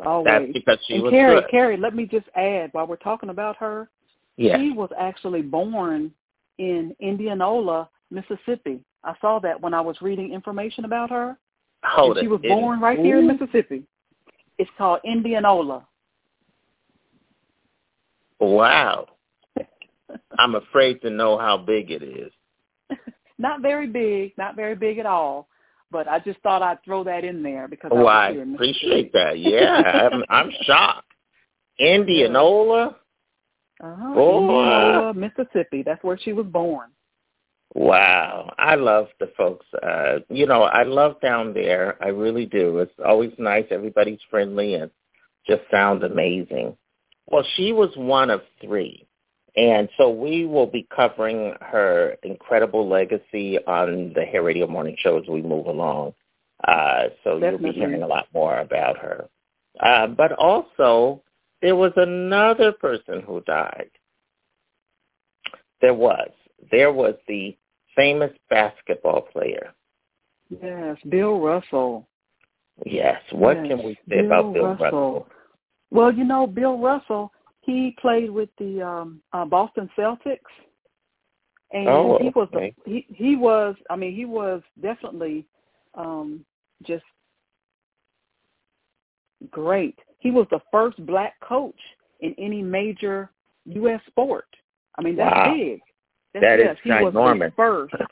Always. 0.05 0.25
That's 0.27 0.53
because 0.53 0.79
she 0.87 0.95
and 0.95 1.03
was 1.05 1.11
Carrie, 1.13 1.41
good. 1.41 1.51
Carrie, 1.51 1.77
let 1.77 1.95
me 1.95 2.07
just 2.07 2.27
add 2.35 2.71
while 2.73 2.87
we're 2.87 2.97
talking 2.97 3.29
about 3.31 3.57
her, 3.59 3.89
Yeah. 4.37 4.59
she 4.59 4.71
was 4.73 4.91
actually 4.99 5.43
born 5.43 6.13
in 6.63 6.95
Indianola, 7.01 7.89
Mississippi. 8.13 8.81
I 9.03 9.15
saw 9.21 9.41
that 9.41 9.61
when 9.61 9.75
I 9.75 9.81
was 9.81 10.01
reading 10.01 10.33
information 10.33 10.85
about 10.85 11.11
her. 11.11 11.37
Hold 11.85 12.19
and 12.19 12.25
she 12.25 12.29
was 12.29 12.41
It- 12.45 12.49
born 12.51 12.81
right 12.81 12.99
here 12.99 13.19
in 13.19 13.27
Mississippi. 13.27 13.83
It's 14.59 14.71
called 14.79 15.01
Indianola. 15.05 15.85
Wow. 18.39 19.09
I'm 20.39 20.55
afraid 20.55 21.01
to 21.03 21.11
know 21.11 21.37
how 21.37 21.57
big 21.57 21.91
it 21.91 22.03
is. 22.03 22.33
Not 23.39 23.61
very 23.61 23.89
big, 23.89 24.35
not 24.39 24.55
very 24.55 24.77
big 24.77 24.99
at 24.99 25.07
all. 25.07 25.49
But 25.91 26.07
I 26.07 26.21
just 26.21 26.39
thought 26.41 26.63
I'd 26.63 26.83
throw 26.85 27.03
that 27.05 27.25
in 27.25 27.43
there 27.43 27.67
because 27.67 27.91
I 27.93 27.97
Oh, 27.97 28.07
I 28.07 28.33
Mississippi. 28.33 28.55
appreciate 28.55 29.13
that. 29.15 29.39
Yeah, 29.41 30.09
I'm, 30.13 30.23
I'm 30.31 30.51
shocked. 30.63 31.09
Indianola. 31.79 32.97
Uh-huh. 33.83 34.15
Boy. 34.15 34.41
Indianola, 34.41 35.15
Mississippi. 35.15 35.83
That's 35.83 36.03
where 36.05 36.19
she 36.19 36.33
was 36.33 36.47
born. 36.47 36.91
Wow, 37.75 38.53
I 38.59 38.75
love 38.75 39.09
the 39.19 39.33
folks. 39.37 39.65
Uh, 39.83 40.19
you 40.29 40.47
know, 40.47 40.63
I 40.63 40.83
love 40.83 41.21
down 41.23 41.55
there. 41.55 41.97
I 42.03 42.09
really 42.09 42.45
do. 42.45 42.79
It's 42.79 42.93
always 43.05 43.33
nice. 43.39 43.65
Everybody's 43.71 44.21
friendly 44.31 44.75
and 44.75 44.91
just 45.47 45.63
sounds 45.71 46.05
amazing. 46.05 46.77
Well, 47.27 47.45
she 47.57 47.73
was 47.73 47.91
one 47.97 48.29
of 48.31 48.43
three. 48.61 49.07
And 49.57 49.89
so 49.99 50.11
we 50.11 50.47
will 50.47 50.67
be 50.67 50.87
covering 50.95 51.55
her 51.61 52.17
incredible 52.23 52.89
legacy 52.89 53.59
on 53.67 54.13
the 54.15 54.25
Hair 54.25 54.43
Radio 54.43 54.67
Morning 54.67 54.97
Show 54.99 55.19
as 55.19 55.29
we 55.29 55.43
move 55.43 55.67
along. 55.67 56.15
Uh, 56.67 57.05
so 57.25 57.37
you'll 57.37 57.59
be 57.59 57.73
hearing 57.73 58.03
a 58.03 58.07
lot 58.07 58.29
more 58.33 58.59
about 58.59 58.97
her. 58.99 59.29
Uh, 59.81 60.07
but 60.07 60.33
also, 60.33 61.23
there 61.63 61.77
was 61.77 61.93
another 61.97 62.73
person 62.73 63.23
who 63.23 63.41
died. 63.43 63.91
There 65.81 65.95
was. 65.95 66.31
There 66.71 66.93
was 66.93 67.15
the 67.29 67.57
famous 67.97 68.33
basketball 68.51 69.23
player. 69.23 69.73
Yes, 70.51 70.99
Bill 71.09 71.41
Russell. 71.41 72.09
Yes. 72.85 73.21
What 73.31 73.57
Yes, 73.59 73.67
can 73.69 73.79
we 73.85 73.99
say 74.09 74.27
about 74.27 74.53
Bill 74.53 74.75
Russell? 74.75 75.27
Well, 75.91 76.13
you 76.13 76.25
know, 76.25 76.47
Bill 76.47 76.79
Russell, 76.79 77.33
he 77.61 77.97
played 78.01 78.31
with 78.31 78.49
the 78.59 78.83
um 78.83 79.23
uh, 79.33 79.45
Boston 79.45 79.89
Celtics. 79.97 80.39
And 81.73 81.89
Oh, 81.89 82.19
he 82.21 82.29
was 82.31 82.49
okay. 82.55 82.75
the, 82.85 82.91
he 82.91 83.07
he 83.15 83.37
was 83.37 83.77
I 83.89 83.97
mean, 83.97 84.15
he 84.15 84.25
was 84.25 84.63
definitely 84.81 85.47
um 85.95 86.45
just 86.87 87.05
great. 89.51 89.99
He 90.23 90.31
was 90.31 90.47
the 90.51 90.61
first 90.71 91.05
black 91.05 91.35
coach 91.41 91.81
in 92.21 92.33
any 92.39 92.63
major 92.63 93.31
US 93.67 94.01
sport. 94.07 94.47
I 94.97 95.03
mean, 95.03 95.17
that's 95.17 95.35
Wow. 95.35 95.55
big. 95.55 95.81
That's, 96.33 96.45
That 96.45 96.61
is 96.61 96.79
he 96.85 96.91
was 96.91 97.13
ginormous. 97.15 97.55
first. 97.57 97.95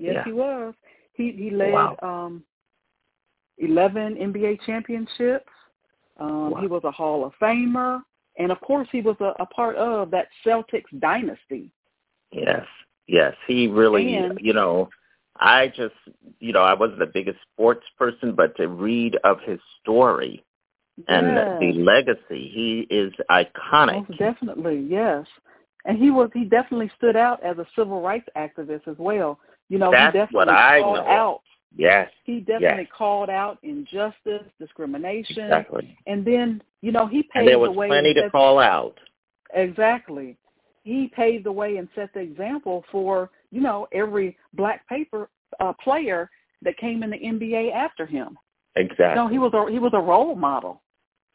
Yes, 0.00 0.14
Yeah. 0.14 0.24
he 0.24 0.32
was. 0.32 0.74
He 1.14 1.32
he 1.32 1.50
led 1.50 1.72
Wow. 1.72 1.96
um 2.02 2.44
eleven 3.58 4.14
NBA 4.16 4.60
championships. 4.66 5.52
Um, 6.18 6.50
Wow. 6.50 6.60
He 6.60 6.66
was 6.68 6.84
a 6.84 6.90
Hall 6.90 7.24
of 7.24 7.32
Famer, 7.40 8.02
and 8.36 8.50
of 8.52 8.60
course, 8.60 8.88
he 8.92 9.00
was 9.00 9.16
a, 9.20 9.32
a 9.40 9.46
part 9.46 9.76
of 9.76 10.10
that 10.12 10.28
Celtics 10.44 10.90
dynasty. 11.00 11.70
Yes. 12.32 12.66
Yes. 13.06 13.34
He 13.46 13.66
really, 13.68 14.16
And- 14.16 14.38
you 14.40 14.52
know, 14.52 14.88
I 15.40 15.68
just, 15.68 15.94
you 16.40 16.52
know, 16.52 16.62
I 16.62 16.74
wasn't 16.74 16.98
the 17.00 17.06
biggest 17.06 17.38
sports 17.52 17.86
person, 17.96 18.34
but 18.34 18.56
to 18.56 18.66
read 18.68 19.16
of 19.24 19.40
his 19.42 19.60
story 19.80 20.44
and 21.06 21.26
Yes. 21.28 21.60
the 21.60 21.72
legacy, 21.74 22.48
he 22.48 22.86
is 22.90 23.12
iconic. 23.30 24.08
Most 24.08 24.18
definitely, 24.18 24.80
yes. 24.80 25.26
And 25.84 25.96
he 25.98 26.10
was 26.10 26.30
he 26.34 26.44
definitely 26.44 26.90
stood 26.96 27.16
out 27.16 27.42
as 27.42 27.58
a 27.58 27.66
civil 27.76 28.00
rights 28.02 28.28
activist 28.36 28.86
as 28.88 28.96
well. 28.98 29.38
You 29.68 29.78
know, 29.78 29.90
That's 29.90 30.12
he 30.12 30.18
definitely 30.18 30.36
what 30.36 30.48
I 30.48 30.80
called 30.80 30.96
know. 30.96 31.06
out. 31.10 31.40
Yes. 31.76 32.10
He 32.24 32.40
definitely 32.40 32.82
Yes. 32.84 32.92
called 32.96 33.30
out 33.30 33.58
injustice, 33.62 34.42
discrimination, 34.58 35.44
Exactly. 35.44 35.96
and 36.06 36.24
then 36.24 36.62
you 36.82 36.92
know 36.92 37.06
he 37.06 37.22
paved 37.22 37.36
And 37.36 37.48
there 37.48 37.58
the 37.58 37.70
way. 37.72 37.88
plenty 37.88 38.14
to 38.14 38.22
set- 38.22 38.32
call 38.32 38.58
out. 38.58 38.98
Exactly. 39.54 40.36
He 40.84 41.08
paved 41.08 41.44
the 41.44 41.52
way 41.52 41.76
and 41.76 41.88
set 41.94 42.12
the 42.14 42.20
example 42.20 42.84
for, 42.90 43.30
you 43.50 43.60
know, 43.60 43.86
every 43.92 44.36
black 44.54 44.86
paper 44.88 45.28
uh, 45.60 45.72
player 45.74 46.30
that 46.62 46.76
came 46.78 47.02
in 47.02 47.10
the 47.10 47.18
NBA 47.18 47.72
after 47.72 48.06
him. 48.06 48.38
Exactly. 48.76 49.14
No, 49.16 49.28
he 49.28 49.38
was 49.38 49.52
a 49.54 49.70
he 49.70 49.78
was 49.78 49.92
a 49.94 50.00
role 50.00 50.34
model. 50.34 50.82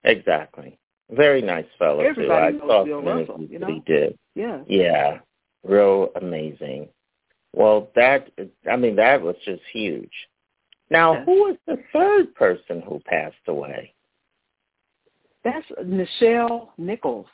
Exactly. 0.03 0.77
Very 1.11 1.41
nice 1.41 1.65
fellow 1.77 2.01
too. 2.01 2.09
Everybody 2.09 2.45
I 2.45 2.51
knows 2.51 2.61
saw 2.67 2.85
Bill 2.85 3.01
Russell, 3.01 3.41
you 3.49 3.59
know? 3.59 3.67
he 3.67 3.81
did. 3.85 4.17
Yeah. 4.35 4.61
Yeah, 4.67 5.19
real 5.63 6.09
amazing. 6.15 6.89
Well, 7.55 7.89
that 7.95 8.29
I 8.69 8.75
mean 8.77 8.95
that 8.95 9.21
was 9.21 9.35
just 9.45 9.61
huge. 9.71 10.11
Now, 10.89 11.13
Yeah. 11.13 11.25
who 11.25 11.31
was 11.43 11.57
the 11.67 11.77
third 11.93 12.33
person 12.35 12.81
who 12.81 12.99
passed 13.05 13.35
away? 13.47 13.93
That's 15.43 15.65
Nichelle 15.83 16.69
Nichols. 16.77 17.27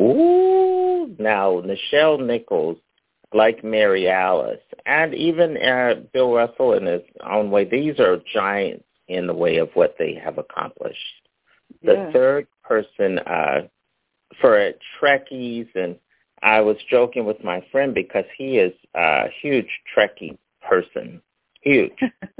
Ooh, 0.00 1.14
now 1.18 1.60
Nichelle 1.62 2.24
Nichols, 2.24 2.78
like 3.32 3.64
Mary 3.64 4.08
Alice, 4.08 4.60
and 4.86 5.14
even 5.14 5.56
uh, 5.56 5.94
Bill 6.12 6.32
Russell 6.32 6.74
in 6.74 6.86
his 6.86 7.02
own 7.24 7.50
way, 7.50 7.64
these 7.64 7.98
are 8.00 8.18
giants 8.32 8.84
in 9.08 9.26
the 9.26 9.34
way 9.34 9.56
of 9.58 9.70
what 9.74 9.96
they 9.98 10.14
have 10.14 10.38
accomplished. 10.38 10.98
The 11.84 11.94
Yeah. 11.94 12.12
third 12.12 12.46
person 12.62 13.18
uh, 13.20 13.62
for 14.40 14.72
Trekkies 15.00 15.68
and 15.74 15.96
I 16.42 16.60
was 16.60 16.76
joking 16.90 17.24
with 17.24 17.42
my 17.44 17.60
friend 17.72 17.94
because 17.94 18.24
he 18.36 18.58
is 18.58 18.72
a 18.94 19.28
huge 19.40 19.68
Trekkie 19.94 20.36
person, 20.60 21.22
huge. 21.62 21.98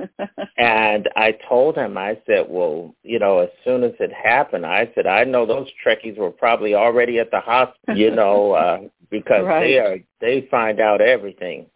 and 0.59 1.09
I 1.17 1.33
told 1.49 1.77
him, 1.77 1.97
I 1.97 2.19
said, 2.27 2.47
well, 2.49 2.95
you 3.03 3.19
know, 3.19 3.39
as 3.39 3.51
soon 3.65 3.83
as 3.83 3.93
it 4.01 4.13
happened, 4.13 4.67
I 4.67 4.91
said, 4.95 5.07
I 5.07 5.25
know 5.25 5.47
those 5.47 5.69
Trekkies 5.85 6.19
were 6.19 6.31
probably 6.31 6.75
already 6.75 7.19
at 7.19 7.31
the 7.31 7.41
hospital, 7.41 7.97
you 7.97 8.11
know, 8.15 8.53
uh, 8.53 8.81
because 9.11 9.45
Right. 9.45 9.61
they 9.61 9.79
are 9.79 9.99
they 10.21 10.49
find 10.51 10.81
out 10.81 11.01
everything. 11.01 11.67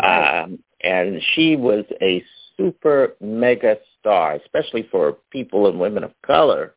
Right. 0.00 0.42
Um, 0.42 0.58
and 0.82 1.22
she 1.34 1.56
was 1.56 1.84
a 2.00 2.24
super 2.56 3.16
mega 3.20 3.78
star, 3.98 4.34
especially 4.34 4.88
for 4.90 5.18
people 5.30 5.66
and 5.66 5.78
women 5.78 6.04
of 6.04 6.12
color. 6.22 6.74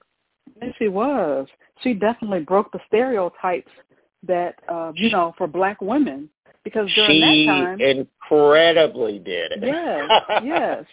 Yes, 0.67 0.75
she 0.79 0.87
was. 0.87 1.47
She 1.81 1.93
definitely 1.93 2.41
broke 2.41 2.71
the 2.71 2.79
stereotypes 2.87 3.71
that 4.27 4.55
uh, 4.69 4.91
you 4.95 5.09
know 5.09 5.33
for 5.37 5.47
black 5.47 5.81
women 5.81 6.29
because 6.63 6.89
during 6.95 7.11
she 7.11 7.45
that 7.45 7.51
time, 7.53 7.81
incredibly 7.81 9.19
did 9.19 9.51
it. 9.51 9.59
yes, 9.63 10.09
yes, 10.43 10.85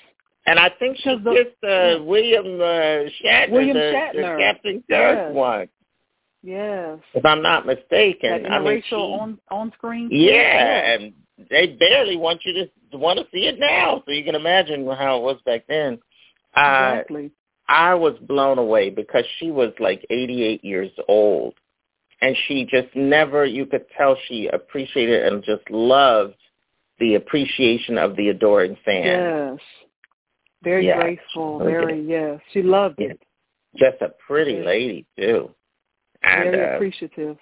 And 0.46 0.58
I 0.58 0.70
think 0.78 0.96
she 0.98 1.10
the- 1.16 1.32
kissed 1.32 1.64
uh, 1.64 2.02
William 2.04 2.46
uh, 2.60 3.08
Shatner, 3.24 3.50
William 3.52 3.76
the, 3.76 3.82
Shatner. 3.94 4.36
the 4.36 4.42
Captain 4.42 4.74
Kirk 4.90 5.18
Yes. 5.28 5.34
one, 5.34 5.68
yes. 6.42 6.98
if 7.14 7.24
I'm 7.24 7.42
not 7.42 7.66
mistaken. 7.66 8.42
That 8.42 8.50
I 8.52 8.58
mean, 8.58 8.82
she, 8.88 8.94
on 8.96 9.38
on 9.50 9.72
screen. 9.76 10.08
yeah, 10.10 10.94
and 10.94 11.12
they 11.50 11.68
barely 11.68 12.16
want 12.16 12.40
you 12.44 12.52
to 12.92 12.98
want 12.98 13.18
to 13.20 13.26
see 13.32 13.46
it 13.46 13.58
now, 13.60 14.02
so 14.04 14.10
you 14.12 14.24
can 14.24 14.34
imagine 14.34 14.84
how 14.86 15.18
it 15.18 15.22
was 15.22 15.36
back 15.46 15.64
then. 15.68 15.98
Uh, 16.56 16.94
exactly. 16.94 17.30
I 17.70 17.94
was 17.94 18.14
blown 18.22 18.58
away 18.58 18.90
because 18.90 19.24
she 19.38 19.52
was 19.52 19.72
like 19.78 20.04
88 20.10 20.64
years 20.64 20.90
old, 21.08 21.54
and 22.20 22.36
she 22.46 22.64
just 22.64 22.88
never. 22.96 23.44
You 23.46 23.64
could 23.64 23.86
tell 23.96 24.16
she 24.26 24.48
appreciated 24.48 25.32
and 25.32 25.42
just 25.44 25.62
loved 25.70 26.34
the 26.98 27.14
appreciation 27.14 27.96
of 27.96 28.16
the 28.16 28.28
adoring 28.30 28.76
fans. 28.84 29.60
Yes. 29.60 29.86
Very 30.62 30.86
Yeah, 30.88 31.14
Very 31.36 32.02
yes. 32.02 32.40
She 32.52 32.62
loved 32.62 32.96
Yeah. 32.98 33.10
it. 33.10 33.22
Just 33.76 34.02
a 34.02 34.10
pretty 34.26 34.60
lady 34.62 35.06
too. 35.18 35.50
And 36.22 36.50
very 36.50 36.72
uh, 36.72 36.74
appreciative. 36.74 37.38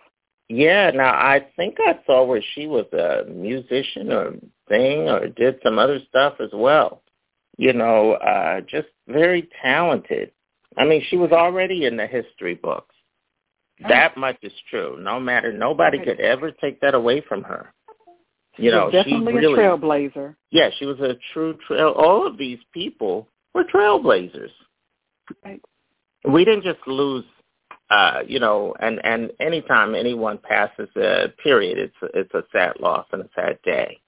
yeah, 0.51 0.91
now 0.91 1.13
I 1.15 1.41
think 1.57 1.77
I 1.81 1.99
saw 2.07 2.25
where 2.25 2.43
she 2.55 2.67
was 2.67 2.87
a 2.93 3.25
musician 3.29 4.13
or 4.13 4.35
thing 4.69 5.09
or 5.09 5.27
did 5.29 5.59
some 5.65 5.79
other 5.79 5.99
stuff 6.11 6.35
as 6.39 6.51
well. 6.53 7.03
You 7.57 7.73
know, 7.73 8.13
uh 8.13 8.61
just 8.61 8.89
very 9.09 9.49
talented. 9.63 10.33
I 10.77 10.85
mean, 10.85 11.03
she 11.09 11.17
was 11.17 11.33
already 11.33 11.87
in 11.87 11.97
the 11.97 12.07
history 12.07 12.55
books. 12.55 12.95
That 13.89 14.17
much 14.17 14.37
is 14.43 14.53
true. 14.71 14.99
No 15.01 15.21
matter 15.21 15.53
nobody 15.53 15.99
could 15.99 16.21
ever 16.21 16.51
take 16.51 16.81
that 16.81 16.95
away 16.95 17.21
from 17.21 17.45
her. 17.45 17.73
You 18.57 18.73
know, 18.73 18.87
was 18.87 18.93
definitely 18.93 19.33
she 19.35 19.39
really 19.39 19.55
a 19.55 19.57
trailblazer. 19.57 20.35
Yeah, 20.51 20.71
she 20.79 20.85
was 20.85 20.99
a 20.99 21.15
true 21.33 21.57
trail 21.67 21.95
all 21.97 22.27
of 22.27 22.37
these 22.37 22.59
people 22.73 23.29
were 23.55 23.63
trailblazers. 23.65 24.51
Right. 25.45 25.61
we 26.25 26.45
didn't 26.45 26.65
just 26.65 26.81
lose 26.87 27.25
uh 27.91 28.21
you 28.27 28.41
know 28.41 28.75
and 28.81 29.01
and 29.05 29.31
anytime 29.41 29.95
anyone 29.95 30.39
passes 30.39 30.89
a 30.97 31.29
period 31.43 31.79
it's 31.79 31.95
a, 32.03 32.19
it's 32.19 32.35
a 32.35 32.45
sad 32.53 32.75
loss 32.81 33.07
and 33.13 33.23
a 33.23 33.29
sad 33.35 33.59
day 33.63 33.99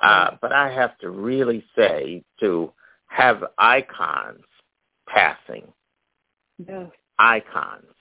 uh 0.00 0.30
but 0.40 0.52
i 0.52 0.72
have 0.72 0.96
to 0.98 1.10
really 1.10 1.64
say 1.76 2.22
to 2.40 2.72
have 3.14 3.44
icons 3.58 4.42
passing 5.08 5.66
Yes. 6.68 6.90
icons 7.18 7.94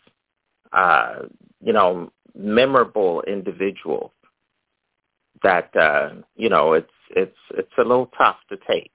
uh 0.71 1.23
you 1.61 1.73
know 1.73 2.11
memorable 2.35 3.21
individuals 3.27 4.11
that 5.43 5.69
uh 5.75 6.09
you 6.35 6.49
know 6.49 6.73
it's 6.73 6.97
it's 7.15 7.37
it's 7.51 7.71
a 7.77 7.81
little 7.83 8.09
tough 8.17 8.37
to 8.49 8.57
take 8.67 8.91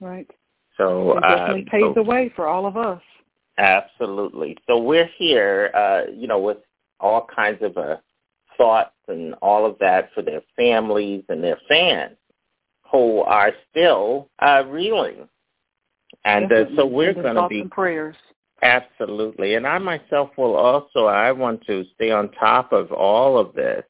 Right. 0.00 0.30
so 0.76 1.16
It 1.16 1.20
definitely 1.22 1.66
uh, 1.68 1.70
paved 1.70 1.84
so- 1.96 2.02
the 2.02 2.02
way 2.02 2.32
for 2.34 2.46
all 2.48 2.66
of 2.66 2.76
us. 2.76 3.00
Absolutely. 3.56 4.56
So 4.66 4.78
we're 4.78 5.08
here, 5.16 5.70
uh, 5.74 6.10
you 6.12 6.26
know, 6.26 6.40
with 6.40 6.58
all 6.98 7.24
kinds 7.34 7.62
of 7.62 7.78
uh, 7.78 7.96
thoughts 8.58 8.96
and 9.06 9.34
all 9.40 9.64
of 9.64 9.78
that 9.78 10.10
for 10.12 10.22
their 10.22 10.42
families 10.56 11.22
and 11.28 11.42
their 11.42 11.58
fans 11.68 12.16
who 12.94 13.22
are 13.22 13.50
still 13.70 14.28
uh, 14.38 14.62
reeling. 14.68 15.28
And 16.24 16.50
uh, 16.52 16.66
so 16.76 16.86
we're 16.86 17.12
going 17.12 17.34
to 17.34 17.48
be 17.48 17.64
prayers. 17.64 18.14
absolutely. 18.62 19.56
And 19.56 19.66
I 19.66 19.78
myself 19.78 20.30
will 20.38 20.54
also. 20.54 21.06
I 21.06 21.32
want 21.32 21.66
to 21.66 21.84
stay 21.96 22.12
on 22.12 22.30
top 22.30 22.72
of 22.72 22.92
all 22.92 23.36
of 23.36 23.52
this. 23.54 23.82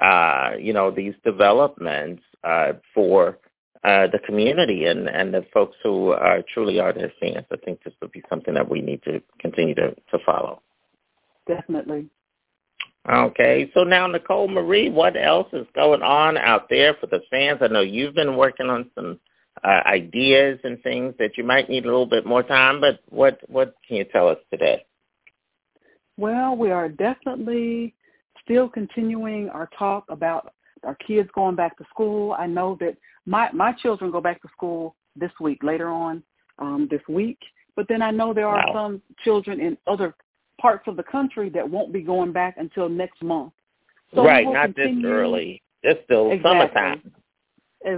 Uh, 0.00 0.52
you 0.56 0.72
know, 0.72 0.92
these 0.92 1.14
developments 1.24 2.22
uh, 2.44 2.74
for 2.94 3.38
uh, 3.82 4.06
the 4.12 4.20
community 4.24 4.86
and, 4.86 5.08
and 5.08 5.34
the 5.34 5.44
folks 5.52 5.76
who 5.82 6.12
are 6.12 6.42
truly 6.54 6.78
are 6.78 6.92
their 6.92 7.12
fans. 7.20 7.44
I 7.50 7.56
think 7.56 7.82
this 7.82 7.92
will 8.00 8.08
be 8.08 8.22
something 8.30 8.54
that 8.54 8.70
we 8.70 8.80
need 8.80 9.02
to 9.02 9.20
continue 9.40 9.74
to, 9.74 9.96
to 10.12 10.18
follow. 10.24 10.62
Definitely. 11.48 12.06
Okay, 13.10 13.70
so 13.74 13.82
now 13.82 14.06
Nicole 14.06 14.46
Marie, 14.46 14.88
what 14.88 15.16
else 15.16 15.48
is 15.52 15.66
going 15.74 16.02
on 16.02 16.36
out 16.36 16.68
there 16.70 16.94
for 17.00 17.06
the 17.08 17.20
fans? 17.30 17.58
I 17.60 17.66
know 17.66 17.80
you've 17.80 18.14
been 18.14 18.36
working 18.36 18.68
on 18.68 18.90
some 18.94 19.18
uh, 19.64 19.80
ideas 19.86 20.60
and 20.62 20.80
things 20.82 21.14
that 21.18 21.36
you 21.36 21.42
might 21.42 21.68
need 21.68 21.84
a 21.84 21.88
little 21.88 22.06
bit 22.06 22.24
more 22.24 22.44
time, 22.44 22.80
but 22.80 23.00
what 23.08 23.40
what 23.48 23.74
can 23.86 23.96
you 23.96 24.04
tell 24.04 24.28
us 24.28 24.38
today? 24.50 24.84
Well, 26.16 26.56
we 26.56 26.70
are 26.70 26.88
definitely 26.88 27.94
still 28.44 28.68
continuing 28.68 29.48
our 29.48 29.68
talk 29.76 30.04
about 30.08 30.52
our 30.84 30.94
kids 30.96 31.28
going 31.34 31.56
back 31.56 31.76
to 31.78 31.84
school. 31.90 32.36
I 32.38 32.46
know 32.46 32.76
that 32.80 32.96
my 33.26 33.50
my 33.52 33.72
children 33.72 34.12
go 34.12 34.20
back 34.20 34.40
to 34.42 34.48
school 34.52 34.94
this 35.16 35.32
week, 35.40 35.62
later 35.64 35.88
on 35.88 36.22
um, 36.58 36.86
this 36.90 37.02
week. 37.08 37.38
But 37.74 37.86
then 37.88 38.02
I 38.02 38.10
know 38.10 38.32
there 38.32 38.48
are 38.48 38.66
Wow. 38.68 38.72
some 38.74 39.02
children 39.24 39.60
in 39.60 39.76
other 39.86 40.14
parts 40.62 40.84
of 40.86 40.96
the 40.96 41.02
country 41.02 41.50
that 41.50 41.68
won't 41.68 41.92
be 41.92 42.00
going 42.00 42.32
back 42.32 42.54
until 42.56 42.88
next 42.88 43.20
month. 43.22 43.52
So 44.14 44.24
right, 44.24 44.46
not 44.46 44.74
continue- 44.76 45.02
this 45.02 45.10
early. 45.10 45.62
It's 45.82 46.00
still 46.04 46.30
Exactly. 46.30 46.70
summertime. 46.70 47.12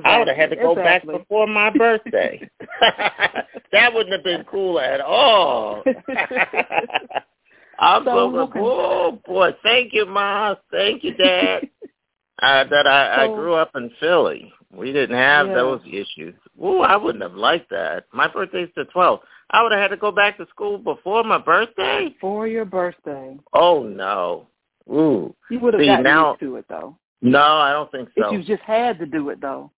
I 0.06 0.18
would 0.18 0.28
have 0.28 0.36
had 0.38 0.48
to 0.48 0.56
go 0.56 0.72
exactly. 0.72 1.12
back 1.12 1.20
before 1.20 1.46
my 1.46 1.68
birthday. 1.68 2.48
that 3.72 3.92
wouldn't 3.92 4.12
have 4.14 4.24
been 4.24 4.44
cool 4.50 4.80
at 4.80 5.02
all. 5.02 5.82
I'm 7.78 8.04
So 8.04 8.30
so, 8.32 8.50
oh 8.56 9.20
boy, 9.26 9.50
thank 9.62 9.92
you, 9.92 10.06
Ma. 10.06 10.54
Thank 10.70 11.04
you, 11.04 11.12
Dad. 11.14 11.68
uh, 12.40 12.64
that 12.64 12.86
I, 12.86 13.24
I 13.24 13.26
grew 13.26 13.54
up 13.54 13.72
in 13.74 13.90
Philly. 14.00 14.50
We 14.72 14.92
didn't 14.92 15.16
have 15.16 15.48
Yeah. 15.48 15.54
those 15.54 15.80
issues. 15.86 16.34
Ooh, 16.64 16.80
I 16.80 16.96
wouldn't 16.96 17.22
have 17.22 17.34
liked 17.34 17.68
that. 17.70 18.04
My 18.12 18.28
birthday's 18.28 18.70
the 18.76 18.86
12th. 18.94 19.20
I 19.54 19.62
would 19.62 19.72
have 19.72 19.80
had 19.80 19.88
to 19.88 19.96
go 19.96 20.10
back 20.10 20.36
to 20.38 20.46
school 20.50 20.78
before 20.78 21.22
my 21.22 21.38
birthday. 21.38 22.14
For 22.20 22.46
your 22.48 22.64
birthday. 22.64 23.36
Oh 23.52 23.82
no. 23.84 24.48
Ooh. 24.90 25.34
You 25.50 25.60
would 25.60 25.74
have 25.74 25.80
See, 25.80 25.86
gotten 25.86 26.02
now- 26.04 26.30
used 26.30 26.40
to 26.40 26.56
it 26.56 26.64
though. 26.68 26.96
No, 27.22 27.40
I 27.40 27.72
don't 27.72 27.90
think 27.90 28.08
so. 28.18 28.26
If 28.26 28.32
you 28.32 28.42
just 28.56 28.62
had 28.66 28.98
to 28.98 29.06
do 29.06 29.30
it 29.30 29.40
though. 29.40 29.70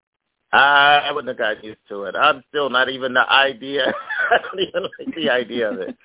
I 0.51 1.03
I 1.05 1.11
wouldn't 1.11 1.27
have 1.29 1.37
got 1.37 1.63
used 1.63 1.79
to 1.89 2.03
it. 2.05 2.15
I'm 2.15 2.43
still 2.49 2.69
not 2.69 2.89
even 2.89 3.13
the 3.13 3.29
idea. 3.31 3.93
I 4.31 4.37
don't 4.41 4.59
even 4.59 4.83
like 4.83 5.15
the 5.15 5.29
idea 5.29 5.69
of 5.71 5.79
it. 5.79 5.95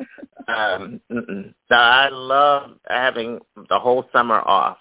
Um, 0.48 1.00
mm-mm. 1.10 1.54
so 1.68 1.74
I 1.74 2.08
love 2.10 2.72
having 2.88 3.38
the 3.68 3.78
whole 3.78 4.04
summer 4.12 4.40
off. 4.40 4.78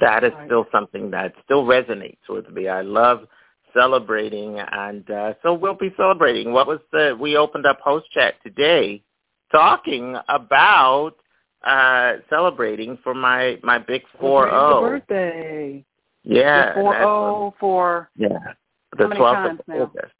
That 0.00 0.24
is 0.24 0.32
Right. 0.32 0.46
still 0.48 0.66
something 0.72 1.10
that 1.12 1.34
still 1.44 1.64
resonates 1.64 2.26
with 2.28 2.48
me. 2.50 2.68
I 2.68 2.80
love 2.80 3.26
celebrating, 3.74 4.58
and 4.58 5.08
uh, 5.10 5.34
so 5.42 5.54
we'll 5.54 5.74
be 5.74 5.92
celebrating. 5.96 6.52
What 6.52 6.66
was 6.66 6.80
the? 6.92 7.16
We 7.18 7.36
opened 7.36 7.66
up 7.66 7.80
host 7.80 8.06
chat 8.12 8.34
today, 8.42 9.02
talking 9.50 10.16
about 10.28 11.12
uh 11.64 12.14
celebrating 12.28 12.98
for 13.04 13.14
my 13.14 13.58
my 13.62 13.78
big 13.78 14.02
four 14.18 14.48
Celebrating 14.48 15.00
birthday. 15.00 15.84
Yeah, 16.24 16.74
four 16.74 16.84
what- 16.84 17.00
oh 17.02 17.54
for 17.58 18.10
yeah. 18.16 18.38
The 18.98 19.04
12th 19.04 19.52
of 19.52 19.68
now? 19.68 19.74
August. 19.84 20.12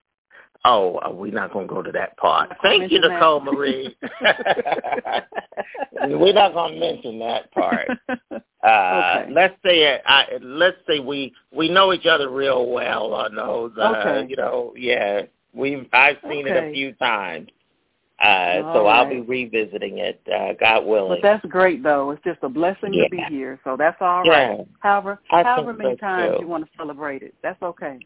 Oh, 0.65 0.99
uh, 1.05 1.11
we're 1.13 1.33
not 1.33 1.53
going 1.53 1.67
to 1.67 1.75
go 1.75 1.83
to 1.83 1.93
that 1.93 2.17
part. 2.17 2.57
Thank 2.63 2.91
you, 2.93 3.01
Nicole 3.01 3.41
that. 3.41 3.53
Marie. 3.53 3.97
we're 6.19 6.33
not 6.33 6.55
going 6.55 6.75
to 6.75 6.81
mention 6.81 7.19
that 7.19 7.51
part. 7.53 7.91
Uh, 8.63 9.23
Okay. 9.23 9.33
Let's 9.33 9.57
say 9.65 9.95
uh, 9.95 9.99
I, 10.07 10.27
let's 10.41 10.77
say 10.87 11.01
we 11.01 11.33
we 11.53 11.69
know 11.69 11.93
each 11.93 12.07
other 12.07 12.31
real 12.31 12.71
well 12.71 13.13
on 13.15 13.35
those. 13.35 13.73
Uh, 13.77 13.95
Okay. 13.99 14.27
You 14.29 14.37
know, 14.37 14.73
yeah, 14.77 15.23
we've 15.53 15.87
I've 15.93 16.19
seen 16.29 16.47
it 16.47 16.57
a 16.57 16.73
few 16.73 16.93
times. 16.93 17.49
Uh, 18.23 18.73
so 18.73 18.87
I'll 18.87 19.09
be 19.09 19.21
revisiting 19.21 19.99
it, 19.99 20.21
uh, 20.33 20.53
God 20.61 20.87
willing. 20.87 21.21
But 21.21 21.23
that's 21.23 21.45
great 21.47 21.83
though. 21.83 22.13
It's 22.13 22.23
just 22.23 22.39
a 22.43 22.49
blessing 22.49 22.95
Yeah. 22.95 23.05
to 23.05 23.11
be 23.11 23.23
here. 23.29 23.59
So 23.65 23.77
that's 23.77 24.01
all 24.01 24.23
right. 24.23 24.59
Yeah. 24.59 24.65
However 24.79 25.19
I 25.33 25.43
however 25.43 25.73
many 25.73 25.97
times 25.97 26.37
too. 26.37 26.43
you 26.43 26.47
want 26.47 26.65
to 26.65 26.71
celebrate 26.77 27.23
it. 27.23 27.35
That's 27.43 27.61
okay. 27.63 27.99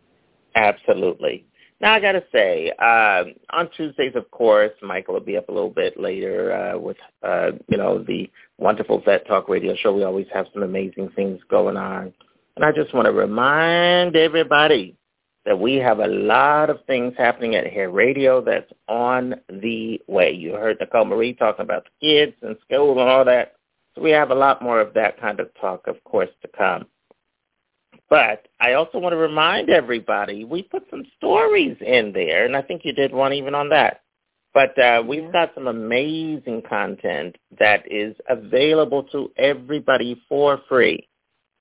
Absolutely. 0.54 1.44
Now 1.80 1.92
I 1.92 2.00
gotta 2.00 2.24
say, 2.32 2.72
uh, 2.78 3.24
on 3.50 3.68
Tuesdays, 3.76 4.14
of 4.14 4.30
course, 4.30 4.72
Michael 4.82 5.14
will 5.14 5.20
be 5.20 5.36
up 5.36 5.48
a 5.48 5.52
little 5.52 5.70
bit 5.70 6.00
later 6.00 6.52
uh, 6.52 6.78
with, 6.78 6.96
uh, 7.22 7.50
you 7.68 7.76
know, 7.76 8.02
the 8.02 8.30
wonderful 8.56 9.02
Vet 9.04 9.26
Talk 9.26 9.48
Radio 9.48 9.74
Show. 9.76 9.92
We 9.94 10.04
always 10.04 10.26
have 10.32 10.46
some 10.54 10.62
amazing 10.62 11.10
things 11.14 11.40
going 11.50 11.76
on, 11.76 12.14
and 12.56 12.64
I 12.64 12.72
just 12.72 12.94
want 12.94 13.06
to 13.06 13.12
remind 13.12 14.16
everybody 14.16 14.96
that 15.44 15.58
we 15.60 15.76
have 15.76 16.00
a 16.00 16.08
lot 16.08 16.70
of 16.70 16.84
things 16.86 17.14
happening 17.16 17.54
at 17.54 17.66
Hair 17.66 17.90
Radio 17.90 18.40
that's 18.40 18.70
on 18.88 19.36
the 19.48 20.00
way. 20.08 20.32
You 20.32 20.54
heard 20.54 20.78
Nicole 20.80 21.04
Marie 21.04 21.34
talking 21.34 21.62
about 21.64 21.84
the 21.84 22.06
kids 22.06 22.36
and 22.42 22.56
school 22.64 23.00
and 23.00 23.08
all 23.08 23.24
that. 23.26 23.54
So 23.94 24.02
we 24.02 24.10
have 24.10 24.30
a 24.30 24.34
lot 24.34 24.60
more 24.60 24.80
of 24.80 24.92
that 24.94 25.20
kind 25.20 25.38
of 25.38 25.48
talk, 25.60 25.86
of 25.86 26.02
course, 26.04 26.30
to 26.42 26.48
come. 26.48 26.86
But 28.08 28.46
I 28.60 28.74
also 28.74 28.98
want 28.98 29.14
to 29.14 29.16
remind 29.16 29.68
everybody, 29.68 30.44
we 30.44 30.62
put 30.62 30.84
some 30.90 31.04
stories 31.16 31.76
in 31.80 32.12
there, 32.12 32.46
and 32.46 32.56
I 32.56 32.62
think 32.62 32.82
you 32.84 32.92
did 32.92 33.12
one 33.12 33.32
even 33.32 33.52
on 33.54 33.68
that. 33.70 34.02
But 34.54 34.78
uh, 34.78 35.02
we've 35.06 35.32
got 35.32 35.52
some 35.54 35.66
amazing 35.66 36.62
content 36.68 37.36
that 37.58 37.82
is 37.90 38.14
available 38.28 39.02
to 39.12 39.30
everybody 39.36 40.22
for 40.28 40.60
free. 40.68 41.08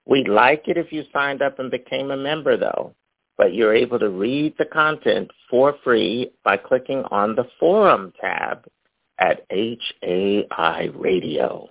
We'd 0.06 0.30
like 0.30 0.68
it 0.68 0.78
if 0.78 0.94
you 0.94 1.04
signed 1.12 1.42
up 1.42 1.58
and 1.60 1.72
became 1.72 2.12
a 2.12 2.18
member, 2.18 2.58
though. 2.58 2.94
But 3.38 3.54
you're 3.54 3.76
able 3.76 4.00
to 4.00 4.10
read 4.10 4.56
the 4.58 4.66
content 4.66 5.30
for 5.50 5.76
free 5.84 6.32
by 6.44 6.58
clicking 6.58 7.04
on 7.12 7.36
the 7.36 7.48
forum 7.60 8.14
tab 8.22 8.66
at 9.20 9.46
hairradio.com. 9.50 11.70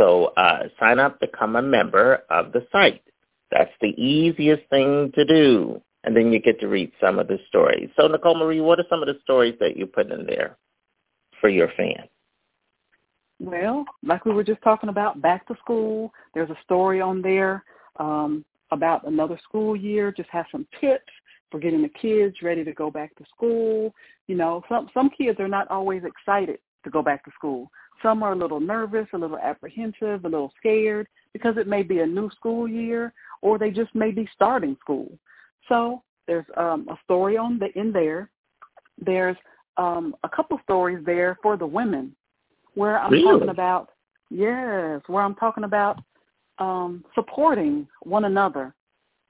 So 0.00 0.32
uh, 0.38 0.68
sign 0.78 0.98
up, 0.98 1.20
become 1.20 1.56
a 1.56 1.62
member 1.62 2.22
of 2.30 2.52
the 2.52 2.66
site. 2.72 3.02
That's 3.50 3.72
the 3.82 3.88
easiest 4.02 4.62
thing 4.70 5.12
to 5.14 5.24
do. 5.26 5.82
And 6.04 6.16
then 6.16 6.32
you 6.32 6.40
get 6.40 6.58
to 6.60 6.68
read 6.68 6.90
some 6.98 7.18
of 7.18 7.28
the 7.28 7.38
stories. 7.48 7.90
So 7.98 8.06
Nicole 8.06 8.38
Marie, 8.38 8.62
what 8.62 8.80
are 8.80 8.86
some 8.88 9.02
of 9.02 9.08
the 9.08 9.18
stories 9.22 9.56
that 9.60 9.76
you 9.76 9.86
put 9.86 10.10
in 10.10 10.24
there 10.24 10.56
for 11.38 11.50
your 11.50 11.68
fans? 11.76 12.08
Well, 13.40 13.84
like 14.02 14.24
we 14.24 14.32
were 14.32 14.44
just 14.44 14.62
talking 14.62 14.88
about, 14.88 15.20
back 15.20 15.46
to 15.48 15.56
school. 15.62 16.10
There's 16.32 16.48
a 16.48 16.58
story 16.64 17.02
on 17.02 17.20
there 17.20 17.62
um, 17.96 18.42
about 18.70 19.06
another 19.06 19.38
school 19.44 19.76
year. 19.76 20.12
Just 20.12 20.30
have 20.30 20.46
some 20.50 20.66
tips 20.80 21.12
for 21.50 21.60
getting 21.60 21.82
the 21.82 21.90
kids 21.90 22.36
ready 22.42 22.64
to 22.64 22.72
go 22.72 22.90
back 22.90 23.14
to 23.16 23.24
school. 23.34 23.92
You 24.28 24.36
know, 24.36 24.62
some 24.66 24.88
some 24.94 25.10
kids 25.10 25.38
are 25.40 25.48
not 25.48 25.68
always 25.70 26.02
excited 26.04 26.58
to 26.84 26.90
go 26.90 27.02
back 27.02 27.24
to 27.24 27.30
school. 27.32 27.70
Some 28.02 28.22
are 28.22 28.32
a 28.32 28.36
little 28.36 28.60
nervous, 28.60 29.06
a 29.12 29.18
little 29.18 29.38
apprehensive, 29.38 30.24
a 30.24 30.28
little 30.28 30.52
scared 30.58 31.06
because 31.32 31.56
it 31.56 31.66
may 31.66 31.82
be 31.82 32.00
a 32.00 32.06
new 32.06 32.30
school 32.30 32.66
year 32.66 33.12
or 33.42 33.58
they 33.58 33.70
just 33.70 33.94
may 33.94 34.10
be 34.10 34.28
starting 34.34 34.76
school. 34.80 35.10
So 35.68 36.02
there's 36.26 36.46
um, 36.56 36.88
a 36.88 36.98
story 37.04 37.36
on 37.36 37.58
the 37.58 37.68
in 37.78 37.92
there. 37.92 38.30
There's 38.98 39.36
um, 39.76 40.14
a 40.24 40.28
couple 40.28 40.58
stories 40.64 41.04
there 41.04 41.38
for 41.42 41.56
the 41.56 41.66
women 41.66 42.14
where 42.74 42.98
I'm 42.98 43.12
really? 43.12 43.24
talking 43.24 43.48
about 43.48 43.90
yes, 44.30 45.00
where 45.06 45.22
I'm 45.22 45.34
talking 45.34 45.64
about 45.64 46.02
um, 46.58 47.04
supporting 47.14 47.88
one 48.02 48.26
another 48.26 48.74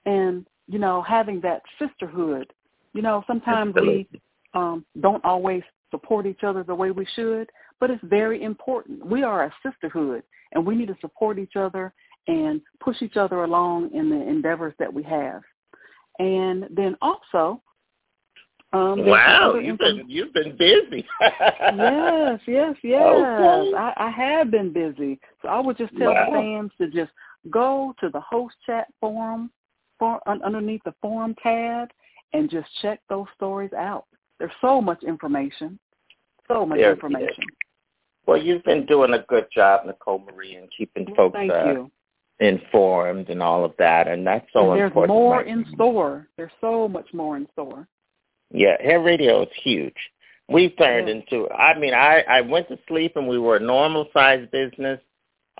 and 0.07 0.47
you 0.69 0.79
know 0.79 1.03
having 1.03 1.41
that 1.41 1.63
sisterhood. 1.79 2.53
You 2.93 3.03
know 3.03 3.25
sometimes 3.27 3.75
we 3.75 4.09
um, 4.55 4.85
don't 5.01 5.25
always 5.25 5.63
support 5.91 6.27
each 6.27 6.45
other 6.45 6.63
the 6.63 6.75
way 6.75 6.91
we 6.91 7.07
should, 7.15 7.51
but 7.79 7.91
it's 7.91 8.03
very 8.05 8.43
important. 8.43 9.05
We 9.05 9.23
are 9.23 9.45
a 9.45 9.55
sisterhood, 9.65 10.23
and 10.53 10.67
we 10.67 10.75
need 10.75 10.89
to 10.89 10.97
support 11.01 11.39
each 11.39 11.57
other 11.57 11.93
and 12.27 12.61
push 12.81 13.03
each 13.03 13.17
other 13.17 13.45
along 13.45 13.91
in 13.95 14.09
the 14.09 14.17
endeavors 14.29 14.75
that 14.79 14.93
we 14.93 15.03
have. 15.05 15.43
And 16.19 16.67
then 16.71 16.97
also, 17.01 17.63
um, 18.73 19.05
wow, 19.05 19.55
you've 19.55 19.79
been 19.79 20.05
you've 20.07 20.33
been 20.33 20.57
busy. 20.57 21.05
yes, 21.21 22.41
yes, 22.47 22.77
yes. 22.85 23.03
Okay. 23.03 23.77
I, 23.77 23.93
I 23.97 24.11
have 24.11 24.51
been 24.51 24.73
busy, 24.73 25.19
so 25.43 25.49
I 25.49 25.59
would 25.59 25.77
just 25.77 25.97
tell 25.97 26.13
wow. 26.13 26.31
fans 26.33 26.71
to 26.79 26.89
just 26.89 27.11
go 27.51 27.95
to 28.01 28.11
the 28.11 28.21
host 28.21 28.55
chat 28.67 28.87
forum, 29.01 29.51
for, 29.99 30.21
underneath 30.29 30.83
the 30.85 30.95
forum 31.03 31.35
tab, 31.43 31.89
and 32.33 32.49
just 32.49 32.69
check 32.81 33.01
those 33.09 33.27
stories 33.35 33.73
out. 33.73 34.05
There's 34.41 34.51
so 34.63 34.81
much 34.81 35.05
information, 35.05 35.79
so 36.49 36.65
much 36.67 36.79
There 36.79 36.93
information. 36.93 37.45
Well, 38.27 38.39
you've 38.43 38.65
been 38.65 38.87
doing 38.87 39.13
a 39.13 39.19
good 39.29 39.47
job, 39.55 39.87
Nicole 39.87 40.19
Marie, 40.21 40.57
in 40.57 40.67
keeping 40.77 41.07
folks 41.15 41.35
Thank 41.37 41.53
uh, 41.53 41.85
informed 42.41 43.29
and 43.29 43.43
all 43.43 43.65
of 43.67 43.75
that, 43.79 44.09
and 44.09 44.27
that's 44.27 44.47
so 44.53 44.71
and 44.73 44.81
there's 44.81 44.89
important. 44.89 45.15
more 45.19 45.37
right? 45.37 45.47
in 45.47 45.67
store. 45.75 46.27
There's 46.39 46.51
so 46.61 46.89
much 46.89 47.07
more 47.13 47.37
in 47.37 47.47
store. 47.53 47.87
Yeah, 48.51 48.81
hair 48.83 49.01
radio 49.03 49.43
is 49.43 49.49
huge. 49.63 49.95
We've 50.49 50.77
turned 50.79 51.09
Yeah. 51.09 51.15
into. 51.17 51.51
I 51.51 51.79
mean, 51.79 51.93
I 51.93 52.25
I 52.29 52.41
went 52.41 52.69
to 52.69 52.79
sleep 52.89 53.17
and 53.17 53.29
we 53.29 53.39
were 53.39 53.57
a 53.57 53.61
normal 53.61 54.07
sized 54.15 54.51
business. 54.51 55.01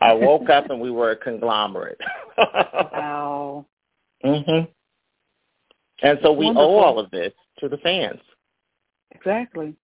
I 0.01 0.15
woke 0.15 0.49
up 0.49 0.71
and 0.71 0.81
we 0.81 0.91
were 0.91 1.11
a 1.11 1.17
conglomerate. 1.17 2.01
wow. 2.39 3.67
mhm. 4.25 4.67
And 6.03 6.19
so 6.23 6.33
we 6.33 6.47
Wonderful. 6.47 6.71
owe 6.71 6.79
all 6.79 6.99
of 6.99 7.11
this 7.11 7.35
to 7.59 7.69
the 7.69 7.77
fans. 7.79 8.21
Exactly. 9.13 9.75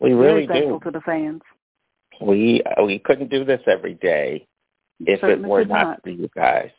We 0.00 0.10
Very 0.10 0.14
really 0.14 0.46
thankful 0.46 0.78
do. 0.78 0.84
to 0.84 0.90
the 0.90 1.00
fans. 1.00 1.42
We 2.20 2.62
we 2.84 2.98
couldn't 2.98 3.30
do 3.30 3.44
this 3.44 3.60
every 3.66 3.94
day 3.94 4.46
if 5.00 5.22
it 5.22 5.40
were 5.40 5.64
not, 5.64 5.84
not. 5.84 6.02
for 6.02 6.10
you 6.10 6.28
guys. 6.34 6.70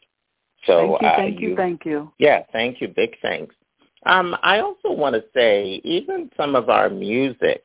So 0.66 0.98
thank 1.00 1.02
you, 1.02 1.08
uh, 1.08 1.16
thank 1.18 1.40
you, 1.42 1.56
thank 1.56 1.86
you. 1.86 2.12
Yeah, 2.20 2.44
thank 2.52 2.82
you. 2.82 2.88
Big 2.88 3.16
thanks. 3.22 3.56
Um, 4.06 4.36
I 4.44 4.60
also 4.60 4.92
want 4.92 5.16
to 5.16 5.24
say, 5.34 5.82
even 5.84 6.30
some 6.38 6.56
of 6.56 6.70
our 6.70 6.90
music, 6.90 7.64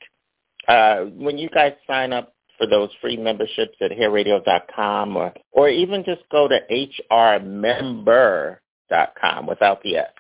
uh, 0.69 1.05
when 1.05 1.37
you 1.39 1.49
guys 1.51 1.75
sign 1.87 2.13
up 2.13 2.35
for 2.59 2.67
those 2.67 2.91
free 3.01 3.17
memberships 3.17 3.77
at 3.81 3.91
hairradio.com 3.91 5.17
or, 5.17 5.33
or 5.53 5.69
even 5.69 6.05
just 6.05 6.23
go 6.31 6.47
to 6.49 6.59
hrmember.com 7.11 8.57
without 9.47 9.83
the 9.83 9.97
S, 9.97 10.13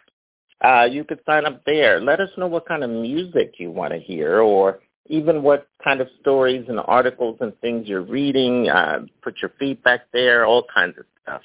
uh, 0.64 0.84
you 0.90 1.04
could 1.04 1.20
sign 1.26 1.46
up 1.46 1.62
there. 1.64 2.00
Let 2.00 2.20
us 2.20 2.30
know 2.36 2.46
what 2.46 2.66
kind 2.66 2.84
of 2.84 2.90
music 2.90 3.54
you 3.58 3.70
want 3.70 3.92
to 3.92 3.98
hear 3.98 4.40
or 4.40 4.80
even 5.06 5.42
what 5.42 5.68
kind 5.82 6.00
of 6.00 6.08
stories 6.20 6.66
and 6.68 6.78
articles 6.84 7.38
and 7.40 7.58
things 7.60 7.88
you're 7.88 8.02
reading. 8.02 8.68
Uh, 8.68 9.00
put 9.22 9.36
your 9.42 9.50
feedback 9.58 10.02
there, 10.12 10.46
all 10.46 10.64
kinds 10.72 10.96
of 10.98 11.04
stuff. 11.22 11.42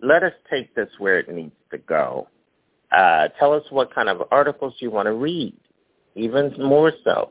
Let 0.00 0.22
us 0.22 0.32
take 0.50 0.74
this 0.74 0.88
where 0.98 1.18
it 1.18 1.28
needs 1.32 1.54
to 1.70 1.78
go. 1.78 2.28
Uh, 2.90 3.28
tell 3.38 3.52
us 3.54 3.64
what 3.70 3.94
kind 3.94 4.08
of 4.08 4.22
articles 4.30 4.74
you 4.78 4.90
want 4.90 5.06
to 5.06 5.14
read, 5.14 5.56
even 6.14 6.54
more 6.58 6.92
so. 7.04 7.30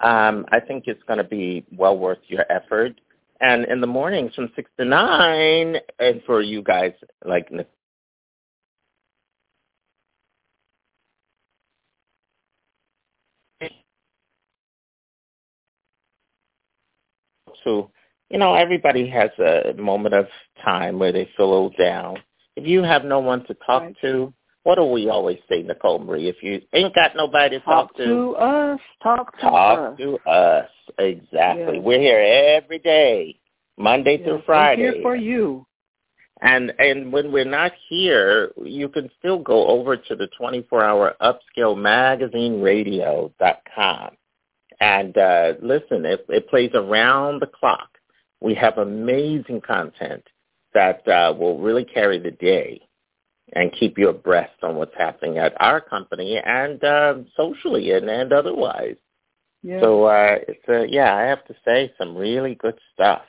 Um, 0.00 0.46
I 0.52 0.60
think 0.60 0.84
it's 0.86 1.02
going 1.04 1.18
to 1.18 1.24
be 1.24 1.64
well 1.76 1.98
worth 1.98 2.18
your 2.28 2.44
effort. 2.50 3.00
And 3.40 3.64
in 3.66 3.80
the 3.80 3.86
mornings 3.86 4.34
from 4.34 4.50
6 4.54 4.70
to 4.78 4.84
9, 4.84 5.76
and 5.98 6.22
for 6.24 6.40
you 6.40 6.62
guys 6.62 6.92
like 7.24 7.50
who, 17.64 17.90
you 18.30 18.38
know, 18.38 18.54
everybody 18.54 19.08
has 19.08 19.30
a 19.38 19.74
moment 19.76 20.14
of 20.14 20.26
time 20.64 20.98
where 20.98 21.12
they 21.12 21.28
feel 21.36 21.46
a 21.46 21.52
little 21.52 21.70
down. 21.78 22.18
If 22.56 22.66
you 22.66 22.82
have 22.82 23.04
no 23.04 23.18
one 23.20 23.44
to 23.46 23.54
talk 23.66 23.82
Right. 23.82 23.96
to, 24.02 24.32
what 24.62 24.76
do 24.76 24.84
we 24.84 25.08
always 25.10 25.38
say, 25.48 25.62
Nicole 25.62 25.98
Marie? 25.98 26.28
If 26.28 26.42
you 26.42 26.62
ain't 26.72 26.94
got 26.94 27.14
nobody 27.16 27.58
to 27.58 27.64
talk, 27.64 27.94
to 27.96 28.04
Talk 28.04 28.06
to 28.06 28.36
us. 28.36 28.80
Talk 29.02 29.34
to 29.36 29.40
talk 29.42 29.78
us. 29.92 29.98
to 29.98 30.18
us. 30.28 30.70
Exactly. 30.98 31.76
Yes. 31.76 31.82
We're 31.84 32.00
here 32.00 32.20
every 32.62 32.78
day, 32.78 33.38
Monday 33.76 34.22
through 34.22 34.42
Friday. 34.46 34.82
We're 34.82 34.92
here 34.92 35.02
for 35.02 35.16
you. 35.16 35.66
And 36.40 36.72
and 36.78 37.12
when 37.12 37.30
we're 37.32 37.44
not 37.44 37.72
here, 37.88 38.52
you 38.62 38.88
can 38.88 39.10
still 39.18 39.38
go 39.38 39.66
over 39.68 39.96
to 39.96 40.16
the 40.16 40.28
24-hour 40.40 41.14
upscale 41.20 41.76
magazine 41.76 42.60
radio.com 42.60 44.16
and 44.80 45.16
uh, 45.16 45.54
listen. 45.62 46.04
It, 46.04 46.24
it 46.28 46.48
plays 46.48 46.70
around 46.74 47.40
the 47.40 47.46
clock. 47.46 47.88
We 48.40 48.54
have 48.54 48.78
amazing 48.78 49.62
content 49.66 50.22
that 50.74 51.06
uh, 51.08 51.32
will 51.38 51.58
really 51.60 51.84
carry 51.84 52.18
the 52.18 52.30
day 52.32 52.80
and 53.54 53.72
keep 53.78 53.98
you 53.98 54.08
abreast 54.08 54.62
on 54.62 54.76
what's 54.76 54.96
happening 54.96 55.38
at 55.38 55.54
our 55.60 55.80
company 55.80 56.38
and 56.44 56.82
uh, 56.82 57.14
socially 57.36 57.92
and, 57.92 58.08
and 58.08 58.32
otherwise. 58.32 58.96
Yeah. 59.62 59.80
So 59.80 60.04
uh, 60.04 60.36
it's 60.48 60.68
uh, 60.68 60.82
yeah, 60.82 61.14
I 61.14 61.22
have 61.22 61.44
to 61.46 61.54
say 61.64 61.92
some 61.96 62.16
really 62.16 62.54
good 62.56 62.78
stuff. 62.92 63.22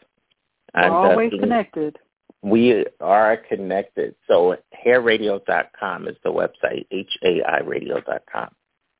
we're 0.73 0.81
And, 0.83 0.91
uh, 0.93 0.97
always 0.97 1.29
being- 1.29 1.41
connected. 1.41 1.97
we 2.41 2.85
are 2.99 3.37
connected. 3.37 4.15
So 4.27 4.55
hairradio.com 4.85 6.07
is 6.07 6.15
the 6.23 6.31
website, 6.31 6.85
H-A-I 6.91 7.59
radio.com. 7.61 8.49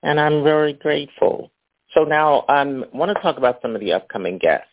And 0.04 0.20
I'm 0.20 0.44
very 0.44 0.74
grateful. 0.74 1.52
So 1.96 2.04
now 2.04 2.40
I 2.50 2.62
um, 2.62 2.86
want 2.94 3.16
to 3.16 3.22
talk 3.22 3.38
about 3.38 3.62
some 3.62 3.74
of 3.74 3.82
the 3.82 3.94
upcoming 3.94 4.38
guests. 4.38 4.68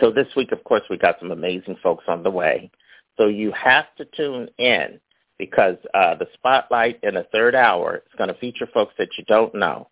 So 0.00 0.10
this 0.10 0.28
week, 0.36 0.52
of 0.52 0.62
course, 0.64 0.82
we 0.90 0.98
got 0.98 1.16
some 1.18 1.30
amazing 1.30 1.76
folks 1.82 2.04
on 2.06 2.22
the 2.22 2.30
way. 2.30 2.70
So 3.16 3.28
you 3.28 3.52
have 3.52 3.86
to 3.96 4.04
tune 4.16 4.48
in 4.58 5.00
because 5.38 5.76
uh, 5.94 6.14
the 6.16 6.26
spotlight 6.34 7.00
in 7.02 7.14
the 7.14 7.26
third 7.32 7.54
hour 7.54 7.96
is 7.96 8.18
going 8.18 8.28
to 8.28 8.38
feature 8.38 8.68
folks 8.72 8.94
that 8.98 9.08
you 9.16 9.24
don't 9.24 9.54
know, 9.54 9.88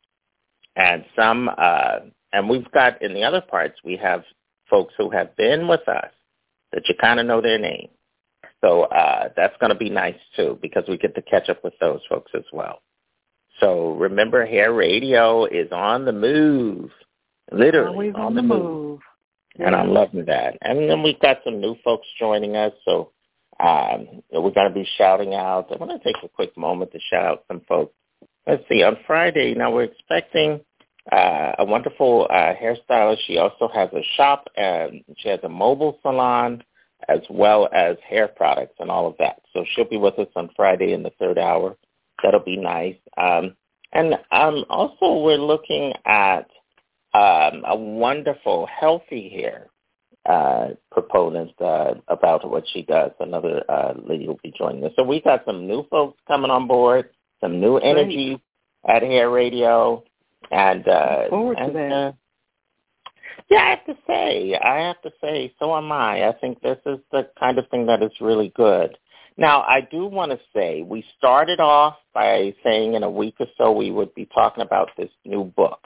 and 0.76 1.04
some, 1.16 1.50
uh, 1.56 2.00
and 2.32 2.48
we've 2.48 2.70
got 2.70 3.02
in 3.02 3.14
the 3.14 3.24
other 3.24 3.40
parts 3.40 3.78
we 3.84 3.96
have 3.96 4.22
folks 4.68 4.94
who 4.96 5.10
have 5.10 5.34
been 5.36 5.68
with 5.68 5.86
us 5.88 6.12
that 6.72 6.82
you 6.88 6.94
kind 7.00 7.18
of 7.18 7.26
know 7.26 7.40
their 7.40 7.58
name. 7.58 7.88
So 8.62 8.82
uh, 8.82 9.30
that's 9.36 9.56
going 9.58 9.72
to 9.72 9.78
be 9.78 9.90
nice 9.90 10.20
too 10.36 10.58
because 10.60 10.84
we 10.86 10.98
get 10.98 11.14
to 11.14 11.22
catch 11.22 11.48
up 11.48 11.64
with 11.64 11.74
those 11.80 12.00
folks 12.08 12.30
as 12.34 12.44
well. 12.52 12.82
So 13.60 13.92
remember, 13.92 14.46
Hair 14.46 14.72
Radio 14.72 15.44
is 15.44 15.70
on 15.70 16.04
the 16.04 16.12
move, 16.12 16.90
literally 17.52 18.08
on, 18.10 18.20
on 18.20 18.34
the 18.34 18.42
the 18.42 18.48
move. 18.48 18.62
move. 18.62 19.00
And 19.58 19.74
I'm 19.74 19.90
loving 19.90 20.24
that. 20.26 20.56
And 20.62 20.88
then 20.88 21.02
we've 21.02 21.20
got 21.20 21.38
some 21.44 21.60
new 21.60 21.76
folks 21.84 22.06
joining 22.18 22.56
us, 22.56 22.72
so 22.84 23.10
um, 23.58 24.22
we're 24.32 24.50
going 24.50 24.68
to 24.68 24.74
be 24.74 24.88
shouting 24.96 25.34
out. 25.34 25.68
I 25.70 25.76
want 25.76 25.90
to 25.90 26.12
take 26.12 26.22
a 26.24 26.28
quick 26.28 26.56
moment 26.56 26.92
to 26.92 26.98
shout 27.10 27.24
out 27.24 27.44
some 27.48 27.60
folks. 27.68 27.92
Let's 28.46 28.62
see, 28.70 28.82
on 28.82 28.96
Friday, 29.06 29.54
now 29.54 29.70
we're 29.72 29.84
expecting 29.84 30.60
uh, 31.12 31.52
a 31.58 31.64
wonderful 31.64 32.26
uh, 32.30 32.54
hairstylist. 32.54 33.18
She 33.26 33.36
also 33.36 33.68
has 33.74 33.90
a 33.92 34.02
shop, 34.16 34.48
and 34.56 35.04
she 35.18 35.28
has 35.28 35.40
a 35.42 35.48
mobile 35.48 35.98
salon 36.00 36.62
as 37.08 37.20
well 37.28 37.68
as 37.74 37.96
hair 38.08 38.28
products 38.28 38.76
and 38.78 38.90
all 38.90 39.06
of 39.06 39.16
that. 39.18 39.40
So 39.52 39.64
she'll 39.70 39.88
be 39.88 39.96
with 39.96 40.18
us 40.18 40.28
on 40.36 40.50
Friday 40.56 40.92
in 40.92 41.02
the 41.02 41.12
third 41.18 41.38
hour. 41.38 41.76
That'll 42.22 42.40
be 42.40 42.56
nice. 42.56 42.96
Um, 43.16 43.56
and 43.92 44.14
um, 44.30 44.64
also 44.68 45.22
we're 45.22 45.38
looking 45.38 45.92
at 46.04 46.48
um, 47.12 47.64
a 47.66 47.76
wonderful 47.76 48.66
healthy 48.66 49.28
hair 49.28 49.66
uh, 50.26 50.68
proponent 50.92 51.52
uh, 51.60 51.94
about 52.08 52.48
what 52.48 52.64
she 52.72 52.82
does. 52.82 53.10
Another 53.20 53.62
uh, 53.68 53.94
lady 54.06 54.26
will 54.26 54.38
be 54.42 54.52
joining 54.56 54.84
us. 54.84 54.92
So 54.96 55.02
we've 55.02 55.24
got 55.24 55.44
some 55.44 55.66
new 55.66 55.86
folks 55.90 56.18
coming 56.28 56.50
on 56.50 56.66
board, 56.66 57.10
some 57.40 57.60
new 57.60 57.78
energy 57.78 58.40
at 58.88 59.02
Hair 59.02 59.30
Radio, 59.30 60.04
and 60.50 60.86
uh, 60.86 61.28
forward 61.28 61.56
to 61.56 61.72
that. 61.72 61.92
uh, 61.92 62.12
yeah, 63.50 63.62
I 63.62 63.70
have 63.70 63.84
to 63.86 63.96
say, 64.06 64.54
I 64.54 64.78
have 64.78 65.02
to 65.02 65.10
say, 65.20 65.52
so 65.58 65.76
am 65.76 65.90
I. 65.90 66.28
I 66.28 66.32
think 66.40 66.60
this 66.60 66.78
is 66.86 66.98
the 67.10 67.28
kind 67.38 67.58
of 67.58 67.68
thing 67.68 67.86
that 67.86 68.02
is 68.02 68.12
really 68.20 68.52
good. 68.54 68.96
Now, 69.40 69.62
I 69.62 69.80
do 69.80 70.04
want 70.04 70.32
to 70.32 70.38
say 70.54 70.82
we 70.82 71.02
started 71.16 71.60
off 71.60 71.96
by 72.12 72.54
saying 72.62 72.92
in 72.92 73.02
a 73.02 73.10
week 73.10 73.36
or 73.40 73.46
so 73.56 73.72
we 73.72 73.90
would 73.90 74.14
be 74.14 74.26
talking 74.26 74.62
about 74.62 74.90
this 74.98 75.08
new 75.24 75.44
book. 75.44 75.80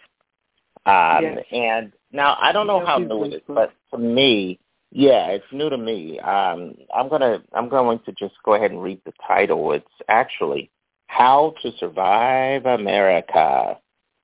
Um, 0.87 1.23
Yes. 1.23 1.45
And 1.53 1.93
now 2.13 2.37
I 2.41 2.51
don't 2.51 2.67
know 2.67 2.85
how 2.85 2.99
new 2.99 3.25
it 3.25 3.45
but- 3.47 3.55
but 3.55 3.73
for 3.91 3.99
me, 3.99 4.59
yeah, 4.91 5.29
it's 5.29 5.51
new 5.53 5.71
to 5.71 5.79
me. 5.79 6.19
Um, 6.19 6.77
I'm 6.93 7.09
gonna 7.09 7.43
I'm 7.53 7.69
going 7.69 8.01
to 8.01 8.13
just 8.13 8.35
go 8.45 8.55
ahead 8.55 8.73
and 8.73 8.83
read 8.83 9.01
the 9.05 9.13
title. 9.27 9.73
It's 9.73 9.87
actually 10.09 10.71
How 11.07 11.55
to 11.63 11.71
Survive 11.79 12.67
America 12.67 13.79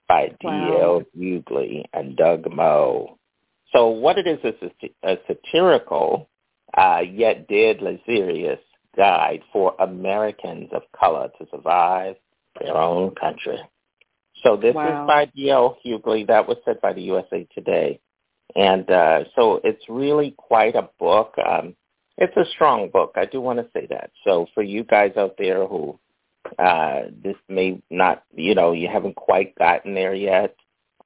by 0.09 0.35
Wow. 0.43 0.51
D.L. 0.51 1.03
Hughley 1.17 1.85
and 1.93 2.17
Doug 2.17 2.53
Moe. 2.53 3.17
So 3.73 3.89
what 3.89 4.19
it 4.19 4.27
is 4.27 4.41
is 4.45 4.71
a, 5.05 5.13
a 5.13 5.19
satirical 5.29 6.29
uh, 6.77 7.03
yet 7.09 7.47
deadly 7.47 8.03
serious 8.07 8.61
guide 8.97 9.43
for 9.53 9.75
Americans 9.81 10.69
of 10.73 10.83
color 10.99 11.31
to 11.39 11.47
survive 11.51 12.17
their 12.61 12.77
own 12.77 13.15
country. 13.15 13.59
So 14.43 14.57
this 14.57 14.75
Wow. 14.75 15.03
is 15.03 15.07
by 15.07 15.25
D.L. 15.27 15.79
Hughley. 15.85 16.27
That 16.27 16.49
was 16.49 16.59
said 16.65 16.81
by 16.81 16.93
the 16.93 17.03
USA 17.03 17.47
Today. 17.55 18.01
And 18.57 18.91
uh, 18.91 19.25
so 19.37 19.61
it's 19.63 19.89
really 19.89 20.33
quite 20.37 20.75
a 20.75 20.89
book. 20.99 21.35
Um, 21.39 21.77
it's 22.19 22.37
a 22.37 22.45
strong 22.55 22.91
book. 22.91 23.13
I 23.17 23.27
do 23.27 23.41
want 23.41 23.59
to 23.61 23.67
say 23.73 23.87
that. 23.91 24.11
So 24.25 24.47
for 24.55 24.63
you 24.63 24.85
guys 24.85 25.13
out 25.17 25.37
there 25.39 25.67
who 25.67 25.99
uh, 26.59 27.03
this 27.23 27.37
may 27.49 27.81
not, 27.91 28.25
you 28.35 28.55
know, 28.55 28.73
you 28.73 28.89
haven't 28.89 29.17
quite 29.17 29.55
gotten 29.57 29.95
there 29.95 30.15
yet, 30.15 30.55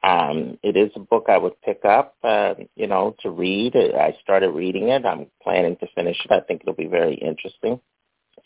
um, 0.05 0.59
it 0.63 0.77
is 0.77 0.91
a 0.97 1.01
book 1.01 1.27
I 1.29 1.39
would 1.39 1.61
pick 1.63 1.85
up, 1.87 2.15
uh, 2.23 2.55
you 2.77 2.87
know, 2.87 3.17
to 3.21 3.31
read. 3.31 3.75
I 3.75 4.15
started 4.23 4.51
reading 4.51 4.91
it. 4.91 5.07
I'm 5.07 5.27
planning 5.43 5.77
to 5.81 5.87
finish 5.95 6.19
it. 6.23 6.31
I 6.31 6.41
think 6.41 6.61
it'll 6.61 6.75
be 6.75 6.87
very 6.87 7.15
interesting. 7.15 7.81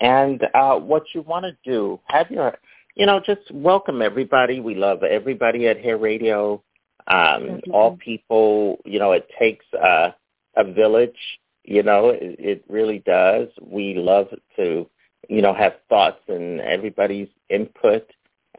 And 0.01 0.41
uh, 0.55 0.77
what 0.77 1.03
you 1.15 1.23
want 1.23 1.47
to 1.47 1.57
do, 1.69 1.99
have 2.07 2.31
your, 2.31 2.57
you 2.95 3.07
know, 3.07 3.19
just 3.19 3.51
welcome 3.53 4.03
everybody. 4.03 4.61
We 4.61 4.77
love 4.77 5.03
everybody 5.03 5.67
at 5.67 5.81
Hair 5.81 5.99
Radio. 5.99 6.63
Um, 7.09 7.61
all 7.73 7.97
people, 7.97 8.79
you 8.85 9.01
know, 9.01 9.11
it 9.11 9.29
takes 9.37 9.65
uh, 9.75 10.11
a 10.57 10.65
village. 10.65 11.19
You 11.65 11.83
know, 11.83 12.11
it, 12.11 12.37
it 12.39 12.65
really 12.69 13.01
does. 13.01 13.49
We 13.61 13.95
love 13.95 14.29
to, 14.57 14.89
you 15.29 15.43
know, 15.43 15.55
have 15.55 15.73
thoughts 15.89 16.21
and 16.29 16.61
everybody's 16.61 17.29
input. 17.51 18.09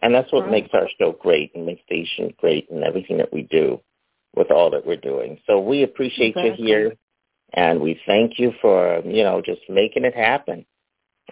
And 0.02 0.14
that's 0.14 0.32
what 0.32 0.50
makes 0.50 0.70
our 0.74 0.88
show 0.98 1.12
great 1.12 1.52
and 1.56 1.66
makes 1.66 1.84
station 1.84 2.34
great 2.38 2.70
and 2.72 2.84
everything 2.84 3.18
that 3.18 3.34
we 3.34 3.44
do 3.44 3.82
with 4.36 4.52
all 4.52 4.70
that 4.72 4.86
we're 4.86 4.96
doing. 4.96 5.40
So 5.46 5.60
we 5.60 5.84
appreciate 5.84 6.36
Exactly. 6.38 6.66
you 6.66 6.66
here 6.66 6.96
and 7.54 7.82
we 7.82 8.00
thank 8.06 8.40
you 8.40 8.54
for, 8.62 9.02
you 9.04 9.24
know, 9.24 9.42
just 9.44 9.62
making 9.68 10.06
it 10.06 10.16
happen 10.16 10.66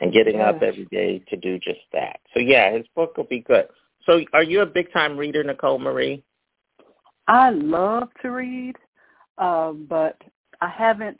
and 0.02 0.14
getting 0.14 0.42
up 0.42 0.62
every 0.62 0.88
day 0.92 1.24
to 1.30 1.38
do 1.38 1.60
just 1.60 1.80
that. 1.94 2.20
So 2.34 2.40
yeah, 2.40 2.72
his 2.72 2.86
book 2.96 3.18
will 3.18 3.26
be 3.26 3.40
good. 3.40 3.68
So 4.06 4.22
are 4.34 4.44
you 4.44 4.62
a 4.62 4.66
big 4.66 4.92
time 4.92 5.18
reader, 5.18 5.44
Nicole 5.44 5.80
Marie? 5.80 6.24
I 7.28 7.50
love 7.50 8.10
to 8.22 8.30
read, 8.30 8.76
uh, 9.38 9.74
but 9.74 10.22
I 10.62 10.70
haven't 10.70 11.18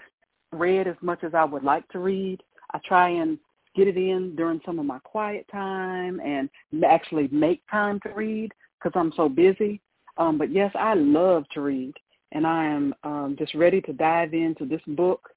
read 0.52 0.88
as 0.88 0.96
much 1.02 1.24
as 1.24 1.34
I 1.34 1.44
would 1.44 1.64
like 1.64 1.88
to 1.90 2.00
read. 2.00 2.42
I 2.74 2.80
try 2.86 3.10
and 3.10 3.38
get 3.78 3.88
it 3.88 3.96
in 3.96 4.36
during 4.36 4.60
some 4.66 4.80
of 4.80 4.86
my 4.86 5.00
quiet 5.00 5.46
time 5.52 6.20
and 6.20 6.50
actually 6.84 7.30
make 7.32 7.62
time 7.70 8.00
to 8.02 8.10
read 8.10 8.52
because 8.78 9.00
I'm 9.00 9.14
so 9.16 9.30
busy. 9.30 9.80
Um, 10.18 10.38
but 10.38 10.52
yes, 10.52 10.72
I 10.76 10.96
love 10.96 11.46
to 11.54 11.62
read, 11.62 11.94
and 12.32 12.46
I 12.46 12.66
am 12.66 12.96
um, 13.04 13.36
just 13.38 13.54
ready 13.54 13.80
to 13.82 13.94
dive 13.94 14.34
into 14.34 14.66
this 14.66 14.82
book. 14.88 15.30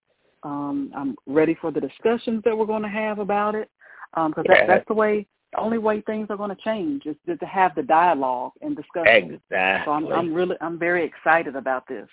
Um, 0.43 0.91
I'm 0.97 1.15
ready 1.27 1.55
for 1.61 1.71
the 1.71 1.81
discussions 1.81 2.43
that 2.47 2.57
we're 2.57 2.65
going 2.65 2.83
to 2.83 2.89
have 2.89 3.19
about 3.19 3.55
it 3.55 3.71
because 4.15 4.45
Yeah. 4.49 4.61
that, 4.61 4.67
that's 4.67 4.89
the 4.89 4.95
way, 4.95 5.27
the 5.53 5.59
only 5.61 5.77
way 5.79 6.01
things 6.01 6.29
are 6.31 6.37
going 6.39 6.55
to 6.57 6.63
change 6.63 7.05
is 7.05 7.17
to, 7.27 7.37
to 7.37 7.47
have 7.47 7.75
the 7.75 7.83
dialogue 7.83 8.53
and 8.63 8.75
discussion. 8.75 9.35
Exactly. 9.35 9.85
So 9.85 9.93
I'm, 9.93 10.07
I'm 10.13 10.33
really, 10.33 10.57
I'm 10.63 10.79
very 10.79 11.05
excited 11.05 11.57
about 11.57 11.87
this. 11.87 12.09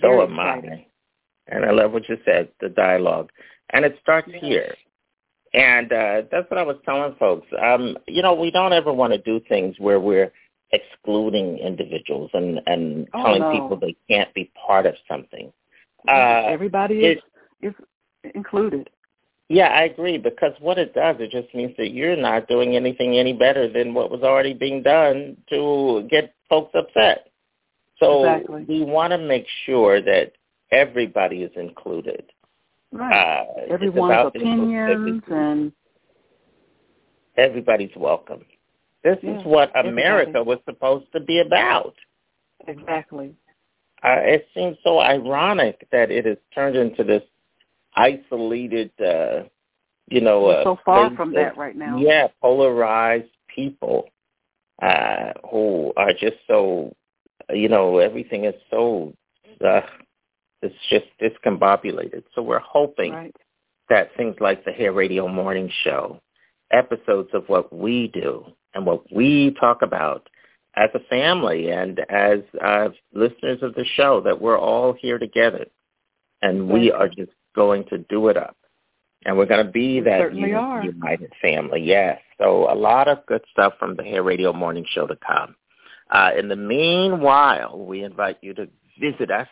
so 0.00 0.08
very 0.08 0.22
am 0.22 0.32
excited. 0.32 0.72
I. 0.72 0.86
And 1.48 1.64
I 1.64 1.70
love 1.70 1.92
what 1.92 2.08
you 2.08 2.18
said, 2.24 2.48
the 2.60 2.68
dialogue. 2.68 3.30
And 3.70 3.84
it 3.84 3.96
starts 4.02 4.28
Yes. 4.32 4.40
here. 4.42 4.74
And 5.56 5.90
uh, 5.90 6.22
that's 6.30 6.50
what 6.50 6.58
I 6.58 6.62
was 6.62 6.76
telling 6.84 7.16
folks. 7.18 7.46
Um, 7.60 7.96
you 8.06 8.20
know, 8.22 8.34
we 8.34 8.50
don't 8.50 8.74
ever 8.74 8.92
want 8.92 9.14
to 9.14 9.18
do 9.18 9.40
things 9.48 9.74
where 9.78 9.98
we're 9.98 10.30
excluding 10.70 11.58
individuals 11.58 12.30
and, 12.34 12.60
and 12.66 13.08
Oh, 13.14 13.22
telling 13.22 13.40
no. 13.40 13.52
people 13.52 13.78
they 13.80 13.96
can't 14.08 14.32
be 14.34 14.50
part 14.66 14.84
of 14.84 14.94
something. 15.08 15.50
Uh, 16.06 16.42
Everybody 16.46 17.06
it- 17.06 17.22
is 17.62 17.72
included. 18.34 18.90
Yeah, 19.48 19.68
I 19.68 19.84
agree 19.84 20.18
because 20.18 20.52
what 20.58 20.76
it 20.76 20.92
does, 20.92 21.16
it 21.20 21.30
just 21.30 21.54
means 21.54 21.72
that 21.78 21.92
you're 21.92 22.16
not 22.16 22.48
doing 22.48 22.74
anything 22.74 23.16
any 23.16 23.32
better 23.32 23.72
than 23.72 23.94
what 23.94 24.10
was 24.10 24.22
already 24.22 24.52
being 24.52 24.82
done 24.82 25.36
to 25.50 26.06
get 26.10 26.34
folks 26.48 26.74
upset. 26.74 27.28
So 27.98 28.24
Exactly. 28.24 28.64
we 28.68 28.84
want 28.84 29.12
to 29.12 29.18
make 29.18 29.46
sure 29.64 30.02
that 30.02 30.32
everybody 30.72 31.44
is 31.44 31.52
included. 31.56 32.24
Right. 32.96 33.46
Uh, 33.68 33.72
Everyone's 33.74 34.26
opinions 34.34 35.22
and 35.28 35.72
everybody's 37.36 37.94
welcome. 37.96 38.44
This 39.04 39.18
Yeah, 39.22 39.38
is 39.38 39.44
what 39.44 39.70
everybody. 39.76 40.02
America 40.02 40.42
was 40.42 40.58
supposed 40.64 41.10
to 41.12 41.20
be 41.20 41.40
about. 41.40 41.94
exactly. 42.66 43.34
Uh, 44.02 44.20
it 44.22 44.46
seems 44.54 44.76
so 44.84 45.00
ironic 45.00 45.86
that 45.90 46.10
it 46.10 46.26
has 46.26 46.36
turned 46.54 46.76
into 46.76 47.02
this 47.02 47.22
isolated, 47.94 48.90
uh, 49.00 49.44
you 50.08 50.20
know, 50.20 50.42
We're 50.42 50.60
uh, 50.60 50.64
so 50.64 50.78
far 50.84 51.14
from 51.16 51.30
of- 51.30 51.34
that 51.34 51.56
right 51.56 51.74
now. 51.76 51.96
Yeah, 51.98 52.28
polarized 52.40 53.30
people 53.54 54.08
uh, 54.82 55.32
who 55.50 55.92
are 55.96 56.12
just 56.12 56.36
so, 56.46 56.94
you 57.50 57.68
know, 57.68 57.98
everything 57.98 58.44
is 58.44 58.54
so, 58.70 59.14
uh, 59.64 59.80
it's 60.66 60.74
just 60.90 61.06
discombobulated. 61.20 62.24
So 62.34 62.42
we're 62.42 62.58
hoping 62.58 63.12
Right. 63.12 63.36
that 63.88 64.14
things 64.16 64.36
like 64.40 64.64
the 64.64 64.72
Hair 64.72 64.92
Radio 64.92 65.28
Morning 65.28 65.70
Show, 65.84 66.20
episodes 66.70 67.30
of 67.32 67.48
what 67.48 67.72
we 67.72 68.08
do 68.08 68.44
and 68.74 68.84
what 68.84 69.02
we 69.12 69.54
talk 69.60 69.82
about 69.82 70.28
as 70.76 70.90
a 70.94 71.00
family 71.08 71.70
and 71.70 71.98
as 72.10 72.40
uh, 72.62 72.88
listeners 73.14 73.62
of 73.62 73.74
the 73.74 73.84
show, 73.96 74.20
that 74.22 74.40
we're 74.40 74.58
all 74.58 74.92
here 74.92 75.18
together 75.18 75.66
and 76.42 76.68
we 76.68 76.90
are 76.92 77.08
just 77.08 77.32
going 77.54 77.84
to 77.86 77.98
do 77.98 78.28
it 78.28 78.36
up. 78.36 78.56
And 79.24 79.36
we're 79.38 79.46
going 79.46 79.64
to 79.66 79.72
be 79.72 79.94
We 80.00 80.00
that 80.02 80.20
certainly 80.20 80.42
uni- 80.50 80.52
are. 80.54 80.84
united 80.84 81.32
family. 81.40 81.82
Yes. 81.82 82.20
So 82.38 82.70
a 82.70 82.74
lot 82.76 83.08
of 83.08 83.24
good 83.26 83.42
stuff 83.50 83.72
from 83.78 83.96
the 83.96 84.02
Hair 84.04 84.22
Radio 84.22 84.52
Morning 84.52 84.84
Show 84.94 85.06
to 85.06 85.16
come. 85.26 85.56
Uh, 86.10 86.30
in 86.38 86.48
the 86.48 86.54
meanwhile, 86.56 87.78
we 87.78 88.04
invite 88.04 88.36
you 88.42 88.54
to 88.54 88.68
visit 89.00 89.30
us 89.30 89.48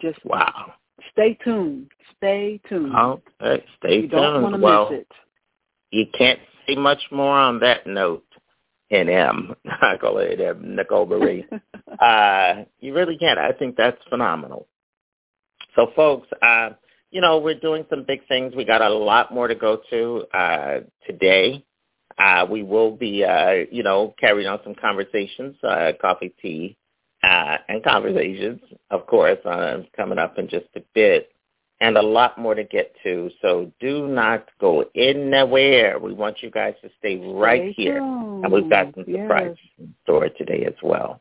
Just 0.00 0.24
wow. 0.24 0.72
Stay 1.12 1.38
tuned. 1.44 1.90
Stay 2.16 2.60
tuned. 2.68 2.94
Okay, 2.94 3.64
stay 3.78 4.02
you 4.02 4.08
don't 4.08 4.42
want 4.42 4.54
to. 4.54 4.60
Well, 4.60 4.90
miss 4.90 5.00
it. 5.00 5.12
you 5.90 6.06
can't 6.16 6.38
say 6.66 6.76
much 6.76 7.00
more 7.10 7.36
on 7.36 7.60
that 7.60 7.86
note. 7.86 8.24
NM, 8.92 9.54
I 9.66 9.96
call 9.96 10.18
it 10.18 10.38
NM, 10.38 10.62
Nicole 10.62 11.06
Marie. 11.06 11.46
uh, 12.00 12.64
you 12.80 12.94
really 12.94 13.16
can't. 13.18 13.38
I 13.38 13.52
think 13.52 13.76
that's 13.76 13.98
phenomenal. 14.08 14.68
So, 15.74 15.88
folks, 15.96 16.28
uh, 16.42 16.70
you 17.10 17.20
know, 17.20 17.38
we're 17.38 17.58
doing 17.58 17.84
some 17.90 18.04
big 18.06 18.26
things. 18.28 18.54
We 18.54 18.64
got 18.64 18.82
a 18.82 18.88
lot 18.88 19.32
more 19.32 19.48
to 19.48 19.54
go 19.54 19.80
to 19.90 20.24
uh, 20.36 20.80
today. 21.06 21.64
Uh, 22.18 22.46
we 22.48 22.62
will 22.62 22.90
be, 22.96 23.24
uh, 23.24 23.64
you 23.70 23.82
know, 23.82 24.14
carrying 24.20 24.48
on 24.48 24.60
some 24.64 24.74
conversations, 24.74 25.56
uh, 25.62 25.92
coffee, 26.00 26.34
tea, 26.40 26.76
uh, 27.22 27.56
and 27.68 27.82
conversations, 27.82 28.60
of 28.90 29.06
course, 29.06 29.38
uh, 29.46 29.78
coming 29.96 30.18
up 30.18 30.38
in 30.38 30.48
just 30.48 30.66
a 30.76 30.80
bit, 30.94 31.30
and 31.80 31.96
a 31.96 32.02
lot 32.02 32.38
more 32.38 32.54
to 32.54 32.64
get 32.64 32.92
to. 33.02 33.30
So 33.40 33.72
do 33.80 34.08
not 34.08 34.48
go 34.60 34.84
anywhere. 34.94 35.98
We 35.98 36.12
want 36.12 36.42
you 36.42 36.50
guys 36.50 36.74
to 36.82 36.90
stay 36.98 37.16
right 37.16 37.72
Stay 37.74 37.84
here, 37.84 37.98
tuned. 38.00 38.44
and 38.44 38.52
we've 38.52 38.68
got 38.70 38.94
some 38.94 39.04
Yes. 39.06 39.20
surprises 39.22 39.58
in 39.78 39.94
store 40.02 40.28
today 40.30 40.64
as 40.66 40.74
well. 40.82 41.20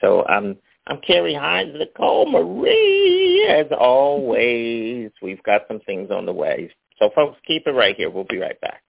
So 0.00 0.26
um, 0.28 0.56
I'm 0.86 1.00
Carrie 1.00 1.34
Hines, 1.34 1.74
Nicole 1.78 2.30
Marie. 2.30 3.46
As 3.48 3.66
always, 3.78 5.10
we've 5.22 5.42
got 5.42 5.62
some 5.66 5.80
things 5.80 6.10
on 6.10 6.26
the 6.26 6.32
way. 6.32 6.70
So 6.98 7.10
folks, 7.14 7.38
keep 7.46 7.66
it 7.66 7.70
right 7.70 7.96
here. 7.96 8.10
We'll 8.10 8.24
be 8.24 8.38
right 8.38 8.60
back. 8.60 8.82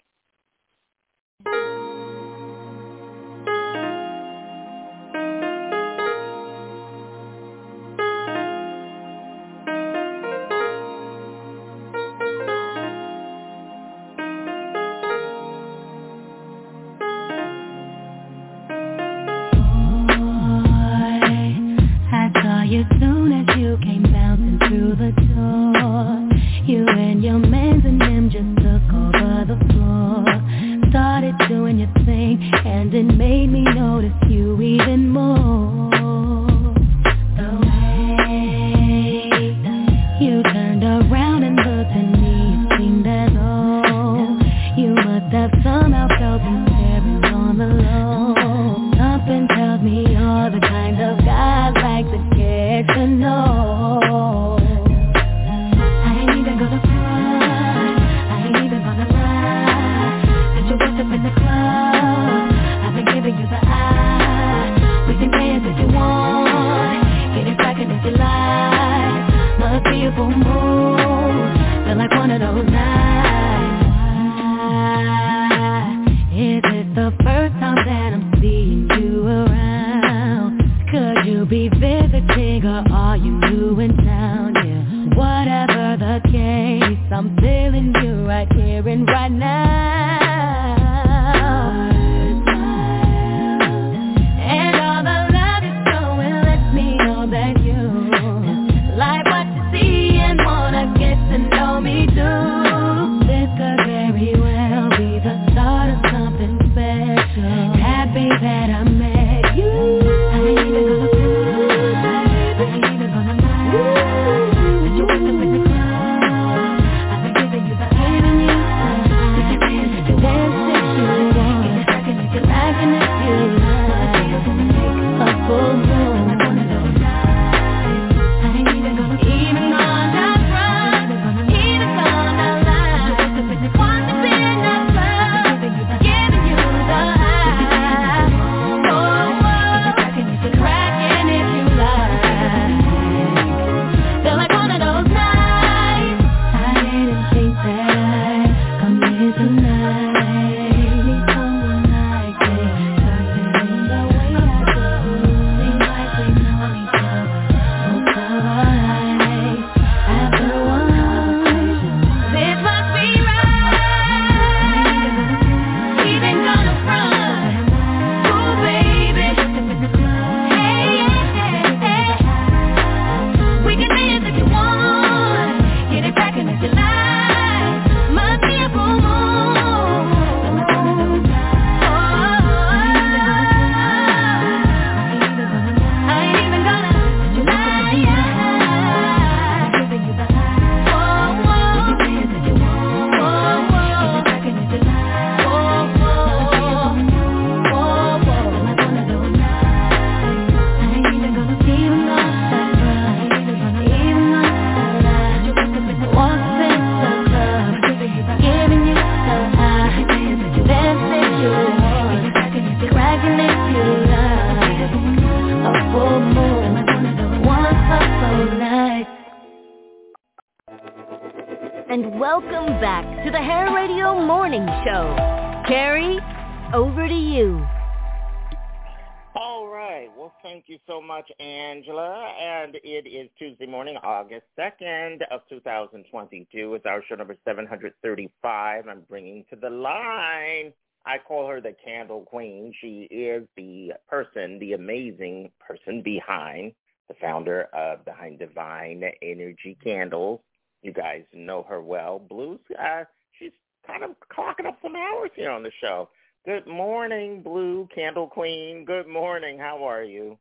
2022. 236.76 236.78
It's 236.78 236.86
our 236.86 237.04
show 237.08 237.16
number 237.16 237.36
735. 237.46 238.88
I'm 238.88 239.02
bringing 239.10 239.46
to 239.50 239.56
the 239.56 239.70
line. 239.70 240.74
I 241.06 241.18
call 241.26 241.48
her 241.48 241.62
the 241.62 241.76
Candle 241.84 242.22
Queen. 242.22 242.74
She 242.82 243.08
is 243.12 243.48
the 243.56 243.94
person, 244.10 244.60
the 244.60 244.74
amazing 244.74 245.52
person 245.60 246.02
behind, 246.02 246.74
the 247.08 247.16
founder 247.22 247.68
of 247.74 248.04
Behind 248.06 248.40
Divine 248.40 249.04
Energy 249.22 249.78
Candles. 249.84 250.42
You 250.82 250.94
guys 250.94 251.24
know 251.34 251.66
her 251.70 251.82
well. 251.82 252.20
Blues, 252.20 252.60
uh, 252.80 253.04
she's 253.40 253.52
kind 253.86 254.04
of 254.04 254.12
clocking 254.36 254.68
up 254.68 254.78
some 254.82 254.96
hours 254.96 255.32
here 255.36 255.52
on 255.52 255.64
the 255.64 255.72
show. 255.82 256.10
Good 256.46 256.68
morning, 256.68 257.42
Blue 257.42 257.88
Candle 257.94 258.28
Queen. 258.28 258.86
Good 258.86 259.08
morning. 259.08 259.58
How 259.58 259.84
are 259.84 260.04
you? 260.04 260.38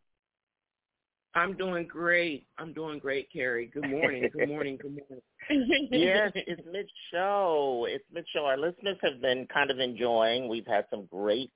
I'm 1.34 1.56
doing 1.56 1.86
great. 1.86 2.46
I'm 2.58 2.72
doing 2.72 2.98
great, 2.98 3.32
Carrie. 3.32 3.66
Good 3.66 3.88
morning. 3.90 4.28
Good 4.32 4.48
morning. 4.48 4.78
Good 4.80 4.92
morning. 4.92 5.22
yes, 5.50 6.32
it's 6.34 6.62
mid 6.70 6.88
show. 7.12 7.86
It's 7.88 8.04
mid 8.12 8.24
show. 8.32 8.44
Our 8.44 8.58
listeners 8.58 8.96
have 9.02 9.20
been 9.20 9.46
kind 9.52 9.70
of 9.70 9.78
enjoying. 9.78 10.48
We've 10.48 10.66
had 10.66 10.86
some 10.90 11.06
great 11.10 11.52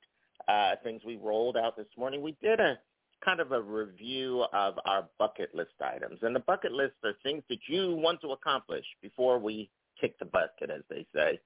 uh, 0.49 0.77
things 0.83 1.03
we 1.05 1.17
rolled 1.17 1.57
out 1.57 1.77
this 1.77 1.87
morning. 1.97 2.23
We 2.23 2.37
did 2.43 2.61
a 2.61 2.79
kind 3.25 3.41
of 3.41 3.53
a 3.53 3.61
review 3.61 4.45
of 4.53 4.75
our 4.85 5.09
bucket 5.19 5.55
list 5.55 5.73
items, 5.81 6.21
and 6.23 6.35
the 6.35 6.41
bucket 6.41 6.73
list 6.73 6.95
are 7.05 7.15
things 7.23 7.43
that 7.49 7.59
you 7.69 7.95
want 7.95 8.21
to 8.23 8.29
accomplish 8.29 8.85
before 9.03 9.39
we 9.39 9.71
kick 10.01 10.19
the 10.19 10.25
bucket, 10.25 10.71
as 10.71 10.83
they 10.89 11.07
say. 11.15 11.39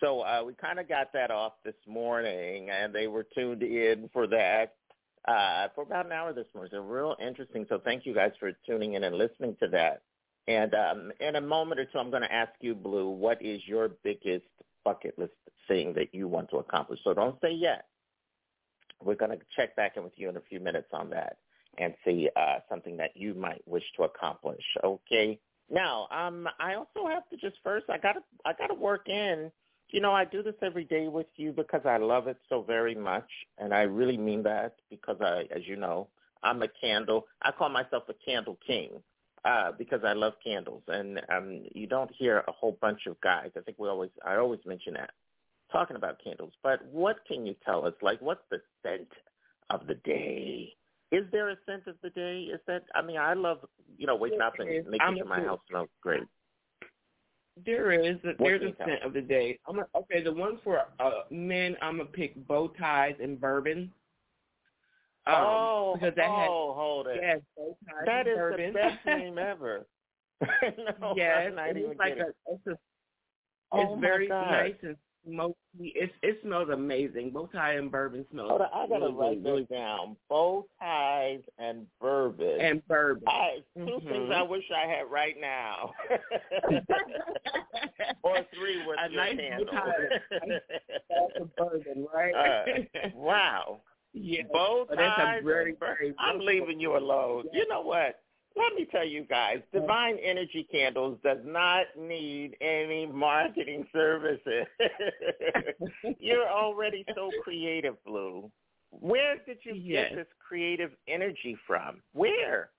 So 0.00 0.20
uh, 0.22 0.42
we 0.44 0.54
kind 0.54 0.80
of 0.80 0.88
got 0.88 1.12
that 1.12 1.30
off 1.30 1.52
this 1.64 1.74
morning, 1.86 2.70
and 2.70 2.92
they 2.92 3.06
were 3.06 3.24
tuned 3.34 3.62
in 3.62 4.10
for 4.12 4.26
that 4.26 4.74
uh, 5.28 5.68
for 5.74 5.82
about 5.82 6.06
an 6.06 6.12
hour 6.12 6.32
this 6.32 6.46
morning. 6.54 6.70
So 6.74 6.80
real 6.80 7.16
interesting. 7.24 7.66
So 7.68 7.80
thank 7.84 8.04
you 8.04 8.14
guys 8.14 8.32
for 8.40 8.52
tuning 8.66 8.94
in 8.94 9.04
and 9.04 9.16
listening 9.16 9.56
to 9.60 9.68
that. 9.68 10.02
And 10.48 10.74
um, 10.74 11.12
in 11.20 11.36
a 11.36 11.40
moment 11.40 11.80
or 11.80 11.84
two, 11.84 11.98
I'm 11.98 12.10
going 12.10 12.22
to 12.22 12.32
ask 12.32 12.52
you, 12.60 12.74
Blue, 12.74 13.08
what 13.08 13.40
is 13.40 13.60
your 13.66 13.90
biggest 14.02 14.46
bucket 14.84 15.18
list 15.18 15.32
thing 15.68 15.92
that 15.94 16.14
you 16.14 16.26
want 16.26 16.50
to 16.50 16.56
accomplish? 16.56 16.98
So 17.04 17.14
don't 17.14 17.40
say 17.40 17.52
yet. 17.52 17.86
We're 19.00 19.14
going 19.14 19.30
to 19.32 19.38
check 19.56 19.74
back 19.76 19.96
in 19.96 20.04
with 20.04 20.12
you 20.16 20.28
in 20.28 20.36
a 20.36 20.42
few 20.48 20.60
minutes 20.60 20.88
on 20.92 21.10
that 21.10 21.38
and 21.78 21.94
see 22.04 22.28
uh, 22.36 22.58
something 22.68 22.96
that 22.98 23.16
you 23.16 23.34
might 23.34 23.66
wish 23.66 23.84
to 23.96 24.04
accomplish. 24.04 24.62
Okay. 24.84 25.38
Now, 25.70 26.06
um, 26.10 26.48
I 26.60 26.74
also 26.74 27.08
have 27.08 27.28
to 27.30 27.36
just 27.36 27.56
first, 27.64 27.86
I 27.88 27.98
got 27.98 28.12
to, 28.12 28.20
I 28.44 28.52
got 28.52 28.66
to 28.66 28.74
work 28.74 29.08
in 29.08 29.50
you 29.92 30.00
know, 30.00 30.12
I 30.12 30.24
do 30.24 30.42
this 30.42 30.54
every 30.62 30.84
day 30.84 31.06
with 31.06 31.26
you 31.36 31.52
because 31.52 31.82
I 31.84 31.98
love 31.98 32.26
it 32.26 32.38
so 32.48 32.62
very 32.62 32.94
much, 32.94 33.28
and 33.58 33.74
I 33.74 33.82
really 33.82 34.16
mean 34.16 34.42
that 34.44 34.76
because 34.88 35.18
I, 35.20 35.44
as 35.54 35.66
you 35.66 35.76
know, 35.76 36.08
I'm 36.42 36.62
a 36.62 36.68
candle. 36.80 37.26
I 37.42 37.52
call 37.52 37.68
myself 37.68 38.04
a 38.08 38.14
candle 38.24 38.58
king 38.66 39.02
uh, 39.44 39.72
because 39.76 40.00
I 40.04 40.12
love 40.12 40.34
candles, 40.44 40.82
and 40.88 41.20
um, 41.32 41.64
you 41.74 41.86
don't 41.86 42.10
hear 42.16 42.44
a 42.46 42.52
whole 42.52 42.78
bunch 42.80 43.06
of 43.06 43.20
guys. 43.20 43.50
I 43.56 43.60
think 43.60 43.78
we 43.78 43.88
always, 43.88 44.10
I 44.24 44.36
always 44.36 44.60
mention 44.64 44.94
that 44.94 45.10
talking 45.72 45.96
about 45.96 46.22
candles. 46.22 46.52
But 46.62 46.84
what 46.86 47.16
can 47.26 47.46
you 47.46 47.54
tell 47.64 47.86
us? 47.86 47.94
Like, 48.02 48.20
what's 48.20 48.42
the 48.50 48.60
scent 48.82 49.08
of 49.70 49.86
the 49.86 49.94
day? 49.94 50.72
Is 51.10 51.24
there 51.32 51.50
a 51.50 51.56
scent 51.66 51.86
of 51.86 51.96
the 52.02 52.10
day? 52.10 52.42
Is 52.52 52.60
that? 52.66 52.84
I 52.94 53.02
mean, 53.02 53.16
I 53.16 53.34
love, 53.34 53.58
you 53.98 54.06
know, 54.06 54.16
waking 54.16 54.40
up 54.40 54.54
and 54.58 54.68
making 54.86 55.16
sure 55.16 55.26
my 55.26 55.40
house 55.40 55.60
smells 55.68 55.88
great. 56.00 56.22
There 57.66 57.92
is. 57.92 58.16
There's 58.38 58.62
a 58.62 58.74
scent 58.78 59.02
of 59.04 59.12
the 59.12 59.20
day. 59.20 59.58
I'm 59.68 59.80
a, 59.80 59.86
okay. 59.94 60.22
The 60.22 60.32
one 60.32 60.58
for 60.64 60.80
uh, 61.00 61.10
men, 61.30 61.76
I'm 61.82 61.98
gonna 61.98 62.08
pick 62.08 62.34
bow 62.46 62.68
ties 62.68 63.14
and 63.20 63.40
bourbon. 63.40 63.92
Um, 65.26 65.34
oh, 65.36 65.94
because 66.00 66.14
that 66.16 66.28
oh, 66.28 66.74
hold 66.76 67.06
it. 67.06 67.18
Yes, 67.22 67.40
that 68.06 68.26
is 68.26 68.36
bourbon. 68.36 68.72
the 68.72 68.78
best 68.78 68.98
name 69.06 69.38
ever. 69.38 69.86
no, 71.00 71.14
yes, 71.16 71.52
I'm 71.56 71.58
and 71.68 71.78
even 71.78 71.90
it's 71.92 71.98
like 72.00 72.14
kidding. 72.14 72.24
a, 72.48 72.52
it's 72.52 72.66
a, 72.66 72.78
Oh, 73.74 73.94
it's 73.94 74.00
very 74.02 74.28
God. 74.28 74.50
nice 74.50 74.74
and 74.82 74.96
smoky. 75.24 75.54
It 75.94 76.10
it 76.22 76.38
smells 76.42 76.68
amazing. 76.70 77.30
Bow 77.30 77.46
tie 77.46 77.74
and 77.74 77.90
bourbon 77.90 78.26
smells. 78.30 78.50
Hold 78.50 78.62
on, 78.62 78.68
I 78.74 78.86
gotta 78.88 79.04
really, 79.06 79.14
write 79.14 79.42
really, 79.42 79.62
this 79.62 79.70
down. 79.78 80.16
Bow 80.28 80.66
ties 80.80 81.40
and 81.58 81.86
bourbon. 82.00 82.60
and 82.60 82.86
bourbon. 82.88 83.22
I, 83.28 83.62
2 83.78 83.80
Mhm. 83.84 84.08
things 84.10 84.30
I 84.34 84.42
wish 84.42 84.64
I 84.76 84.86
had 84.88 85.08
right 85.10 85.36
now. 85.40 85.92
or 88.22 88.36
three 88.54 88.84
with 88.86 88.98
A 88.98 89.10
your 89.10 89.22
nice 89.24 89.36
candle. 89.38 89.66
bow 89.66 89.80
tie, 89.80 90.08
That's 91.08 91.36
a 91.40 91.44
bourbon, 91.56 92.06
right? 92.12 92.34
uh, 92.34 93.08
wow. 93.14 93.80
Yeah, 94.12 94.42
Bow 94.52 94.86
but 94.88 94.98
that's 94.98 95.20
a 95.40 95.44
very 95.44 95.74
very. 95.78 96.14
I'm 96.18 96.38
leaving 96.40 96.80
you 96.80 96.96
alone. 96.96 97.44
You 97.52 97.66
know 97.68 97.80
what? 97.82 98.20
Let 98.56 98.74
me 98.74 98.86
tell 98.90 99.06
you 99.06 99.24
guys, 99.24 99.60
Divine 99.72 100.18
Energy 100.22 100.66
Candles 100.70 101.18
does 101.24 101.38
not 101.44 101.86
need 101.98 102.54
any 102.60 103.06
marketing 103.06 103.86
services. 103.92 104.66
You're 106.18 106.48
already 106.48 107.04
so 107.14 107.30
creative, 107.42 108.02
Blue. 108.04 108.50
Where 108.90 109.36
did 109.46 109.58
you 109.62 109.72
Yes. 109.74 110.10
get 110.10 110.16
this 110.16 110.26
creative 110.46 110.90
energy 111.08 111.56
from? 111.66 112.02
Where? 112.12 112.70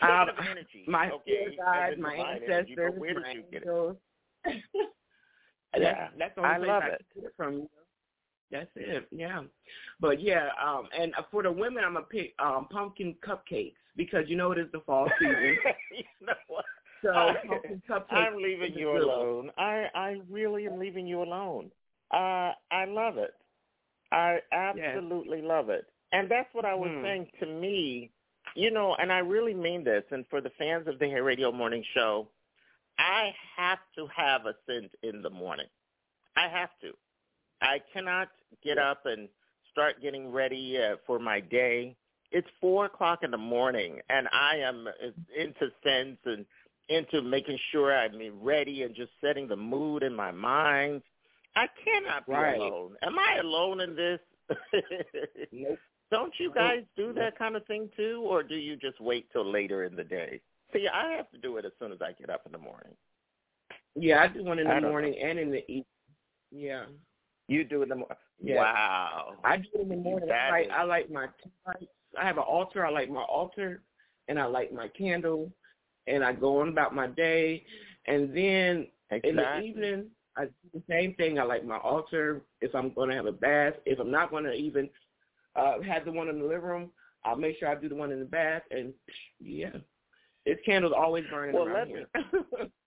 Um, 0.00 0.28
energy. 0.48 0.84
my 0.88 1.10
okay, 1.10 1.56
guides, 1.56 2.00
my 2.00 2.16
energy, 2.16 2.44
ancestors, 2.52 2.92
did 2.94 3.16
my 3.16 3.32
you 3.32 3.42
get 3.50 3.62
it? 3.62 3.68
angels. 3.68 3.96
Yeah, 4.46 4.52
that's, 5.78 6.12
that's 6.18 6.34
the 6.36 6.40
only 6.40 6.54
I 6.54 6.58
place 6.58 6.68
love 6.68 6.82
I 6.82 6.86
it. 6.88 7.04
get 7.14 7.24
it 7.24 7.32
from. 7.36 7.54
You? 7.54 7.68
That's 8.52 8.70
it. 8.76 9.08
Yeah, 9.10 9.42
but 9.98 10.20
yeah, 10.20 10.50
um, 10.64 10.88
and 10.96 11.12
for 11.30 11.42
the 11.42 11.50
women, 11.50 11.82
I'm 11.84 11.94
gonna 11.94 12.06
pick 12.06 12.34
um 12.38 12.68
pumpkin 12.70 13.16
cupcakes 13.26 13.74
because 13.96 14.24
you 14.28 14.36
know 14.36 14.52
it 14.52 14.58
is 14.58 14.70
the 14.72 14.80
fall 14.80 15.08
season. 15.18 15.56
you 15.96 16.26
know 16.26 16.34
what? 16.48 16.64
So 17.02 17.10
I- 17.10 17.34
pumpkin 17.48 17.82
cupcakes. 17.88 18.12
I'm 18.12 18.36
leaving 18.36 18.74
you 18.74 18.90
alone. 18.96 19.50
I 19.58 19.86
I 19.94 20.20
really 20.30 20.66
am 20.66 20.78
leaving 20.78 21.06
you 21.06 21.22
alone. 21.22 21.70
Uh, 22.12 22.52
I 22.70 22.84
love 22.86 23.16
it. 23.18 23.32
I 24.12 24.40
absolutely 24.52 25.40
love 25.40 25.70
it. 25.70 25.86
And 26.12 26.30
that's 26.30 26.52
what 26.52 26.66
I 26.66 26.74
was 26.74 26.90
Hmm. 26.92 27.02
saying 27.02 27.26
to 27.40 27.46
me, 27.46 28.10
you 28.54 28.70
know, 28.70 28.94
and 28.96 29.10
I 29.10 29.20
really 29.20 29.54
mean 29.54 29.82
this. 29.82 30.04
And 30.10 30.26
for 30.28 30.42
the 30.42 30.50
fans 30.58 30.86
of 30.86 30.98
the 30.98 31.06
Hair 31.08 31.24
Radio 31.24 31.50
Morning 31.50 31.82
Show, 31.94 32.28
I 32.98 33.32
have 33.56 33.78
to 33.96 34.06
have 34.14 34.44
a 34.44 34.54
scent 34.66 34.92
in 35.02 35.22
the 35.22 35.30
morning. 35.30 35.68
I 36.36 36.48
have 36.48 36.68
to. 36.82 36.92
I 37.62 37.80
cannot 37.92 38.28
get 38.62 38.78
up 38.78 39.06
and 39.06 39.28
start 39.70 40.02
getting 40.02 40.30
ready 40.30 40.78
uh, 40.78 40.96
for 41.06 41.18
my 41.18 41.40
day. 41.40 41.96
It's 42.30 42.48
four 42.60 42.86
o'clock 42.86 43.20
in 43.22 43.30
the 43.30 43.38
morning, 43.38 44.00
and 44.08 44.28
I 44.32 44.56
am 44.56 44.86
uh, 44.86 45.08
into 45.36 45.70
sense 45.84 46.18
and 46.24 46.44
into 46.88 47.22
making 47.22 47.58
sure 47.70 47.96
I'm 47.96 48.18
ready 48.42 48.82
and 48.82 48.94
just 48.94 49.12
setting 49.20 49.48
the 49.48 49.56
mood 49.56 50.02
in 50.02 50.14
my 50.14 50.30
mind. 50.30 51.02
I 51.54 51.66
cannot 51.84 52.26
be 52.26 52.32
Right. 52.32 52.60
alone. 52.60 52.96
Am 53.02 53.18
I 53.18 53.38
alone 53.40 53.80
in 53.80 53.94
this? 53.94 54.20
Nope. 55.52 55.78
Don't 56.10 56.32
you 56.38 56.52
guys 56.52 56.82
do 56.94 57.14
that 57.14 57.38
kind 57.38 57.56
of 57.56 57.64
thing 57.66 57.88
too, 57.96 58.22
or 58.26 58.42
do 58.42 58.54
you 58.54 58.76
just 58.76 59.00
wait 59.00 59.32
till 59.32 59.50
later 59.50 59.84
in 59.84 59.96
the 59.96 60.04
day? 60.04 60.40
See, 60.72 60.86
I 60.86 61.12
have 61.12 61.30
to 61.30 61.38
do 61.38 61.56
it 61.56 61.64
as 61.64 61.72
soon 61.78 61.90
as 61.90 61.98
I 62.02 62.12
get 62.12 62.28
up 62.28 62.42
in 62.44 62.52
the 62.52 62.58
morning. 62.58 62.92
Yeah, 63.94 64.22
I 64.22 64.28
do 64.28 64.44
one 64.44 64.58
in 64.58 64.68
the 64.68 64.80
morning 64.82 65.16
and 65.22 65.38
in 65.38 65.50
the 65.50 65.62
evening. 65.70 65.84
Yeah. 66.50 66.84
You 67.48 67.64
do 67.64 67.80
it 67.80 67.84
in 67.84 67.88
the 67.90 67.94
morning. 67.96 68.16
Yeah. 68.40 68.56
Wow. 68.56 69.34
I 69.44 69.56
do 69.58 69.68
it 69.74 69.80
in 69.82 69.88
the 69.88 69.96
morning. 69.96 70.28
I 70.30 70.32
That 70.32 70.50
like 70.50 70.66
is- 70.66 70.72
I 70.74 70.82
like 70.84 71.10
my 71.10 71.26
lights. 71.66 71.86
I 72.20 72.26
have 72.26 72.36
an 72.36 72.44
altar. 72.44 72.84
I 72.84 72.90
like 72.90 73.10
my 73.10 73.22
altar, 73.22 73.82
and 74.28 74.38
I 74.38 74.44
light 74.44 74.72
my 74.72 74.88
candle, 74.88 75.50
and 76.06 76.22
I 76.24 76.32
go 76.32 76.60
on 76.60 76.68
about 76.68 76.94
my 76.94 77.06
day, 77.06 77.64
and 78.06 78.30
then 78.36 78.86
in 79.24 79.36
the 79.36 79.58
evening 79.60 80.06
I 80.36 80.44
do 80.46 80.50
the 80.74 80.82
same 80.88 81.14
thing. 81.14 81.38
I 81.38 81.42
light 81.44 81.66
my 81.66 81.78
altar. 81.78 82.42
If 82.60 82.74
I'm 82.74 82.92
going 82.94 83.10
to 83.10 83.16
have 83.16 83.26
a 83.26 83.32
bath, 83.32 83.74
if 83.86 83.98
I'm 83.98 84.10
not 84.10 84.30
going 84.30 84.44
to 84.44 84.52
even 84.52 84.88
uh 85.56 85.80
have 85.82 86.04
the 86.04 86.12
one 86.12 86.28
in 86.28 86.38
the 86.38 86.44
living 86.44 86.62
room, 86.62 86.90
I'll 87.24 87.36
make 87.36 87.58
sure 87.58 87.68
I 87.68 87.74
do 87.74 87.88
the 87.88 87.94
one 87.94 88.12
in 88.12 88.18
the 88.20 88.24
bath. 88.24 88.62
And 88.70 88.92
yeah, 89.40 89.72
this 90.46 90.58
candle's 90.64 90.94
always 90.96 91.24
burning 91.30 91.54
Well, 91.54 91.66
around 91.66 91.88
here. 91.88 92.06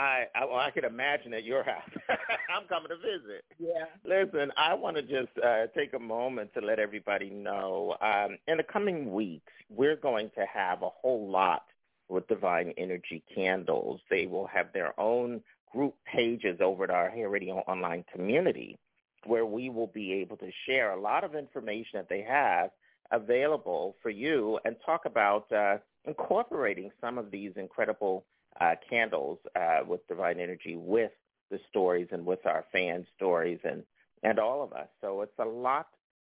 I 0.00 0.24
I, 0.34 0.44
well, 0.46 0.58
I 0.58 0.70
could 0.70 0.84
imagine 0.84 1.34
at 1.34 1.44
your 1.44 1.62
house. 1.72 1.90
I'm 2.08 2.66
coming 2.68 2.88
to 2.88 2.96
visit. 2.96 3.44
yeah. 3.58 3.84
Listen, 4.04 4.50
I 4.56 4.74
want 4.74 4.96
to 4.96 5.02
just 5.02 5.36
uh, 5.44 5.66
take 5.76 5.94
a 5.94 5.98
moment 5.98 6.52
to 6.54 6.60
let 6.60 6.78
everybody 6.78 7.30
know. 7.30 7.96
Um, 8.00 8.38
in 8.48 8.56
the 8.56 8.62
coming 8.62 9.12
weeks, 9.12 9.52
we're 9.68 9.96
going 9.96 10.30
to 10.36 10.46
have 10.52 10.82
a 10.82 10.88
whole 10.88 11.30
lot 11.30 11.64
with 12.08 12.26
Divine 12.28 12.72
Energy 12.76 13.22
Candles. 13.34 14.00
They 14.10 14.26
will 14.26 14.46
have 14.46 14.72
their 14.72 14.98
own 14.98 15.42
group 15.72 15.94
pages 16.04 16.58
over 16.60 16.84
at 16.84 16.90
our 16.90 17.10
Hair 17.10 17.28
Radio 17.28 17.56
Online 17.68 18.04
community 18.12 18.78
where 19.26 19.46
we 19.46 19.68
will 19.68 19.86
be 19.86 20.12
able 20.14 20.36
to 20.38 20.50
share 20.66 20.92
a 20.92 21.00
lot 21.00 21.24
of 21.24 21.34
information 21.34 21.92
that 21.94 22.08
they 22.08 22.22
have 22.22 22.70
available 23.12 23.96
for 24.02 24.10
you 24.10 24.58
and 24.64 24.76
talk 24.84 25.02
about 25.04 25.50
uh, 25.52 25.76
incorporating 26.06 26.90
some 27.00 27.18
of 27.18 27.30
these 27.30 27.52
incredible 27.56 28.24
uh, 28.60 28.74
candles 28.88 29.38
uh, 29.56 29.80
with 29.86 30.06
Divine 30.08 30.40
Energy 30.40 30.76
with 30.76 31.12
the 31.50 31.58
stories 31.68 32.08
and 32.12 32.24
with 32.24 32.44
our 32.46 32.64
fan 32.72 33.06
stories 33.16 33.58
and 33.64 33.82
and 34.22 34.38
all 34.38 34.62
of 34.62 34.72
us. 34.72 34.88
So 35.00 35.22
it's 35.22 35.38
a 35.38 35.44
lot 35.44 35.88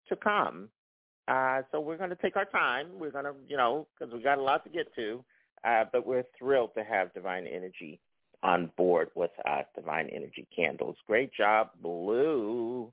to 0.08 0.16
come. 0.16 0.68
Uh, 1.28 1.62
so 1.70 1.80
we're 1.80 1.96
going 1.96 2.10
to 2.10 2.16
take 2.16 2.36
our 2.36 2.44
time. 2.46 2.86
We're 2.98 3.10
going 3.10 3.24
to, 3.24 3.34
you 3.46 3.56
know, 3.56 3.86
because 3.98 4.12
we've 4.12 4.24
got 4.24 4.38
a 4.38 4.42
lot 4.42 4.64
to 4.64 4.70
get 4.70 4.94
to. 4.96 5.24
Uh, 5.64 5.84
but 5.92 6.06
we're 6.06 6.24
thrilled 6.38 6.74
to 6.76 6.84
have 6.84 7.12
Divine 7.14 7.46
Energy 7.46 8.00
on 8.42 8.70
board 8.76 9.08
with 9.14 9.30
us, 9.46 9.64
Divine 9.74 10.08
Energy 10.08 10.46
Candles. 10.54 10.96
Great 11.06 11.32
job, 11.32 11.70
Blue. 11.80 12.92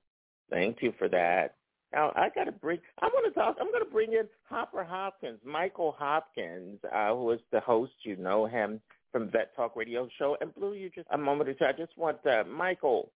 Thank 0.49 0.81
you 0.81 0.93
for 0.97 1.09
that. 1.09 1.55
Now 1.93 2.13
I 2.15 2.29
got 2.33 2.45
to 2.45 2.53
bring. 2.53 2.79
I 3.01 3.07
want 3.07 3.33
to 3.33 3.37
talk. 3.37 3.57
I'm 3.59 3.69
going 3.71 3.83
to 3.83 3.91
bring 3.91 4.13
in 4.13 4.25
Hopper 4.49 4.85
Hopkins, 4.85 5.39
Michael 5.43 5.93
Hopkins, 5.97 6.79
uh, 6.93 7.13
who 7.13 7.31
is 7.31 7.41
the 7.51 7.59
host. 7.59 7.91
You 8.03 8.15
know 8.15 8.45
him 8.45 8.79
from 9.11 9.29
Vet 9.29 9.55
Talk 9.55 9.75
Radio 9.75 10.07
Show. 10.17 10.37
And 10.41 10.53
Blue, 10.55 10.73
you 10.73 10.89
just 10.89 11.07
a 11.11 11.17
moment 11.17 11.49
or 11.49 11.53
two. 11.53 11.65
I 11.65 11.73
just 11.73 11.97
want 11.97 12.25
uh, 12.25 12.43
Michael. 12.47 13.11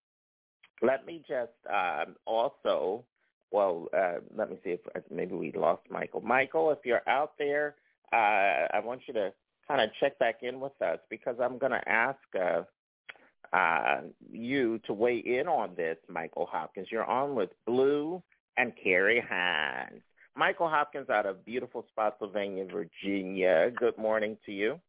Let 0.81 1.05
me 1.05 1.23
just 1.27 1.51
um, 1.71 2.15
also. 2.25 3.03
Well, 3.51 3.87
uh, 3.95 4.15
let 4.35 4.49
me 4.49 4.57
see 4.63 4.71
if 4.71 4.79
maybe 5.09 5.33
we 5.35 5.51
lost 5.53 5.83
Michael. 5.89 6.19
Michael, 6.21 6.71
if 6.71 6.79
you're 6.83 7.07
out 7.07 7.33
there, 7.37 7.75
uh, 8.11 8.67
I 8.73 8.81
want 8.83 9.01
you 9.07 9.13
to 9.13 9.31
kind 9.67 9.81
of 9.81 9.89
check 9.99 10.19
back 10.19 10.39
in 10.41 10.59
with 10.59 10.79
us 10.81 10.99
because 11.09 11.35
I'm 11.41 11.57
going 11.57 11.71
to 11.71 11.89
ask 11.89 12.17
uh, 12.37 12.63
uh, 13.55 14.01
you 14.29 14.79
to 14.79 14.93
weigh 14.93 15.19
in 15.19 15.47
on 15.47 15.75
this, 15.75 15.97
Michael 16.09 16.47
Hopkins. 16.51 16.87
You're 16.91 17.05
on 17.05 17.35
with 17.35 17.49
Blue 17.65 18.21
and 18.57 18.73
Carrie 18.81 19.23
Hines. 19.27 20.01
Michael 20.35 20.67
Hopkins 20.67 21.09
out 21.09 21.25
of 21.25 21.45
beautiful 21.45 21.85
Spotsylvania, 21.89 22.65
Virginia. 22.65 23.71
Good 23.71 23.97
morning 23.97 24.37
to 24.45 24.51
you. 24.51 24.79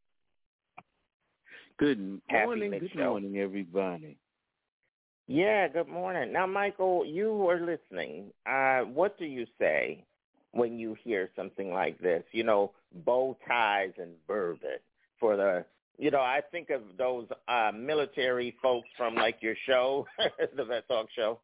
Good 1.79 2.23
Happy 2.29 2.47
morning. 2.47 2.71
Good 2.71 2.83
mid-show. 2.83 3.11
morning, 3.11 3.39
everybody. 3.39 4.17
Yeah, 5.27 5.69
good 5.69 5.89
morning. 5.89 6.33
Now, 6.33 6.47
Michael, 6.47 7.05
you 7.05 7.49
are 7.51 7.61
listening. 7.61 8.31
Uh, 8.47 8.81
what 8.81 9.19
do 9.19 9.27
you 9.27 9.47
say 9.59 10.05
when 10.53 10.79
you 10.79 10.97
hear 11.05 11.29
something 11.37 11.73
like 11.73 11.99
this? 11.99 12.23
You 12.33 12.45
know, 12.45 12.73
bow 13.05 13.37
ties 13.47 13.93
and 13.99 14.13
bourbon 14.27 14.79
for 15.21 15.37
the. 15.37 15.65
You 15.99 16.11
know, 16.11 16.21
I 16.21 16.41
think 16.51 16.71
of 16.71 16.83
those 16.99 17.27
uh, 17.49 17.73
military 17.75 18.55
folks 18.63 18.89
from 18.97 19.15
like 19.15 19.39
your 19.41 19.55
show, 19.67 20.07
the 20.57 20.65
Vet 20.65 20.87
Talk 20.89 21.09
show. 21.15 21.41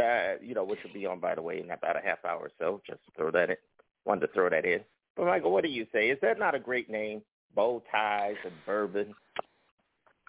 Uh, 0.00 0.34
you 0.40 0.54
know, 0.54 0.64
which 0.64 0.78
will 0.84 0.92
be 0.92 1.06
on 1.06 1.18
by 1.18 1.34
the 1.34 1.42
way 1.42 1.60
in 1.60 1.70
about 1.70 1.96
a 1.96 2.00
half 2.06 2.24
hour 2.24 2.38
or 2.38 2.50
so. 2.58 2.80
Just 2.86 3.00
throw 3.16 3.32
that 3.32 3.50
in. 3.50 3.56
Wanted 4.04 4.26
to 4.28 4.32
throw 4.32 4.48
that 4.50 4.64
in. 4.64 4.80
But 5.16 5.26
Michael, 5.26 5.50
what 5.50 5.64
do 5.64 5.70
you 5.70 5.86
say? 5.92 6.10
Is 6.10 6.18
that 6.22 6.38
not 6.38 6.54
a 6.54 6.60
great 6.60 6.88
name? 6.88 7.22
Bow 7.54 7.82
ties 7.90 8.36
and 8.44 8.52
bourbon. 8.66 9.14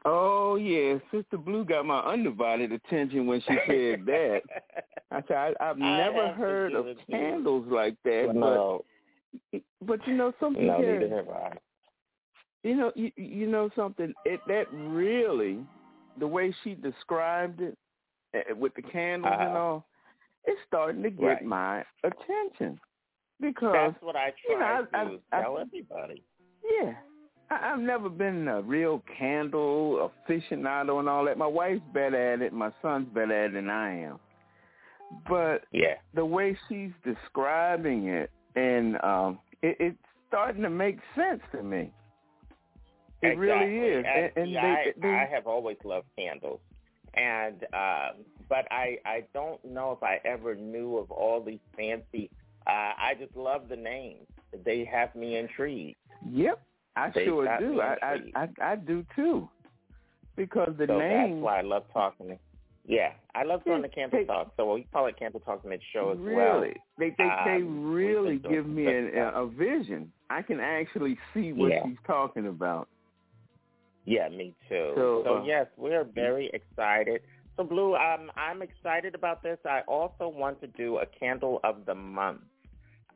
Oh 0.05 0.55
yeah, 0.55 0.97
Sister 1.11 1.37
Blue 1.37 1.65
got 1.65 1.85
my 1.85 1.99
undivided 1.99 2.71
attention 2.71 3.27
when 3.27 3.41
she 3.41 3.57
said 3.67 4.05
that. 4.05 4.41
I 5.11 5.21
said 5.27 5.35
I, 5.59 5.69
I've 5.69 5.81
I 5.81 5.97
never 5.97 6.29
heard 6.33 6.73
of 6.73 6.87
it 6.87 6.95
to 6.95 6.99
you. 7.07 7.17
candles 7.17 7.65
like 7.69 7.95
that, 8.05 8.31
no, 8.33 8.85
but 9.51 9.61
but 9.81 10.07
you 10.07 10.15
know 10.15 10.33
something. 10.39 10.67
no, 10.67 10.77
Carrie? 10.77 10.99
neither 10.99 11.15
have 11.15 11.29
I. 11.29 11.53
You 12.63 12.75
know, 12.75 12.91
you, 12.95 13.11
you 13.15 13.47
know 13.47 13.69
something. 13.75 14.13
It 14.25 14.39
that 14.47 14.65
really, 14.73 15.59
the 16.19 16.27
way 16.27 16.53
she 16.63 16.75
described 16.75 17.61
it, 17.61 17.77
eh, 18.33 18.53
with 18.57 18.73
the 18.75 18.81
candles 18.81 19.33
and 19.37 19.49
Uh-huh. 19.49 19.57
all, 19.57 19.85
it's 20.45 20.59
starting 20.67 21.03
to 21.03 21.09
get 21.09 21.25
Right. 21.25 21.43
my 21.45 21.83
attention 22.03 22.79
because 23.41 23.73
That's 23.73 24.01
what 24.03 24.15
I 24.15 24.33
you 24.47 24.59
know, 24.59 24.87
try 24.91 25.07
to 25.07 25.19
I- 25.33 25.37
I- 25.37 25.41
tell 25.41 25.57
everybody. 25.59 26.21
yeah, 26.63 26.95
I, 27.49 27.71
I've 27.71 27.79
never 27.79 28.09
been 28.09 28.47
a 28.47 28.61
real 28.61 29.03
candle 29.17 30.11
aficionado 30.29 30.99
and 30.99 31.09
all 31.09 31.25
that. 31.25 31.37
My 31.37 31.47
wife's 31.47 31.81
better 31.93 32.33
at 32.33 32.41
it. 32.41 32.53
My 32.53 32.71
son's 32.81 33.07
better 33.13 33.45
at 33.45 33.51
it 33.51 33.53
than 33.53 33.69
I 33.69 34.01
am. 34.01 34.19
But 35.27 35.63
Yeah. 35.71 35.95
the 36.13 36.25
way 36.25 36.57
she's 36.67 36.91
describing 37.03 38.07
it, 38.09 38.31
and 38.55 39.01
um, 39.03 39.39
it, 39.61 39.75
it's 39.79 39.97
starting 40.27 40.61
to 40.61 40.69
make 40.69 40.99
sense 41.15 41.41
to 41.51 41.63
me. 41.63 41.91
It 43.21 43.37
really 43.37 43.65
Exactly. 43.65 43.87
is. 43.87 44.05
And, 44.07 44.31
and 44.35 44.47
see, 44.47 44.53
they, 44.53 44.59
I, 44.59 44.93
they, 45.01 45.07
I 45.09 45.25
have 45.25 45.47
always 45.47 45.77
loved 45.83 46.07
candles, 46.17 46.61
and 47.15 47.63
um, 47.73 48.23
but 48.47 48.65
I 48.71 48.97
I 49.05 49.25
don't 49.33 49.63
know 49.65 49.91
if 49.91 50.01
I 50.03 50.21
ever 50.25 50.55
knew 50.55 50.97
of 50.97 51.11
all 51.11 51.43
these 51.43 51.59
fancy. 51.75 52.29
Uh, 52.67 52.93
I 52.97 53.15
just 53.19 53.35
love 53.35 53.67
the 53.67 53.75
names. 53.75 54.25
They 54.63 54.85
have 54.85 55.13
me 55.15 55.37
intrigued. 55.37 55.97
Yep, 56.31 56.61
I 57.05 57.11
They 57.13 57.25
sure 57.25 57.57
do. 57.59 57.81
I, 57.81 57.95
I. 58.01 58.17
I 58.43 58.71
I 58.71 58.75
do 58.75 59.05
too, 59.15 59.49
because 60.35 60.73
the 60.77 60.87
so 60.87 60.97
name 60.99 61.35
that's 61.35 61.43
why 61.43 61.59
I 61.59 61.61
love 61.61 61.83
talking. 61.93 62.37
Yeah, 62.85 63.11
I 63.35 63.43
love 63.43 63.61
the 63.65 63.87
candle 63.93 64.19
they- 64.19 64.25
talk. 64.25 64.53
So 64.57 64.73
we 64.73 64.87
call 64.91 65.05
it 65.07 65.17
candle 65.19 65.39
talk 65.41 65.63
mid 65.65 65.81
show 65.93 66.11
as 66.11 66.17
really 66.17 66.35
well. 66.35 66.61
they 66.97 67.09
they 67.17 67.29
they 67.45 67.61
Um, 67.61 67.91
really 67.93 68.37
been 68.37 68.51
doing 68.51 68.55
give 68.55 68.65
me 68.67 68.85
an, 68.87 69.17
a, 69.17 69.43
a 69.43 69.47
vision. 69.47 70.11
I 70.29 70.41
can 70.41 70.59
actually 70.59 71.17
see 71.33 71.53
what 71.53 71.69
Yeah. 71.71 71.83
she's 71.85 71.97
talking 72.07 72.47
about. 72.47 72.87
Yeah, 74.05 74.27
me 74.29 74.55
too. 74.67 74.93
So, 74.95 75.21
So, 75.23 75.37
uh, 75.37 75.43
yes, 75.43 75.67
we're 75.77 76.03
very 76.03 76.49
excited. 76.53 77.21
So 77.57 77.63
Blue, 77.63 77.95
um, 77.95 78.31
I'm 78.35 78.61
excited 78.61 79.13
about 79.13 79.43
this. 79.43 79.59
I 79.65 79.81
also 79.81 80.27
want 80.29 80.59
to 80.61 80.67
do 80.67 80.97
a 80.97 81.05
candle 81.05 81.59
of 81.63 81.85
the 81.85 81.93
month 81.93 82.41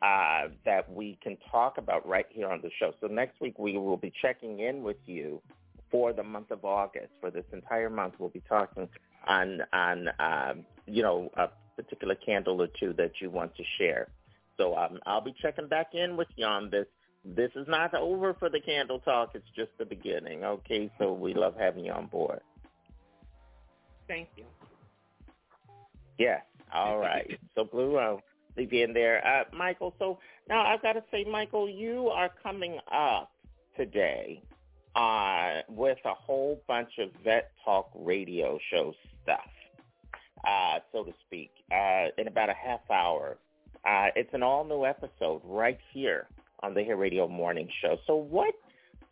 uh, 0.03 0.49
that 0.65 0.91
we 0.91 1.17
can 1.23 1.37
talk 1.49 1.77
about 1.77 2.05
right 2.05 2.25
here 2.29 2.49
on 2.49 2.59
the 2.61 2.69
show. 2.77 2.91
So 2.99 3.07
next 3.07 3.39
week 3.39 3.57
we 3.57 3.77
will 3.77 3.95
be 3.95 4.11
checking 4.21 4.59
in 4.59 4.83
with 4.83 4.97
you 5.05 5.41
for 5.89 6.11
the 6.11 6.23
month 6.23 6.51
of 6.51 6.65
August. 6.65 7.11
For 7.21 7.31
this 7.31 7.45
entire 7.53 7.89
month, 7.89 8.15
we'll 8.19 8.29
be 8.29 8.43
talking 8.49 8.89
on 9.25 9.61
on 9.71 10.09
um, 10.19 10.65
you 10.87 11.03
know 11.03 11.31
a 11.37 11.47
particular 11.81 12.15
candle 12.15 12.61
or 12.61 12.67
two 12.79 12.93
that 12.97 13.11
you 13.21 13.29
want 13.29 13.55
to 13.55 13.63
share. 13.77 14.09
So 14.57 14.75
um, 14.75 14.99
I'll 15.05 15.23
be 15.23 15.33
checking 15.41 15.69
back 15.69 15.91
in 15.93 16.17
with 16.17 16.27
you 16.35 16.45
on 16.45 16.69
this. 16.69 16.85
This 17.23 17.51
is 17.55 17.65
not 17.69 17.93
over 17.95 18.33
for 18.33 18.49
the 18.49 18.59
candle 18.59 18.99
talk. 18.99 19.31
It's 19.33 19.47
just 19.55 19.69
the 19.79 19.85
beginning. 19.85 20.43
Okay, 20.43 20.91
so 20.99 21.13
we 21.13 21.33
love 21.33 21.55
having 21.57 21.85
you 21.85 21.93
on 21.93 22.07
board. 22.07 22.41
Thank 24.09 24.27
you. 24.35 24.43
Yeah. 26.19 26.39
All 26.73 26.97
right. 26.97 27.39
So 27.55 27.63
Blue, 27.63 27.97
I'll 27.97 28.21
leave 28.57 28.73
in 28.73 28.93
there. 28.93 29.25
Uh, 29.25 29.43
Michael, 29.55 29.93
so 29.99 30.19
now 30.47 30.65
I've 30.65 30.81
got 30.81 30.93
to 30.93 31.03
say, 31.11 31.23
Michael, 31.23 31.69
you 31.69 32.09
are 32.09 32.29
coming 32.41 32.79
up 32.91 33.31
today 33.75 34.41
uh, 34.95 35.61
with 35.69 35.97
a 36.05 36.13
whole 36.13 36.61
bunch 36.67 36.97
of 36.99 37.09
Vet 37.23 37.51
Talk 37.63 37.89
radio 37.95 38.59
show 38.71 38.93
stuff, 39.23 39.39
uh, 40.47 40.79
so 40.91 41.03
to 41.03 41.13
speak, 41.25 41.51
uh, 41.71 42.07
in 42.17 42.27
about 42.27 42.49
a 42.49 42.53
half 42.53 42.81
hour. 42.91 43.37
Uh, 43.85 44.07
it's 44.15 44.33
an 44.33 44.43
all-new 44.43 44.85
episode 44.85 45.41
right 45.43 45.79
here 45.91 46.27
on 46.61 46.73
the 46.73 46.83
Hair 46.83 46.97
Radio 46.97 47.27
Morning 47.27 47.67
Show. 47.81 47.97
So 48.07 48.15
what 48.15 48.53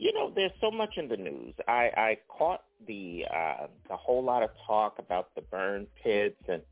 you 0.01 0.11
know, 0.13 0.31
there's 0.35 0.51
so 0.59 0.71
much 0.71 0.97
in 0.97 1.07
the 1.09 1.15
news. 1.15 1.53
I, 1.67 1.91
I 1.95 2.17
caught 2.27 2.63
the 2.87 3.23
uh, 3.31 3.67
the 3.87 3.95
whole 3.95 4.23
lot 4.23 4.41
of 4.41 4.49
talk 4.65 4.97
about 4.97 5.29
the 5.35 5.41
burn 5.41 5.85
pits 6.03 6.41
and 6.47 6.63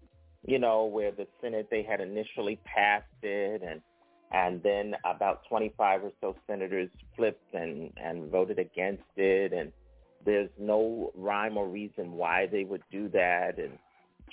you 0.45 0.59
know 0.59 0.85
where 0.85 1.11
the 1.11 1.27
Senate 1.41 1.67
they 1.69 1.83
had 1.83 2.01
initially 2.01 2.59
passed 2.65 3.05
it 3.21 3.61
and 3.61 3.81
and 4.31 4.61
then 4.61 4.95
about 5.05 5.41
25 5.49 6.03
or 6.03 6.11
so 6.21 6.35
senators 6.47 6.89
flipped 7.15 7.53
and 7.53 7.91
and 7.97 8.31
voted 8.31 8.59
against 8.59 9.03
it 9.17 9.53
and 9.53 9.71
there's 10.25 10.49
no 10.59 11.11
rhyme 11.15 11.57
or 11.57 11.67
reason 11.67 12.13
why 12.13 12.45
they 12.45 12.63
would 12.63 12.83
do 12.91 13.09
that 13.09 13.57
and 13.57 13.77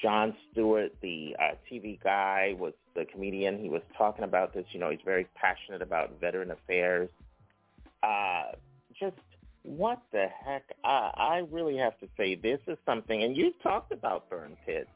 Jon 0.00 0.34
Stewart, 0.52 0.92
the 1.00 1.34
uh, 1.38 1.54
TV 1.70 1.98
guy, 2.02 2.54
was 2.58 2.74
the 2.94 3.06
comedian. 3.06 3.58
He 3.58 3.70
was 3.70 3.80
talking 3.96 4.24
about 4.24 4.52
this. 4.52 4.66
You 4.72 4.80
know, 4.80 4.90
he's 4.90 5.00
very 5.04 5.26
passionate 5.34 5.80
about 5.80 6.20
veteran 6.20 6.50
affairs. 6.50 7.08
Uh, 8.02 8.52
just 8.98 9.16
what 9.62 10.02
the 10.12 10.26
heck? 10.44 10.64
I, 10.84 11.10
I 11.16 11.36
really 11.50 11.78
have 11.78 11.98
to 12.00 12.08
say 12.16 12.34
this 12.34 12.60
is 12.66 12.76
something, 12.84 13.22
and 13.22 13.34
you've 13.36 13.60
talked 13.62 13.90
about 13.90 14.28
burn 14.28 14.56
pits 14.66 14.90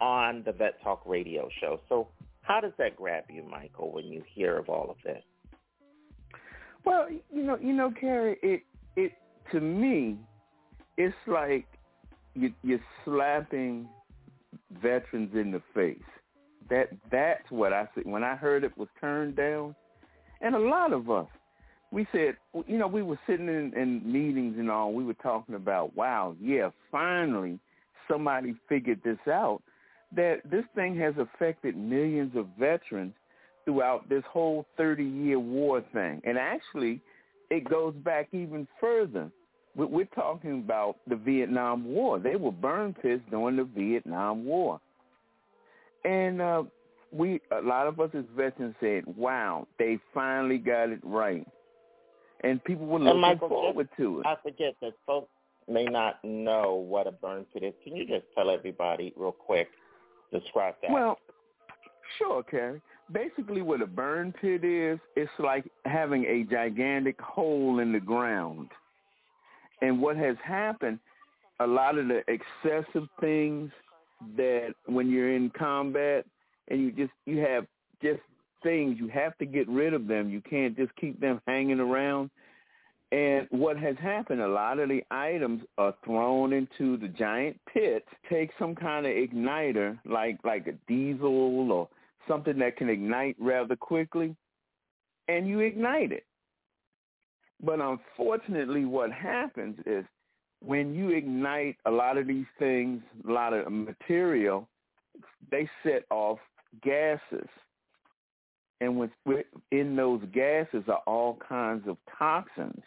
on 0.00 0.42
the 0.44 0.52
Vet 0.52 0.82
Talk 0.82 1.02
radio 1.06 1.48
show. 1.60 1.80
So 1.88 2.08
how 2.42 2.60
does 2.60 2.72
that 2.78 2.96
grab 2.96 3.24
you, 3.28 3.42
Michael, 3.42 3.92
when 3.92 4.04
you 4.04 4.22
hear 4.34 4.58
of 4.58 4.68
all 4.68 4.90
of 4.90 4.96
this? 5.04 5.22
Well, 6.84 7.08
you 7.10 7.42
know, 7.42 7.58
you 7.60 7.72
know, 7.72 7.92
Carrie, 7.98 8.38
it 8.42 8.62
it 8.96 9.12
to 9.52 9.60
me, 9.60 10.18
it's 10.96 11.14
like 11.26 11.66
you, 12.34 12.52
you're 12.62 12.84
slapping 13.04 13.88
veterans 14.82 15.30
in 15.34 15.50
the 15.50 15.62
face. 15.74 15.98
That 16.68 16.90
that's 17.10 17.50
what 17.50 17.72
I 17.72 17.88
said 17.94 18.04
when 18.06 18.24
I 18.24 18.36
heard 18.36 18.64
it 18.64 18.76
was 18.76 18.88
turned 19.00 19.36
down, 19.36 19.74
and 20.40 20.54
a 20.54 20.58
lot 20.58 20.92
of 20.92 21.10
us, 21.10 21.28
we 21.90 22.06
said, 22.12 22.36
you 22.66 22.76
know, 22.76 22.86
we 22.86 23.02
were 23.02 23.18
sitting 23.26 23.48
in, 23.48 23.72
in 23.74 24.02
meetings 24.10 24.56
and 24.58 24.70
all. 24.70 24.92
We 24.92 25.04
were 25.04 25.14
talking 25.14 25.54
about, 25.54 25.96
wow, 25.96 26.34
yeah, 26.40 26.70
finally 26.90 27.58
somebody 28.10 28.54
figured 28.68 29.00
this 29.04 29.18
out. 29.26 29.62
That 30.14 30.40
this 30.50 30.64
thing 30.74 30.96
has 30.98 31.14
affected 31.18 31.76
millions 31.76 32.36
of 32.36 32.46
veterans 32.58 33.14
throughout 33.64 34.08
this 34.08 34.22
whole 34.30 34.66
30-year 34.78 35.38
war 35.38 35.82
thing. 35.92 36.20
And 36.24 36.36
actually, 36.38 37.00
it 37.50 37.68
goes 37.68 37.94
back 38.04 38.28
even 38.32 38.66
further 38.80 39.30
We- 39.76 39.86
We're 39.86 40.04
talking 40.14 40.60
about 40.60 40.96
the 41.08 41.16
Vietnam 41.16 41.84
War. 41.86 42.18
They 42.20 42.36
were 42.36 42.52
burn 42.52 42.94
pits 42.94 43.22
during 43.30 43.56
the 43.56 43.64
Vietnam 43.64 44.44
War, 44.44 44.80
and 46.04 46.40
uh, 46.40 46.62
we 47.10 47.40
a 47.50 47.60
lot 47.60 47.86
of 47.88 47.98
us 47.98 48.10
as 48.14 48.24
veterans 48.36 48.76
said, 48.80 49.04
"Wow, 49.16 49.66
they 49.78 49.98
finally 50.12 50.58
got 50.58 50.90
it 50.90 51.00
right," 51.02 51.46
and 52.44 52.62
people 52.62 52.86
were 52.86 53.00
looking 53.00 53.20
Michael, 53.20 53.48
forward 53.48 53.88
to 53.96 54.20
it. 54.20 54.26
I 54.26 54.36
forget 54.42 54.76
that 54.80 54.92
folks 55.06 55.30
may 55.68 55.86
not 55.86 56.22
know 56.22 56.74
what 56.74 57.06
a 57.08 57.12
burn 57.12 57.44
pit 57.52 57.64
is. 57.64 57.74
Can 57.82 57.96
you 57.96 58.06
just 58.06 58.26
tell 58.34 58.50
everybody 58.50 59.12
real 59.16 59.32
quick, 59.32 59.68
describe 60.40 60.74
that? 60.82 60.90
Well, 60.90 61.18
sure, 62.18 62.42
Carrie. 62.42 62.80
Basically, 63.12 63.62
what 63.62 63.82
a 63.82 63.86
burn 63.86 64.32
pit 64.40 64.64
is, 64.64 64.98
it's 65.14 65.30
like 65.38 65.64
having 65.84 66.24
a 66.24 66.44
gigantic 66.50 67.20
hole 67.20 67.80
in 67.80 67.92
the 67.92 68.00
ground. 68.00 68.68
And 69.82 70.00
what 70.00 70.16
has 70.16 70.36
happened, 70.42 70.98
a 71.60 71.66
lot 71.66 71.98
of 71.98 72.08
the 72.08 72.22
excessive 72.28 73.08
things 73.20 73.70
that 74.36 74.74
when 74.86 75.10
you're 75.10 75.34
in 75.34 75.50
combat 75.50 76.24
and 76.68 76.80
you 76.80 76.92
just 76.92 77.12
you 77.26 77.40
have 77.40 77.66
just 78.02 78.20
things 78.62 78.96
you 78.98 79.08
have 79.08 79.36
to 79.38 79.44
get 79.44 79.68
rid 79.68 79.92
of 79.92 80.06
them. 80.06 80.30
You 80.30 80.40
can't 80.40 80.76
just 80.76 80.94
keep 80.96 81.20
them 81.20 81.40
hanging 81.46 81.80
around. 81.80 82.30
And 83.14 83.46
what 83.50 83.78
has 83.78 83.94
happened, 84.02 84.40
a 84.40 84.48
lot 84.48 84.80
of 84.80 84.88
the 84.88 85.04
items 85.08 85.62
are 85.78 85.94
thrown 86.04 86.52
into 86.52 86.96
the 86.96 87.06
giant 87.06 87.56
pit, 87.72 88.04
take 88.28 88.50
some 88.58 88.74
kind 88.74 89.06
of 89.06 89.12
igniter 89.12 89.96
like 90.04 90.40
like 90.42 90.66
a 90.66 90.72
diesel 90.88 91.70
or 91.70 91.88
something 92.26 92.58
that 92.58 92.76
can 92.76 92.88
ignite 92.88 93.36
rather 93.38 93.76
quickly, 93.76 94.34
and 95.28 95.46
you 95.46 95.60
ignite 95.60 96.10
it. 96.10 96.24
But 97.62 97.78
unfortunately 97.78 98.84
what 98.84 99.12
happens 99.12 99.78
is 99.86 100.04
when 100.60 100.92
you 100.92 101.10
ignite 101.10 101.76
a 101.86 101.92
lot 101.92 102.18
of 102.18 102.26
these 102.26 102.46
things, 102.58 103.00
a 103.28 103.30
lot 103.30 103.52
of 103.52 103.72
material, 103.72 104.68
they 105.52 105.70
set 105.84 106.02
off 106.10 106.40
gases. 106.82 107.48
And 108.80 108.96
with, 108.96 109.12
in 109.70 109.94
those 109.94 110.22
gases 110.32 110.82
are 110.88 111.02
all 111.06 111.38
kinds 111.48 111.86
of 111.86 111.96
toxins. 112.18 112.82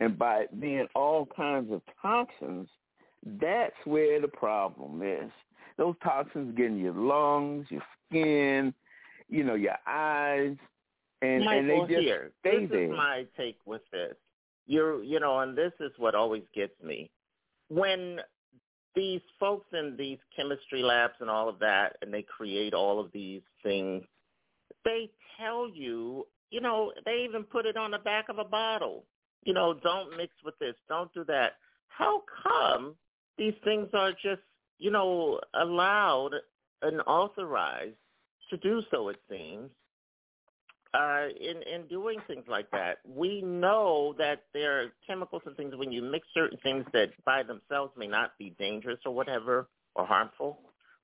And 0.00 0.18
by 0.18 0.40
it 0.40 0.60
being 0.60 0.86
all 0.94 1.26
kinds 1.26 1.72
of 1.72 1.80
toxins, 2.02 2.68
that's 3.40 3.74
where 3.84 4.20
the 4.20 4.28
problem 4.28 5.02
is. 5.02 5.30
Those 5.78 5.94
toxins 6.02 6.56
get 6.56 6.66
in 6.66 6.78
your 6.78 6.94
lungs, 6.94 7.66
your 7.70 7.82
skin, 8.08 8.74
you 9.28 9.42
know, 9.44 9.54
your 9.54 9.76
eyes, 9.86 10.56
and, 11.22 11.44
Michael, 11.44 11.58
and 11.58 11.70
they 11.70 11.94
just 11.94 12.00
here, 12.00 12.30
stay 12.40 12.60
this 12.62 12.70
there. 12.70 12.84
is 12.84 12.90
my 12.90 13.26
take 13.36 13.58
with 13.64 13.82
this. 13.90 14.14
You're, 14.66 15.02
you 15.02 15.20
know, 15.20 15.40
and 15.40 15.56
this 15.56 15.72
is 15.80 15.92
what 15.96 16.14
always 16.14 16.42
gets 16.54 16.74
me. 16.82 17.10
When 17.68 18.20
these 18.94 19.20
folks 19.40 19.66
in 19.72 19.96
these 19.96 20.18
chemistry 20.34 20.82
labs 20.82 21.14
and 21.20 21.30
all 21.30 21.48
of 21.48 21.58
that, 21.60 21.96
and 22.02 22.12
they 22.12 22.22
create 22.22 22.74
all 22.74 23.00
of 23.00 23.10
these 23.12 23.42
things, 23.62 24.04
they 24.84 25.10
tell 25.38 25.68
you, 25.68 26.26
you 26.50 26.60
know, 26.60 26.92
they 27.04 27.24
even 27.28 27.44
put 27.44 27.66
it 27.66 27.76
on 27.76 27.90
the 27.90 27.98
back 27.98 28.28
of 28.28 28.38
a 28.38 28.44
bottle. 28.44 29.04
You 29.44 29.54
know, 29.54 29.74
don't 29.74 30.16
mix 30.16 30.32
with 30.44 30.58
this, 30.58 30.74
don't 30.88 31.12
do 31.14 31.24
that. 31.24 31.52
How 31.88 32.22
come 32.42 32.96
these 33.38 33.54
things 33.64 33.88
are 33.92 34.12
just, 34.12 34.42
you 34.78 34.90
know, 34.90 35.40
allowed 35.54 36.32
and 36.82 37.00
authorized 37.06 37.96
to 38.50 38.56
do 38.58 38.82
so, 38.90 39.08
it 39.08 39.16
seems, 39.30 39.70
uh, 40.94 41.26
in, 41.40 41.62
in 41.62 41.86
doing 41.88 42.18
things 42.26 42.44
like 42.48 42.70
that. 42.70 42.98
We 43.06 43.42
know 43.42 44.14
that 44.18 44.44
there 44.54 44.80
are 44.82 44.92
chemicals 45.06 45.42
and 45.46 45.56
things 45.56 45.74
when 45.76 45.92
you 45.92 46.02
mix 46.02 46.26
certain 46.32 46.58
things 46.62 46.84
that 46.92 47.10
by 47.24 47.42
themselves 47.42 47.92
may 47.96 48.06
not 48.06 48.38
be 48.38 48.54
dangerous 48.58 48.98
or 49.04 49.12
whatever 49.14 49.68
or 49.94 50.06
harmful. 50.06 50.60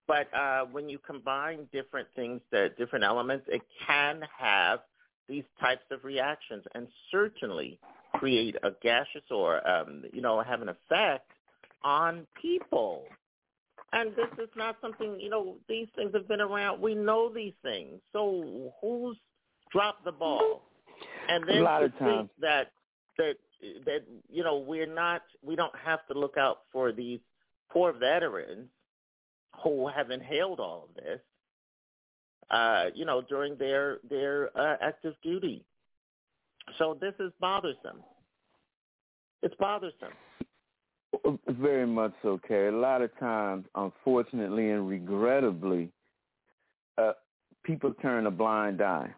But 0.07 0.33
uh, 0.35 0.65
when 0.71 0.89
you 0.89 0.99
combine 0.99 1.69
different 1.73 2.09
things, 2.17 2.41
that 2.51 2.77
different 2.77 3.05
elements, 3.05 3.47
it 3.49 3.63
can 3.87 4.23
have 4.37 4.81
these 5.29 5.45
types 5.61 5.85
of 5.91 6.05
reactions 6.05 6.65
and 6.75 6.89
certainly 7.11 7.79
create 8.23 8.55
a 8.62 8.70
gaseous 8.81 9.24
or, 9.32 9.66
um, 9.69 10.05
you 10.12 10.23
know, 10.23 10.40
have 10.43 10.62
an 10.62 10.69
effect 10.69 11.28
on 11.82 12.24
people. 12.40 13.03
And 13.93 14.11
this 14.12 14.28
is 14.39 14.49
not 14.55 14.77
something, 14.81 15.19
you 15.19 15.28
know, 15.28 15.57
these 15.69 15.89
things 15.97 16.12
have 16.15 16.28
been 16.28 16.40
around. 16.40 16.81
We 16.81 16.94
know 16.94 17.32
these 17.35 17.53
things. 17.65 18.01
So 18.12 18.73
who's 18.81 19.16
dropped 19.73 20.05
the 20.05 20.12
ball? 20.12 20.62
And 21.28 21.49
then 21.49 21.59
a 21.59 21.62
lot 21.62 21.81
to 21.81 21.86
of 21.86 21.99
times. 21.99 22.28
think 22.28 22.31
that 22.40 22.70
that 23.19 23.35
that 23.86 24.01
you 24.31 24.44
know 24.44 24.59
we're 24.59 24.86
not 24.86 25.23
we 25.44 25.57
don't 25.57 25.74
have 25.85 26.07
to 26.07 26.19
look 26.19 26.36
out 26.36 26.59
for 26.73 26.93
these 26.93 27.19
poor 27.70 27.93
veterans 27.93 28.69
who 29.65 29.89
have 29.89 30.11
inhaled 30.11 30.61
all 30.61 30.89
of 30.89 30.94
this, 31.03 31.20
uh, 32.51 32.85
you 32.94 33.05
know, 33.05 33.20
during 33.20 33.57
their 33.57 33.99
their 34.09 34.57
uh, 34.57 34.77
active 34.81 35.15
duty. 35.24 35.65
So 36.78 36.97
this 37.01 37.15
is 37.19 37.32
bothersome. 37.40 38.03
It's 39.43 39.55
bothersome. 39.59 40.12
Very 41.48 41.86
much 41.86 42.12
so, 42.23 42.40
Carrie. 42.47 42.69
A 42.69 42.77
lot 42.77 43.02
of 43.02 43.16
times, 43.19 43.66
unfortunately 43.74 44.70
and 44.70 44.89
regrettably, 44.89 45.90
uh, 46.97 47.12
people 47.64 47.93
turn 48.01 48.27
a 48.27 48.31
blind 48.31 48.81
eye. 48.81 49.10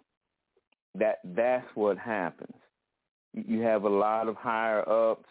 That 0.97 1.19
that's 1.25 1.67
what 1.75 1.99
happens. 1.99 2.55
You 3.33 3.61
have 3.61 3.85
a 3.85 3.89
lot 3.89 4.29
of 4.29 4.37
higher 4.37 4.89
ups. 4.89 5.29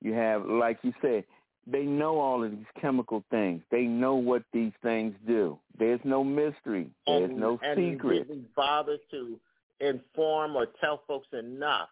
You 0.00 0.12
have, 0.12 0.44
like 0.46 0.78
you 0.82 0.92
said, 1.00 1.24
they 1.66 1.82
know 1.82 2.18
all 2.18 2.44
of 2.44 2.50
these 2.50 2.66
chemical 2.80 3.24
things. 3.30 3.62
They 3.70 3.82
know 3.82 4.14
what 4.14 4.42
these 4.52 4.72
things 4.82 5.14
do. 5.26 5.58
There's 5.78 6.00
no 6.04 6.22
mystery. 6.22 6.90
There's 7.06 7.30
and, 7.30 7.38
no 7.38 7.58
and 7.62 7.76
secret. 7.76 8.26
really 8.28 8.44
bother 8.54 8.98
to 9.10 9.40
inform 9.80 10.56
or 10.56 10.66
tell 10.80 11.02
folks 11.06 11.28
enough 11.32 11.88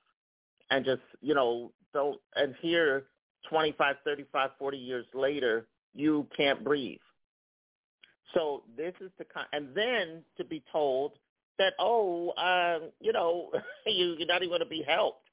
and 0.75 0.85
just, 0.85 1.03
you 1.21 1.35
know, 1.35 1.73
don't, 1.93 2.21
and 2.35 2.55
here 2.61 3.05
25, 3.49 3.97
35, 4.05 4.51
40 4.59 4.77
years 4.77 5.07
later, 5.15 5.67
you 5.95 6.27
can't 6.37 6.65
breathe. 6.65 6.99
So 8.33 8.65
this 8.77 8.95
is 9.01 9.11
the 9.19 9.25
kind, 9.25 9.47
and 9.53 9.69
then 9.75 10.23
to 10.37 10.45
be 10.45 10.63
told 10.73 11.13
that, 11.59 11.75
oh, 11.79 12.33
um, 12.37 12.91
you 13.01 13.13
know, 13.13 13.51
you, 13.87 14.17
you're 14.19 14.27
not 14.27 14.43
even 14.43 14.49
going 14.49 14.61
to 14.61 14.67
be 14.67 14.85
helped. 14.87 15.29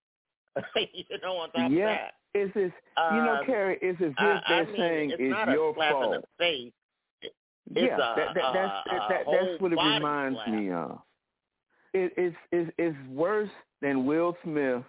you 0.76 1.06
know, 1.24 1.38
on 1.38 1.50
top 1.52 1.72
yeah, 1.72 1.92
of 1.92 1.98
that. 1.98 2.14
it's 2.34 2.58
as 2.58 3.14
you 3.14 3.24
know, 3.24 3.38
Um, 3.40 3.46
Carrie. 3.46 3.80
It's 3.82 4.02
as 4.02 4.10
if 4.10 4.16
they're 4.18 4.42
I 4.46 4.66
mean, 4.66 4.76
saying 4.78 5.10
it's 5.12 5.22
it's 5.22 5.32
not 5.32 5.50
a 5.50 5.54
your 5.54 5.74
fault. 5.74 6.12
the 6.22 6.24
face. 6.38 6.74
Yeah, 7.74 7.86
a, 7.86 7.98
that, 7.98 8.16
that, 8.18 8.36
that's 8.36 8.88
a, 8.92 9.14
that, 9.14 9.24
whole 9.24 9.34
that's 9.34 9.62
what 9.62 9.72
it 9.72 9.78
reminds 9.78 10.38
slap. 10.44 10.50
me 10.50 10.72
of. 10.72 11.00
It, 11.94 12.14
it's 12.18 12.36
it's 12.52 12.72
it's 12.78 12.98
worse 13.10 13.50
than 13.82 14.06
Will 14.06 14.36
Smith 14.44 14.84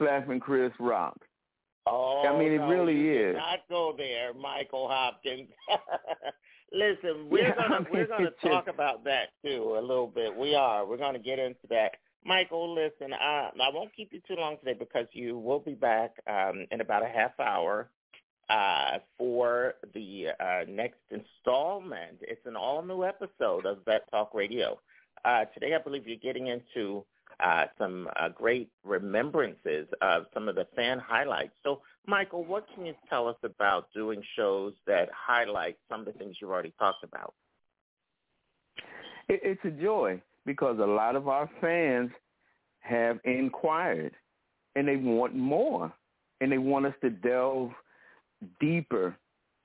slapping 0.00 0.40
Chris 0.40 0.72
Rock. 0.80 1.16
Oh, 1.86 2.24
I 2.26 2.36
mean, 2.38 2.52
it 2.52 2.58
really 2.58 3.08
is. 3.10 3.36
Not 3.36 3.60
go 3.68 3.94
there, 3.96 4.34
Michael 4.34 4.88
Hopkins. 4.88 5.48
Listen, 6.72 7.26
we're 7.30 7.44
Yeah, 7.48 7.54
gonna 7.56 7.74
I 7.74 7.78
mean, 7.80 7.88
we're 7.92 8.06
gonna 8.06 8.30
talk 8.42 8.66
just- 8.66 8.74
about 8.74 9.04
that 9.04 9.28
too 9.44 9.76
a 9.78 9.80
little 9.80 10.06
bit. 10.06 10.34
We 10.36 10.54
are. 10.54 10.86
We're 10.86 10.96
gonna 10.98 11.18
get 11.18 11.38
into 11.38 11.66
that. 11.70 11.92
Michael, 12.24 12.74
listen, 12.74 13.12
I 13.14 13.50
I 13.60 13.70
won't 13.72 13.94
keep 13.94 14.12
you 14.12 14.20
too 14.28 14.34
long 14.36 14.56
today 14.58 14.74
because 14.78 15.06
you 15.12 15.38
will 15.38 15.58
be 15.60 15.72
back 15.74 16.12
um, 16.28 16.66
in 16.70 16.80
about 16.80 17.02
a 17.02 17.08
half 17.08 17.38
hour 17.40 17.88
uh, 18.50 18.98
for 19.16 19.74
the 19.94 20.26
uh, 20.38 20.64
next 20.68 21.00
installment. 21.10 22.18
It's 22.20 22.44
an 22.46 22.56
all 22.56 22.82
new 22.82 23.04
episode 23.04 23.64
of 23.64 23.78
Vet 23.86 24.08
Talk 24.10 24.34
Radio. 24.34 24.78
Uh, 25.24 25.46
today, 25.54 25.74
I 25.74 25.78
believe 25.82 26.06
you're 26.06 26.16
getting 26.18 26.48
into 26.48 27.04
uh, 27.38 27.66
some 27.78 28.08
uh, 28.18 28.28
great 28.28 28.70
remembrances 28.84 29.86
of 30.02 30.26
some 30.34 30.48
of 30.48 30.54
the 30.54 30.66
fan 30.76 30.98
highlights. 30.98 31.52
So, 31.62 31.80
Michael, 32.06 32.44
what 32.44 32.66
can 32.74 32.86
you 32.86 32.94
tell 33.08 33.28
us 33.28 33.36
about 33.42 33.88
doing 33.94 34.22
shows 34.36 34.72
that 34.86 35.08
highlight 35.14 35.76
some 35.88 36.00
of 36.00 36.06
the 36.06 36.12
things 36.12 36.36
you've 36.40 36.50
already 36.50 36.74
talked 36.78 37.04
about? 37.04 37.34
It, 39.28 39.40
it's 39.42 39.64
a 39.64 39.70
joy 39.70 40.20
because 40.44 40.78
a 40.78 40.86
lot 40.86 41.16
of 41.16 41.28
our 41.28 41.48
fans 41.60 42.10
have 42.80 43.18
inquired 43.24 44.14
and 44.74 44.88
they 44.88 44.96
want 44.96 45.34
more 45.34 45.92
and 46.40 46.50
they 46.50 46.58
want 46.58 46.86
us 46.86 46.94
to 47.02 47.10
delve 47.10 47.70
deeper 48.60 49.14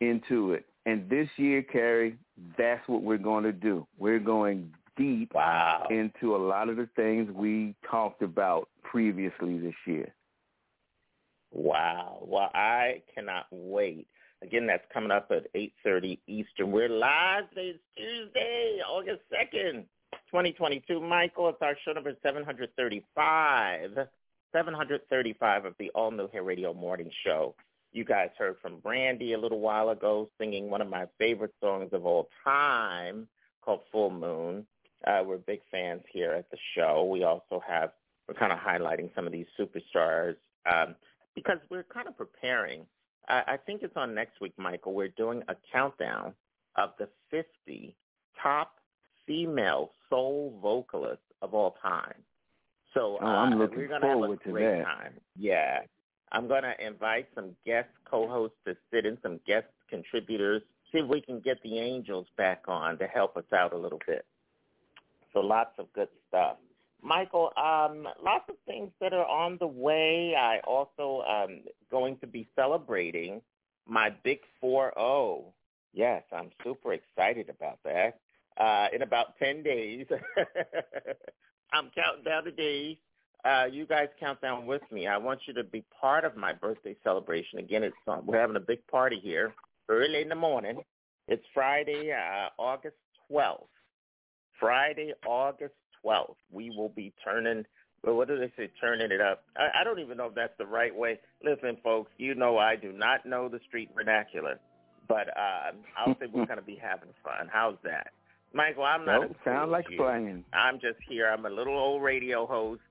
into 0.01 0.53
it. 0.53 0.65
And 0.85 1.09
this 1.09 1.27
year, 1.37 1.63
Carrie, 1.63 2.17
that's 2.57 2.87
what 2.87 3.01
we're 3.01 3.17
going 3.17 3.43
to 3.43 3.53
do. 3.53 3.87
We're 3.97 4.19
going 4.19 4.71
deep 4.97 5.33
wow. 5.33 5.87
into 5.89 6.35
a 6.35 6.37
lot 6.37 6.69
of 6.69 6.77
the 6.77 6.89
things 6.95 7.29
we 7.31 7.75
talked 7.89 8.21
about 8.21 8.69
previously 8.83 9.57
this 9.57 9.75
year. 9.85 10.13
Wow. 11.51 12.19
Well, 12.21 12.49
I 12.53 13.01
cannot 13.13 13.45
wait. 13.51 14.07
Again, 14.41 14.67
that's 14.67 14.83
coming 14.93 15.11
up 15.11 15.31
at 15.31 15.51
8.30 15.53 16.19
Eastern. 16.27 16.71
We're 16.71 16.89
live. 16.89 17.45
It's 17.55 17.79
Tuesday, 17.97 18.79
August 18.87 19.21
2nd, 19.31 19.85
2022. 20.29 20.99
Michael, 20.99 21.49
it's 21.49 21.61
our 21.61 21.75
show 21.83 21.93
number 21.93 22.13
735. 22.21 24.07
735 24.51 25.65
of 25.65 25.73
the 25.79 25.89
all-new 25.91 26.29
Hair 26.29 26.43
Radio 26.43 26.73
Morning 26.73 27.09
Show. 27.25 27.55
You 27.91 28.03
guys 28.03 28.29
heard 28.37 28.57
from 28.61 28.79
Brandy 28.79 29.33
a 29.33 29.39
little 29.39 29.59
while 29.59 29.89
ago 29.89 30.29
singing 30.37 30.69
one 30.69 30.81
of 30.81 30.89
my 30.89 31.07
favorite 31.17 31.53
songs 31.61 31.89
of 31.93 32.05
all 32.05 32.27
time 32.43 33.27
called 33.61 33.81
Full 33.91 34.11
Moon. 34.11 34.65
Uh, 35.05 35.23
we're 35.25 35.37
big 35.37 35.61
fans 35.71 36.01
here 36.11 36.31
at 36.31 36.49
the 36.51 36.57
show. 36.75 37.05
We 37.05 37.23
also 37.23 37.61
have, 37.67 37.91
we're 38.27 38.35
kind 38.35 38.51
of 38.51 38.59
highlighting 38.59 39.13
some 39.15 39.25
of 39.25 39.31
these 39.31 39.45
superstars 39.59 40.35
um, 40.71 40.95
because 41.35 41.57
we're 41.69 41.83
kind 41.83 42.07
of 42.07 42.17
preparing. 42.17 42.85
I, 43.27 43.43
I 43.47 43.57
think 43.57 43.83
it's 43.83 43.95
on 43.95 44.15
next 44.15 44.41
week, 44.41 44.53
Michael. 44.57 44.93
We're 44.93 45.09
doing 45.09 45.43
a 45.47 45.55
countdown 45.71 46.33
of 46.75 46.91
the 46.97 47.09
50 47.29 47.95
top 48.41 48.75
female 49.27 49.91
soul 50.09 50.57
vocalists 50.61 51.25
of 51.41 51.53
all 51.53 51.77
time. 51.81 52.15
So 52.93 53.17
oh, 53.21 53.25
I'm 53.25 53.53
uh, 53.53 53.57
looking 53.57 53.77
we're 53.77 53.87
gonna 53.87 54.01
forward 54.01 54.39
have 54.43 54.49
a 54.49 54.51
great 54.51 54.63
to 54.63 54.77
that. 54.77 54.85
time. 54.85 55.13
Yeah. 55.37 55.79
I'm 56.31 56.47
going 56.47 56.63
to 56.63 56.73
invite 56.85 57.27
some 57.35 57.51
guest 57.65 57.89
co-hosts 58.09 58.57
to 58.65 58.75
sit 58.91 59.05
in, 59.05 59.17
some 59.21 59.39
guest 59.45 59.67
contributors, 59.89 60.61
see 60.91 60.99
if 60.99 61.07
we 61.07 61.21
can 61.21 61.39
get 61.39 61.61
the 61.63 61.77
angels 61.79 62.27
back 62.37 62.63
on 62.67 62.97
to 62.97 63.07
help 63.07 63.37
us 63.37 63.45
out 63.53 63.73
a 63.73 63.77
little 63.77 64.01
bit. 64.05 64.25
So 65.35 65.41
lots 65.41 65.71
of 65.77 65.91
good 65.93 66.07
stuff. 66.29 66.57
Michael, 67.01 67.51
um, 67.57 68.07
lots 68.23 68.45
of 68.49 68.55
things 68.65 68.89
that 69.01 69.13
are 69.13 69.27
on 69.27 69.57
the 69.59 69.67
way. 69.67 70.33
I 70.35 70.59
also 70.65 71.23
um 71.29 71.59
going 71.91 72.17
to 72.19 72.27
be 72.27 72.47
celebrating 72.55 73.41
my 73.85 74.09
big 74.23 74.39
four 74.61 74.93
zero. 74.97 75.53
Yes, 75.93 76.23
I'm 76.33 76.49
super 76.63 76.93
excited 76.93 77.49
about 77.49 77.79
that. 77.83 78.19
Uh, 78.57 78.87
in 78.93 79.01
about 79.01 79.37
ten 79.37 79.61
days, 79.61 80.07
I'm 81.73 81.91
counting 81.93 82.23
down 82.23 82.45
the 82.45 82.51
days. 82.51 82.95
Uh, 83.43 83.65
you 83.69 83.85
guys 83.85 84.07
count 84.19 84.41
down 84.41 84.65
with 84.65 84.81
me. 84.89 85.05
I 85.05 85.17
want 85.17 85.41
you 85.47 85.53
to 85.55 85.63
be 85.63 85.83
part 86.01 86.23
of 86.23 86.37
my 86.37 86.53
birthday 86.53 86.95
celebration. 87.03 87.59
Again, 87.59 87.83
it's 87.83 87.95
um, 88.07 88.25
we're 88.25 88.39
having 88.39 88.55
a 88.55 88.61
big 88.61 88.87
party 88.87 89.19
here 89.21 89.53
early 89.89 90.21
in 90.21 90.29
the 90.29 90.35
morning. 90.35 90.81
It's 91.27 91.43
Friday, 91.53 92.11
uh, 92.13 92.49
August 92.57 92.95
12th. 93.29 93.67
Friday, 94.59 95.13
August 95.27 95.73
12th. 96.03 96.35
We 96.51 96.69
will 96.69 96.89
be 96.89 97.13
turning, 97.23 97.65
well, 98.03 98.15
what 98.15 98.27
do 98.27 98.37
they 98.37 98.51
say, 98.57 98.69
turning 98.79 99.11
it 99.11 99.21
up? 99.21 99.43
I, 99.57 99.81
I 99.81 99.83
don't 99.83 99.99
even 99.99 100.17
know 100.17 100.27
if 100.27 100.35
that's 100.35 100.57
the 100.57 100.65
right 100.65 100.95
way. 100.95 101.19
Listen, 101.43 101.77
folks, 101.83 102.11
you 102.17 102.35
know 102.35 102.57
I 102.57 102.75
do 102.75 102.91
not 102.91 103.25
know 103.25 103.49
the 103.49 103.59
street 103.67 103.89
vernacular, 103.95 104.59
but 105.07 105.27
uh, 105.37 105.71
I'll 105.97 106.15
say 106.19 106.27
we're 106.31 106.45
going 106.45 106.59
to 106.59 106.65
be 106.65 106.79
having 106.81 107.09
fun. 107.23 107.49
How's 107.51 107.77
that? 107.83 108.07
Michael, 108.53 108.83
I'm 108.83 109.05
not 109.05 109.21
Nope, 109.21 109.35
sound 109.43 109.71
like 109.71 109.85
you. 109.89 109.97
fun. 109.97 110.45
I'm 110.53 110.75
just 110.79 110.97
here. 111.09 111.27
I'm 111.27 111.45
a 111.45 111.49
little 111.49 111.77
old 111.77 112.01
radio 112.01 112.45
host, 112.45 112.81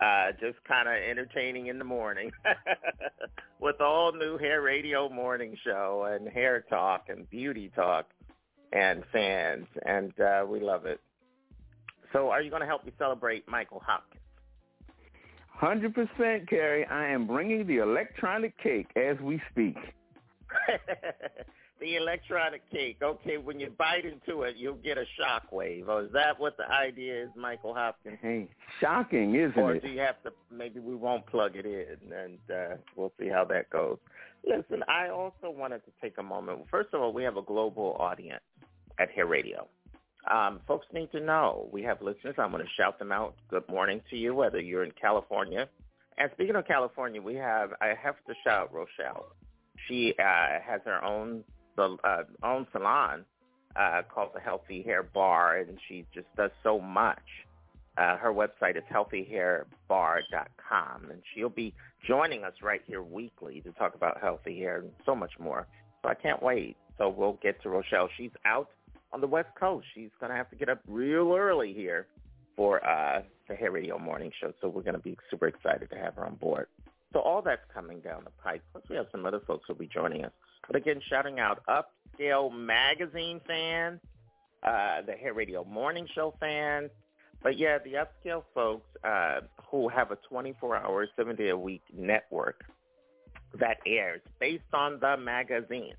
uh, 0.00 0.32
just 0.40 0.56
kind 0.66 0.88
of 0.88 0.94
entertaining 0.94 1.68
in 1.68 1.78
the 1.78 1.84
morning 1.84 2.32
with 3.60 3.80
all 3.80 4.12
new 4.12 4.36
hair 4.36 4.62
radio 4.62 5.08
morning 5.08 5.56
show 5.64 6.08
and 6.12 6.26
hair 6.28 6.64
talk 6.68 7.04
and 7.08 7.30
beauty 7.30 7.70
talk 7.76 8.06
and 8.72 9.04
fans, 9.12 9.66
and 9.86 10.18
uh, 10.18 10.44
we 10.48 10.58
love 10.58 10.86
it. 10.86 11.00
So, 12.12 12.30
are 12.30 12.42
you 12.42 12.50
going 12.50 12.60
to 12.62 12.66
help 12.66 12.84
me 12.84 12.92
celebrate 12.98 13.48
Michael 13.48 13.82
Hopkins? 13.84 14.20
Hundred 15.48 15.94
percent, 15.94 16.48
Carrie. 16.48 16.84
I 16.86 17.06
am 17.08 17.26
bringing 17.26 17.66
the 17.66 17.78
electronic 17.78 18.60
cake 18.60 18.88
as 18.96 19.16
we 19.20 19.40
speak. 19.52 19.76
the 21.80 21.96
electronic 21.96 22.68
cake. 22.70 22.98
Okay, 23.02 23.36
when 23.36 23.60
you 23.60 23.70
bite 23.78 24.04
into 24.04 24.42
it, 24.42 24.56
you'll 24.56 24.74
get 24.74 24.98
a 24.98 25.04
shock 25.18 25.52
wave. 25.52 25.86
Oh, 25.88 25.98
is 25.98 26.12
that 26.12 26.38
what 26.38 26.56
the 26.56 26.68
idea 26.68 27.24
is, 27.24 27.28
Michael 27.36 27.74
Hopkins? 27.74 28.18
Hey, 28.22 28.48
shocking, 28.80 29.34
isn't 29.34 29.58
or 29.58 29.74
it? 29.74 29.84
Or 29.84 29.88
do 29.88 29.92
you 29.92 30.00
have 30.00 30.22
to? 30.22 30.32
Maybe 30.50 30.80
we 30.80 30.94
won't 30.94 31.26
plug 31.26 31.56
it 31.56 31.66
in, 31.66 32.12
and 32.12 32.38
uh, 32.50 32.76
we'll 32.96 33.12
see 33.20 33.28
how 33.28 33.44
that 33.46 33.68
goes. 33.70 33.98
Listen, 34.44 34.82
I 34.88 35.08
also 35.08 35.50
wanted 35.50 35.84
to 35.84 35.92
take 36.00 36.18
a 36.18 36.22
moment. 36.22 36.60
First 36.70 36.88
of 36.92 37.00
all, 37.00 37.12
we 37.12 37.24
have 37.24 37.36
a 37.36 37.42
global 37.42 37.96
audience 38.00 38.42
at 38.98 39.10
Hair 39.10 39.26
Radio. 39.26 39.68
Um, 40.30 40.60
folks 40.66 40.86
need 40.92 41.10
to 41.12 41.20
know 41.20 41.68
we 41.72 41.82
have 41.82 42.00
listeners. 42.00 42.36
I'm 42.38 42.52
going 42.52 42.64
to 42.64 42.70
shout 42.76 42.98
them 42.98 43.12
out. 43.12 43.34
Good 43.50 43.68
morning 43.68 44.00
to 44.10 44.16
you, 44.16 44.34
whether 44.34 44.60
you're 44.60 44.84
in 44.84 44.92
California. 45.00 45.68
And 46.18 46.30
speaking 46.34 46.56
of 46.56 46.66
California, 46.66 47.20
we 47.20 47.34
have 47.36 47.72
I 47.80 47.94
have 48.00 48.16
to 48.26 48.34
shout 48.44 48.72
Rochelle. 48.72 49.26
She 49.88 50.14
uh, 50.18 50.60
has 50.64 50.80
her 50.84 51.04
own 51.04 51.42
uh, 51.76 52.22
own 52.42 52.66
salon 52.72 53.24
uh, 53.74 54.02
called 54.12 54.30
the 54.34 54.40
Healthy 54.40 54.82
Hair 54.82 55.04
Bar, 55.04 55.58
and 55.58 55.78
she 55.88 56.04
just 56.14 56.26
does 56.36 56.50
so 56.62 56.78
much. 56.78 57.22
Uh, 57.98 58.16
her 58.16 58.32
website 58.32 58.76
is 58.76 58.84
healthyhairbar.com, 58.92 61.10
and 61.10 61.22
she'll 61.34 61.48
be 61.48 61.74
joining 62.06 62.44
us 62.44 62.54
right 62.62 62.82
here 62.86 63.02
weekly 63.02 63.60
to 63.62 63.72
talk 63.72 63.94
about 63.94 64.20
healthy 64.20 64.58
hair 64.58 64.78
and 64.78 64.90
so 65.04 65.14
much 65.14 65.32
more. 65.38 65.66
So 66.02 66.08
I 66.08 66.14
can't 66.14 66.42
wait. 66.42 66.76
So 66.98 67.08
we'll 67.08 67.38
get 67.42 67.62
to 67.62 67.68
Rochelle. 67.68 68.08
She's 68.16 68.30
out 68.44 68.68
on 69.12 69.20
the 69.20 69.26
West 69.26 69.50
Coast. 69.58 69.86
She's 69.94 70.10
going 70.20 70.30
to 70.30 70.36
have 70.36 70.50
to 70.50 70.56
get 70.56 70.68
up 70.68 70.80
real 70.86 71.34
early 71.34 71.72
here 71.72 72.06
for 72.56 72.84
uh, 72.86 73.22
the 73.48 73.54
Hair 73.54 73.72
Radio 73.72 73.98
Morning 73.98 74.30
Show. 74.40 74.52
So 74.60 74.68
we're 74.68 74.82
going 74.82 74.94
to 74.94 75.00
be 75.00 75.16
super 75.30 75.46
excited 75.46 75.90
to 75.90 75.96
have 75.96 76.14
her 76.16 76.26
on 76.26 76.34
board. 76.36 76.66
So 77.12 77.20
all 77.20 77.42
that's 77.42 77.62
coming 77.72 78.00
down 78.00 78.24
the 78.24 78.30
pipe. 78.42 78.62
Plus 78.72 78.84
we 78.88 78.96
have 78.96 79.06
some 79.12 79.26
other 79.26 79.40
folks 79.46 79.64
who'll 79.66 79.76
be 79.76 79.86
joining 79.86 80.24
us. 80.24 80.32
But 80.66 80.76
again, 80.76 81.00
shouting 81.08 81.38
out 81.38 81.62
Upscale 81.68 82.52
Magazine 82.52 83.40
fans, 83.46 84.00
uh, 84.62 85.02
the 85.02 85.12
Hair 85.12 85.34
Radio 85.34 85.64
Morning 85.64 86.06
Show 86.14 86.34
fans. 86.40 86.90
But 87.42 87.58
yeah, 87.58 87.78
the 87.78 87.94
Upscale 87.94 88.44
folks 88.54 88.86
uh, 89.04 89.40
who 89.70 89.88
have 89.88 90.12
a 90.12 90.18
24-hour, 90.32 91.08
seven-day-a-week 91.16 91.82
network 91.92 92.64
that 93.58 93.78
airs 93.84 94.20
based 94.38 94.62
on 94.72 94.98
the 95.00 95.16
magazine. 95.16 95.94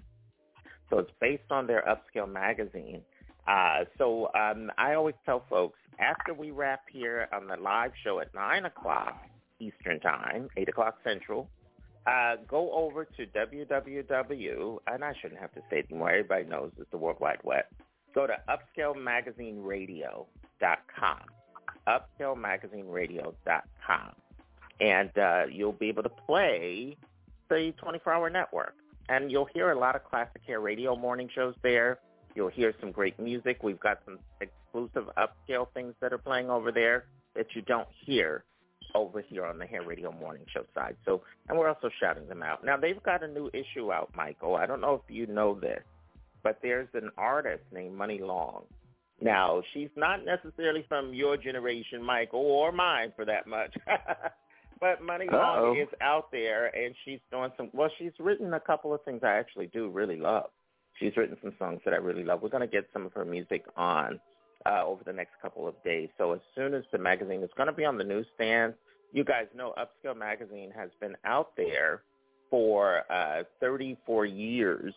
So 0.90 1.00
it's 1.00 1.12
based 1.20 1.52
on 1.52 1.68
their 1.68 1.84
Upscale 1.84 2.32
magazine. 2.32 3.02
Uh, 3.48 3.86
so 3.98 4.30
um, 4.36 4.72
I 4.78 4.94
always 4.94 5.16
tell 5.26 5.44
folks, 5.50 5.80
after 6.00 6.34
we 6.34 6.52
wrap 6.52 6.84
here 6.92 7.28
on 7.34 7.48
the 7.48 7.58
live 7.58 7.92
show 8.04 8.20
at 8.20 8.34
9 8.34 8.66
o'clock 8.66 9.22
Eastern 9.60 10.00
Time, 10.00 10.48
8 10.58 10.70
o'clock 10.70 10.98
Central, 11.04 11.50
uh, 12.06 12.36
go 12.48 12.72
over 12.74 13.06
to 13.06 13.26
www, 13.28 14.78
and 14.88 15.06
I 15.06 15.14
shouldn't 15.22 15.40
have 15.40 15.54
to 15.54 15.62
say 15.70 15.80
it 15.80 15.86
anymore. 15.90 16.10
Everybody 16.12 16.44
knows 16.46 16.72
it's 16.78 16.92
the 16.92 16.98
World 16.98 17.18
Wide 17.20 17.40
Web. 17.44 17.64
Go 18.14 18.28
to 18.28 18.36
upscalemagazineradio.com, 18.50 21.20
upscalemagazineradio.com, 21.88 24.12
and 24.82 25.18
uh, 25.18 25.46
you'll 25.52 25.72
be 25.72 25.88
able 25.90 26.04
to 26.04 26.10
play 26.10 26.98
the 27.50 27.74
24-hour 27.84 28.30
network. 28.30 28.76
And 29.10 29.32
you'll 29.32 29.50
hear 29.54 29.72
a 29.72 29.78
lot 29.78 29.96
of 29.96 30.04
classic 30.04 30.42
hair 30.46 30.60
radio 30.60 30.96
morning 30.96 31.30
shows 31.34 31.56
there. 31.62 32.00
You'll 32.36 32.50
hear 32.50 32.74
some 32.80 32.92
great 32.92 33.20
music. 33.20 33.62
We've 33.62 33.80
got 33.80 34.00
some 34.06 34.20
exclusive 34.42 35.10
upscale 35.18 35.68
things 35.74 35.94
that 36.02 36.14
are 36.14 36.18
playing 36.18 36.50
over 36.50 36.72
there 36.72 37.06
that 37.36 37.48
you 37.54 37.62
don't 37.62 37.88
hear 38.06 38.44
over 38.96 39.22
here 39.22 39.46
on 39.46 39.58
the 39.58 39.66
Hair 39.66 39.84
Radio 39.84 40.12
Morning 40.12 40.44
Show 40.54 40.66
side. 40.76 40.96
So, 41.06 41.22
and 41.50 41.58
we're 41.58 41.68
also 41.68 41.90
shouting 42.00 42.28
them 42.28 42.44
out. 42.44 42.64
Now, 42.64 42.78
they've 42.78 43.02
got 43.04 43.24
a 43.24 43.28
new 43.28 43.50
issue 43.54 43.92
out, 43.92 44.12
Michael. 44.16 44.56
I 44.56 44.66
don't 44.66 44.82
know 44.82 45.02
if 45.04 45.14
you 45.14 45.26
know 45.26 45.60
this, 45.60 45.82
but 46.44 46.60
there's 46.62 46.90
an 46.94 47.10
artist 47.18 47.64
named 47.72 47.98
Muni 47.98 48.20
Long. 48.20 48.66
Now, 49.22 49.62
she's 49.74 49.90
not 49.96 50.26
necessarily 50.26 50.86
from 50.88 51.14
your 51.14 51.38
generation, 51.38 52.04
Michael, 52.04 52.42
or 52.42 52.72
mine 52.72 53.14
for 53.16 53.26
that 53.26 53.48
much. 53.48 53.74
but 54.84 55.02
Muni. 55.02 55.32
Long 55.32 55.78
is 55.78 55.88
out 56.02 56.30
there, 56.30 56.66
and 56.76 56.94
she's 57.06 57.20
doing 57.32 57.52
some. 57.56 57.70
Well, 57.72 57.90
she's 57.98 58.12
written 58.20 58.54
a 58.54 58.60
couple 58.60 58.94
of 58.94 59.02
things 59.04 59.22
I 59.24 59.38
actually 59.38 59.68
do 59.68 59.90
really 59.90 60.18
love. 60.18 60.50
She's 61.00 61.16
written 61.16 61.38
some 61.42 61.54
songs 61.58 61.80
that 61.86 61.94
I 61.94 61.98
really 61.98 62.26
love. 62.26 62.42
We're 62.42 62.50
going 62.50 62.68
to 62.68 62.68
get 62.68 62.90
some 62.92 63.06
of 63.06 63.14
her 63.14 63.24
music 63.24 63.64
on 63.78 64.20
uh, 64.66 64.84
over 64.86 65.02
the 65.06 65.14
next 65.14 65.36
couple 65.42 65.70
of 65.70 65.82
days. 65.86 66.10
So 66.18 66.34
as 66.34 66.42
soon 66.54 66.74
as 66.74 66.84
the 66.92 66.98
magazine 66.98 67.42
is 67.44 67.50
going 67.56 67.68
to 67.68 67.74
be 67.74 67.86
on 67.86 67.98
the 67.98 68.04
newsstand, 68.04 68.74
you 69.14 69.24
guys 69.24 69.46
know 69.56 69.74
Upscale 69.78 70.18
Magazine 70.18 70.70
has 70.76 70.90
been 71.00 71.16
out 71.24 71.56
there 71.56 72.02
for 72.50 73.04
uh, 73.10 73.44
34 73.62 74.26
years. 74.26 74.94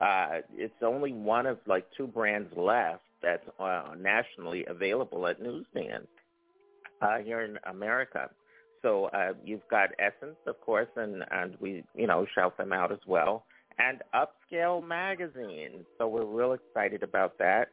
Uh, 0.00 0.40
it's 0.56 0.82
only 0.82 1.12
one 1.12 1.46
of 1.46 1.58
like 1.66 1.86
two 1.96 2.08
brands 2.08 2.52
left 2.56 3.04
that's 3.22 3.46
uh, 3.60 3.94
nationally 3.96 4.64
available 4.66 5.24
at 5.28 5.40
newsstands 5.40 6.08
uh, 7.00 7.18
here 7.18 7.42
in 7.42 7.58
America. 7.64 8.28
So 8.82 9.06
uh, 9.06 9.32
you've 9.44 9.66
got 9.70 9.90
Essence, 9.98 10.36
of 10.46 10.60
course, 10.60 10.88
and, 10.96 11.24
and 11.30 11.56
we, 11.60 11.84
you 11.94 12.06
know, 12.06 12.26
shout 12.34 12.56
them 12.56 12.72
out 12.72 12.92
as 12.92 12.98
well, 13.06 13.44
and 13.78 14.02
Upscale 14.14 14.86
Magazine. 14.86 15.84
So 15.98 16.08
we're 16.08 16.24
real 16.24 16.52
excited 16.52 17.02
about 17.02 17.38
that. 17.38 17.68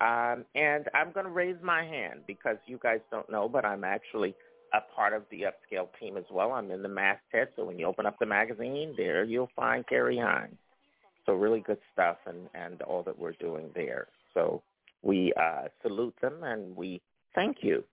Um, 0.00 0.44
and 0.54 0.86
I'm 0.94 1.12
going 1.12 1.24
to 1.24 1.32
raise 1.32 1.56
my 1.62 1.82
hand 1.84 2.20
because 2.26 2.56
you 2.66 2.78
guys 2.82 3.00
don't 3.10 3.30
know, 3.30 3.48
but 3.48 3.64
I'm 3.64 3.84
actually 3.84 4.34
a 4.74 4.80
part 4.94 5.14
of 5.14 5.22
the 5.30 5.42
Upscale 5.42 5.88
team 5.98 6.16
as 6.16 6.24
well. 6.30 6.52
I'm 6.52 6.70
in 6.70 6.82
the 6.82 6.88
masthead, 6.88 7.48
so 7.56 7.64
when 7.64 7.78
you 7.78 7.86
open 7.86 8.04
up 8.04 8.18
the 8.18 8.26
magazine, 8.26 8.94
there 8.96 9.24
you'll 9.24 9.50
find 9.56 9.86
Carrie 9.86 10.18
Hines. 10.18 10.56
So 11.24 11.32
really 11.34 11.60
good 11.60 11.78
stuff 11.92 12.18
and, 12.26 12.48
and 12.54 12.82
all 12.82 13.02
that 13.04 13.18
we're 13.18 13.32
doing 13.32 13.70
there. 13.74 14.06
So 14.34 14.62
we 15.02 15.32
uh, 15.40 15.68
salute 15.82 16.14
them 16.20 16.42
and 16.42 16.76
we 16.76 17.00
thank 17.34 17.58
you 17.62 17.84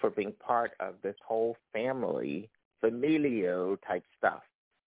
for 0.00 0.10
being 0.10 0.32
part 0.32 0.72
of 0.80 0.94
this 1.02 1.16
whole 1.26 1.56
family 1.72 2.48
familial 2.80 3.76
type 3.86 4.04
stuff 4.18 4.42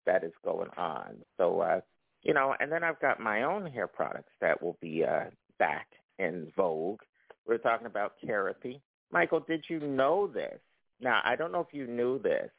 that 0.05 0.23
is 0.23 0.33
going 0.43 0.69
on. 0.77 1.17
So, 1.37 1.61
uh, 1.61 1.81
you 2.23 2.33
know, 2.33 2.55
and 2.59 2.71
then 2.71 2.83
I've 2.83 2.99
got 2.99 3.19
my 3.19 3.43
own 3.43 3.65
hair 3.65 3.87
products 3.87 4.31
that 4.41 4.61
will 4.61 4.77
be 4.81 5.03
uh, 5.03 5.25
back 5.59 5.87
in 6.19 6.51
vogue. 6.55 6.99
We're 7.45 7.57
talking 7.57 7.87
about 7.87 8.13
Kerapi. 8.23 8.81
Michael, 9.11 9.39
did 9.39 9.63
you 9.69 9.79
know 9.79 10.27
this? 10.27 10.59
Now, 10.99 11.21
I 11.23 11.35
don't 11.35 11.51
know 11.51 11.61
if 11.61 11.73
you 11.73 11.87
knew 11.87 12.19
this, 12.19 12.49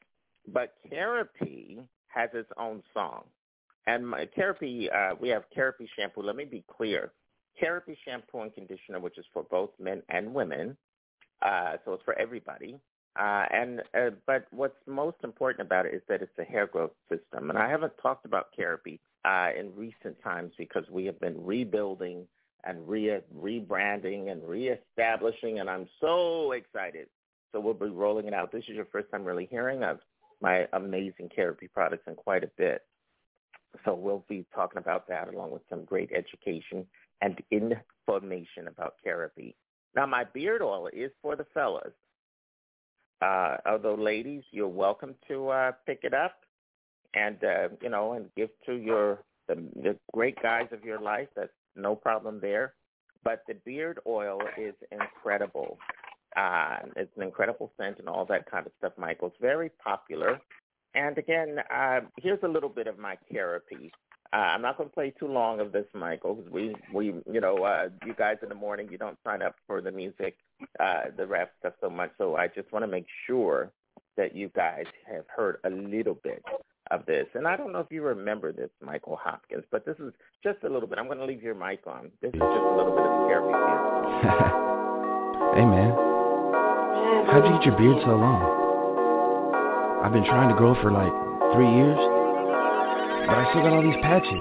but 0.52 0.74
Kerapi 0.90 1.80
has 2.08 2.30
its 2.32 2.50
own 2.56 2.82
song. 2.94 3.24
And 3.86 4.06
my 4.06 4.22
uh, 4.22 5.14
we 5.20 5.28
have 5.28 5.44
Kerapi 5.56 5.88
shampoo. 5.96 6.22
Let 6.22 6.36
me 6.36 6.44
be 6.44 6.64
clear. 6.76 7.12
Kerapi 7.60 7.96
shampoo 8.04 8.40
and 8.40 8.54
conditioner, 8.54 9.00
which 9.00 9.18
is 9.18 9.24
for 9.32 9.44
both 9.44 9.70
men 9.80 10.02
and 10.08 10.32
women. 10.32 10.76
Uh, 11.42 11.76
so 11.84 11.92
it's 11.92 12.04
for 12.04 12.18
everybody. 12.18 12.80
Uh, 13.18 13.44
and 13.50 13.82
uh, 13.94 14.10
but 14.26 14.46
what's 14.50 14.76
most 14.86 15.16
important 15.24 15.66
about 15.66 15.86
it 15.86 15.94
is 15.94 16.02
that 16.08 16.22
it's 16.22 16.38
a 16.38 16.44
hair 16.44 16.66
growth 16.66 16.92
system. 17.08 17.50
And 17.50 17.58
I 17.58 17.68
haven't 17.68 17.92
talked 18.00 18.24
about 18.24 18.48
Kerapi 18.56 19.00
uh, 19.24 19.50
in 19.58 19.74
recent 19.74 20.22
times 20.22 20.52
because 20.56 20.84
we 20.90 21.04
have 21.06 21.18
been 21.18 21.44
rebuilding 21.44 22.26
and 22.64 22.86
re- 22.88 23.20
rebranding 23.36 24.30
and 24.30 24.42
reestablishing, 24.44 25.58
and 25.58 25.68
I'm 25.68 25.88
so 26.00 26.52
excited. 26.52 27.08
So 27.52 27.60
we'll 27.60 27.74
be 27.74 27.86
rolling 27.86 28.26
it 28.26 28.34
out. 28.34 28.52
This 28.52 28.64
is 28.68 28.76
your 28.76 28.84
first 28.86 29.10
time 29.10 29.24
really 29.24 29.48
hearing 29.50 29.82
of 29.82 29.98
my 30.40 30.66
amazing 30.72 31.30
Kerapi 31.36 31.72
products 31.72 32.04
in 32.06 32.14
quite 32.14 32.44
a 32.44 32.50
bit. 32.56 32.82
So 33.84 33.94
we'll 33.94 34.24
be 34.28 34.46
talking 34.54 34.78
about 34.78 35.08
that 35.08 35.32
along 35.32 35.50
with 35.50 35.62
some 35.68 35.84
great 35.84 36.10
education 36.12 36.86
and 37.20 37.42
information 37.50 38.68
about 38.68 38.94
Kerapi. 39.04 39.54
Now, 39.94 40.06
my 40.06 40.24
beard 40.24 40.62
oil 40.62 40.88
is 40.92 41.10
for 41.22 41.36
the 41.36 41.46
fellas. 41.54 41.92
Uh, 43.20 43.56
although, 43.66 43.94
ladies, 43.94 44.44
you're 44.52 44.68
welcome 44.68 45.14
to 45.26 45.48
uh, 45.48 45.72
pick 45.86 46.00
it 46.04 46.14
up 46.14 46.36
and 47.14 47.42
uh, 47.42 47.68
you 47.82 47.88
know 47.88 48.12
and 48.12 48.26
give 48.36 48.50
to 48.66 48.74
your 48.74 49.18
the, 49.48 49.56
the 49.76 49.96
great 50.12 50.40
guys 50.42 50.68
of 50.72 50.84
your 50.84 51.00
life. 51.00 51.28
That's 51.34 51.50
no 51.74 51.96
problem 51.96 52.38
there. 52.40 52.74
But 53.24 53.42
the 53.48 53.54
beard 53.64 53.98
oil 54.06 54.40
is 54.56 54.74
incredible. 54.92 55.78
Uh, 56.36 56.76
it's 56.96 57.10
an 57.16 57.22
incredible 57.22 57.72
scent 57.76 57.98
and 57.98 58.08
all 58.08 58.24
that 58.26 58.48
kind 58.50 58.66
of 58.66 58.72
stuff, 58.78 58.92
Michael. 58.96 59.28
It's 59.28 59.36
very 59.40 59.70
popular. 59.82 60.38
And 60.94 61.18
again, 61.18 61.56
uh, 61.74 62.00
here's 62.18 62.42
a 62.42 62.48
little 62.48 62.68
bit 62.68 62.86
of 62.86 62.98
my 62.98 63.16
Kerapi. 63.32 63.90
Uh, 64.32 64.36
I'm 64.36 64.60
not 64.60 64.76
going 64.76 64.90
to 64.90 64.94
play 64.94 65.10
too 65.18 65.26
long 65.26 65.58
of 65.60 65.72
this, 65.72 65.86
Michael, 65.94 66.34
because 66.34 66.52
we, 66.52 66.74
we, 66.92 67.06
you 67.32 67.40
know, 67.40 67.64
uh, 67.64 67.88
you 68.04 68.14
guys 68.14 68.36
in 68.42 68.50
the 68.50 68.54
morning, 68.54 68.88
you 68.90 68.98
don't 68.98 69.16
sign 69.24 69.40
up 69.40 69.56
for 69.66 69.80
the 69.80 69.90
music, 69.90 70.36
uh, 70.78 71.04
the 71.16 71.26
rap 71.26 71.52
stuff 71.58 71.72
so 71.80 71.88
much. 71.88 72.10
So 72.18 72.36
I 72.36 72.48
just 72.48 72.70
want 72.70 72.82
to 72.82 72.88
make 72.88 73.06
sure 73.26 73.72
that 74.18 74.36
you 74.36 74.50
guys 74.54 74.84
have 75.10 75.24
heard 75.34 75.58
a 75.64 75.70
little 75.70 76.18
bit 76.22 76.44
of 76.90 77.06
this. 77.06 77.26
And 77.34 77.46
I 77.46 77.56
don't 77.56 77.72
know 77.72 77.80
if 77.80 77.86
you 77.90 78.02
remember 78.02 78.52
this, 78.52 78.68
Michael 78.84 79.16
Hopkins, 79.16 79.64
but 79.70 79.86
this 79.86 79.96
is 79.98 80.12
just 80.42 80.58
a 80.62 80.68
little 80.68 80.88
bit. 80.88 80.98
I'm 80.98 81.06
going 81.06 81.18
to 81.18 81.24
leave 81.24 81.42
your 81.42 81.54
mic 81.54 81.86
on. 81.86 82.10
This 82.20 82.28
is 82.34 82.40
just 82.40 82.42
a 82.42 82.76
little 82.76 82.92
bit 82.92 83.06
of 83.06 83.12
Kerapi 83.28 83.52
hey, 85.56 85.64
man. 85.64 85.92
How'd 87.28 87.46
you 87.46 87.52
get 87.56 87.64
your 87.64 87.78
beard 87.78 87.96
so 88.04 88.16
long? 88.16 88.42
I've 90.04 90.12
been 90.12 90.24
trying 90.24 90.48
to 90.50 90.54
grow 90.54 90.74
for 90.82 90.90
like 90.92 91.12
three 91.54 91.70
years. 91.72 91.98
But 93.28 93.36
I 93.36 93.44
still 93.50 93.60
got 93.60 93.74
all 93.74 93.82
these 93.82 94.00
patches. 94.00 94.40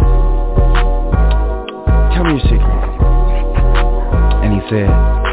Tell 2.16 2.24
me 2.24 2.40
your 2.40 2.48
secret. 2.48 2.64
And 4.48 4.54
he 4.56 4.64
said, 4.72 4.88
oh, 4.88 5.28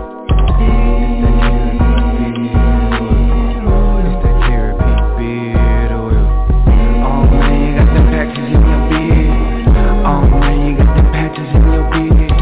oh 7.07 7.23
man, 7.31 7.63
you 7.63 7.79
got 7.79 7.95
them 7.95 8.11
patches 8.11 8.43
in 8.43 8.59
your 8.59 8.83
beard. 8.91 9.71
Oh 10.03 10.27
man, 10.35 10.67
you 10.67 10.75
got 10.75 10.91
them 10.99 11.15
patches 11.15 11.47
in 11.55 11.63
your 11.63 11.87
beard. 11.95 12.35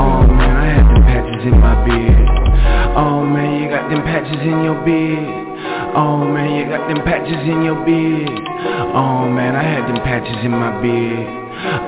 Oh 0.00 0.24
man, 0.24 0.56
I 0.56 0.72
had 0.72 0.88
them 0.88 1.04
patches 1.04 1.44
in 1.44 1.60
my 1.60 1.76
beard. 1.84 2.32
Oh 2.96 3.20
man, 3.26 3.42
Oh, 5.94 6.24
I 6.24 6.64
got 6.72 6.88
them 6.88 7.04
patches 7.04 7.44
in 7.44 7.68
your 7.68 7.84
beard. 7.84 8.32
Oh 8.96 9.28
man, 9.28 9.52
I 9.52 9.62
had 9.62 9.84
them 9.84 10.00
patches 10.00 10.40
in 10.40 10.50
my 10.50 10.80
beard. 10.80 11.28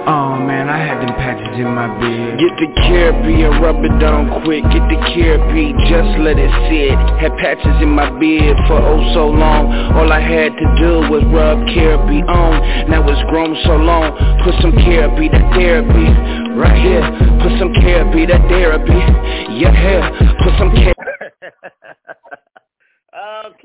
Oh 0.05 0.37
man, 0.37 0.69
I 0.69 0.77
had 0.77 1.01
them 1.01 1.17
patches 1.17 1.57
in 1.57 1.73
my 1.73 1.89
beard. 1.97 2.37
Get 2.37 2.53
the 2.61 2.69
Kerapi 2.85 3.49
and 3.49 3.65
rub 3.65 3.81
it 3.81 3.97
down 3.97 4.29
quick. 4.45 4.61
Get 4.69 4.85
the 4.93 5.01
Kerapi, 5.09 5.73
just 5.89 6.21
let 6.21 6.37
it 6.37 6.53
sit. 6.69 6.93
Had 7.17 7.33
patches 7.41 7.81
in 7.81 7.97
my 7.97 8.13
beard 8.21 8.61
for 8.69 8.77
oh 8.77 9.01
so 9.17 9.25
long. 9.33 9.73
All 9.97 10.13
I 10.13 10.21
had 10.21 10.53
to 10.53 10.67
do 10.77 11.09
was 11.09 11.25
rub 11.33 11.65
Kerapi 11.73 12.29
on. 12.29 12.91
Now 12.93 13.09
it's 13.09 13.25
grown 13.33 13.57
so 13.65 13.81
long. 13.81 14.13
Put 14.45 14.53
some 14.61 14.77
Kerapi, 14.85 15.33
that 15.33 15.49
therapy. 15.57 16.09
Right 16.53 16.77
here, 16.77 17.05
put 17.41 17.57
some 17.57 17.73
Kerapi, 17.81 18.29
that 18.29 18.45
therapy. 18.53 19.01
Yeah, 19.49 19.73
here, 19.73 20.05
put 20.45 20.53
some. 20.61 20.94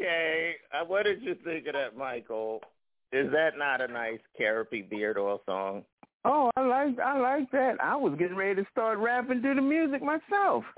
Okay, 0.10 0.56
uh, 0.74 0.86
what 0.86 1.04
did 1.04 1.22
you 1.22 1.36
think 1.44 1.68
of 1.68 1.74
that, 1.74 1.96
Michael? 1.96 2.62
Is 3.12 3.32
that 3.32 3.60
not 3.60 3.80
a 3.80 3.88
nice 3.88 4.20
Kerapi 4.40 4.90
beard 4.90 5.20
oil 5.20 5.40
song? 5.46 5.84
Oh, 6.26 6.50
I 6.56 6.62
like 6.62 7.00
I 7.00 7.20
like 7.20 7.52
that. 7.52 7.76
I 7.80 7.96
was 7.96 8.16
getting 8.18 8.36
ready 8.36 8.56
to 8.62 8.68
start 8.72 8.98
rapping 8.98 9.44
to 9.44 9.54
the 9.54 9.62
music 9.62 10.02
myself. 10.02 10.64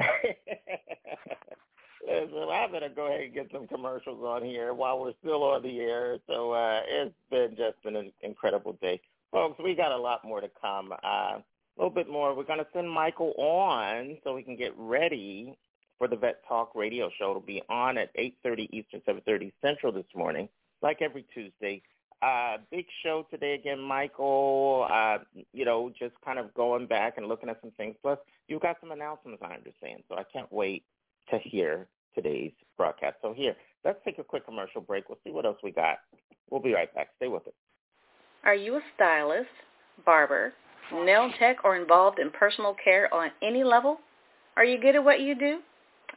Listen, 2.05 2.49
I 2.51 2.67
better 2.69 2.89
go 2.93 3.07
ahead 3.07 3.21
and 3.21 3.33
get 3.33 3.47
some 3.53 3.67
commercials 3.67 4.21
on 4.21 4.43
here 4.43 4.73
while 4.73 4.99
we're 4.99 5.13
still 5.21 5.43
on 5.43 5.63
the 5.63 5.79
air. 5.79 6.17
So 6.27 6.51
uh, 6.51 6.81
it's 6.89 7.15
been 7.29 7.51
just 7.51 7.81
been 7.83 7.95
an 7.95 8.11
incredible 8.21 8.77
day, 8.81 8.99
folks. 9.31 9.61
We 9.63 9.75
got 9.75 9.93
a 9.93 9.97
lot 9.97 10.25
more 10.25 10.41
to 10.41 10.49
come. 10.59 10.91
Uh, 10.91 11.37
a 11.37 11.43
little 11.77 11.89
bit 11.89 12.09
more. 12.09 12.35
We're 12.35 12.43
going 12.43 12.59
to 12.59 12.67
send 12.73 12.91
Michael 12.91 13.33
on 13.37 14.17
so 14.25 14.35
we 14.35 14.43
can 14.43 14.57
get 14.57 14.73
ready 14.77 15.57
for 16.01 16.07
the 16.07 16.15
Vet 16.15 16.41
Talk 16.47 16.71
radio 16.73 17.11
show. 17.19 17.29
It'll 17.29 17.41
be 17.41 17.61
on 17.69 17.95
at 17.99 18.11
8.30 18.17 18.69
Eastern, 18.71 19.01
7.30 19.07 19.51
Central 19.61 19.91
this 19.91 20.07
morning, 20.15 20.49
like 20.81 20.99
every 20.99 21.23
Tuesday. 21.31 21.83
Uh, 22.23 22.57
big 22.71 22.87
show 23.03 23.27
today 23.29 23.53
again, 23.53 23.79
Michael. 23.79 24.87
Uh, 24.91 25.19
you 25.53 25.63
know, 25.63 25.91
just 25.99 26.15
kind 26.25 26.39
of 26.39 26.51
going 26.55 26.87
back 26.87 27.17
and 27.17 27.27
looking 27.27 27.49
at 27.49 27.61
some 27.61 27.69
things. 27.77 27.95
Plus, 28.01 28.17
you've 28.47 28.63
got 28.63 28.77
some 28.81 28.89
announcements, 28.89 29.43
I 29.43 29.53
understand. 29.53 30.01
So 30.09 30.15
I 30.15 30.23
can't 30.33 30.51
wait 30.51 30.83
to 31.29 31.37
hear 31.37 31.85
today's 32.15 32.51
broadcast. 32.77 33.17
So 33.21 33.31
here, 33.31 33.55
let's 33.85 33.99
take 34.03 34.17
a 34.17 34.23
quick 34.23 34.43
commercial 34.43 34.81
break. 34.81 35.07
We'll 35.07 35.19
see 35.23 35.31
what 35.31 35.45
else 35.45 35.59
we 35.61 35.69
got. 35.69 35.99
We'll 36.49 36.61
be 36.61 36.73
right 36.73 36.91
back. 36.95 37.09
Stay 37.17 37.27
with 37.27 37.45
us. 37.45 37.53
Are 38.43 38.55
you 38.55 38.77
a 38.77 38.81
stylist, 38.95 39.49
barber, 40.03 40.51
nail 40.91 41.31
tech, 41.37 41.57
or 41.63 41.75
involved 41.75 42.17
in 42.17 42.31
personal 42.31 42.75
care 42.83 43.13
on 43.13 43.29
any 43.43 43.63
level? 43.63 43.99
Are 44.57 44.65
you 44.65 44.81
good 44.81 44.95
at 44.95 45.03
what 45.03 45.19
you 45.19 45.35
do? 45.35 45.59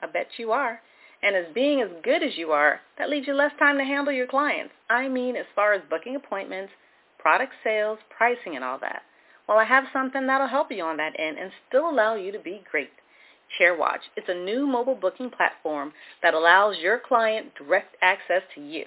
I 0.02 0.06
bet 0.06 0.28
you 0.38 0.52
are. 0.52 0.80
And 1.22 1.34
as 1.34 1.46
being 1.54 1.80
as 1.80 1.88
good 2.02 2.22
as 2.22 2.36
you 2.36 2.50
are, 2.52 2.80
that 2.98 3.08
leaves 3.08 3.26
you 3.26 3.34
less 3.34 3.52
time 3.58 3.78
to 3.78 3.84
handle 3.84 4.12
your 4.12 4.26
clients. 4.26 4.74
I 4.90 5.08
mean 5.08 5.36
as 5.36 5.46
far 5.54 5.72
as 5.72 5.82
booking 5.88 6.16
appointments, 6.16 6.72
product 7.18 7.52
sales, 7.64 7.98
pricing, 8.14 8.56
and 8.56 8.64
all 8.64 8.78
that. 8.80 9.02
Well, 9.48 9.58
I 9.58 9.64
have 9.64 9.84
something 9.92 10.26
that'll 10.26 10.48
help 10.48 10.70
you 10.70 10.82
on 10.84 10.96
that 10.98 11.18
end 11.18 11.38
and 11.38 11.50
still 11.68 11.88
allow 11.88 12.14
you 12.14 12.32
to 12.32 12.38
be 12.38 12.62
great. 12.70 12.90
ChairWatch. 13.58 14.00
It's 14.16 14.28
a 14.28 14.44
new 14.44 14.66
mobile 14.66 14.94
booking 14.94 15.30
platform 15.30 15.92
that 16.22 16.34
allows 16.34 16.76
your 16.78 16.98
client 16.98 17.54
direct 17.56 17.96
access 18.02 18.42
to 18.54 18.60
you. 18.60 18.84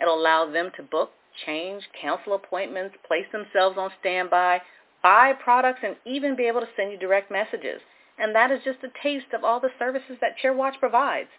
It'll 0.00 0.20
allow 0.20 0.50
them 0.50 0.70
to 0.76 0.82
book, 0.82 1.10
change, 1.46 1.82
cancel 2.00 2.34
appointments, 2.34 2.96
place 3.06 3.26
themselves 3.32 3.78
on 3.78 3.90
standby, 4.00 4.60
buy 5.02 5.32
products, 5.42 5.80
and 5.82 5.96
even 6.04 6.36
be 6.36 6.44
able 6.46 6.60
to 6.60 6.68
send 6.76 6.92
you 6.92 6.98
direct 6.98 7.30
messages. 7.30 7.80
And 8.20 8.34
that 8.34 8.50
is 8.50 8.60
just 8.64 8.84
a 8.84 8.92
taste 9.02 9.32
of 9.34 9.44
all 9.44 9.60
the 9.60 9.70
services 9.78 10.18
that 10.20 10.36
ChairWatch 10.44 10.78
provides. 10.78 11.30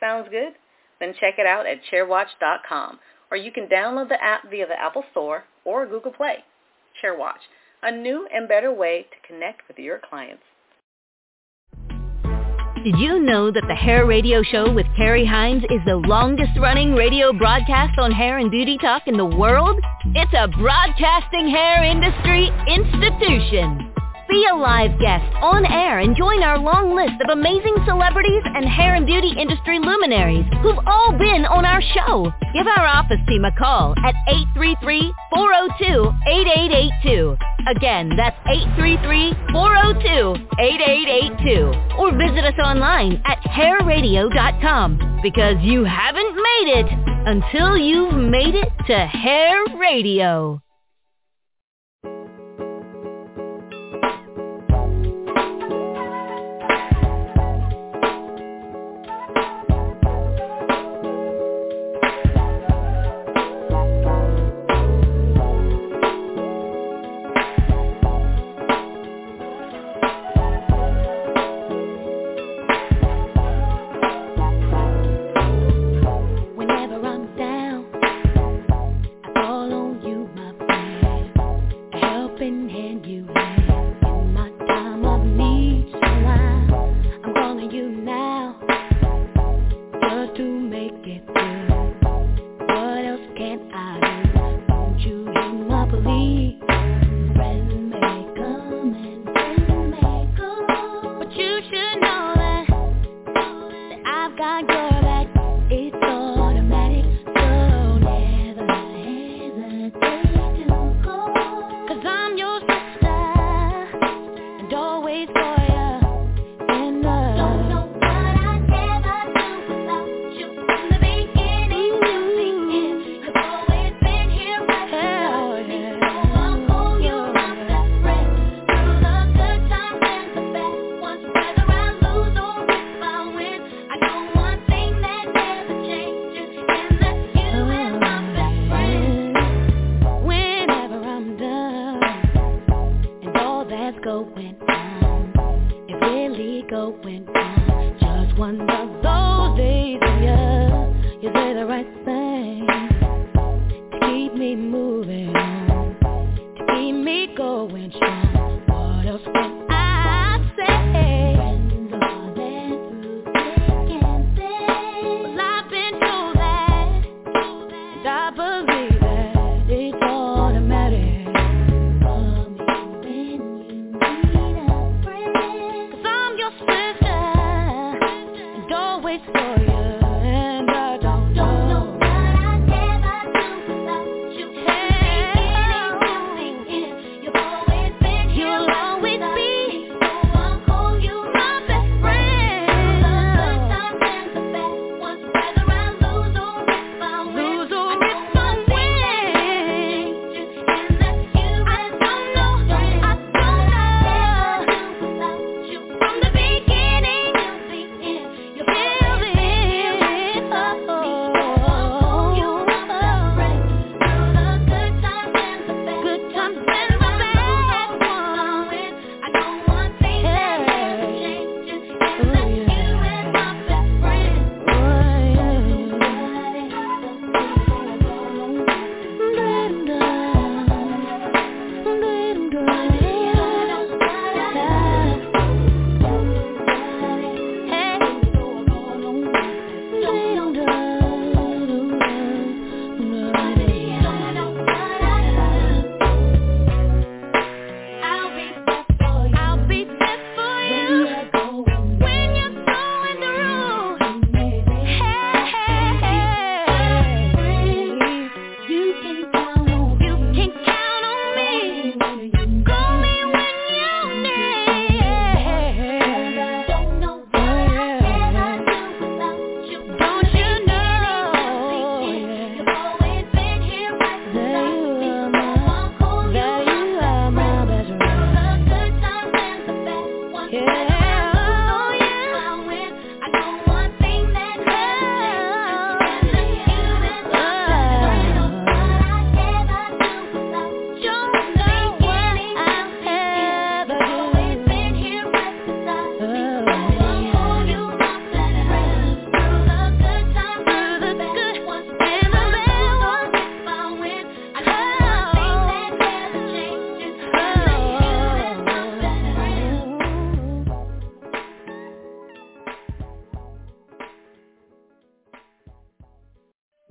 Sounds 0.00 0.28
good? 0.30 0.54
Then 0.98 1.14
check 1.20 1.34
it 1.38 1.46
out 1.46 1.66
at 1.66 1.80
chairwatch.com 1.92 2.98
or 3.32 3.36
you 3.36 3.50
can 3.50 3.66
download 3.66 4.10
the 4.10 4.22
app 4.22 4.50
via 4.50 4.66
the 4.66 4.78
Apple 4.78 5.02
Store 5.10 5.44
or 5.64 5.86
Google 5.86 6.12
Play. 6.12 6.44
ChairWatch, 7.02 7.40
a 7.82 7.90
new 7.90 8.28
and 8.32 8.46
better 8.46 8.72
way 8.72 9.06
to 9.10 9.26
connect 9.26 9.66
with 9.66 9.78
your 9.78 9.98
clients. 9.98 10.42
Did 12.84 12.98
you 12.98 13.20
know 13.20 13.50
that 13.50 13.64
the 13.68 13.74
Hair 13.74 14.06
Radio 14.06 14.42
Show 14.42 14.70
with 14.70 14.86
Carrie 14.96 15.24
Hines 15.24 15.62
is 15.64 15.80
the 15.86 15.96
longest 15.96 16.58
running 16.58 16.94
radio 16.94 17.32
broadcast 17.32 17.98
on 17.98 18.10
hair 18.10 18.38
and 18.38 18.50
beauty 18.50 18.76
talk 18.76 19.04
in 19.06 19.16
the 19.16 19.24
world? 19.24 19.80
It's 20.14 20.34
a 20.36 20.48
broadcasting 20.48 21.48
hair 21.48 21.84
industry 21.84 22.50
institution. 22.66 23.91
Be 24.32 24.46
a 24.50 24.56
live 24.56 24.98
guest 24.98 25.28
on 25.42 25.66
air 25.66 25.98
and 25.98 26.16
join 26.16 26.42
our 26.42 26.56
long 26.56 26.96
list 26.96 27.20
of 27.20 27.28
amazing 27.36 27.76
celebrities 27.84 28.40
and 28.46 28.64
hair 28.64 28.94
and 28.94 29.04
beauty 29.04 29.28
industry 29.36 29.78
luminaries 29.78 30.46
who've 30.62 30.78
all 30.86 31.12
been 31.12 31.44
on 31.44 31.66
our 31.66 31.82
show. 31.82 32.32
Give 32.54 32.66
our 32.66 32.86
office 32.86 33.20
team 33.28 33.44
a 33.44 33.52
call 33.52 33.92
at 34.00 34.14
833-402-8882. 34.56 37.36
Again, 37.76 38.08
that's 38.16 38.38
833-402-8882. 39.52 41.98
Or 41.98 42.10
visit 42.16 42.44
us 42.48 42.56
online 42.58 43.20
at 43.26 43.36
hairradio.com 43.44 45.20
because 45.22 45.56
you 45.60 45.84
haven't 45.84 46.34
made 46.34 46.68
it 46.80 46.86
until 47.28 47.76
you've 47.76 48.14
made 48.14 48.54
it 48.54 48.72
to 48.86 48.96
Hair 48.96 49.66
Radio. 49.78 50.62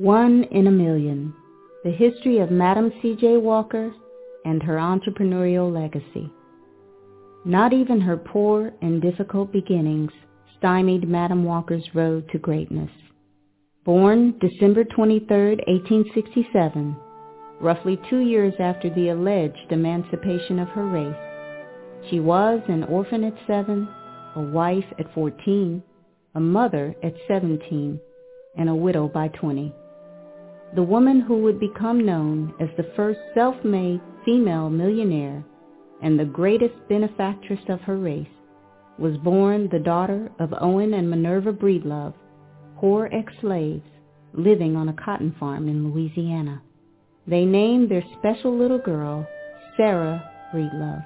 One 0.02 0.45
in 0.45 0.65
a 0.65 0.72
Million, 0.72 1.32
The 1.84 1.91
History 1.91 2.40
of 2.40 2.49
Madam 2.49 2.91
C.J. 3.03 3.38
Walker 3.38 3.94
and 4.45 4.64
Her 4.64 4.78
Entrepreneurial 4.78 5.72
Legacy. 5.72 6.28
Not 7.45 7.72
even 7.72 8.02
her 8.02 8.18
poor 8.18 8.73
and 8.82 8.99
difficult 8.99 9.52
beginnings 9.52 10.10
stymied 10.57 11.07
Madam 11.07 11.44
Walker's 11.44 11.88
road 11.94 12.28
to 12.32 12.40
greatness. 12.40 12.90
Born 13.86 14.40
December 14.40 14.86
23, 14.86 15.57
1867, 15.68 16.95
roughly 17.60 18.02
two 18.10 18.21
years 18.21 18.55
after 18.60 18.89
the 18.89 19.10
alleged 19.10 19.71
emancipation 19.71 20.57
of 20.57 20.68
her 20.70 20.88
race, 20.88 22.10
she 22.10 22.20
was 22.20 22.60
an 22.70 22.86
orphan 22.86 23.23
at 23.23 23.36
seven, 23.46 23.88
a 24.36 24.41
wife 24.41 24.86
at 24.97 25.13
14, 25.13 25.84
a 26.34 26.39
mother 26.39 26.96
at 27.04 27.13
17, 27.28 27.99
and 28.57 28.68
a 28.68 28.73
widow 28.73 29.07
by 29.07 29.28
20. 29.28 29.76
The 30.73 30.83
woman 30.83 31.19
who 31.19 31.39
would 31.39 31.59
become 31.59 32.05
known 32.05 32.53
as 32.61 32.69
the 32.77 32.89
first 32.95 33.19
self-made 33.33 33.99
female 34.23 34.69
millionaire 34.69 35.43
and 36.01 36.17
the 36.17 36.25
greatest 36.25 36.75
benefactress 36.87 37.59
of 37.67 37.81
her 37.81 37.97
race 37.97 38.27
was 38.97 39.17
born 39.17 39.67
the 39.67 39.79
daughter 39.79 40.31
of 40.39 40.53
Owen 40.61 40.93
and 40.93 41.09
Minerva 41.09 41.51
Breedlove, 41.51 42.13
poor 42.77 43.09
ex-slaves 43.11 43.83
living 44.33 44.77
on 44.77 44.87
a 44.87 44.93
cotton 44.93 45.35
farm 45.37 45.67
in 45.67 45.91
Louisiana. 45.91 46.61
They 47.27 47.43
named 47.43 47.89
their 47.89 48.03
special 48.17 48.57
little 48.57 48.79
girl 48.79 49.27
Sarah 49.75 50.23
Breedlove. 50.53 51.05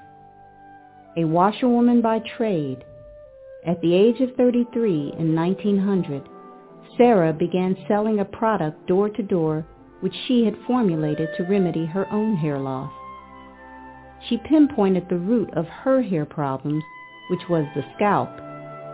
A 1.16 1.24
washerwoman 1.24 2.02
by 2.02 2.20
trade, 2.36 2.84
at 3.66 3.80
the 3.80 3.94
age 3.94 4.20
of 4.20 4.36
33 4.36 5.14
in 5.18 5.34
1900, 5.34 6.28
Sarah 6.96 7.32
began 7.32 7.76
selling 7.88 8.20
a 8.20 8.24
product 8.24 8.86
door 8.86 9.08
to 9.10 9.22
door 9.22 9.66
which 10.00 10.14
she 10.26 10.44
had 10.44 10.56
formulated 10.66 11.28
to 11.36 11.44
remedy 11.44 11.86
her 11.86 12.06
own 12.12 12.36
hair 12.36 12.58
loss. 12.58 12.92
She 14.28 14.38
pinpointed 14.38 15.08
the 15.08 15.18
root 15.18 15.50
of 15.54 15.66
her 15.66 16.02
hair 16.02 16.24
problems, 16.24 16.82
which 17.30 17.48
was 17.48 17.66
the 17.74 17.84
scalp, 17.94 18.30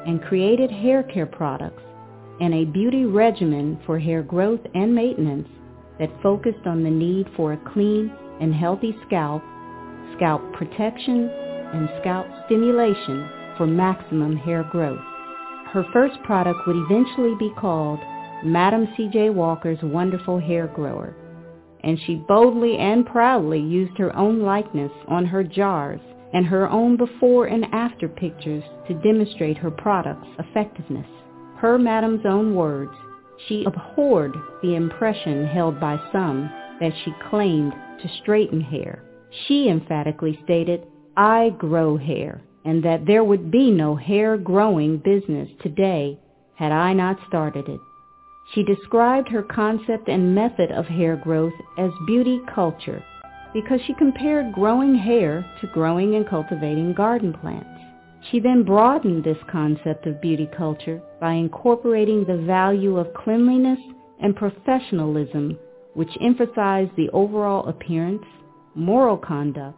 and 0.06 0.22
created 0.22 0.70
hair 0.70 1.02
care 1.02 1.26
products 1.26 1.82
and 2.40 2.54
a 2.54 2.64
beauty 2.64 3.04
regimen 3.04 3.78
for 3.86 3.98
hair 3.98 4.22
growth 4.22 4.60
and 4.74 4.94
maintenance 4.94 5.48
that 5.98 6.22
focused 6.22 6.66
on 6.66 6.82
the 6.82 6.90
need 6.90 7.28
for 7.36 7.52
a 7.52 7.72
clean 7.72 8.10
and 8.40 8.54
healthy 8.54 8.96
scalp, 9.06 9.42
scalp 10.16 10.42
protection, 10.54 11.28
and 11.28 11.88
scalp 12.00 12.26
stimulation 12.46 13.28
for 13.56 13.66
maximum 13.66 14.36
hair 14.36 14.64
growth. 14.72 15.00
Her 15.72 15.86
first 15.90 16.22
product 16.24 16.66
would 16.66 16.76
eventually 16.76 17.34
be 17.38 17.50
called 17.58 17.98
Madam 18.44 18.88
C.J. 18.94 19.30
Walker's 19.30 19.82
Wonderful 19.82 20.38
Hair 20.38 20.66
Grower, 20.66 21.16
and 21.82 21.98
she 22.00 22.16
boldly 22.28 22.76
and 22.76 23.06
proudly 23.06 23.58
used 23.58 23.96
her 23.96 24.14
own 24.14 24.40
likeness 24.40 24.92
on 25.08 25.24
her 25.24 25.42
jars 25.42 26.00
and 26.34 26.44
her 26.44 26.68
own 26.68 26.98
before 26.98 27.46
and 27.46 27.64
after 27.72 28.06
pictures 28.06 28.62
to 28.86 29.00
demonstrate 29.02 29.56
her 29.56 29.70
product's 29.70 30.28
effectiveness. 30.38 31.06
Per 31.58 31.78
Madam's 31.78 32.26
own 32.26 32.54
words, 32.54 32.92
she 33.48 33.64
abhorred 33.64 34.34
the 34.62 34.74
impression 34.74 35.46
held 35.46 35.80
by 35.80 35.98
some 36.12 36.50
that 36.80 36.92
she 37.02 37.14
claimed 37.30 37.72
to 38.02 38.08
straighten 38.20 38.60
hair. 38.60 39.02
She 39.46 39.70
emphatically 39.70 40.38
stated, 40.44 40.86
I 41.16 41.48
grow 41.56 41.96
hair, 41.96 42.42
and 42.64 42.82
that 42.84 43.06
there 43.06 43.24
would 43.24 43.50
be 43.50 43.70
no 43.70 43.96
hair 43.96 44.36
growing 44.36 44.98
business 44.98 45.48
today 45.62 46.18
had 46.54 46.72
I 46.72 46.92
not 46.92 47.18
started 47.28 47.68
it. 47.68 47.80
She 48.54 48.62
described 48.62 49.28
her 49.28 49.42
concept 49.42 50.08
and 50.08 50.34
method 50.34 50.70
of 50.70 50.86
hair 50.86 51.16
growth 51.16 51.54
as 51.78 51.90
beauty 52.06 52.40
culture 52.54 53.02
because 53.52 53.80
she 53.86 53.94
compared 53.94 54.52
growing 54.52 54.94
hair 54.94 55.44
to 55.60 55.66
growing 55.68 56.14
and 56.14 56.28
cultivating 56.28 56.94
garden 56.94 57.32
plants. 57.32 57.68
She 58.30 58.38
then 58.40 58.62
broadened 58.62 59.24
this 59.24 59.38
concept 59.50 60.06
of 60.06 60.20
beauty 60.20 60.48
culture 60.56 61.02
by 61.20 61.32
incorporating 61.32 62.24
the 62.24 62.38
value 62.38 62.96
of 62.96 63.12
cleanliness 63.14 63.80
and 64.20 64.36
professionalism 64.36 65.58
which 65.94 66.16
emphasized 66.20 66.92
the 66.96 67.10
overall 67.10 67.66
appearance, 67.68 68.24
moral 68.74 69.16
conduct, 69.16 69.76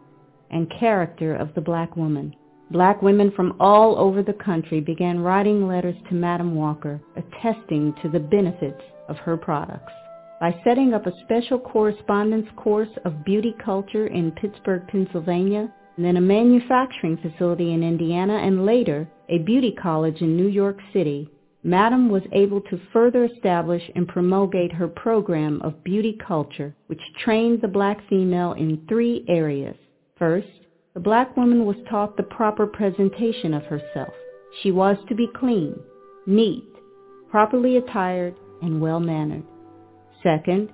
and 0.51 0.71
character 0.79 1.35
of 1.35 1.53
the 1.55 1.61
black 1.61 1.97
woman. 1.97 2.35
Black 2.71 3.01
women 3.01 3.31
from 3.35 3.55
all 3.59 3.97
over 3.97 4.23
the 4.23 4.33
country 4.33 4.81
began 4.81 5.19
writing 5.19 5.67
letters 5.67 5.95
to 6.09 6.15
Madam 6.15 6.55
Walker 6.55 6.99
attesting 7.15 7.93
to 8.01 8.09
the 8.09 8.19
benefits 8.19 8.81
of 9.07 9.17
her 9.17 9.37
products. 9.37 9.93
By 10.39 10.59
setting 10.63 10.93
up 10.93 11.05
a 11.05 11.17
special 11.23 11.59
correspondence 11.59 12.47
course 12.55 12.89
of 13.05 13.23
beauty 13.23 13.55
culture 13.63 14.07
in 14.07 14.31
Pittsburgh, 14.31 14.87
Pennsylvania, 14.87 15.71
then 15.97 16.17
a 16.17 16.21
manufacturing 16.21 17.17
facility 17.17 17.71
in 17.71 17.83
Indiana, 17.83 18.37
and 18.37 18.65
later 18.65 19.07
a 19.29 19.37
beauty 19.39 19.71
college 19.71 20.21
in 20.21 20.35
New 20.35 20.47
York 20.47 20.77
City, 20.91 21.29
Madam 21.63 22.09
was 22.09 22.23
able 22.33 22.61
to 22.61 22.79
further 22.91 23.25
establish 23.25 23.81
and 23.95 24.07
promulgate 24.07 24.73
her 24.73 24.87
program 24.87 25.61
of 25.61 25.83
beauty 25.83 26.17
culture, 26.27 26.75
which 26.87 27.01
trained 27.23 27.61
the 27.61 27.67
black 27.67 27.97
female 28.09 28.53
in 28.53 28.85
three 28.87 29.23
areas. 29.27 29.75
First, 30.17 30.47
the 30.95 31.01
black 31.01 31.35
woman 31.35 31.65
was 31.65 31.75
taught 31.89 32.15
the 32.15 32.23
proper 32.23 32.65
presentation 32.65 33.53
of 33.53 33.63
herself. 33.63 34.13
She 34.63 34.71
was 34.71 34.97
to 35.09 35.15
be 35.15 35.27
clean, 35.35 35.77
neat, 36.25 36.69
properly 37.29 37.75
attired, 37.75 38.33
and 38.61 38.79
well-mannered. 38.79 39.43
Second, 40.23 40.69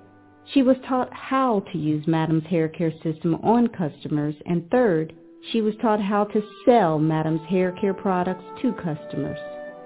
she 0.54 0.62
was 0.62 0.76
taught 0.88 1.12
how 1.12 1.64
to 1.72 1.78
use 1.78 2.06
Madam's 2.06 2.46
hair 2.46 2.68
care 2.68 2.92
system 3.02 3.34
on 3.42 3.66
customers. 3.68 4.36
And 4.46 4.70
third, 4.70 5.12
she 5.50 5.60
was 5.60 5.74
taught 5.82 6.00
how 6.00 6.24
to 6.26 6.42
sell 6.64 7.00
Madam's 7.00 7.46
hair 7.48 7.72
care 7.72 7.94
products 7.94 8.44
to 8.62 8.72
customers. 8.74 9.38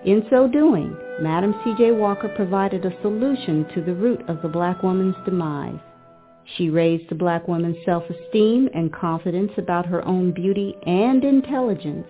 In 0.05 0.27
so 0.29 0.47
doing, 0.47 0.95
Madam 1.21 1.55
C.J. 1.65 1.93
Walker 1.93 2.29
provided 2.37 2.85
a 2.85 3.01
solution 3.01 3.67
to 3.75 3.83
the 3.83 3.95
root 3.95 4.23
of 4.29 4.43
the 4.43 4.49
black 4.49 4.83
woman's 4.83 5.17
demise. 5.25 5.81
She 6.55 6.71
raised 6.71 7.09
the 7.09 7.17
black 7.17 7.49
woman's 7.49 7.85
self-esteem 7.85 8.71
and 8.73 8.93
confidence 8.93 9.53
about 9.59 9.87
her 9.87 10.05
own 10.07 10.31
beauty 10.33 10.75
and 10.87 11.25
intelligence, 11.25 12.07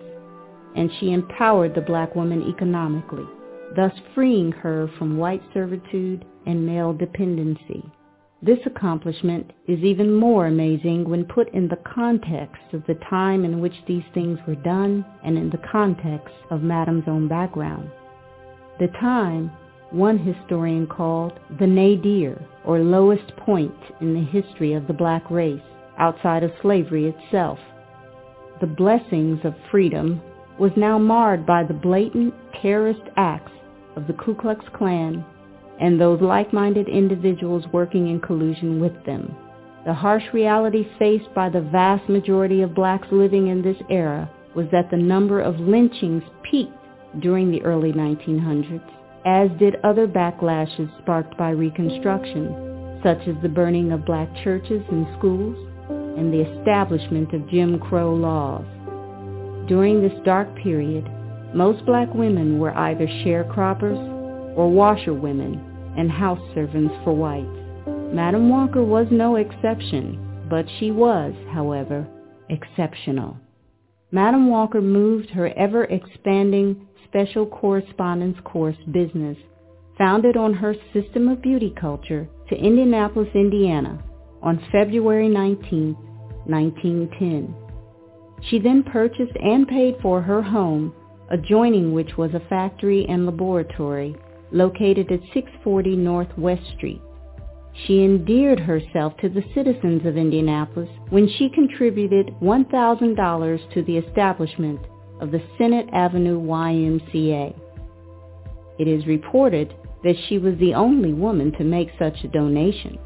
and 0.75 0.91
she 0.99 1.11
empowered 1.11 1.73
the 1.73 1.81
black 1.81 2.15
woman 2.15 2.43
economically, 2.43 3.25
thus 3.75 3.93
freeing 4.13 4.51
her 4.51 4.87
from 4.97 5.17
white 5.17 5.41
servitude 5.53 6.23
and 6.45 6.65
male 6.65 6.93
dependency. 6.93 7.83
This 8.43 8.59
accomplishment 8.67 9.51
is 9.67 9.79
even 9.79 10.13
more 10.13 10.45
amazing 10.45 11.09
when 11.09 11.25
put 11.25 11.51
in 11.55 11.67
the 11.67 11.77
context 11.77 12.61
of 12.73 12.85
the 12.85 12.93
time 13.09 13.43
in 13.43 13.59
which 13.59 13.73
these 13.87 14.03
things 14.13 14.37
were 14.47 14.55
done 14.55 15.03
and 15.23 15.37
in 15.37 15.49
the 15.49 15.61
context 15.71 16.35
of 16.51 16.61
Madam's 16.61 17.07
own 17.07 17.27
background. 17.27 17.89
The 18.79 18.89
time 18.99 19.51
one 19.91 20.17
historian 20.17 20.85
called 20.85 21.39
the 21.59 21.67
nadir, 21.67 22.39
or 22.65 22.79
lowest 22.79 23.35
point 23.37 23.73
in 24.01 24.13
the 24.13 24.23
history 24.23 24.73
of 24.73 24.87
the 24.87 24.93
black 24.93 25.29
race, 25.31 25.61
outside 25.97 26.43
of 26.43 26.51
slavery 26.61 27.07
itself. 27.07 27.59
The 28.59 28.67
blessings 28.67 29.39
of 29.43 29.55
freedom 29.71 30.21
was 30.59 30.71
now 30.75 30.97
marred 30.97 31.45
by 31.45 31.63
the 31.63 31.73
blatant 31.73 32.33
terrorist 32.61 33.01
acts 33.15 33.51
of 33.95 34.07
the 34.07 34.13
Ku 34.13 34.35
Klux 34.35 34.65
Klan 34.73 35.23
and 35.79 36.01
those 36.01 36.21
like-minded 36.21 36.89
individuals 36.89 37.63
working 37.71 38.09
in 38.09 38.19
collusion 38.19 38.81
with 38.81 39.05
them. 39.05 39.35
The 39.85 39.93
harsh 39.93 40.23
reality 40.33 40.87
faced 40.99 41.33
by 41.33 41.49
the 41.49 41.61
vast 41.61 42.09
majority 42.09 42.61
of 42.61 42.75
blacks 42.75 43.07
living 43.11 43.47
in 43.47 43.61
this 43.61 43.77
era 43.89 44.29
was 44.55 44.65
that 44.71 44.89
the 44.89 44.97
number 44.97 45.39
of 45.39 45.59
lynchings 45.59 46.23
peaked 46.49 46.73
during 47.19 47.51
the 47.51 47.61
early 47.63 47.93
1900s 47.93 48.96
as 49.27 49.49
did 49.59 49.75
other 49.83 50.07
backlashes 50.07 50.89
sparked 50.99 51.37
by 51.37 51.49
Reconstruction, 51.49 53.01
such 53.03 53.19
as 53.27 53.35
the 53.43 53.49
burning 53.49 53.91
of 53.91 54.05
black 54.05 54.29
churches 54.41 54.81
and 54.89 55.05
schools 55.17 55.57
and 56.17 56.31
the 56.33 56.59
establishment 56.59 57.33
of 57.33 57.49
Jim 57.49 57.77
Crow 57.77 58.15
laws. 58.15 58.63
During 59.67 60.01
this 60.01 60.17
dark 60.23 60.55
period, 60.55 61.05
most 61.53 61.85
black 61.85 62.13
women 62.13 62.57
were 62.57 62.73
either 62.77 63.05
sharecroppers 63.05 63.99
or 64.55 64.71
washerwomen 64.71 65.59
and 65.97 66.09
house 66.09 66.39
servants 66.55 66.95
for 67.03 67.13
whites. 67.13 67.49
Madam 68.13 68.49
Walker 68.49 68.81
was 68.81 69.07
no 69.11 69.35
exception, 69.35 70.45
but 70.49 70.65
she 70.79 70.91
was, 70.91 71.33
however, 71.51 72.07
exceptional. 72.49 73.37
Madam 74.09 74.49
Walker 74.49 74.79
moved 74.79 75.29
her 75.31 75.49
ever-expanding 75.57 76.87
special 77.07 77.45
correspondence 77.45 78.37
course 78.43 78.77
business 78.91 79.37
founded 79.97 80.37
on 80.37 80.53
her 80.53 80.75
system 80.93 81.27
of 81.27 81.41
beauty 81.41 81.73
culture 81.79 82.27
to 82.49 82.55
Indianapolis, 82.55 83.29
Indiana 83.33 84.03
on 84.41 84.63
February 84.71 85.27
19, 85.29 85.93
1910. 86.45 87.55
She 88.49 88.59
then 88.59 88.83
purchased 88.83 89.35
and 89.41 89.67
paid 89.67 89.95
for 90.01 90.21
her 90.21 90.41
home, 90.41 90.93
adjoining 91.29 91.93
which 91.93 92.17
was 92.17 92.33
a 92.33 92.47
factory 92.47 93.05
and 93.09 93.25
laboratory 93.25 94.15
located 94.51 95.11
at 95.11 95.19
640 95.33 95.95
North 95.95 96.37
West 96.37 96.63
Street. 96.77 97.01
She 97.85 98.03
endeared 98.03 98.59
herself 98.59 99.17
to 99.17 99.29
the 99.29 99.43
citizens 99.53 100.05
of 100.05 100.17
Indianapolis 100.17 100.89
when 101.09 101.27
she 101.27 101.49
contributed 101.49 102.33
$1,000 102.41 103.73
to 103.73 103.83
the 103.83 103.97
establishment 103.97 104.79
of 105.19 105.31
the 105.31 105.41
Senate 105.57 105.87
Avenue 105.93 106.39
YMCA. 106.39 107.55
It 108.79 108.87
is 108.87 109.05
reported 109.07 109.73
that 110.03 110.15
she 110.27 110.37
was 110.37 110.55
the 110.59 110.73
only 110.73 111.13
woman 111.13 111.51
to 111.53 111.63
make 111.63 111.89
such 111.97 112.23
a 112.23 112.27
donation. 112.27 112.99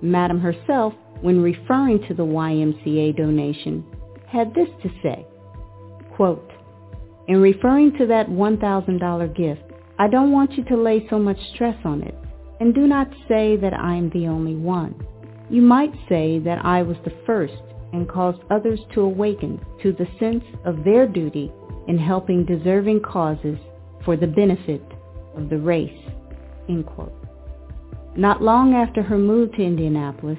Madam 0.00 0.40
herself 0.40 0.94
when 1.20 1.42
referring 1.42 2.06
to 2.06 2.14
the 2.14 2.24
YMCA 2.24 3.16
donation, 3.16 3.84
had 4.28 4.54
this 4.54 4.68
to 4.82 4.90
say, 5.02 5.26
quote, 6.14 6.50
in 7.26 7.40
referring 7.40 7.96
to 7.98 8.06
that 8.06 8.28
$1,000 8.28 9.36
gift, 9.36 9.62
I 9.98 10.08
don't 10.08 10.32
want 10.32 10.52
you 10.52 10.64
to 10.64 10.76
lay 10.76 11.06
so 11.10 11.18
much 11.18 11.38
stress 11.54 11.76
on 11.84 12.02
it, 12.02 12.14
and 12.60 12.74
do 12.74 12.86
not 12.86 13.08
say 13.28 13.56
that 13.56 13.74
I 13.74 13.96
am 13.96 14.10
the 14.10 14.28
only 14.28 14.54
one. 14.54 14.94
You 15.50 15.62
might 15.62 15.92
say 16.08 16.38
that 16.40 16.64
I 16.64 16.82
was 16.82 16.96
the 17.04 17.16
first 17.26 17.54
and 17.92 18.08
caused 18.08 18.40
others 18.50 18.80
to 18.94 19.00
awaken 19.00 19.60
to 19.82 19.92
the 19.92 20.06
sense 20.18 20.44
of 20.64 20.84
their 20.84 21.06
duty 21.06 21.52
in 21.86 21.98
helping 21.98 22.44
deserving 22.44 23.00
causes 23.00 23.58
for 24.04 24.16
the 24.16 24.26
benefit 24.26 24.82
of 25.36 25.48
the 25.48 25.58
race. 25.58 25.90
Not 28.16 28.42
long 28.42 28.74
after 28.74 29.02
her 29.02 29.18
move 29.18 29.52
to 29.52 29.62
Indianapolis, 29.62 30.38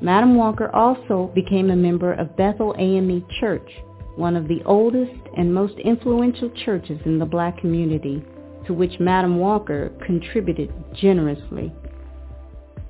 Madam 0.00 0.34
Walker 0.34 0.74
also 0.74 1.30
became 1.34 1.70
a 1.70 1.76
member 1.76 2.14
of 2.14 2.36
Bethel 2.36 2.74
AME 2.78 3.26
Church, 3.40 3.70
one 4.16 4.36
of 4.36 4.48
the 4.48 4.62
oldest 4.64 5.20
and 5.36 5.52
most 5.52 5.78
influential 5.78 6.50
churches 6.64 6.98
in 7.04 7.18
the 7.18 7.26
black 7.26 7.58
community, 7.58 8.22
to 8.66 8.72
which 8.72 8.98
Madam 8.98 9.38
Walker 9.38 9.90
contributed 10.06 10.72
generously. 10.94 11.72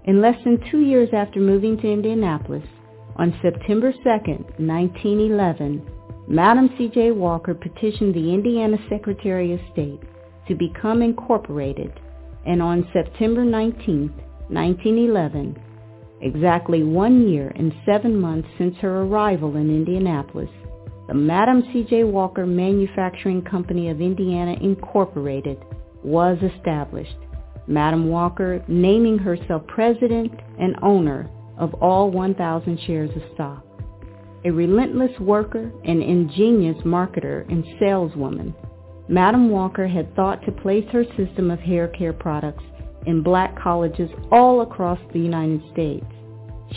In 0.05 0.21
less 0.21 0.37
than 0.45 0.63
two 0.71 0.81
years 0.81 1.09
after 1.13 1.41
moving 1.41 1.77
to 1.79 1.91
Indianapolis, 1.91 2.65
on 3.17 3.39
September 3.43 3.93
2, 3.93 3.99
1911, 3.99 5.87
Madam 6.29 6.71
C.J. 6.79 7.11
Walker 7.11 7.55
petitioned 7.55 8.15
the 8.15 8.33
Indiana 8.33 8.77
Secretary 8.89 9.53
of 9.53 9.61
State 9.73 10.01
to 10.49 10.55
become 10.55 11.03
incorporated, 11.03 11.93
and 12.47 12.63
on 12.63 12.89
September 12.93 13.45
19, 13.45 14.09
1911, 14.49 15.57
exactly 16.21 16.83
one 16.83 17.29
year 17.29 17.53
and 17.57 17.75
seven 17.85 18.19
months 18.19 18.49
since 18.59 18.77
her 18.77 19.03
arrival 19.03 19.57
in 19.57 19.71
Indianapolis, 19.71 20.51
the 21.09 21.15
Madam 21.15 21.65
C.J. 21.73 22.05
Walker 22.05 22.47
Manufacturing 22.47 23.43
Company 23.43 23.91
of 23.91 24.01
Indiana 24.01 24.55
Incorporated 24.61 25.59
was 26.05 26.39
established. 26.43 27.17
Madam 27.67 28.09
Walker 28.09 28.65
naming 28.69 29.19
herself 29.19 29.67
president 29.67 30.33
and 30.59 30.77
owner 30.83 31.29
of 31.61 31.75
all 31.75 32.11
1,000 32.11 32.81
shares 32.87 33.11
of 33.15 33.23
stock. 33.35 33.65
A 34.45 34.51
relentless 34.51 35.17
worker 35.21 35.71
and 35.85 36.03
ingenious 36.03 36.83
marketer 36.83 37.47
and 37.51 37.65
saleswoman, 37.79 38.55
Madam 39.09 39.51
Walker 39.51 39.87
had 39.87 40.15
thought 40.17 40.43
to 40.47 40.53
place 40.53 40.87
her 40.91 41.05
system 41.17 41.51
of 41.51 41.61
hair 41.61 41.89
care 41.89 42.15
products 42.15 42.65
in 43.07 43.23
black 43.23 43.61
colleges 43.61 44.11
all 44.33 44.63
across 44.63 44.99
the 45.13 45.19
United 45.19 45.61
States. 45.73 46.07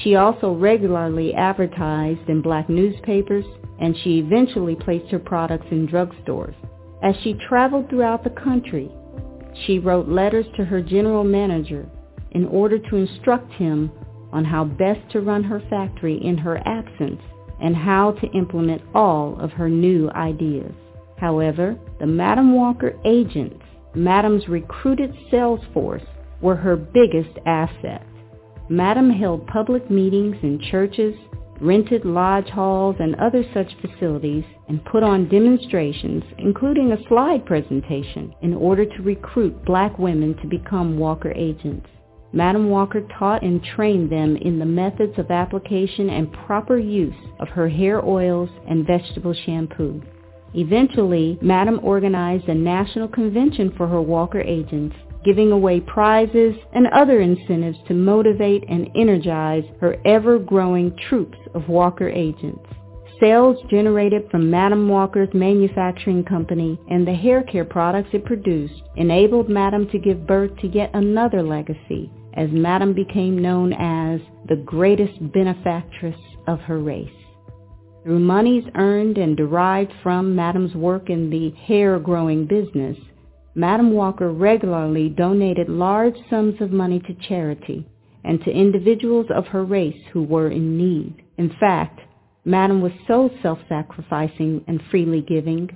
She 0.01 0.15
also 0.15 0.53
regularly 0.53 1.33
advertised 1.33 2.27
in 2.27 2.41
black 2.41 2.67
newspapers, 2.69 3.45
and 3.79 3.95
she 4.03 4.19
eventually 4.19 4.75
placed 4.75 5.11
her 5.11 5.19
products 5.19 5.67
in 5.71 5.87
drugstores. 5.87 6.55
As 7.03 7.15
she 7.23 7.35
traveled 7.47 7.89
throughout 7.89 8.23
the 8.23 8.31
country, 8.31 8.91
she 9.65 9.79
wrote 9.79 10.07
letters 10.09 10.45
to 10.57 10.65
her 10.65 10.81
general 10.81 11.23
manager 11.23 11.87
in 12.31 12.45
order 12.47 12.79
to 12.79 12.95
instruct 12.95 13.51
him 13.53 13.91
on 14.33 14.43
how 14.43 14.65
best 14.65 14.99
to 15.11 15.21
run 15.21 15.43
her 15.43 15.61
factory 15.69 16.17
in 16.25 16.37
her 16.37 16.57
absence 16.67 17.21
and 17.61 17.75
how 17.75 18.11
to 18.13 18.27
implement 18.31 18.81
all 18.93 19.39
of 19.39 19.51
her 19.51 19.69
new 19.69 20.09
ideas. 20.11 20.73
However, 21.17 21.77
the 21.99 22.07
Madam 22.07 22.53
Walker 22.55 22.99
agents, 23.05 23.63
Madam's 23.95 24.49
recruited 24.49 25.15
sales 25.31 25.61
force, 25.73 26.03
were 26.41 26.55
her 26.55 26.75
biggest 26.75 27.37
asset. 27.45 28.05
Madam 28.69 29.09
held 29.09 29.47
public 29.47 29.89
meetings 29.89 30.35
in 30.41 30.59
churches, 30.71 31.15
rented 31.61 32.03
lodge 32.03 32.49
halls 32.49 32.95
and 32.99 33.15
other 33.15 33.43
such 33.53 33.71
facilities, 33.81 34.43
and 34.67 34.83
put 34.85 35.03
on 35.03 35.29
demonstrations, 35.29 36.23
including 36.39 36.91
a 36.91 37.07
slide 37.07 37.45
presentation, 37.45 38.33
in 38.41 38.53
order 38.53 38.85
to 38.85 39.03
recruit 39.03 39.63
black 39.63 39.97
women 39.99 40.35
to 40.41 40.47
become 40.47 40.97
Walker 40.97 41.31
agents. 41.35 41.87
Madam 42.35 42.71
Walker 42.71 43.01
taught 43.19 43.43
and 43.43 43.63
trained 43.63 44.09
them 44.11 44.35
in 44.37 44.57
the 44.57 44.65
methods 44.65 45.19
of 45.19 45.29
application 45.29 46.09
and 46.09 46.33
proper 46.33 46.77
use 46.79 47.13
of 47.39 47.47
her 47.49 47.69
hair 47.69 48.03
oils 48.03 48.49
and 48.67 48.87
vegetable 48.87 49.35
shampoo. 49.45 50.01
Eventually, 50.55 51.37
Madam 51.41 51.79
organized 51.83 52.47
a 52.49 52.55
national 52.55 53.07
convention 53.07 53.71
for 53.77 53.87
her 53.87 54.01
Walker 54.01 54.41
agents, 54.41 54.95
giving 55.23 55.51
away 55.51 55.79
prizes 55.79 56.55
and 56.73 56.87
other 56.87 57.21
incentives 57.21 57.77
to 57.87 57.93
motivate 57.93 58.63
and 58.67 58.89
energize 58.95 59.63
her 59.79 59.97
ever-growing 60.03 60.97
troops 61.07 61.37
of 61.53 61.69
Walker 61.69 62.09
agents. 62.09 62.65
Sales 63.19 63.57
generated 63.69 64.27
from 64.31 64.49
Madam 64.49 64.89
Walker's 64.89 65.33
manufacturing 65.35 66.23
company 66.23 66.79
and 66.89 67.07
the 67.07 67.13
hair 67.13 67.43
care 67.43 67.63
products 67.63 68.09
it 68.11 68.25
produced 68.25 68.81
enabled 68.95 69.49
Madam 69.49 69.87
to 69.89 69.99
give 69.99 70.27
birth 70.27 70.51
to 70.57 70.67
yet 70.67 70.89
another 70.93 71.41
legacy, 71.41 72.11
as 72.35 72.49
Madam 72.51 72.93
became 72.93 73.41
known 73.41 73.73
as 73.73 74.19
the 74.47 74.55
greatest 74.55 75.31
benefactress 75.31 76.19
of 76.47 76.59
her 76.61 76.79
race. 76.79 77.09
Through 78.03 78.19
monies 78.19 78.65
earned 78.75 79.17
and 79.17 79.37
derived 79.37 79.93
from 80.01 80.35
Madam's 80.35 80.75
work 80.75 81.09
in 81.09 81.29
the 81.29 81.51
hair 81.51 81.99
growing 81.99 82.45
business, 82.45 82.97
Madam 83.55 83.93
Walker 83.93 84.31
regularly 84.31 85.09
donated 85.09 85.69
large 85.69 86.15
sums 86.29 86.59
of 86.59 86.71
money 86.71 86.99
to 86.99 87.13
charity 87.27 87.87
and 88.23 88.43
to 88.43 88.51
individuals 88.51 89.27
of 89.33 89.45
her 89.47 89.63
race 89.63 90.01
who 90.11 90.23
were 90.23 90.49
in 90.49 90.77
need. 90.77 91.23
In 91.37 91.55
fact, 91.59 92.01
Madam 92.45 92.81
was 92.81 92.91
so 93.07 93.29
self-sacrificing 93.41 94.65
and 94.67 94.81
freely 94.89 95.21
giving 95.21 95.69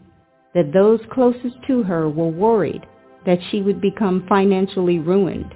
that 0.53 0.73
those 0.73 0.99
closest 1.11 1.55
to 1.67 1.83
her 1.83 2.09
were 2.09 2.27
worried 2.29 2.85
that 3.25 3.39
she 3.51 3.61
would 3.61 3.79
become 3.79 4.25
financially 4.27 4.99
ruined 4.99 5.53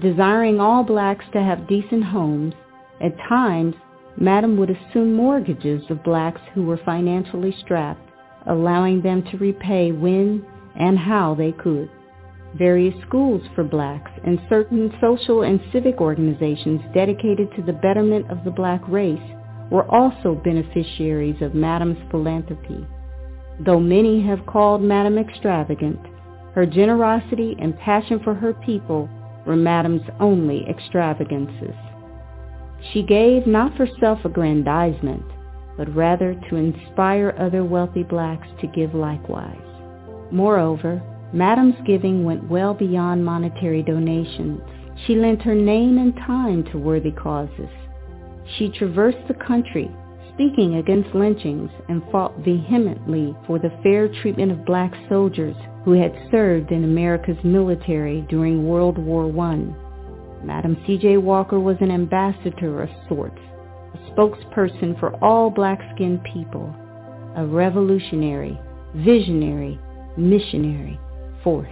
Desiring 0.00 0.60
all 0.60 0.84
blacks 0.84 1.24
to 1.32 1.42
have 1.42 1.68
decent 1.68 2.04
homes, 2.04 2.52
at 3.00 3.16
times, 3.28 3.74
Madam 4.18 4.56
would 4.56 4.70
assume 4.70 5.14
mortgages 5.14 5.82
of 5.90 6.04
blacks 6.04 6.40
who 6.52 6.64
were 6.64 6.80
financially 6.84 7.54
strapped, 7.60 8.10
allowing 8.46 9.00
them 9.00 9.22
to 9.30 9.38
repay 9.38 9.92
when 9.92 10.44
and 10.78 10.98
how 10.98 11.34
they 11.34 11.52
could. 11.52 11.90
Various 12.54 12.94
schools 13.06 13.42
for 13.54 13.64
blacks 13.64 14.10
and 14.24 14.40
certain 14.48 14.92
social 15.00 15.42
and 15.42 15.60
civic 15.72 16.00
organizations 16.00 16.80
dedicated 16.94 17.48
to 17.56 17.62
the 17.62 17.72
betterment 17.72 18.30
of 18.30 18.44
the 18.44 18.50
black 18.50 18.80
race 18.88 19.18
were 19.70 19.90
also 19.90 20.34
beneficiaries 20.34 21.40
of 21.42 21.54
Madam's 21.54 21.98
philanthropy. 22.10 22.86
Though 23.60 23.80
many 23.80 24.22
have 24.26 24.46
called 24.46 24.82
Madam 24.82 25.18
extravagant, 25.18 26.00
her 26.54 26.66
generosity 26.66 27.56
and 27.58 27.78
passion 27.78 28.20
for 28.22 28.34
her 28.34 28.54
people 28.54 29.08
were 29.46 29.56
Madam's 29.56 30.02
only 30.20 30.66
extravagances. 30.68 31.74
She 32.92 33.02
gave 33.02 33.46
not 33.46 33.76
for 33.76 33.88
self-aggrandizement, 34.00 35.24
but 35.76 35.94
rather 35.94 36.34
to 36.48 36.56
inspire 36.56 37.34
other 37.38 37.64
wealthy 37.64 38.02
blacks 38.02 38.48
to 38.60 38.66
give 38.66 38.94
likewise. 38.94 39.56
Moreover, 40.30 41.02
Madam's 41.32 41.76
giving 41.86 42.24
went 42.24 42.48
well 42.48 42.74
beyond 42.74 43.24
monetary 43.24 43.82
donations. 43.82 44.60
She 45.06 45.14
lent 45.14 45.42
her 45.42 45.54
name 45.54 45.98
and 45.98 46.14
time 46.16 46.64
to 46.72 46.78
worthy 46.78 47.10
causes. 47.10 47.68
She 48.56 48.70
traversed 48.70 49.26
the 49.28 49.34
country 49.34 49.90
speaking 50.32 50.76
against 50.76 51.14
lynchings 51.14 51.70
and 51.88 52.02
fought 52.12 52.36
vehemently 52.40 53.34
for 53.46 53.58
the 53.58 53.72
fair 53.82 54.08
treatment 54.20 54.52
of 54.52 54.66
black 54.66 54.92
soldiers 55.08 55.56
who 55.86 55.92
had 55.92 56.12
served 56.32 56.72
in 56.72 56.82
America's 56.82 57.38
military 57.44 58.22
during 58.28 58.66
World 58.66 58.98
War 58.98 59.26
I. 59.46 60.44
Madam 60.44 60.76
C.J. 60.84 61.18
Walker 61.18 61.60
was 61.60 61.76
an 61.80 61.92
ambassador 61.92 62.82
of 62.82 62.88
sorts, 63.08 63.38
a 63.94 63.98
spokesperson 64.10 64.98
for 64.98 65.14
all 65.24 65.48
black-skinned 65.48 66.24
people, 66.24 66.74
a 67.36 67.46
revolutionary, 67.46 68.58
visionary, 68.96 69.78
missionary 70.16 70.98
force. 71.44 71.68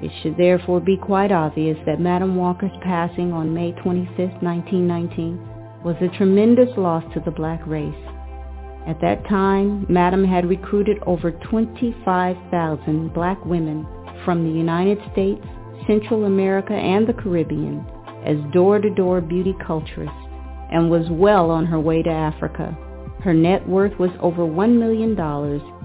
It 0.00 0.12
should 0.22 0.36
therefore 0.36 0.78
be 0.78 0.96
quite 0.96 1.32
obvious 1.32 1.78
that 1.86 1.98
Madam 1.98 2.36
Walker's 2.36 2.70
passing 2.84 3.32
on 3.32 3.52
May 3.52 3.72
25, 3.82 4.16
1919 4.40 5.82
was 5.82 5.96
a 6.00 6.16
tremendous 6.16 6.70
loss 6.76 7.02
to 7.14 7.20
the 7.24 7.32
black 7.32 7.66
race. 7.66 7.94
At 8.86 9.00
that 9.00 9.26
time, 9.28 9.84
Madam 9.88 10.24
had 10.24 10.48
recruited 10.48 10.98
over 11.06 11.32
25,000 11.32 13.12
black 13.12 13.44
women 13.44 13.84
from 14.24 14.44
the 14.44 14.56
United 14.56 14.98
States, 15.12 15.44
Central 15.88 16.24
America, 16.24 16.72
and 16.72 17.06
the 17.06 17.12
Caribbean 17.12 17.84
as 18.24 18.36
door-to-door 18.52 19.20
beauty 19.22 19.54
culturists 19.60 20.22
and 20.70 20.90
was 20.90 21.08
well 21.10 21.50
on 21.50 21.66
her 21.66 21.80
way 21.80 22.02
to 22.02 22.10
Africa. 22.10 22.76
Her 23.22 23.34
net 23.34 23.68
worth 23.68 23.98
was 23.98 24.10
over 24.20 24.42
$1 24.42 24.78
million, 24.78 25.14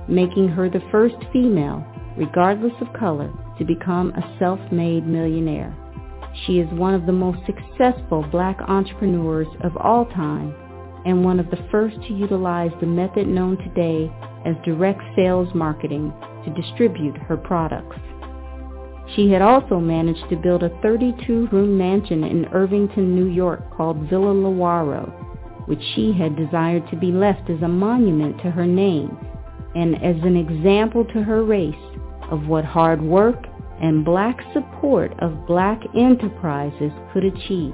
making 0.08 0.50
her 0.50 0.70
the 0.70 0.84
first 0.92 1.16
female, 1.34 1.86
regardless 2.18 2.74
of 2.82 2.94
color, 2.94 3.32
to 3.58 3.66
become 3.66 4.12
a 4.12 4.38
self-made 4.38 5.08
millionaire. 5.08 5.76
She 6.46 6.60
is 6.60 6.70
one 6.74 6.94
of 6.94 7.06
the 7.06 7.12
most 7.12 7.40
successful 7.46 8.26
black 8.32 8.60
entrepreneurs 8.68 9.48
of 9.64 9.76
all 9.78 10.06
time 10.06 10.56
and 11.06 11.24
one 11.24 11.40
of 11.40 11.50
the 11.50 11.64
first 11.72 11.96
to 12.08 12.14
utilize 12.14 12.72
the 12.80 12.86
method 12.86 13.28
known 13.28 13.58
today 13.58 14.12
as 14.46 14.56
direct 14.64 15.02
sales 15.16 15.50
marketing 15.54 16.14
to 16.46 16.62
distribute 16.62 17.18
her 17.18 17.38
products. 17.38 17.98
She 19.16 19.32
had 19.32 19.42
also 19.42 19.80
managed 19.80 20.30
to 20.30 20.38
build 20.38 20.64
a 20.64 20.70
32-room 20.70 21.78
mansion 21.78 22.24
in 22.24 22.46
Irvington, 22.54 23.16
New 23.16 23.28
York 23.28 23.76
called 23.76 24.10
Villa 24.10 24.34
Lewaro, 24.34 25.68
which 25.68 25.82
she 25.96 26.14
had 26.14 26.36
desired 26.36 26.90
to 26.90 26.96
be 26.96 27.12
left 27.12 27.50
as 27.50 27.62
a 27.62 27.68
monument 27.68 28.38
to 28.38 28.52
her 28.52 28.66
name 28.66 29.18
and 29.76 29.96
as 29.96 30.16
an 30.24 30.38
example 30.38 31.06
to 31.06 31.24
her 31.24 31.44
race 31.44 31.76
of 32.32 32.48
what 32.48 32.66
hard 32.66 33.02
work 33.02 33.46
and 33.82 34.06
black 34.06 34.40
support 34.54 35.12
of 35.20 35.46
black 35.46 35.82
enterprises 35.96 36.92
could 37.12 37.26
achieve. 37.26 37.74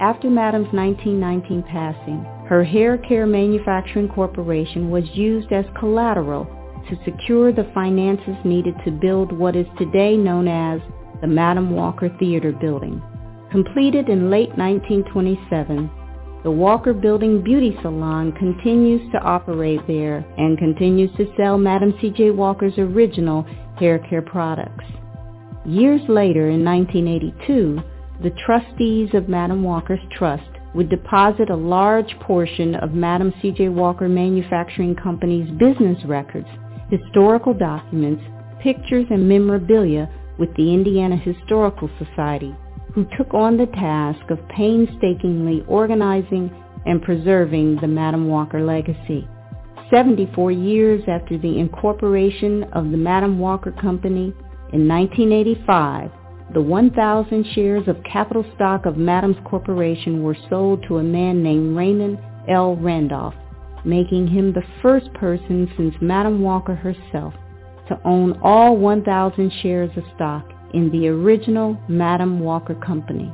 After 0.00 0.28
Madame's 0.28 0.72
1919 0.72 1.62
passing, 1.62 2.26
her 2.48 2.62
hair 2.62 2.96
care 2.96 3.26
manufacturing 3.26 4.08
corporation 4.08 4.90
was 4.90 5.04
used 5.14 5.52
as 5.52 5.64
collateral 5.78 6.44
to 6.88 6.98
secure 7.04 7.52
the 7.52 7.68
finances 7.74 8.36
needed 8.44 8.74
to 8.84 8.90
build 8.92 9.32
what 9.32 9.56
is 9.56 9.66
today 9.78 10.16
known 10.16 10.46
as 10.46 10.80
the 11.20 11.26
Madam 11.26 11.74
Walker 11.74 12.08
Theater 12.20 12.52
Building. 12.52 13.02
Completed 13.50 14.08
in 14.08 14.30
late 14.30 14.50
1927, 14.56 15.90
the 16.44 16.50
Walker 16.50 16.94
Building 16.94 17.42
Beauty 17.42 17.76
Salon 17.82 18.30
continues 18.32 19.10
to 19.10 19.18
operate 19.18 19.80
there 19.88 20.24
and 20.38 20.56
continues 20.56 21.10
to 21.16 21.32
sell 21.36 21.58
Madam 21.58 21.94
C.J. 22.00 22.30
Walker's 22.30 22.78
original 22.78 23.44
hair 23.76 23.98
care 23.98 24.22
products. 24.22 24.84
Years 25.64 26.02
later, 26.08 26.50
in 26.50 26.64
1982, 26.64 27.80
the 28.22 28.30
trustees 28.46 29.10
of 29.14 29.28
Madam 29.28 29.64
Walker's 29.64 29.98
Trust 30.12 30.55
would 30.76 30.88
deposit 30.88 31.50
a 31.50 31.56
large 31.56 32.18
portion 32.20 32.76
of 32.76 32.92
Madam 32.92 33.32
C.J. 33.42 33.70
Walker 33.70 34.08
Manufacturing 34.08 34.94
Company's 34.94 35.50
business 35.58 35.98
records, 36.04 36.48
historical 36.90 37.54
documents, 37.54 38.22
pictures, 38.62 39.06
and 39.10 39.28
memorabilia 39.28 40.08
with 40.38 40.54
the 40.56 40.72
Indiana 40.72 41.16
Historical 41.16 41.90
Society 41.98 42.54
who 42.96 43.06
took 43.18 43.34
on 43.34 43.58
the 43.58 43.66
task 43.66 44.30
of 44.30 44.48
painstakingly 44.48 45.62
organizing 45.68 46.50
and 46.86 47.02
preserving 47.02 47.76
the 47.82 47.86
Madam 47.86 48.26
Walker 48.26 48.64
legacy. 48.64 49.28
74 49.90 50.50
years 50.50 51.02
after 51.06 51.36
the 51.36 51.58
incorporation 51.58 52.64
of 52.72 52.90
the 52.90 52.96
Madam 52.96 53.38
Walker 53.38 53.70
Company 53.70 54.32
in 54.72 54.88
1985, 54.88 56.10
the 56.56 56.62
1,000 56.62 57.44
shares 57.54 57.86
of 57.86 58.02
capital 58.10 58.42
stock 58.54 58.86
of 58.86 58.96
Madam's 58.96 59.36
Corporation 59.44 60.22
were 60.22 60.38
sold 60.48 60.82
to 60.88 60.96
a 60.96 61.02
man 61.02 61.42
named 61.42 61.76
Raymond 61.76 62.18
L. 62.48 62.76
Randolph, 62.76 63.34
making 63.84 64.26
him 64.28 64.54
the 64.54 64.64
first 64.80 65.12
person 65.12 65.70
since 65.76 65.94
Madam 66.00 66.40
Walker 66.40 66.74
herself 66.74 67.34
to 67.88 68.00
own 68.06 68.40
all 68.42 68.74
1,000 68.78 69.52
shares 69.60 69.90
of 69.98 70.04
stock 70.14 70.50
in 70.72 70.90
the 70.92 71.08
original 71.08 71.78
Madam 71.90 72.40
Walker 72.40 72.74
Company. 72.76 73.30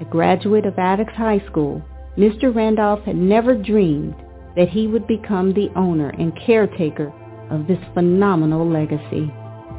A 0.00 0.04
graduate 0.04 0.64
of 0.64 0.78
Attucks 0.78 1.14
High 1.14 1.44
School, 1.48 1.82
Mr. 2.16 2.54
Randolph 2.54 3.02
had 3.02 3.16
never 3.16 3.56
dreamed 3.56 4.14
that 4.54 4.68
he 4.68 4.86
would 4.86 5.08
become 5.08 5.52
the 5.52 5.68
owner 5.74 6.10
and 6.10 6.32
caretaker 6.46 7.12
of 7.50 7.66
this 7.66 7.80
phenomenal 7.92 8.64
legacy. 8.70 9.34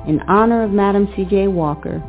In 0.06 0.20
honor 0.28 0.64
of 0.64 0.72
Madam 0.72 1.08
C.J. 1.16 1.48
Walker, 1.48 2.04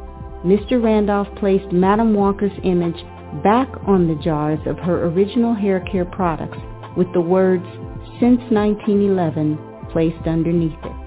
Mr. 0.45 0.83
Randolph 0.83 1.29
placed 1.37 1.73
Madam 1.73 2.15
Walker's 2.15 2.53
image 2.63 3.03
back 3.43 3.69
on 3.87 4.07
the 4.07 4.23
jars 4.23 4.61
of 4.67 4.79
her 4.79 5.07
original 5.07 5.55
hair 5.55 5.81
care 5.91 6.05
products 6.05 6.59
with 6.97 7.13
the 7.13 7.21
words, 7.21 7.65
since 8.21 8.41
1911, 8.51 9.59
placed 9.91 10.27
underneath 10.27 10.79
it 10.85 11.05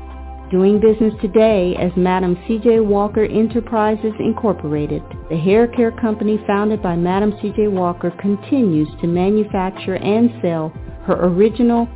doing 0.50 0.80
business 0.80 1.14
today 1.22 1.76
as 1.78 1.92
Madam 1.98 2.38
C.J. 2.48 2.80
Walker 2.80 3.26
Enterprises 3.26 4.14
Incorporated. 4.20 5.04
The 5.30 5.38
hair 5.38 5.68
care 5.68 5.92
company 5.92 6.42
founded 6.48 6.82
by 6.82 6.96
Madam 6.96 7.34
C.J. 7.42 7.68
Walker 7.68 8.12
continues 8.12 8.88
to 9.02 9.08
manufacture 9.08 9.96
and 9.96 10.30
sell 10.42 10.70
her 11.06 11.26
original 11.26 11.88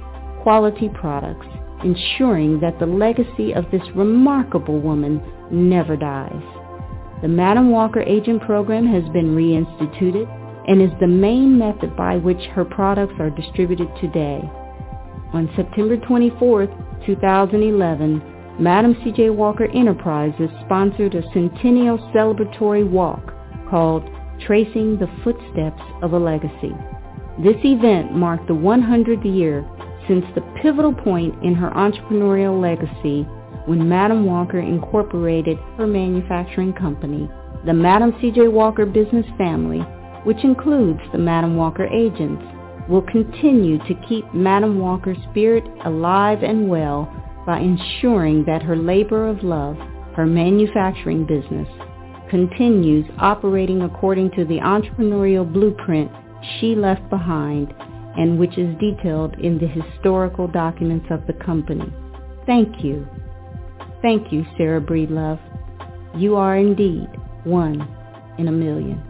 quality 0.43 0.89
products, 0.89 1.47
ensuring 1.83 2.59
that 2.59 2.77
the 2.79 2.85
legacy 2.85 3.53
of 3.53 3.69
this 3.71 3.83
remarkable 3.95 4.79
woman 4.81 5.21
never 5.49 5.95
dies. 5.95 6.60
The 7.21 7.27
Madam 7.27 7.69
Walker 7.69 8.01
Agent 8.01 8.41
Program 8.41 8.87
has 8.87 9.03
been 9.13 9.35
reinstituted 9.35 10.27
and 10.67 10.81
is 10.81 10.89
the 10.99 11.07
main 11.07 11.55
method 11.55 11.95
by 11.95 12.17
which 12.17 12.43
her 12.53 12.65
products 12.65 13.13
are 13.19 13.29
distributed 13.29 13.89
today. 14.01 14.41
On 15.31 15.47
September 15.55 15.97
24, 15.97 16.65
2011, 17.05 18.21
Madam 18.59 18.97
C.J. 19.03 19.29
Walker 19.29 19.65
Enterprises 19.65 20.49
sponsored 20.65 21.13
a 21.13 21.21
centennial 21.31 21.99
celebratory 22.13 22.89
walk 22.89 23.33
called 23.69 24.03
Tracing 24.45 24.97
the 24.97 25.09
Footsteps 25.23 25.81
of 26.01 26.13
a 26.13 26.19
Legacy. 26.19 26.73
This 27.43 27.57
event 27.63 28.13
marked 28.13 28.47
the 28.47 28.53
100th 28.53 29.23
year 29.23 29.63
since 30.07 30.25
the 30.33 30.41
pivotal 30.61 30.93
point 30.93 31.35
in 31.43 31.53
her 31.53 31.69
entrepreneurial 31.69 32.59
legacy 32.59 33.27
when 33.65 33.87
Madam 33.87 34.25
Walker 34.25 34.59
incorporated 34.59 35.57
her 35.77 35.87
manufacturing 35.87 36.73
company, 36.73 37.29
the 37.65 37.73
Madam 37.73 38.15
C.J. 38.19 38.47
Walker 38.47 38.85
business 38.85 39.25
family, 39.37 39.79
which 40.23 40.43
includes 40.43 40.99
the 41.11 41.17
Madam 41.17 41.55
Walker 41.55 41.85
agents, 41.85 42.43
will 42.89 43.03
continue 43.03 43.77
to 43.79 43.93
keep 44.07 44.25
Madam 44.33 44.79
Walker's 44.79 45.17
spirit 45.29 45.63
alive 45.85 46.43
and 46.43 46.69
well 46.69 47.11
by 47.45 47.59
ensuring 47.59 48.43
that 48.45 48.63
her 48.63 48.75
labor 48.75 49.27
of 49.27 49.43
love, 49.43 49.77
her 50.15 50.25
manufacturing 50.25 51.25
business, 51.25 51.67
continues 52.29 53.05
operating 53.19 53.81
according 53.81 54.31
to 54.31 54.45
the 54.45 54.57
entrepreneurial 54.57 55.51
blueprint 55.51 56.11
she 56.59 56.75
left 56.75 57.07
behind 57.09 57.73
and 58.17 58.39
which 58.39 58.57
is 58.57 58.77
detailed 58.79 59.37
in 59.39 59.57
the 59.57 59.67
historical 59.67 60.47
documents 60.47 61.05
of 61.09 61.25
the 61.27 61.33
company. 61.33 61.91
Thank 62.45 62.83
you. 62.83 63.07
Thank 64.01 64.31
you, 64.33 64.45
Sarah 64.57 64.81
Breedlove. 64.81 65.39
You 66.17 66.35
are 66.35 66.57
indeed 66.57 67.07
one 67.43 67.87
in 68.39 68.47
a 68.47 68.51
million. 68.51 69.01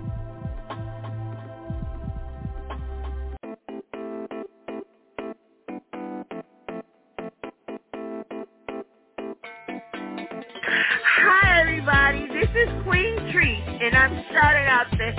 Hi, 11.03 11.61
everybody. 11.61 12.27
This 12.27 12.49
is 12.49 12.69
Queen 12.83 13.15
Treat, 13.31 13.63
and 13.81 13.95
I'm 13.95 14.25
starting 14.31 14.67
out 14.67 14.87
hair 14.97 15.15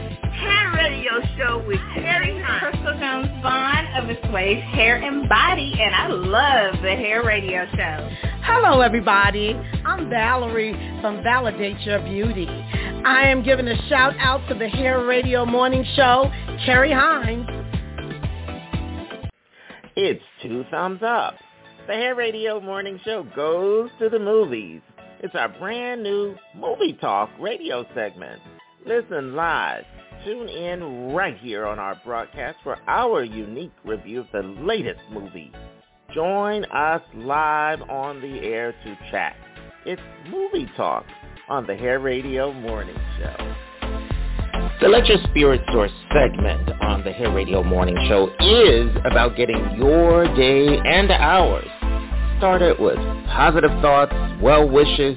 radio 1.12 1.36
show 1.36 1.66
with 1.66 1.81
Terry 1.94 2.41
Hunt. 2.42 2.60
Crystal 2.60 2.99
Jones 2.99 3.28
Vaughn 3.42 3.86
of 3.97 4.08
Assuage 4.08 4.62
Hair 4.74 4.97
and 4.97 5.28
Body, 5.28 5.74
and 5.78 5.94
I 5.94 6.08
love 6.08 6.82
the 6.82 6.91
hair 6.91 7.24
radio 7.24 7.66
show. 7.66 8.08
Hello, 8.42 8.81
everybody. 8.81 9.55
I'm 9.84 10.08
Valerie 10.08 10.73
from 11.00 11.23
Validate 11.23 11.81
Your 11.81 12.00
Beauty. 12.00 12.47
I 13.05 13.26
am 13.28 13.42
giving 13.42 13.68
a 13.68 13.89
shout 13.89 14.15
out 14.18 14.47
to 14.49 14.55
the 14.55 14.68
Hair 14.68 15.05
Radio 15.05 15.44
Morning 15.44 15.84
Show, 15.97 16.31
Carrie 16.65 16.92
Hines. 16.92 17.47
It's 19.97 20.23
two 20.42 20.65
thumbs 20.70 21.02
up. 21.02 21.34
The 21.86 21.94
Hair 21.94 22.15
Radio 22.15 22.60
Morning 22.60 22.99
Show 23.05 23.26
goes 23.36 23.91
to 23.99 24.08
the 24.08 24.18
movies. 24.18 24.81
It's 25.20 25.34
our 25.34 25.49
brand 25.49 26.02
new 26.02 26.36
Movie 26.57 26.94
Talk 26.94 27.31
radio 27.39 27.84
segment. 27.94 28.41
Listen 28.86 29.34
live. 29.34 29.84
Tune 30.25 30.49
in 30.49 31.12
right 31.12 31.36
here 31.39 31.67
on 31.67 31.81
our 31.81 32.01
broadcast 32.05 32.59
for 32.62 32.78
our 32.86 33.25
unique 33.25 33.73
review 33.84 34.20
of 34.20 34.26
the 34.33 34.42
latest 34.42 35.01
movie. 35.10 35.51
Join 36.15 36.65
us 36.67 37.02
live 37.12 37.83
on 37.83 38.20
the 38.20 38.39
air 38.39 38.70
to 38.70 38.99
chat. 39.10 39.34
It's 39.84 40.01
Movie 40.31 40.70
Talk 40.76 41.07
on 41.49 41.67
the 41.67 41.75
Hair 41.75 41.99
Radio 41.99 42.52
Morning 42.52 42.94
Show. 43.18 43.55
The 44.81 44.89
Let 44.89 45.07
Your 45.07 45.18
Spirit 45.31 45.60
Soar 45.73 45.89
segment 46.12 46.70
on 46.83 47.02
the 47.02 47.10
Hair 47.10 47.33
Radio 47.33 47.65
Morning 47.65 47.97
Show 48.09 48.28
is 48.39 48.94
about 49.05 49.36
getting 49.36 49.75
your 49.76 50.25
day 50.36 50.78
and 50.84 51.10
ours 51.10 51.67
started 52.39 52.78
with 52.78 52.97
positive 53.26 53.73
thoughts, 53.81 54.15
well 54.41 54.68
wishes, 54.68 55.17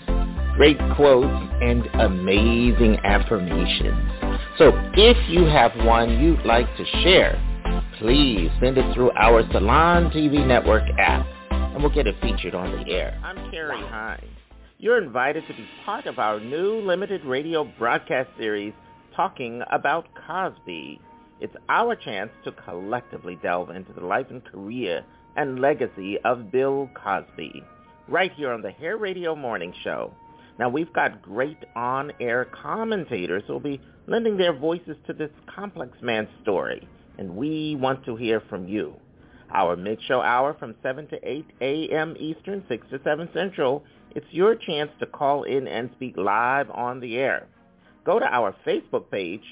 great 0.55 0.77
quotes, 0.95 1.51
and 1.61 1.85
amazing 2.01 2.97
affirmations. 3.03 4.14
So 4.57 4.71
if 4.93 5.17
you 5.29 5.43
have 5.43 5.75
one 5.85 6.17
you'd 6.21 6.45
like 6.45 6.67
to 6.77 6.85
share, 7.03 7.37
please 7.99 8.49
send 8.61 8.77
it 8.77 8.93
through 8.93 9.11
our 9.11 9.43
Salon 9.51 10.09
TV 10.11 10.47
Network 10.47 10.83
app, 10.97 11.25
and 11.51 11.83
we'll 11.83 11.93
get 11.93 12.07
it 12.07 12.15
featured 12.21 12.55
on 12.55 12.71
the 12.71 12.89
air. 12.89 13.19
I'm 13.21 13.51
Carrie 13.51 13.81
Hines. 13.81 14.23
You're 14.77 15.03
invited 15.03 15.45
to 15.47 15.53
be 15.53 15.67
part 15.83 16.05
of 16.05 16.19
our 16.19 16.39
new 16.39 16.79
limited 16.79 17.25
radio 17.25 17.65
broadcast 17.77 18.29
series 18.37 18.73
talking 19.13 19.61
about 19.73 20.07
Cosby. 20.25 21.01
It's 21.41 21.55
our 21.67 21.97
chance 21.97 22.31
to 22.45 22.53
collectively 22.53 23.37
delve 23.43 23.71
into 23.71 23.91
the 23.91 24.05
life 24.05 24.27
and 24.29 24.41
career 24.41 25.03
and 25.35 25.59
legacy 25.59 26.17
of 26.23 26.49
Bill 26.49 26.89
Cosby, 26.95 27.61
right 28.07 28.31
here 28.31 28.53
on 28.53 28.61
the 28.61 28.71
Hair 28.71 28.95
Radio 28.95 29.35
Morning 29.35 29.73
Show. 29.83 30.13
Now, 30.57 30.69
we've 30.69 30.93
got 30.93 31.21
great 31.21 31.57
on-air 31.75 32.45
commentators 32.45 33.43
who 33.47 33.51
will 33.53 33.59
be 33.59 33.81
lending 34.07 34.37
their 34.37 34.53
voices 34.53 34.97
to 35.07 35.13
this 35.13 35.31
complex 35.53 35.97
man's 36.01 36.29
story, 36.41 36.87
and 37.17 37.35
we 37.35 37.75
want 37.75 38.05
to 38.05 38.15
hear 38.15 38.41
from 38.49 38.67
you. 38.67 38.93
Our 39.53 39.75
mid-show 39.75 40.21
hour 40.21 40.55
from 40.59 40.75
7 40.83 41.07
to 41.07 41.19
8 41.23 41.45
a.m. 41.61 42.15
Eastern, 42.19 42.63
6 42.67 42.87
to 42.89 42.99
7 43.03 43.29
Central, 43.33 43.83
it's 44.15 44.25
your 44.31 44.55
chance 44.55 44.89
to 44.99 45.05
call 45.05 45.43
in 45.43 45.67
and 45.67 45.89
speak 45.95 46.17
live 46.17 46.69
on 46.71 46.99
the 46.99 47.17
air. 47.17 47.47
Go 48.05 48.19
to 48.19 48.25
our 48.25 48.55
Facebook 48.65 49.09
page, 49.11 49.43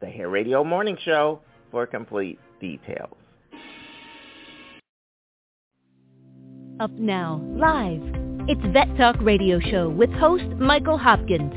The 0.00 0.06
Hair 0.06 0.28
Radio 0.28 0.62
Morning 0.64 0.96
Show, 1.04 1.40
for 1.70 1.86
complete 1.86 2.38
details. 2.60 3.16
Up 6.80 6.90
now, 6.92 7.40
live. 7.56 8.02
It's 8.48 8.60
Vet 8.72 8.96
Talk 8.96 9.16
Radio 9.20 9.60
Show 9.60 9.88
with 9.88 10.10
host 10.14 10.44
Michael 10.58 10.98
Hopkins, 10.98 11.52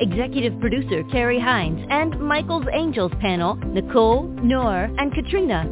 executive 0.00 0.58
producer 0.60 1.04
Carrie 1.12 1.40
Hines, 1.40 1.86
and 1.90 2.18
Michael's 2.20 2.66
Angels 2.72 3.12
panel, 3.20 3.56
Nicole, 3.56 4.24
Noor, 4.42 4.84
and 4.98 5.12
Katrina. 5.14 5.64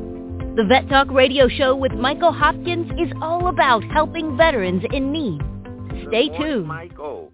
The 0.57 0.65
Vet 0.65 0.89
Talk 0.89 1.11
Radio 1.11 1.49
Show 1.49 1.75
with 1.75 1.93
Michael 1.93 2.33
Hopkins 2.33 2.91
is 2.99 3.13
all 3.23 3.49
about 3.49 3.83
helping 3.85 4.37
veterans 4.37 4.83
in 4.93 5.13
need. 5.13 5.41
Stay 6.09 6.29
tuned. 6.37 6.67
Michael. 6.67 7.33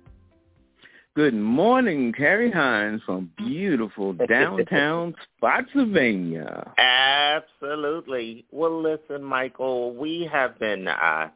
Good 1.16 1.34
morning, 1.34 2.12
Carrie 2.12 2.50
Hines 2.50 3.00
from 3.06 3.30
beautiful 3.36 4.12
downtown 4.28 5.14
Spotsylvania. 5.36 6.72
Absolutely. 6.76 8.44
Well, 8.50 8.82
listen, 8.82 9.22
Michael, 9.22 9.94
we 9.94 10.28
have 10.32 10.58
been 10.58 10.88
uh, 10.88 11.28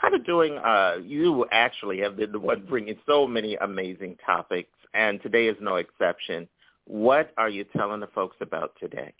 kind 0.00 0.14
of 0.14 0.24
doing, 0.24 0.56
uh, 0.56 0.96
you 1.04 1.46
actually 1.52 2.00
have 2.00 2.16
been 2.16 2.32
the 2.32 2.40
one 2.40 2.64
bringing 2.68 2.96
so 3.06 3.26
many 3.26 3.54
amazing 3.56 4.16
topics, 4.24 4.70
and 4.94 5.22
today 5.22 5.46
is 5.48 5.56
no 5.60 5.76
exception. 5.76 6.48
What 6.84 7.32
are 7.36 7.48
you 7.48 7.64
telling 7.64 8.00
the 8.00 8.08
folks 8.08 8.36
about 8.40 8.72
today? 8.80 9.12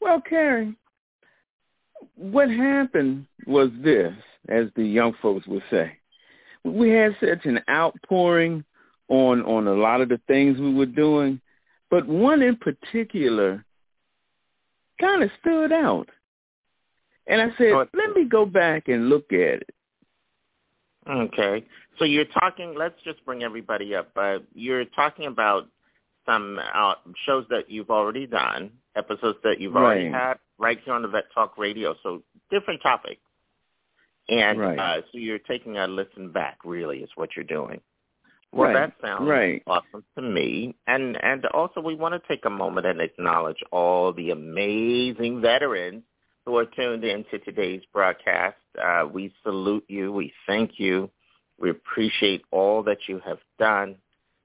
Well, 0.00 0.20
Carrie, 0.20 0.76
what 2.16 2.50
happened 2.50 3.26
was 3.46 3.70
this, 3.82 4.12
as 4.48 4.66
the 4.76 4.84
young 4.84 5.14
folks 5.22 5.46
would 5.46 5.62
say. 5.70 5.96
We 6.64 6.90
had 6.90 7.16
such 7.20 7.46
an 7.46 7.60
outpouring 7.70 8.64
on 9.08 9.42
on 9.42 9.68
a 9.68 9.74
lot 9.74 10.00
of 10.00 10.08
the 10.08 10.20
things 10.26 10.58
we 10.58 10.74
were 10.74 10.86
doing, 10.86 11.40
but 11.90 12.06
one 12.06 12.42
in 12.42 12.56
particular 12.56 13.64
kind 15.00 15.22
of 15.22 15.30
stood 15.40 15.72
out. 15.72 16.08
And 17.28 17.40
I 17.40 17.48
said, 17.58 17.72
let 17.72 18.14
me 18.14 18.24
go 18.28 18.46
back 18.46 18.88
and 18.88 19.08
look 19.08 19.32
at 19.32 19.62
it. 19.62 19.74
Okay. 21.08 21.64
So 21.98 22.04
you're 22.04 22.26
talking, 22.26 22.74
let's 22.76 23.00
just 23.04 23.24
bring 23.24 23.42
everybody 23.42 23.94
up. 23.94 24.10
Uh, 24.16 24.38
you're 24.54 24.84
talking 24.84 25.26
about 25.26 25.68
some 26.26 26.58
uh, 26.74 26.94
shows 27.24 27.46
that 27.50 27.70
you've 27.70 27.90
already 27.90 28.26
done, 28.26 28.70
episodes 28.96 29.38
that 29.44 29.60
you've 29.60 29.76
already 29.76 30.10
had 30.10 30.34
right 30.58 30.78
here 30.84 30.94
on 30.94 31.02
the 31.02 31.08
Vet 31.08 31.24
Talk 31.34 31.56
Radio. 31.56 31.94
So 32.02 32.22
different 32.50 32.82
topics. 32.82 33.20
And 34.28 34.58
Right. 34.58 34.78
uh, 34.78 35.02
so 35.12 35.18
you're 35.18 35.38
taking 35.38 35.78
a 35.78 35.86
listen 35.86 36.32
back, 36.32 36.58
really, 36.64 36.98
is 36.98 37.10
what 37.14 37.30
you're 37.36 37.44
doing. 37.44 37.80
Well, 38.52 38.68
Right, 38.72 38.74
that 38.74 39.06
sounds 39.06 39.28
right. 39.28 39.62
awesome 39.66 40.04
to 40.16 40.22
me. 40.22 40.74
And 40.86 41.22
and 41.22 41.44
also 41.46 41.80
we 41.80 41.94
want 41.94 42.14
to 42.14 42.28
take 42.28 42.44
a 42.44 42.50
moment 42.50 42.86
and 42.86 43.00
acknowledge 43.00 43.62
all 43.70 44.12
the 44.12 44.30
amazing 44.30 45.40
veterans 45.40 46.02
who 46.44 46.56
are 46.56 46.64
tuned 46.64 47.04
into 47.04 47.38
today's 47.40 47.82
broadcast. 47.92 48.56
Uh, 48.82 49.06
we 49.12 49.32
salute 49.42 49.84
you. 49.88 50.12
We 50.12 50.32
thank 50.46 50.78
you. 50.78 51.10
We 51.58 51.70
appreciate 51.70 52.42
all 52.50 52.82
that 52.84 52.98
you 53.08 53.20
have 53.24 53.38
done. 53.58 53.96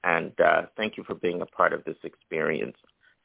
And 0.04 0.32
uh, 0.40 0.64
thank 0.78 0.98
you 0.98 1.04
for 1.04 1.16
being 1.16 1.42
a 1.42 1.46
part 1.46 1.74
of 1.74 1.84
this 1.84 1.98
experience. 2.04 2.78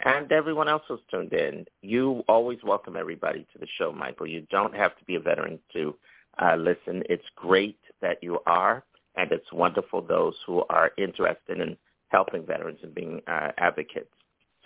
And 0.05 0.31
everyone 0.31 0.69
else 0.69 0.83
who's 0.89 1.01
tuned 1.11 1.33
in, 1.33 1.65
you 1.81 2.23
always 2.29 2.59
welcome 2.63 2.97
everybody 2.97 3.47
to 3.53 3.59
the 3.59 3.67
show, 3.79 3.93
Michael. 3.93 4.27
You 4.27 4.47
don't 4.51 4.75
have 4.75 4.97
to 4.99 5.05
be 5.05 5.15
a 5.15 5.21
veteran 5.21 5.59
to 5.73 5.97
uh, 6.43 6.57
listen. 6.57 7.03
It's 7.09 7.25
great 7.35 7.79
that 8.03 8.23
you 8.23 8.39
are, 8.47 8.85
and 9.17 9.33
it's 9.33 9.51
wonderful 9.53 10.03
those 10.03 10.35
who 10.47 10.65
are 10.69 10.91
interested 10.99 11.61
in 11.61 11.79
helping 12.09 12.45
veterans 12.45 12.79
and 12.83 12.95
being 12.95 13.23
uh, 13.27 13.53
advocates. 13.57 14.11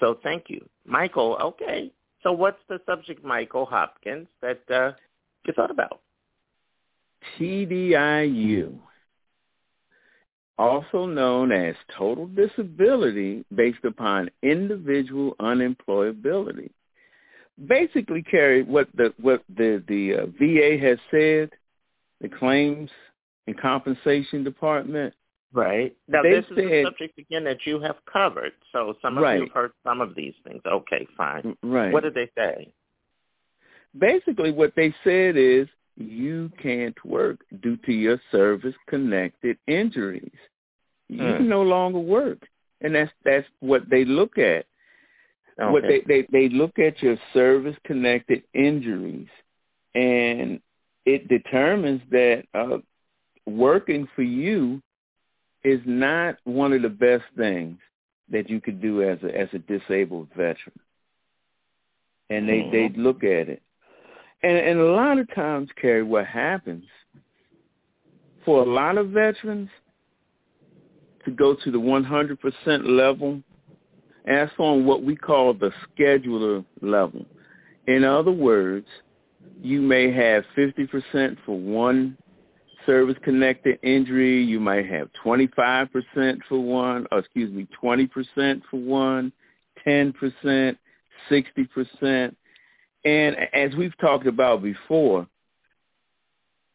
So 0.01 0.19
thank 0.23 0.45
you. 0.49 0.67
Michael, 0.85 1.39
okay. 1.41 1.93
So 2.23 2.33
what's 2.33 2.61
the 2.69 2.81
subject, 2.87 3.25
Michael 3.25 3.67
Hopkins, 3.67 4.27
that 4.43 4.63
uh, 4.69 4.93
you 5.47 5.53
thought 5.55 5.71
about? 5.71 6.01
TDIU, 7.39 8.75
also 10.61 11.07
known 11.07 11.53
as 11.53 11.75
total 11.97 12.27
disability 12.27 13.45
based 13.55 13.85
upon 13.85 14.31
individual 14.43 15.35
unemployability. 15.41 16.71
Basically, 17.67 18.23
Carrie, 18.23 18.63
what 18.63 18.89
the 18.95 19.13
what 19.21 19.43
the 19.57 19.83
the 19.89 20.15
uh, 20.15 20.27
VA 20.39 20.79
has 20.87 20.99
said, 21.11 21.51
the 22.21 22.29
claims 22.29 22.91
and 23.47 23.59
compensation 23.61 24.45
department, 24.45 25.15
Right. 25.53 25.97
Now, 26.07 26.23
They 26.23 26.31
this 26.31 26.45
is 26.53 26.59
a 26.59 26.85
subject, 26.85 27.19
again, 27.19 27.43
that 27.43 27.67
you 27.67 27.81
have 27.81 27.97
covered. 28.11 28.53
So 28.71 28.95
some 29.03 29.19
of 29.19 29.25
Right. 29.25 29.35
you 29.39 29.47
have 29.47 29.53
heard 29.53 29.73
some 29.83 30.01
of 30.01 30.15
these 30.15 30.35
things. 30.45 30.63
Okay, 30.65 31.09
fine. 31.17 31.57
right? 31.65 31.93
What 31.93 32.05
did 32.05 32.15
they 32.15 32.31
say? 32.37 32.73
basically 33.99 34.53
what 34.53 34.73
they 34.77 34.95
said 35.05 35.37
is 35.37 35.67
you 35.97 36.51
can't 36.63 36.97
work 37.05 37.41
due 37.63 37.77
to 37.79 37.93
your 37.93 38.21
service 38.31 38.75
connected 38.89 39.59
injuries. 39.67 40.33
You 41.09 41.33
Hmm. 41.33 41.37
can 41.37 41.49
no 41.49 41.63
longer 41.63 41.99
work. 42.01 42.47
And 42.81 42.95
that's 42.95 43.13
that's 43.25 43.47
what 43.61 43.89
they 43.91 44.05
look 44.05 44.39
at. 44.39 44.67
What 45.63 45.85
they, 45.87 46.01
they 46.07 46.27
they 46.33 46.49
look 46.49 46.79
at 46.79 47.03
your 47.03 47.17
service 47.33 47.77
connected 47.85 48.43
injuries 48.55 49.29
and 49.95 50.61
it 51.07 51.29
determines 51.29 52.03
that 52.11 52.45
uh 52.55 52.79
working 53.47 54.09
for 54.15 54.23
you 54.23 54.81
is 55.65 55.81
not 55.87 56.37
one 56.45 56.73
of 56.73 56.83
the 56.83 56.89
best 56.89 57.25
things 57.37 57.79
that 58.31 58.49
you 58.51 58.61
could 58.61 58.81
do 58.81 59.03
as 59.03 59.19
a 59.23 59.37
as 59.39 59.49
a 59.53 59.59
disabled 59.59 60.29
veteran. 60.37 60.79
And 62.31 62.49
they 62.49 62.63
Mhm. 62.63 62.71
they 62.71 62.89
look 63.01 63.25
at 63.25 63.49
it. 63.49 63.63
And 64.43 64.57
and 64.57 64.81
a 64.81 64.93
lot 64.93 65.19
of 65.19 65.33
times, 65.35 65.69
Carrie, 65.81 66.03
what 66.03 66.27
happens 66.27 66.85
for 68.45 68.63
a 68.63 68.67
lot 68.67 68.97
of 68.99 69.11
veterans 69.11 69.69
to 71.25 71.31
go 71.31 71.55
to 71.55 71.71
the 71.71 71.79
100% 71.79 72.39
level, 72.87 73.43
that's 74.25 74.53
on 74.59 74.87
what 74.87 75.03
we 75.03 75.17
call 75.17 75.53
the 75.53 75.71
schedular 75.99 76.65
level. 76.81 77.27
In 77.87 78.05
other 78.05 78.31
words, 78.31 78.87
you 79.61 79.81
may 79.81 80.13
have 80.13 80.45
50% 80.57 81.37
for 81.45 81.59
one 81.59 82.17
service-connected 82.87 83.79
injury. 83.83 84.43
You 84.43 84.61
might 84.61 84.87
have 84.87 85.09
25% 85.25 85.89
for 86.49 86.59
one, 86.59 87.07
or 87.11 87.19
excuse 87.19 87.53
me, 87.53 87.67
20% 87.83 88.63
for 88.71 88.81
one, 88.81 89.33
10%, 89.87 90.77
60%. 91.31 92.37
And 93.05 93.37
as 93.53 93.75
we've 93.77 93.97
talked 93.99 94.27
about 94.27 94.63
before, 94.63 95.27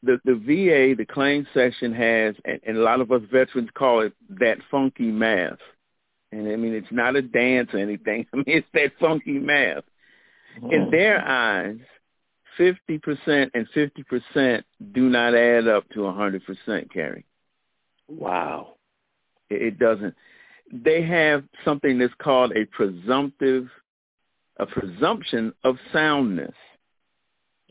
the, 0.04 0.20
the 0.24 0.36
VA, 0.36 0.95
the 0.95 1.06
claim 1.06 1.48
section 1.54 1.94
has, 1.94 2.36
and, 2.45 2.60
and 2.66 2.78
a 2.78 2.82
lot 2.82 3.02
of 3.02 3.12
us 3.12 3.22
veterans 3.32 3.70
call 3.74 4.02
it 4.02 4.14
that 4.40 4.58
funky 4.70 5.12
math. 5.12 5.60
And 6.32 6.48
I 6.52 6.56
mean, 6.56 6.74
it's 6.74 6.92
not 6.92 7.16
a 7.16 7.22
dance 7.22 7.70
or 7.74 7.80
anything. 7.80 8.26
I 8.34 8.38
mean, 8.38 8.45
it's 8.48 8.68
that 8.74 8.92
funky 9.00 9.40
math. 9.40 9.84
Mm-hmm. 10.58 10.72
In 10.72 10.92
their 10.92 11.26
eyes, 11.26 11.80
50% 12.60 13.52
and 13.54 13.68
50% 13.76 14.64
do 14.94 15.10
not 15.10 15.36
add 15.36 15.68
up 15.68 15.88
to 15.90 16.00
100%, 16.00 16.92
Carrie. 16.92 17.26
Wow. 18.08 18.76
It, 19.50 19.62
it 19.62 19.80
doesn't. 19.80 20.16
They 20.72 21.04
have 21.04 21.44
something 21.64 21.98
that's 21.98 22.14
called 22.20 22.54
a 22.56 22.66
presumptive, 22.66 23.68
a 24.58 24.66
presumption 24.66 25.53
of 25.64 25.77
soundness. 25.92 26.53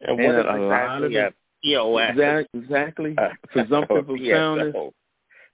And 0.02 0.18
what 0.18 0.34
is 0.34 0.44
a 0.48 0.58
lot 0.58 1.02
of 1.02 1.10
exactly 1.10 1.72
a 1.72 1.78
POS? 1.78 2.10
Exactly, 2.10 2.60
exactly. 2.60 3.16
presumptive 3.48 4.08
of 4.10 4.16
soundness. 4.30 4.74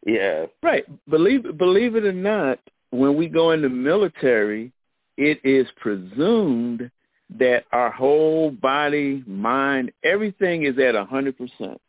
Yeah. 0.07 0.47
Right. 0.63 0.85
Believe 1.09 1.57
believe 1.57 1.97
it 1.97 2.05
or 2.05 2.13
not, 2.13 2.59
when 2.91 3.17
we 3.17 3.29
go 3.29 3.53
in 3.53 3.63
the 3.63 3.69
military, 3.69 4.73
it 5.17 5.41
is 5.45 5.67
presumed 5.77 6.91
that 7.39 7.65
our 7.73 7.91
whole 7.91 8.51
body, 8.51 9.23
mind, 9.27 9.93
everything 10.03 10.65
is 10.65 10.79
at 10.79 10.95
a 10.97 11.05
hundred 11.05 11.37
percent. 11.37 11.81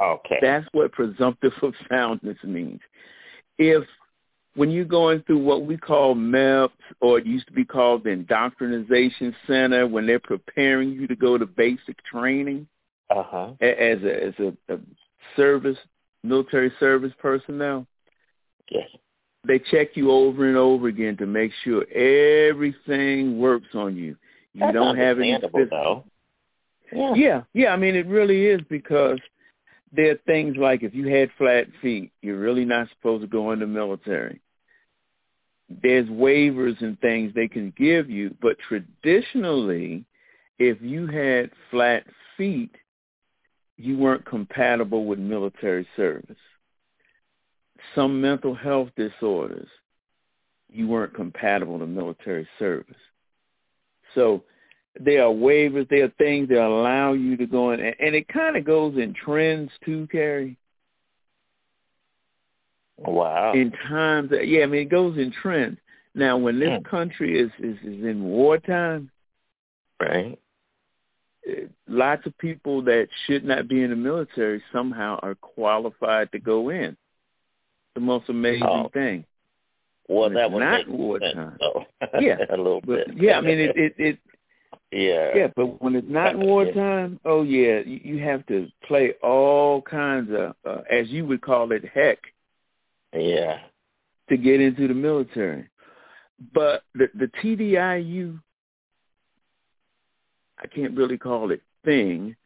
Okay. 0.00 0.38
That's 0.40 0.66
what 0.72 0.92
presumptive 0.92 1.52
of 1.62 1.74
soundness 1.90 2.38
means. 2.44 2.80
If 3.58 3.84
when 4.54 4.70
you're 4.70 4.84
going 4.84 5.22
through 5.22 5.42
what 5.42 5.64
we 5.66 5.76
call 5.76 6.14
MEPS, 6.14 6.70
or 7.00 7.18
it 7.18 7.26
used 7.26 7.46
to 7.48 7.52
be 7.52 7.64
called 7.64 8.04
the 8.04 8.10
Indoctrination 8.10 9.34
Center, 9.46 9.86
when 9.86 10.06
they're 10.06 10.20
preparing 10.20 10.92
you 10.92 11.06
to 11.08 11.16
go 11.16 11.36
to 11.36 11.46
basic 11.46 12.02
training 12.04 12.66
Uh-huh. 13.10 13.52
as 13.60 14.02
a 14.02 14.24
as 14.28 14.34
a, 14.38 14.74
a 14.74 14.78
service 15.36 15.78
military 16.22 16.72
service 16.80 17.12
personnel, 17.18 17.86
Yes. 18.70 18.88
they 19.46 19.58
check 19.58 19.96
you 19.96 20.10
over 20.10 20.48
and 20.48 20.56
over 20.56 20.88
again 20.88 21.16
to 21.18 21.26
make 21.26 21.52
sure 21.62 21.84
everything 21.92 23.38
works 23.38 23.74
on 23.74 23.96
you. 23.96 24.16
You 24.54 24.60
That's 24.60 24.72
don't 24.72 24.96
have 24.96 25.18
any 25.18 25.36
though. 25.70 26.04
Yeah. 26.92 27.14
yeah, 27.14 27.42
yeah. 27.52 27.70
I 27.72 27.76
mean, 27.76 27.94
it 27.96 28.06
really 28.06 28.46
is 28.46 28.60
because 28.70 29.18
there 29.92 30.12
are 30.12 30.18
things 30.26 30.56
like 30.56 30.82
if 30.82 30.94
you 30.94 31.08
had 31.08 31.30
flat 31.36 31.66
feet, 31.82 32.12
you're 32.22 32.38
really 32.38 32.64
not 32.64 32.88
supposed 32.90 33.22
to 33.22 33.26
go 33.26 33.50
in 33.52 33.58
the 33.58 33.66
military. 33.66 34.40
There's 35.68 36.08
waivers 36.08 36.80
and 36.82 37.00
things 37.00 37.32
they 37.34 37.48
can 37.48 37.72
give 37.76 38.10
you, 38.10 38.34
but 38.42 38.56
traditionally, 38.68 40.04
if 40.58 40.80
you 40.80 41.06
had 41.06 41.50
flat 41.70 42.04
feet, 42.36 42.74
you 43.76 43.96
weren't 43.98 44.24
compatible 44.24 45.04
with 45.06 45.18
military 45.18 45.86
service. 45.96 46.36
Some 47.94 48.20
mental 48.20 48.54
health 48.54 48.90
disorders, 48.96 49.68
you 50.70 50.86
weren't 50.86 51.14
compatible 51.14 51.78
to 51.78 51.86
military 51.86 52.46
service. 52.58 52.96
So 54.14 54.44
there 55.00 55.24
are 55.24 55.32
waivers, 55.32 55.88
there 55.88 56.04
are 56.04 56.12
things 56.18 56.48
that 56.50 56.64
allow 56.64 57.14
you 57.14 57.36
to 57.36 57.46
go 57.46 57.72
in, 57.72 57.80
and, 57.80 58.14
it 58.14 58.28
kind 58.28 58.56
of 58.56 58.64
goes 58.64 58.96
in 58.96 59.12
trends 59.12 59.70
too, 59.84 60.06
Carrie. 60.12 60.56
Wow. 62.98 63.52
In 63.54 63.72
times, 63.88 64.30
that, 64.30 64.46
yeah, 64.46 64.62
I 64.62 64.66
mean, 64.66 64.82
it 64.82 64.90
goes 64.90 65.16
in 65.18 65.32
trends. 65.32 65.78
Now, 66.14 66.36
when 66.36 66.60
this 66.60 66.80
country 66.88 67.38
is, 67.40 67.50
is 67.58 67.76
is 67.82 68.04
in 68.04 68.22
wartime, 68.22 69.10
right? 70.00 70.38
Lots 71.88 72.24
of 72.26 72.38
people 72.38 72.82
that 72.82 73.08
should 73.26 73.44
not 73.44 73.68
be 73.68 73.82
in 73.82 73.90
the 73.90 73.96
military 73.96 74.62
somehow 74.72 75.18
are 75.22 75.34
qualified 75.34 76.30
to 76.32 76.38
go 76.38 76.70
in. 76.70 76.96
The 77.94 78.00
most 78.00 78.28
amazing 78.28 78.66
Oh. 78.66 78.88
thing. 78.94 79.24
Well, 80.08 80.30
that 80.30 80.50
would 80.52 80.60
not 80.60 80.80
sense, 80.84 80.88
wartime. 80.88 81.56
though. 81.58 81.84
Yeah, 82.20 82.36
a 82.50 82.56
little 82.56 82.80
but 82.80 83.08
bit. 83.08 83.16
yeah, 83.16 83.38
I 83.38 83.40
mean, 83.40 83.58
it, 83.58 83.76
it, 83.76 83.94
it 83.98 84.18
yeah. 84.92 85.32
Yeah, 85.34 85.48
but 85.56 85.82
when 85.82 85.96
it's 85.96 86.08
not 86.08 86.36
wartime, 86.38 87.18
oh 87.24 87.42
yeah, 87.42 87.80
you, 87.84 88.00
you 88.04 88.18
have 88.22 88.46
to 88.46 88.68
play 88.86 89.14
all 89.22 89.82
kinds 89.82 90.30
of, 90.32 90.54
uh, 90.64 90.82
as 90.90 91.08
you 91.08 91.26
would 91.26 91.40
call 91.42 91.72
it, 91.72 91.84
heck, 91.92 92.18
Yeah. 93.14 93.58
to 94.28 94.36
get 94.36 94.60
into 94.60 94.88
the 94.88 94.94
military. 94.94 95.68
But 96.52 96.82
the 96.94 97.08
the 97.14 97.30
TDIU, 97.42 98.40
I 100.58 100.66
can't 100.66 100.96
really 100.96 101.18
call 101.18 101.50
it 101.50 101.62
thing. 101.84 102.36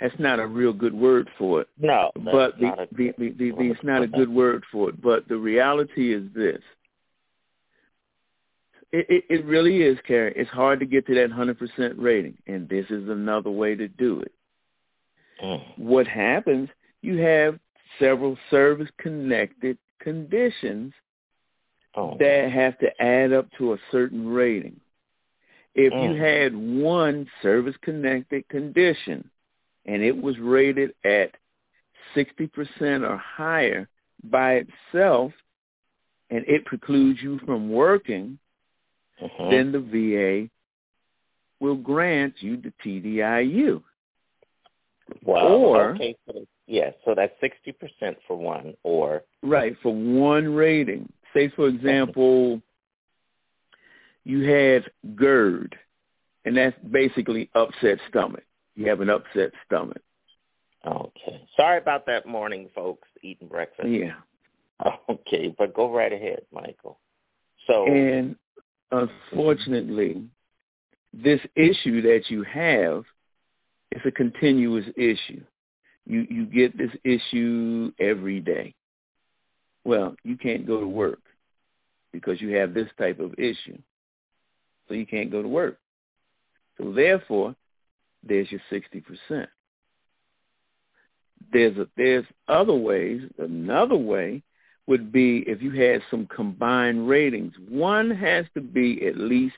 That's 0.00 0.14
not 0.18 0.38
a 0.38 0.46
real 0.46 0.72
good 0.72 0.94
word 0.94 1.28
for 1.38 1.62
it. 1.62 1.68
No, 1.78 2.12
but 2.14 2.58
the, 2.60 2.66
a 2.66 2.86
the, 2.92 3.12
the, 3.18 3.30
the, 3.30 3.50
the, 3.50 3.70
it's 3.70 3.82
not 3.82 4.02
a 4.02 4.06
good 4.06 4.28
word 4.28 4.64
for 4.70 4.90
it. 4.90 5.02
But 5.02 5.26
the 5.28 5.36
reality 5.36 6.14
is 6.14 6.22
this: 6.34 6.60
it, 8.92 9.06
it, 9.08 9.24
it 9.28 9.44
really 9.44 9.82
is, 9.82 9.98
Carrie. 10.06 10.34
It's 10.36 10.50
hard 10.50 10.78
to 10.80 10.86
get 10.86 11.06
to 11.06 11.14
that 11.14 11.32
hundred 11.32 11.58
percent 11.58 11.98
rating, 11.98 12.36
and 12.46 12.68
this 12.68 12.86
is 12.90 13.08
another 13.08 13.50
way 13.50 13.74
to 13.74 13.88
do 13.88 14.20
it. 14.20 14.32
Mm. 15.42 15.78
What 15.78 16.06
happens? 16.06 16.68
You 17.00 17.16
have 17.18 17.58
several 17.98 18.36
service-connected 18.50 19.78
conditions 19.98 20.92
Oh. 21.94 22.16
that 22.18 22.50
have 22.50 22.78
to 22.78 23.02
add 23.02 23.32
up 23.32 23.50
to 23.58 23.72
a 23.72 23.78
certain 23.90 24.28
rating. 24.28 24.80
If 25.74 25.92
Mm. 25.92 26.02
you 26.02 26.20
had 26.20 26.54
one 26.54 27.30
service-connected 27.42 28.48
condition 28.48 29.30
and 29.84 30.02
it 30.02 30.20
was 30.20 30.38
rated 30.38 30.94
at 31.04 31.36
60% 32.14 33.04
or 33.04 33.16
higher 33.16 33.88
by 34.24 34.64
itself, 34.64 35.32
and 36.30 36.44
it 36.46 36.64
precludes 36.66 37.22
you 37.22 37.38
from 37.40 37.70
working, 37.70 38.38
Mhm. 39.20 39.50
then 39.50 39.72
the 39.72 39.80
VA 39.80 40.50
will 41.60 41.76
grant 41.76 42.42
you 42.42 42.56
the 42.56 42.72
TDIU. 42.82 43.82
Wow. 45.22 45.48
Or- 45.48 45.90
okay, 45.94 46.16
yeah, 46.68 46.90
so 47.04 47.14
that's 47.14 47.32
sixty 47.40 47.72
percent 47.72 48.18
for 48.26 48.36
one, 48.36 48.74
or 48.82 49.22
Right, 49.42 49.74
for 49.82 49.94
one 49.94 50.54
rating. 50.54 51.10
Say, 51.34 51.48
for 51.48 51.66
example, 51.66 52.60
you 54.24 54.48
have 54.48 54.82
GERD, 55.16 55.74
and 56.44 56.56
that's 56.56 56.76
basically 56.90 57.50
upset 57.54 57.98
stomach. 58.08 58.44
You 58.76 58.88
have 58.88 59.00
an 59.00 59.10
upset 59.10 59.52
stomach. 59.66 60.02
okay. 60.86 61.42
Sorry 61.56 61.78
about 61.78 62.06
that 62.06 62.26
morning, 62.26 62.68
folks, 62.74 63.08
eating 63.22 63.48
breakfast. 63.48 63.88
Yeah. 63.88 64.12
Okay, 65.10 65.52
but 65.58 65.74
go 65.74 65.92
right 65.92 66.12
ahead, 66.12 66.42
Michael. 66.52 67.00
So 67.66 67.86
And 67.86 68.36
unfortunately, 68.92 70.22
this 71.12 71.40
issue 71.56 72.00
that 72.02 72.24
you 72.28 72.44
have 72.44 73.02
is 73.90 74.02
a 74.04 74.12
continuous 74.12 74.84
issue. 74.96 75.42
You 76.08 76.26
you 76.30 76.46
get 76.46 76.76
this 76.76 76.90
issue 77.04 77.92
every 78.00 78.40
day. 78.40 78.74
Well, 79.84 80.16
you 80.24 80.36
can't 80.36 80.66
go 80.66 80.80
to 80.80 80.88
work 80.88 81.20
because 82.12 82.40
you 82.40 82.56
have 82.56 82.74
this 82.74 82.88
type 82.98 83.20
of 83.20 83.34
issue. 83.38 83.78
So 84.88 84.94
you 84.94 85.06
can't 85.06 85.30
go 85.30 85.42
to 85.42 85.48
work. 85.48 85.78
So 86.78 86.92
therefore, 86.92 87.54
there's 88.24 88.50
your 88.50 88.60
60%. 88.72 89.46
There's 91.52 91.76
a, 91.76 91.88
there's 91.96 92.24
other 92.48 92.74
ways. 92.74 93.22
Another 93.38 93.96
way 93.96 94.42
would 94.86 95.12
be 95.12 95.44
if 95.46 95.62
you 95.62 95.70
had 95.72 96.02
some 96.10 96.26
combined 96.26 97.08
ratings. 97.08 97.54
One 97.68 98.10
has 98.10 98.46
to 98.54 98.60
be 98.62 99.06
at 99.06 99.18
least 99.18 99.56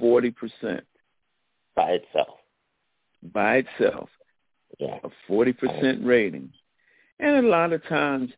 40% 0.00 0.34
by 1.76 1.90
itself. 1.90 2.38
by 3.32 3.56
itself, 3.58 4.08
Yeah. 4.78 4.98
a 5.04 5.10
40% 5.30 6.04
rating. 6.04 6.50
And 7.20 7.44
a 7.44 7.48
lot 7.48 7.72
of 7.72 7.86
times 7.88 8.30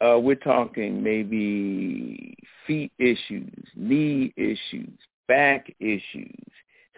uh, 0.00 0.18
we're 0.18 0.34
talking 0.34 1.02
maybe 1.02 2.36
feet 2.66 2.92
issues, 2.98 3.52
knee 3.74 4.32
issues, 4.36 4.98
back 5.28 5.72
issues, 5.80 6.34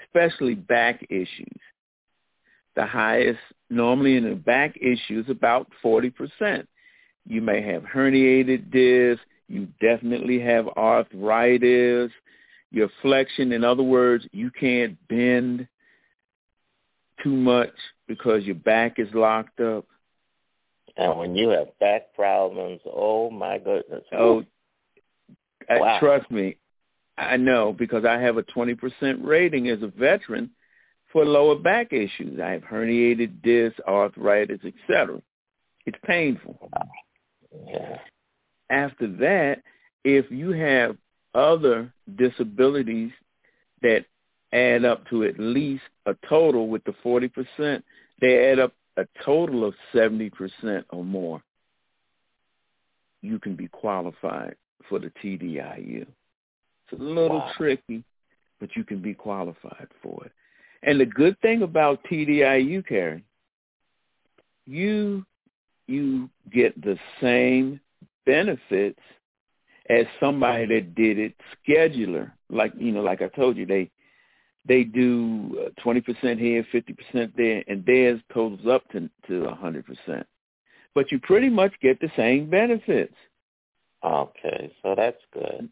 especially 0.05 0.55
back 0.55 1.07
issues. 1.11 1.61
The 2.77 2.87
highest 2.87 3.41
normally 3.71 4.17
in 4.17 4.29
the 4.29 4.37
back 4.37 4.77
issue 4.77 5.21
is 5.21 5.31
about 5.31 5.69
40%. 5.85 6.67
You 7.27 7.43
may 7.43 7.61
have 7.63 7.83
herniated 7.83 8.71
disc. 8.71 9.23
You 9.49 9.69
definitely 9.81 10.41
have 10.41 10.69
arthritis. 10.69 12.11
Your 12.71 12.89
flexion, 13.03 13.53
in 13.53 13.65
other 13.65 13.83
words, 13.83 14.27
you 14.33 14.51
can't 14.51 14.97
bend 15.09 15.67
too 17.23 17.35
much 17.37 17.73
because 18.07 18.45
your 18.45 18.55
back 18.55 18.99
is 18.99 19.09
locked 19.15 19.61
up. 19.61 19.87
And 20.97 21.19
when 21.19 21.35
you 21.37 21.51
have 21.51 21.79
back 21.79 22.15
problems, 22.15 22.81
oh 22.87 23.31
my 23.31 23.59
goodness. 23.59 24.05
Oh, 24.13 24.45
Wow. 25.71 25.99
trust 26.01 26.31
me, 26.31 26.57
I 27.19 27.37
know 27.37 27.73
because 27.73 28.05
I 28.05 28.19
have 28.19 28.39
a 28.39 28.43
20% 28.43 28.79
rating 29.23 29.69
as 29.69 29.83
a 29.83 29.89
veteran 29.89 30.51
for 31.13 31.25
lower 31.25 31.57
back 31.57 31.93
issues. 31.93 32.41
I 32.41 32.51
have 32.53 32.63
herniated 32.63 33.43
disc, 33.43 33.77
arthritis, 33.87 34.61
etc. 34.65 35.21
It's 35.87 35.99
painful. 36.07 36.71
Yeah. 37.67 37.99
After 38.71 39.07
that, 39.19 39.63
if 40.05 40.31
you 40.31 40.51
have 40.53 40.97
other 41.35 41.93
disabilities 42.17 43.11
that 43.83 44.05
add 44.53 44.85
up 44.85 45.07
to 45.11 45.25
at 45.25 45.39
least 45.39 45.83
a 46.07 46.15
total 46.29 46.69
with 46.69 46.83
the 46.85 46.93
40%, 47.05 47.83
they 48.21 48.51
add 48.51 48.59
up 48.59 48.73
a 48.97 49.07
total 49.25 49.65
of 49.65 49.75
70% 49.95 50.85
or 50.91 51.05
more. 51.05 51.43
You 53.23 53.39
can 53.39 53.57
be 53.57 53.69
qualified 53.69 54.57
for 54.89 54.99
the 54.99 55.11
TDIU. 55.23 56.07
It's 56.91 57.01
a 57.01 57.03
little 57.03 57.41
Wow. 57.41 57.53
tricky, 57.57 58.03
but 58.61 58.75
you 58.77 58.85
can 58.85 59.01
be 59.01 59.15
qualified 59.15 59.89
for 60.03 60.25
it. 60.25 60.33
And 60.83 61.01
the 61.01 61.07
good 61.07 61.39
thing 61.41 61.63
about 61.63 62.03
TDIU, 62.05 62.87
Carrie, 62.87 63.25
you 64.67 65.25
you 65.87 66.29
get 66.53 66.81
the 66.83 66.99
same 67.21 67.81
benefits 68.27 69.01
as 69.89 70.05
somebody 70.21 70.67
that 70.67 70.95
did 70.95 71.19
it 71.19 71.35
schedular. 71.67 72.31
Like 72.51 72.73
you 72.79 72.93
know, 72.93 73.03
like 73.03 73.23
I 73.23 73.29
told 73.29 73.57
you, 73.57 73.67
they 73.67 73.91
they 74.69 74.85
do 74.85 75.65
uh, 75.67 75.81
twenty 75.83 76.01
percent 76.01 76.39
here, 76.39 76.65
fifty 76.71 76.93
percent 76.93 77.33
there, 77.37 77.65
and 77.67 77.85
theirs 77.85 78.21
totals 78.33 78.67
up 78.71 78.89
to 78.91 79.09
to 79.27 79.47
a 79.47 79.55
hundred 79.55 79.87
percent. 79.87 80.27
But 80.95 81.11
you 81.11 81.19
pretty 81.19 81.49
much 81.49 81.73
get 81.81 82.01
the 82.01 82.11
same 82.17 82.51
benefits. 82.51 83.15
Okay, 84.05 84.73
so 84.83 84.95
that's 84.97 85.21
good. 85.33 85.69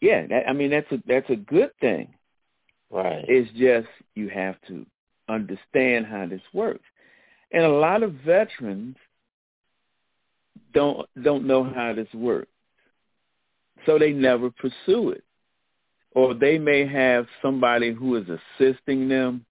Yeah, 0.00 0.26
that, 0.26 0.48
I 0.48 0.52
mean 0.52 0.70
that's 0.70 0.90
a 0.92 1.02
that's 1.06 1.30
a 1.30 1.36
good 1.36 1.70
thing. 1.80 2.08
Right. 2.90 3.24
It's 3.26 3.50
just 3.52 3.88
you 4.14 4.28
have 4.28 4.56
to 4.68 4.84
understand 5.28 6.06
how 6.06 6.26
this 6.26 6.42
works. 6.52 6.84
And 7.52 7.64
a 7.64 7.68
lot 7.68 8.02
of 8.02 8.12
veterans 8.24 8.96
don't 10.72 11.08
don't 11.22 11.46
know 11.46 11.64
how 11.64 11.94
this 11.94 12.12
works. 12.12 12.50
So 13.86 13.98
they 13.98 14.12
never 14.12 14.50
pursue 14.50 15.10
it. 15.10 15.24
Or 16.14 16.32
they 16.32 16.58
may 16.58 16.86
have 16.86 17.26
somebody 17.42 17.92
who 17.92 18.16
is 18.16 18.24
assisting 18.28 19.08
them, 19.08 19.44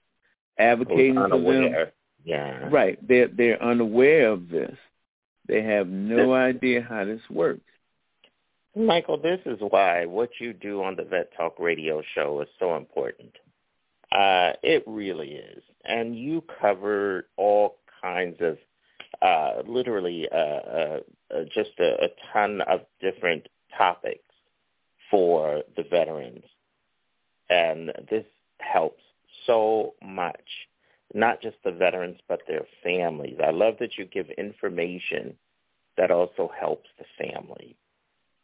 advocating 0.58 1.16
for 1.16 1.28
them. 1.30 1.92
Yeah. 2.24 2.70
Right. 2.72 2.98
They're 3.06 3.28
they're 3.28 3.62
unaware 3.62 4.30
of 4.30 4.50
this. 4.50 4.76
They 5.48 5.62
have 5.62 5.88
no 5.88 6.34
idea 6.34 6.82
how 6.82 7.04
this 7.04 7.22
works. 7.30 7.62
Michael, 8.76 9.18
this 9.18 9.40
is 9.46 9.60
why 9.60 10.06
what 10.06 10.30
you 10.40 10.54
do 10.54 10.82
on 10.84 10.96
the 10.96 11.04
Vet 11.04 11.32
Talk 11.38 11.60
radio 11.60 12.02
show 12.16 12.42
is 12.42 12.48
so 12.60 12.76
important. 12.76 13.32
Uh, 14.12 14.54
it 14.64 14.84
really 14.88 15.34
is. 15.34 15.64
And 15.84 16.18
you 16.18 16.44
cover 16.62 17.28
all 17.36 17.76
kinds 18.02 18.38
of, 18.40 18.58
uh, 19.22 19.62
literally, 19.68 20.28
uh, 20.32 20.36
uh, 20.36 21.00
just 21.54 21.72
a, 21.80 22.06
a 22.06 22.08
ton 22.32 22.62
of 22.62 22.82
different 23.02 23.48
topics 23.78 24.24
for 25.12 25.62
the 25.76 25.84
veterans. 25.84 26.44
And 27.50 27.92
this 28.10 28.26
helps 28.60 29.02
so 29.46 29.94
much, 30.04 30.42
not 31.14 31.42
just 31.42 31.58
the 31.64 31.72
veterans, 31.72 32.20
but 32.28 32.42
their 32.48 32.66
families. 32.84 33.38
I 33.46 33.52
love 33.52 33.76
that 33.80 33.98
you 33.98 34.06
give 34.06 34.30
information 34.32 35.36
that 35.98 36.12
also 36.12 36.52
helps 36.60 36.90
the 36.98 37.26
family. 37.26 37.76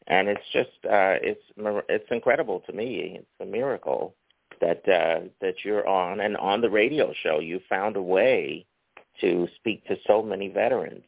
And 0.07 0.27
it's 0.27 0.41
just, 0.51 0.69
uh, 0.85 1.17
it's, 1.21 1.41
it's 1.89 2.11
incredible 2.11 2.61
to 2.61 2.73
me. 2.73 3.17
It's 3.19 3.27
a 3.41 3.45
miracle 3.45 4.15
that, 4.59 4.87
uh, 4.87 5.27
that 5.41 5.55
you're 5.63 5.87
on 5.87 6.19
and 6.19 6.35
on 6.37 6.61
the 6.61 6.69
radio 6.69 7.13
show, 7.23 7.39
you 7.39 7.59
found 7.69 7.95
a 7.95 8.01
way 8.01 8.65
to 9.21 9.47
speak 9.55 9.85
to 9.87 9.95
so 10.07 10.21
many 10.21 10.47
veterans 10.47 11.03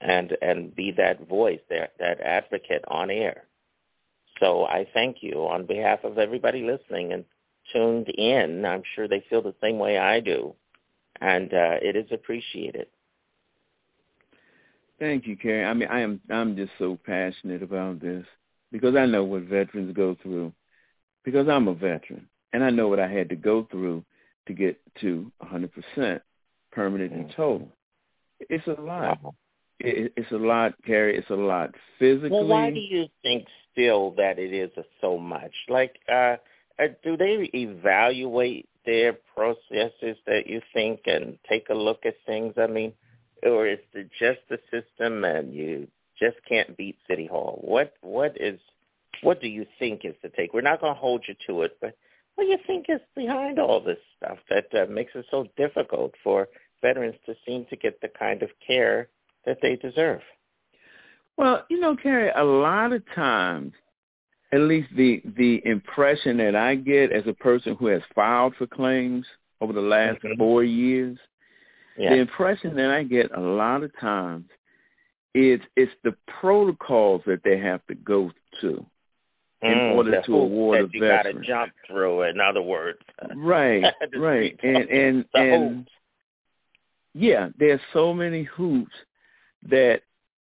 and, 0.00 0.36
and 0.42 0.74
be 0.74 0.92
that 0.96 1.28
voice, 1.28 1.60
that, 1.68 1.94
that 1.98 2.20
advocate 2.20 2.84
on 2.88 3.10
air. 3.10 3.44
So 4.40 4.64
I 4.64 4.86
thank 4.94 5.18
you 5.20 5.46
on 5.46 5.66
behalf 5.66 6.00
of 6.02 6.18
everybody 6.18 6.62
listening 6.62 7.12
and 7.12 7.24
tuned 7.72 8.08
in. 8.08 8.64
I'm 8.64 8.82
sure 8.94 9.06
they 9.06 9.24
feel 9.28 9.42
the 9.42 9.54
same 9.62 9.78
way 9.78 9.98
I 9.98 10.20
do, 10.20 10.54
and 11.20 11.52
uh, 11.52 11.76
it 11.82 11.94
is 11.94 12.06
appreciated. 12.10 12.86
Thank 14.98 15.26
you, 15.26 15.36
Carrie. 15.36 15.64
I 15.64 15.74
mean, 15.74 15.88
I 15.88 16.00
am 16.00 16.20
I'm 16.30 16.56
just 16.56 16.72
so 16.78 16.98
passionate 17.06 17.62
about 17.62 18.00
this 18.00 18.26
because 18.72 18.96
I 18.96 19.06
know 19.06 19.24
what 19.24 19.42
veterans 19.42 19.94
go 19.94 20.16
through. 20.22 20.52
Because 21.22 21.48
I'm 21.48 21.68
a 21.68 21.74
veteran, 21.74 22.26
and 22.54 22.64
I 22.64 22.70
know 22.70 22.88
what 22.88 22.98
I 22.98 23.06
had 23.06 23.28
to 23.28 23.36
go 23.36 23.68
through 23.70 24.02
to 24.46 24.54
get 24.54 24.80
to 25.02 25.30
100% 25.42 26.20
permanent 26.72 27.12
and 27.12 27.30
total. 27.36 27.68
It's 28.40 28.66
a 28.66 28.80
lot. 28.80 29.22
Wow. 29.22 29.34
It, 29.80 30.12
it's 30.16 30.30
a 30.30 30.36
lot, 30.36 30.74
Carrie. 30.84 31.16
It's 31.16 31.30
a 31.30 31.34
lot 31.34 31.74
physically. 31.98 32.30
Well, 32.30 32.46
why 32.46 32.70
do 32.70 32.80
you 32.80 33.06
think 33.22 33.46
still 33.72 34.12
that 34.12 34.38
it 34.38 34.52
is 34.52 34.70
so 35.00 35.18
much? 35.18 35.52
Like, 35.68 35.98
uh, 36.08 36.36
uh, 36.78 36.88
do 37.02 37.16
they 37.16 37.50
evaluate 37.54 38.68
their 38.86 39.14
processes 39.34 40.16
that 40.26 40.46
you 40.46 40.60
think 40.74 41.00
and 41.06 41.38
take 41.48 41.68
a 41.70 41.74
look 41.74 42.04
at 42.04 42.14
things? 42.26 42.54
I 42.56 42.66
mean, 42.66 42.92
or 43.42 43.66
is 43.66 43.78
it 43.94 44.10
just 44.18 44.40
the 44.48 44.58
system 44.70 45.24
and 45.24 45.54
you 45.54 45.88
just 46.18 46.36
can't 46.48 46.76
beat 46.76 46.98
City 47.08 47.26
Hall? 47.26 47.58
What 47.62 47.94
what 48.02 48.36
is 48.40 48.60
what 49.22 49.40
do 49.40 49.48
you 49.48 49.66
think 49.78 50.04
is 50.04 50.14
the 50.22 50.28
take? 50.28 50.54
We're 50.54 50.60
not 50.60 50.80
going 50.80 50.94
to 50.94 51.00
hold 51.00 51.24
you 51.26 51.34
to 51.46 51.62
it, 51.62 51.76
but 51.80 51.96
what 52.34 52.44
do 52.44 52.50
you 52.50 52.58
think 52.66 52.86
is 52.88 53.00
behind 53.14 53.58
all 53.58 53.80
this 53.80 53.98
stuff 54.16 54.38
that 54.48 54.66
uh, 54.74 54.90
makes 54.90 55.12
it 55.14 55.26
so 55.30 55.46
difficult 55.56 56.12
for 56.22 56.48
veterans 56.80 57.16
to 57.26 57.34
seem 57.46 57.66
to 57.66 57.76
get 57.76 58.00
the 58.00 58.08
kind 58.08 58.42
of 58.42 58.50
care 58.66 59.08
that 59.46 59.58
they 59.62 59.76
deserve? 59.76 60.20
Well, 61.36 61.64
you 61.70 61.80
know, 61.80 61.96
Carrie, 61.96 62.30
a 62.30 62.44
lot 62.44 62.92
of 62.92 63.02
times, 63.14 63.72
at 64.52 64.60
least 64.60 64.88
the 64.96 65.22
the 65.36 65.62
impression 65.64 66.36
that 66.38 66.54
I 66.56 66.74
get 66.74 67.12
as 67.12 67.26
a 67.26 67.32
person 67.34 67.76
who 67.76 67.86
has 67.86 68.02
filed 68.14 68.54
for 68.56 68.66
claims 68.66 69.26
over 69.60 69.72
the 69.72 69.80
last 69.80 70.20
Mhm. 70.22 70.38
four 70.38 70.64
years, 70.64 71.18
Yeah. 71.96 72.10
the 72.10 72.16
impression 72.16 72.74
that 72.76 72.90
I 72.90 73.04
get 73.04 73.30
a 73.32 73.40
lot 73.40 73.82
of 73.82 73.96
times 73.98 74.46
is 75.34 75.60
it's 75.76 75.92
the 76.02 76.14
protocols 76.40 77.22
that 77.26 77.42
they 77.44 77.58
have 77.58 77.84
to 77.86 77.94
go 77.94 78.32
to 78.60 78.84
in 79.62 79.72
Mm, 79.74 79.96
order 79.96 80.22
to 80.22 80.36
award 80.36 80.80
a 80.80 80.82
that 80.84 80.94
you 80.94 81.00
got 81.00 81.22
to 81.22 81.34
jump 81.46 81.72
through. 81.86 82.22
In 82.22 82.40
other 82.40 82.62
words, 82.62 82.98
Right, 83.34 83.84
right, 84.16 84.58
and 84.62 84.88
and 84.90 85.24
and 85.34 85.76
hoops. 85.76 85.92
yeah, 87.14 87.48
there's 87.58 87.80
so 87.92 88.12
many 88.12 88.42
hoops 88.44 88.92
that 89.68 90.02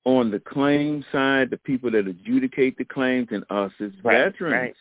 on 0.05 0.31
the 0.31 0.41
claim 0.41 1.05
side, 1.13 1.51
the 1.51 1.57
people 1.59 1.91
that 1.91 2.07
adjudicate 2.09 2.77
the 2.77 2.85
claims 2.85 3.29
and 3.31 3.45
us 3.51 3.73
as 3.81 3.93
Right, 4.03 4.25
veterans, 4.25 4.53
right. 4.53 4.75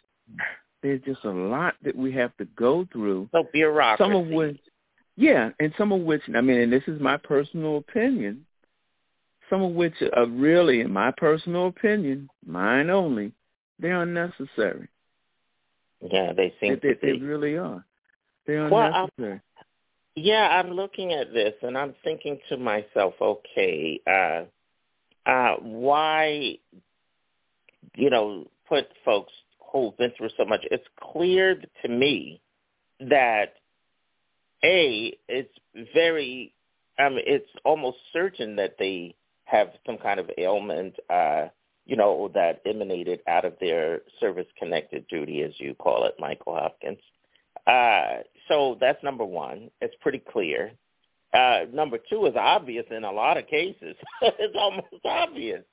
there's 0.82 1.02
just 1.02 1.24
a 1.26 1.30
lot 1.30 1.76
that 1.84 1.96
we 1.96 2.12
have 2.14 2.36
to 2.38 2.46
go 2.46 2.88
through. 2.92 3.30
So 3.32 3.44
bureaucracy. 3.52 4.04
Some 4.04 4.16
of 4.16 4.28
which, 4.28 4.60
yeah, 5.16 5.50
and 5.60 5.74
some 5.78 5.92
of 5.92 6.02
which, 6.02 6.22
I 6.36 6.42
mean, 6.42 6.60
and 6.60 6.74
this 6.74 6.84
is 6.88 7.00
my 7.00 7.18
personal 7.18 7.78
opinion, 7.78 8.46
some 9.50 9.62
of 9.62 9.74
which 9.74 9.94
are 10.14 10.26
really, 10.28 10.82
in 10.82 10.92
my 10.92 11.12
personal 11.12 11.68
opinion, 11.68 12.30
mine 12.46 12.90
only, 12.90 13.34
they're 13.80 14.02
unnecessary. 14.02 14.88
Yeah, 16.02 16.34
they 16.34 16.54
seem 16.60 16.80
They, 16.82 16.94
to 16.94 17.00
they, 17.02 17.12
they 17.12 17.18
really 17.20 17.58
are. 17.58 17.86
They're 18.48 18.70
Well, 18.70 18.94
um, 18.94 19.10
unnecessary. 19.20 19.42
Yeah, 20.16 20.48
I'm 20.60 20.72
looking 20.72 21.14
at 21.14 21.34
this 21.34 21.54
and 21.62 21.78
I'm 21.78 21.96
thinking 22.04 22.40
to 22.50 22.58
myself, 22.58 23.14
okay, 23.22 24.02
uh, 24.06 24.44
uh, 25.30 25.56
why, 25.62 26.58
you 27.96 28.10
know, 28.10 28.48
put 28.68 28.88
folks 29.06 29.32
who've 29.72 29.98
been 29.98 30.12
through 30.18 30.30
so 30.38 30.46
much? 30.46 30.62
It's 30.70 30.88
clear 31.00 31.62
to 31.82 31.88
me 31.88 32.42
that 33.00 33.54
a 34.64 35.18
it's 35.28 35.54
very, 35.94 36.54
I 37.00 37.10
mean, 37.10 37.24
it's 37.26 37.50
almost 37.64 37.98
certain 38.12 38.56
that 38.58 38.76
they 38.78 39.16
have 39.46 39.70
some 39.86 39.98
kind 39.98 40.20
of 40.20 40.30
ailment, 40.38 40.96
uh, 41.10 41.48
you 41.86 41.96
know, 41.96 42.30
that 42.34 42.62
emanated 42.66 43.22
out 43.28 43.46
of 43.46 43.54
their 43.60 44.02
service-connected 44.20 45.08
duty, 45.08 45.42
as 45.42 45.52
you 45.58 45.74
call 45.76 46.06
it, 46.06 46.16
Michael 46.20 46.54
Hopkins. 46.56 47.00
Uh, 47.66 48.24
so 48.48 48.78
that's 48.80 49.04
number 49.04 49.26
one. 49.26 49.70
It's 49.82 49.96
pretty 50.02 50.20
clear. 50.32 50.72
Uh, 51.34 51.62
number 51.74 51.98
two 52.10 52.26
is 52.26 52.34
obvious 52.36 52.86
in 52.92 53.04
a 53.04 53.12
lot 53.12 53.38
of 53.38 53.48
cases. 53.48 53.96
it's 54.22 54.56
almost 54.58 54.88
obvious. 55.06 55.64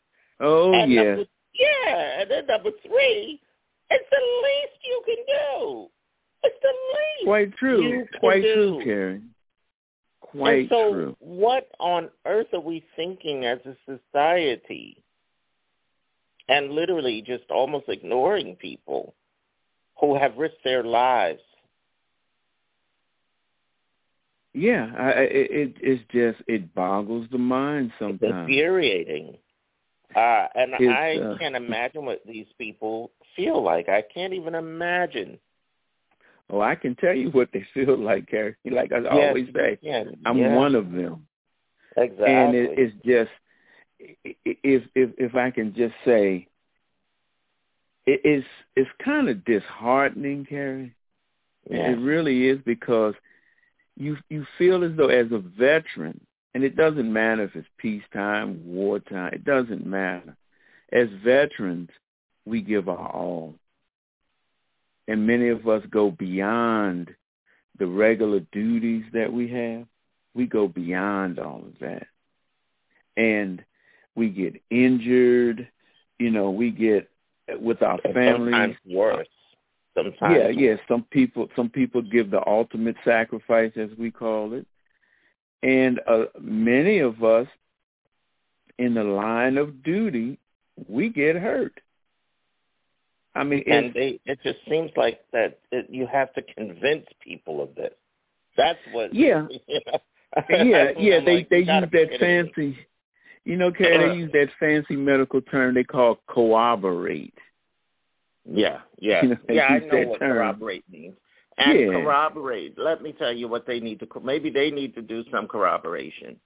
Oh, 0.40 0.72
and 0.72 0.92
yeah. 0.92 1.02
Number, 1.02 1.24
yeah, 1.54 2.20
and 2.20 2.30
then 2.30 2.46
number 2.46 2.70
three, 2.86 3.40
it's 3.90 4.10
the 4.10 4.22
least 4.44 4.78
you 4.84 5.02
can 5.04 5.24
do. 5.26 5.86
It's 6.44 6.56
the 6.62 6.68
least 6.68 7.26
Quite 7.26 7.56
true. 7.56 8.06
Quite 8.20 8.42
do. 8.42 8.54
true, 8.54 8.84
Karen. 8.84 9.30
Quite 10.20 10.58
and 10.60 10.68
so 10.68 10.92
true. 10.92 11.16
what 11.20 11.68
on 11.80 12.10
earth 12.26 12.48
are 12.52 12.60
we 12.60 12.84
thinking 12.96 13.44
as 13.44 13.58
a 13.64 13.74
society? 13.86 15.02
And 16.48 16.70
literally 16.70 17.22
just 17.22 17.44
almost 17.50 17.88
ignoring 17.88 18.56
people 18.56 19.14
who 20.00 20.16
have 20.16 20.36
risked 20.36 20.64
their 20.64 20.84
lives. 20.84 21.40
Yeah, 24.54 24.92
I, 24.96 25.10
I- 25.12 25.20
it, 25.22 25.50
it 25.50 25.76
it's 25.80 26.04
just 26.12 26.48
it 26.48 26.74
boggles 26.74 27.28
the 27.30 27.38
mind 27.38 27.92
It's 28.06 28.18
sometimes. 28.18 28.22
infuriating. 28.22 29.38
Uh, 30.14 30.46
and 30.54 30.74
It's, 30.78 31.02
I 31.02 31.22
uh, 31.22 31.38
can't 31.38 31.56
imagine 31.56 32.04
what 32.04 32.22
these 32.26 32.46
people 32.58 33.12
feel 33.36 33.62
like. 33.62 33.88
I 33.88 34.02
can't 34.02 34.32
even 34.34 34.54
imagine. 34.54 35.38
Oh, 36.50 36.60
I 36.60 36.74
can 36.74 36.94
tell 36.96 37.14
you 37.14 37.30
what 37.30 37.50
they 37.52 37.64
feel 37.74 37.96
like, 38.04 38.28
Carrie. 38.28 38.56
Like 38.64 38.92
I 38.92 39.06
Yes, 39.08 39.08
always 39.08 39.48
say, 39.54 39.78
I'm 40.24 40.42
yeah. 40.42 40.52
one 40.52 40.74
of 40.74 40.92
them. 40.92 41.26
Exactly. 41.96 42.22
And 42.24 42.54
it, 42.54 42.72
it's 42.76 42.94
just 43.04 43.30
if 43.98 44.82
if 44.94 45.10
if 45.18 45.34
I 45.34 45.50
can 45.50 45.74
just 45.74 45.94
say, 46.04 46.48
it, 48.06 48.20
it's 48.24 48.46
it's 48.76 48.90
kind 49.04 49.28
of 49.28 49.44
disheartening, 49.44 50.46
Carrie. 50.46 50.94
Yeah. 51.70 51.86
It 51.86 51.98
really 51.98 52.48
is 52.48 52.58
because 52.64 53.14
you 53.98 54.16
you 54.28 54.46
feel 54.56 54.84
as 54.84 54.92
though 54.96 55.08
as 55.08 55.26
a 55.32 55.38
veteran, 55.38 56.20
and 56.54 56.62
it 56.64 56.76
doesn't 56.76 57.12
matter 57.12 57.42
if 57.42 57.56
it's 57.56 57.68
peacetime, 57.78 58.62
wartime, 58.64 59.32
it 59.34 59.44
doesn't 59.44 59.84
matter. 59.84 60.36
As 60.92 61.08
veterans, 61.22 61.90
we 62.46 62.62
give 62.62 62.88
our 62.88 63.10
all. 63.10 63.54
And 65.06 65.26
many 65.26 65.48
of 65.48 65.66
us 65.66 65.82
go 65.90 66.10
beyond 66.10 67.14
the 67.78 67.86
regular 67.86 68.40
duties 68.52 69.04
that 69.12 69.32
we 69.32 69.48
have. 69.48 69.86
We 70.34 70.46
go 70.46 70.68
beyond 70.68 71.38
all 71.38 71.64
of 71.66 71.78
that. 71.80 72.06
And 73.16 73.64
we 74.14 74.28
get 74.28 74.60
injured. 74.70 75.68
you 76.18 76.30
know, 76.30 76.50
we 76.50 76.70
get 76.70 77.08
with 77.60 77.82
our 77.82 77.98
families. 77.98 78.54
Sometimes 78.54 78.76
worse. 78.86 79.28
Sometimes. 79.98 80.36
Yeah, 80.36 80.48
yeah. 80.48 80.76
Some 80.86 81.04
people, 81.10 81.48
some 81.56 81.68
people 81.68 82.02
give 82.02 82.30
the 82.30 82.46
ultimate 82.46 82.96
sacrifice, 83.04 83.72
as 83.76 83.90
we 83.98 84.10
call 84.10 84.52
it, 84.54 84.66
and 85.62 86.00
uh, 86.06 86.26
many 86.40 86.98
of 86.98 87.22
us, 87.24 87.46
in 88.78 88.94
the 88.94 89.02
line 89.02 89.58
of 89.58 89.82
duty, 89.82 90.38
we 90.86 91.08
get 91.08 91.34
hurt. 91.34 91.80
I 93.34 93.44
mean, 93.44 93.64
and 93.66 93.86
it's, 93.86 93.94
they 93.94 94.32
it 94.32 94.38
just 94.42 94.58
seems 94.68 94.90
like 94.96 95.20
that 95.32 95.58
it, 95.70 95.86
you 95.90 96.06
have 96.06 96.32
to 96.34 96.42
convince 96.42 97.06
people 97.22 97.62
of 97.62 97.74
this. 97.74 97.92
That's 98.56 98.78
what. 98.92 99.14
Yeah. 99.14 99.46
You 99.68 99.80
know? 99.86 100.00
yeah, 100.50 100.90
yeah. 100.98 101.20
They 101.24 101.36
like, 101.36 101.48
they 101.48 101.58
use 101.60 101.66
that 101.66 102.08
fancy, 102.20 102.76
you 103.44 103.56
know. 103.56 103.72
They 103.76 104.12
use 104.14 104.30
that 104.32 104.48
fancy 104.60 104.94
medical 104.94 105.40
term 105.40 105.74
they 105.74 105.84
call 105.84 106.18
corroborate. 106.26 107.32
Yeah, 108.50 108.78
yeah, 108.98 109.22
You 109.22 109.28
know, 109.30 109.36
yeah. 109.48 109.66
I 109.66 109.78
know 109.80 110.08
what 110.08 110.18
term. 110.20 110.32
corroborate 110.36 110.84
means. 110.90 111.14
And 111.58 111.78
Yeah. 111.78 111.86
corroborate. 111.86 112.78
Let 112.78 113.02
me 113.02 113.12
tell 113.12 113.32
you 113.32 113.48
what 113.48 113.66
they 113.66 113.80
need 113.80 114.00
to. 114.00 114.06
Maybe 114.22 114.48
they 114.50 114.70
need 114.70 114.94
to 114.94 115.02
do 115.02 115.24
some 115.30 115.48
corroboration. 115.48 116.36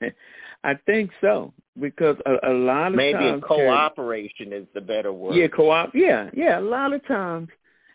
I 0.64 0.74
think 0.86 1.10
so 1.20 1.52
because 1.80 2.16
a, 2.26 2.50
a 2.50 2.54
lot 2.54 2.88
of 2.88 2.94
Maybe 2.94 3.18
times, 3.18 3.42
cooperation 3.46 4.52
is 4.52 4.66
the 4.74 4.80
better 4.80 5.12
word. 5.12 5.34
Yeah, 5.36 5.48
co-op. 5.48 5.94
Yeah, 5.94 6.30
yeah. 6.32 6.58
A 6.58 6.60
lot 6.60 6.92
of 6.92 7.06
times, 7.06 7.48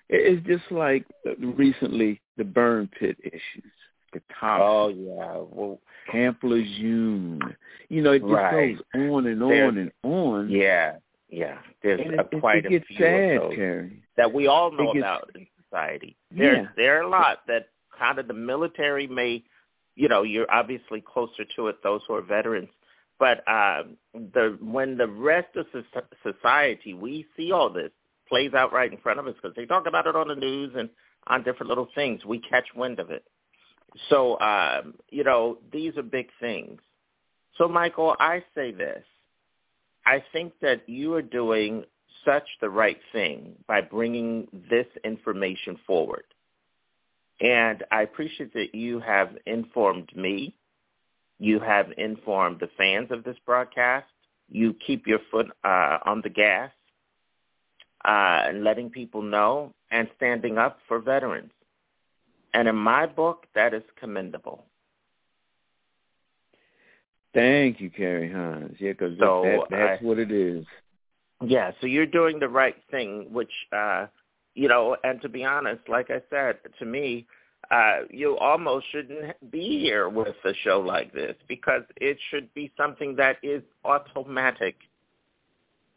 it's 0.10 0.46
just 0.46 0.72
like 0.72 1.06
recently 1.40 2.22
the 2.38 2.44
burn 2.44 2.90
pit 3.00 3.18
issues, 3.24 3.72
the 4.14 4.22
top. 4.40 4.62
Oh 4.62 4.88
yeah. 4.90 5.38
Well, 5.50 5.80
Camp 6.12 6.40
Lejeune. 6.44 7.40
You 7.90 8.02
know, 8.02 8.12
it 8.12 8.20
just 8.20 8.32
Right. 8.32 8.76
goes 8.78 8.84
on 9.12 9.28
and 9.28 9.42
There's- 9.42 9.68
on 9.68 9.78
and 9.78 9.92
on. 10.04 10.50
yeah, 10.50 10.98
yeah. 11.30 11.58
There's 11.84 12.00
And 12.02 12.16
a, 12.16 12.22
it, 12.22 12.28
it, 12.32 12.40
quite 12.40 12.66
it 12.66 12.82
a 12.82 12.86
few 12.86 12.98
sad, 12.98 13.36
of 13.38 13.42
those 13.50 13.56
Carrie. 13.56 14.04
that 14.18 14.34
we 14.34 14.48
all 14.48 14.72
know 14.72 14.94
gets- 14.94 15.04
about 15.04 15.30
in 15.36 15.48
society. 15.64 16.16
There, 16.32 16.56
Yeah. 16.56 16.68
there 16.76 16.98
are 16.98 17.02
a 17.02 17.10
lot 17.10 17.40
that 17.48 17.70
kind 17.98 18.20
of 18.20 18.28
the 18.28 18.34
military 18.34 19.08
may, 19.08 19.44
you 19.96 20.08
know, 20.08 20.24
you're 20.24 20.50
obviously 20.52 21.02
closer 21.02 21.44
to 21.56 21.68
it. 21.68 21.82
Those 21.84 22.02
who 22.08 22.14
are 22.16 22.22
veterans, 22.22 22.70
but 23.20 23.40
um, 23.48 23.98
the 24.14 24.58
when 24.62 24.98
the 24.98 25.08
rest 25.08 25.56
of 25.56 25.66
society, 26.24 26.94
we 26.94 27.26
see 27.36 27.52
all 27.52 27.70
this 27.70 27.92
plays 28.30 28.54
out 28.54 28.72
right 28.74 28.92
in 28.92 28.98
front 29.00 29.20
of 29.20 29.28
us 29.28 29.36
because 29.42 29.56
they 29.56 29.66
talk 29.66 29.88
about 29.88 30.06
it 30.06 30.16
on 30.16 30.28
the 30.28 30.36
news 30.36 30.74
and 30.76 30.90
on 31.28 31.44
different 31.44 31.70
little 31.70 31.88
things. 31.96 32.24
We 32.26 32.40
catch 32.40 32.66
wind 32.76 33.00
of 33.00 33.10
it. 33.10 33.24
So, 34.10 34.40
um, 34.40 34.96
you 35.10 35.24
know, 35.24 35.58
these 35.72 35.98
are 35.98 36.04
big 36.04 36.28
things. 36.40 36.80
So, 37.58 37.68
Michael, 37.68 38.16
I 38.20 38.44
say 38.54 38.72
this. 38.72 39.04
I 40.08 40.24
think 40.32 40.54
that 40.62 40.88
you 40.88 41.14
are 41.16 41.22
doing 41.22 41.84
such 42.24 42.48
the 42.62 42.70
right 42.70 43.00
thing 43.12 43.56
by 43.68 43.82
bringing 43.82 44.48
this 44.70 44.88
information 45.04 45.78
forward. 45.86 46.24
And 47.42 47.84
I 47.92 48.04
appreciate 48.04 48.54
that 48.54 48.74
you 48.74 49.02
have 49.02 49.38
informed 49.46 50.16
me. 50.16 50.56
You 51.40 51.60
have 51.60 51.88
informed 51.98 52.62
the 52.62 52.70
fans 52.78 53.12
of 53.12 53.26
this 53.26 53.36
broadcast. 53.46 54.08
You 54.50 54.74
keep 54.74 55.08
your 55.08 55.20
foot 55.30 55.48
uh, 55.66 55.98
on 56.06 56.22
the 56.24 56.30
gas 56.30 56.72
uh, 58.06 58.48
and 58.48 58.64
letting 58.64 58.90
people 58.90 59.22
know 59.22 59.74
and 59.92 60.08
standing 60.16 60.58
up 60.58 60.80
for 60.88 61.00
veterans. 61.00 61.52
And 62.54 62.70
in 62.70 62.78
my 62.78 63.08
book, 63.08 63.46
that 63.56 63.74
is 63.74 63.84
commendable. 64.00 64.64
Thank 67.38 67.80
you, 67.80 67.92
Carrie 67.92 68.32
Hines. 68.34 68.78
Yeah, 68.80 68.94
because 68.94 69.16
So, 69.20 69.44
that, 69.44 69.68
that's 69.70 70.02
I- 70.02 70.06
what 70.06 70.18
it 70.18 70.32
is. 70.32 70.66
Yeah, 71.46 71.72
so 71.80 71.86
you're 71.86 72.08
doing 72.08 72.40
the 72.40 72.50
right 72.50 72.76
thing, 72.90 73.32
which 73.32 73.52
uh 73.72 74.08
you 74.56 74.68
know, 74.68 74.98
and 75.04 75.22
to 75.22 75.30
be 75.30 75.44
honest, 75.46 75.88
like 75.88 76.10
I 76.10 76.20
said, 76.32 76.58
to 76.80 76.86
me, 76.86 77.28
uh 77.70 78.06
you 78.10 78.40
almost 78.40 78.88
shouldn't 78.92 79.52
be 79.52 79.80
here 79.80 80.10
with 80.10 80.36
a 80.46 80.54
show 80.64 80.80
like 80.80 81.14
this 81.14 81.36
because 81.48 81.84
it 81.98 82.18
should 82.32 82.52
be 82.56 82.72
something 82.76 83.16
that 83.18 83.38
is 83.44 83.62
automatic 83.86 84.78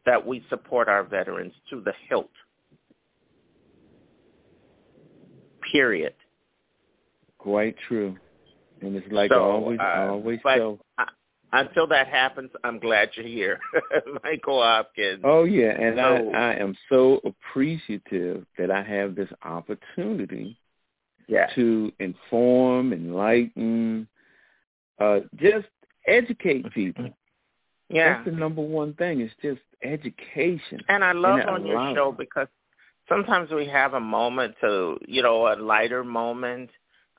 that 0.04 0.26
we 0.26 0.44
support 0.50 0.88
our 0.88 1.04
veterans 1.04 1.54
to 1.70 1.80
the 1.80 1.94
hilt. 2.06 2.36
Period. 5.72 6.12
Quite 7.38 7.76
true. 7.88 8.14
And 8.82 8.94
it's 8.94 9.10
like 9.10 9.30
So, 9.30 9.36
I 9.36 9.52
always, 9.52 9.80
I 9.80 10.06
uh, 10.06 10.10
always 10.10 10.40
but 10.44 10.56
tell. 10.56 10.78
Until 11.52 11.86
that 11.88 12.08
happens, 12.08 12.50
I'm 12.64 12.78
glad 12.78 13.10
you're 13.14 13.26
here, 13.26 13.58
Michael 14.24 14.62
Hopkins. 14.62 15.20
Oh 15.24 15.44
yeah, 15.44 15.70
and 15.70 15.96
So- 15.96 16.32
I, 16.34 16.50
I 16.50 16.54
am 16.54 16.76
so 16.88 17.20
appreciative 17.24 18.46
that 18.58 18.70
I 18.70 18.82
have 18.82 19.14
this 19.14 19.28
opportunity 19.44 20.56
Yeah. 21.28 21.46
to 21.54 21.92
inform, 21.98 22.92
enlighten, 22.92 24.08
uh, 24.98 25.20
just 25.36 25.66
educate 26.06 26.70
people. 26.72 27.10
Yeah. 27.92 28.14
That's 28.18 28.26
the 28.26 28.36
number 28.36 28.62
one 28.62 28.94
thing. 28.94 29.20
It's 29.20 29.34
just 29.42 29.60
education. 29.82 30.78
And 30.88 31.02
I 31.02 31.10
love 31.10 31.40
it 31.40 31.48
on 31.48 31.66
your 31.66 31.92
show 31.92 32.12
because 32.16 32.46
sometimes 33.08 33.50
we 33.50 33.66
have 33.66 33.94
a 33.94 34.00
moment 34.00 34.54
to, 34.60 34.96
you 35.08 35.22
know, 35.22 35.52
a 35.52 35.56
lighter 35.56 36.04
moment. 36.04 36.70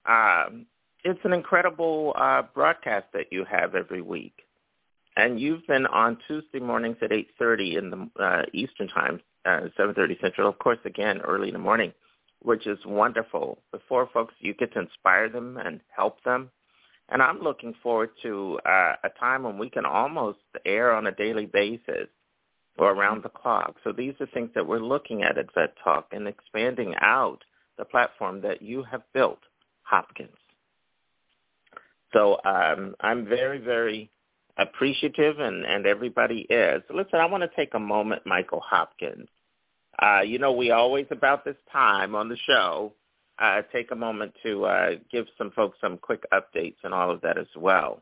Um, 0.05 0.65
it's 1.03 1.19
an 1.23 1.33
incredible 1.33 2.13
uh, 2.15 2.43
broadcast 2.53 3.07
that 3.13 3.27
you 3.31 3.45
have 3.49 3.75
every 3.75 4.01
week. 4.01 4.33
And 5.17 5.39
you've 5.39 5.65
been 5.67 5.85
on 5.87 6.17
Tuesday 6.27 6.59
mornings 6.59 6.97
at 7.01 7.11
8.30 7.11 7.77
in 7.77 7.89
the 7.89 8.23
uh, 8.23 8.43
Eastern 8.53 8.87
Time, 8.87 9.19
uh, 9.45 9.67
7.30 9.77 10.21
Central, 10.21 10.47
of 10.47 10.57
course, 10.59 10.77
again, 10.85 11.19
early 11.21 11.49
in 11.49 11.53
the 11.53 11.59
morning, 11.59 11.91
which 12.41 12.65
is 12.65 12.79
wonderful. 12.85 13.57
Before 13.71 14.09
folks, 14.13 14.33
you 14.39 14.53
get 14.53 14.73
to 14.73 14.79
inspire 14.79 15.27
them 15.27 15.57
and 15.57 15.81
help 15.95 16.23
them. 16.23 16.49
And 17.09 17.21
I'm 17.21 17.41
looking 17.41 17.75
forward 17.83 18.11
to 18.23 18.59
uh, 18.65 18.93
a 19.03 19.09
time 19.19 19.43
when 19.43 19.57
we 19.57 19.69
can 19.69 19.85
almost 19.85 20.39
air 20.65 20.93
on 20.93 21.07
a 21.07 21.11
daily 21.11 21.45
basis 21.45 22.07
or 22.77 22.91
around 22.91 23.23
the 23.23 23.29
clock. 23.29 23.75
So 23.83 23.91
these 23.91 24.13
are 24.21 24.27
things 24.27 24.51
that 24.55 24.65
we're 24.65 24.79
looking 24.79 25.23
at 25.23 25.37
at 25.37 25.53
Vet 25.53 25.73
Talk 25.83 26.07
and 26.13 26.25
expanding 26.25 26.95
out 27.01 27.39
the 27.77 27.83
platform 27.83 28.41
that 28.41 28.61
you 28.61 28.83
have 28.83 29.01
built, 29.13 29.39
Hopkins. 29.83 30.37
So 32.13 32.39
um, 32.43 32.95
I'm 32.99 33.25
very, 33.25 33.59
very 33.59 34.09
appreciative, 34.57 35.39
and, 35.39 35.65
and 35.65 35.85
everybody 35.85 36.45
is. 36.49 36.81
Listen, 36.93 37.19
I 37.19 37.25
want 37.25 37.43
to 37.43 37.49
take 37.55 37.73
a 37.73 37.79
moment, 37.79 38.23
Michael 38.25 38.61
Hopkins. 38.61 39.27
Uh, 40.01 40.21
you 40.21 40.39
know, 40.39 40.51
we 40.51 40.71
always, 40.71 41.05
about 41.11 41.45
this 41.45 41.55
time 41.71 42.15
on 42.15 42.29
the 42.29 42.37
show, 42.47 42.93
uh, 43.39 43.61
take 43.71 43.91
a 43.91 43.95
moment 43.95 44.33
to 44.43 44.65
uh, 44.65 44.91
give 45.11 45.25
some 45.37 45.51
folks 45.51 45.77
some 45.81 45.97
quick 45.97 46.23
updates 46.31 46.77
and 46.83 46.93
all 46.93 47.11
of 47.11 47.21
that 47.21 47.37
as 47.37 47.47
well. 47.55 48.01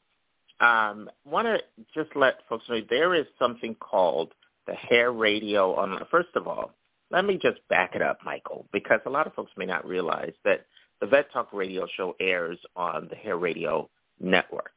Um, 0.60 1.10
want 1.24 1.48
to 1.48 1.60
just 1.94 2.16
let 2.16 2.48
folks 2.50 2.66
know 2.68 2.82
there 2.90 3.16
is 3.16 3.26
something 3.38 3.76
called 3.76 4.34
the 4.68 4.74
Hair 4.74 5.14
Radio 5.14 5.74
on. 5.76 5.98
First 6.12 6.30
of 6.36 6.48
all, 6.48 6.72
let 7.12 7.26
me 7.26 7.40
just 7.42 7.60
back 7.70 7.96
it 7.96 8.02
up, 8.02 8.20
Michael, 8.24 8.66
because 8.74 9.00
a 9.06 9.10
lot 9.10 9.28
of 9.28 9.34
folks 9.34 9.52
may 9.58 9.66
not 9.66 9.88
realize 9.88 10.34
that 10.44 10.66
the 11.00 11.08
Vet 11.08 11.32
Talk 11.32 11.54
Radio 11.54 11.88
show 11.96 12.16
airs 12.20 12.60
on 12.76 13.08
the 13.10 13.16
Hair 13.16 13.38
Radio 13.38 13.90
network. 14.20 14.72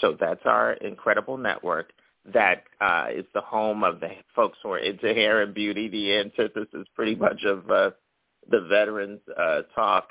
So 0.00 0.16
that's 0.18 0.42
our 0.44 0.72
incredible 0.74 1.36
network 1.36 1.92
that 2.32 2.64
uh, 2.80 3.06
is 3.14 3.24
the 3.34 3.40
home 3.40 3.84
of 3.84 4.00
the 4.00 4.10
folks 4.34 4.58
who 4.62 4.72
are 4.72 4.78
into 4.78 5.14
hair 5.14 5.42
and 5.42 5.54
beauty. 5.54 5.88
The 5.88 6.18
antithesis 6.18 6.86
pretty 6.94 7.14
much 7.14 7.44
of 7.44 7.70
uh, 7.70 7.90
the 8.50 8.66
veterans 8.68 9.20
uh, 9.36 9.62
talk. 9.74 10.08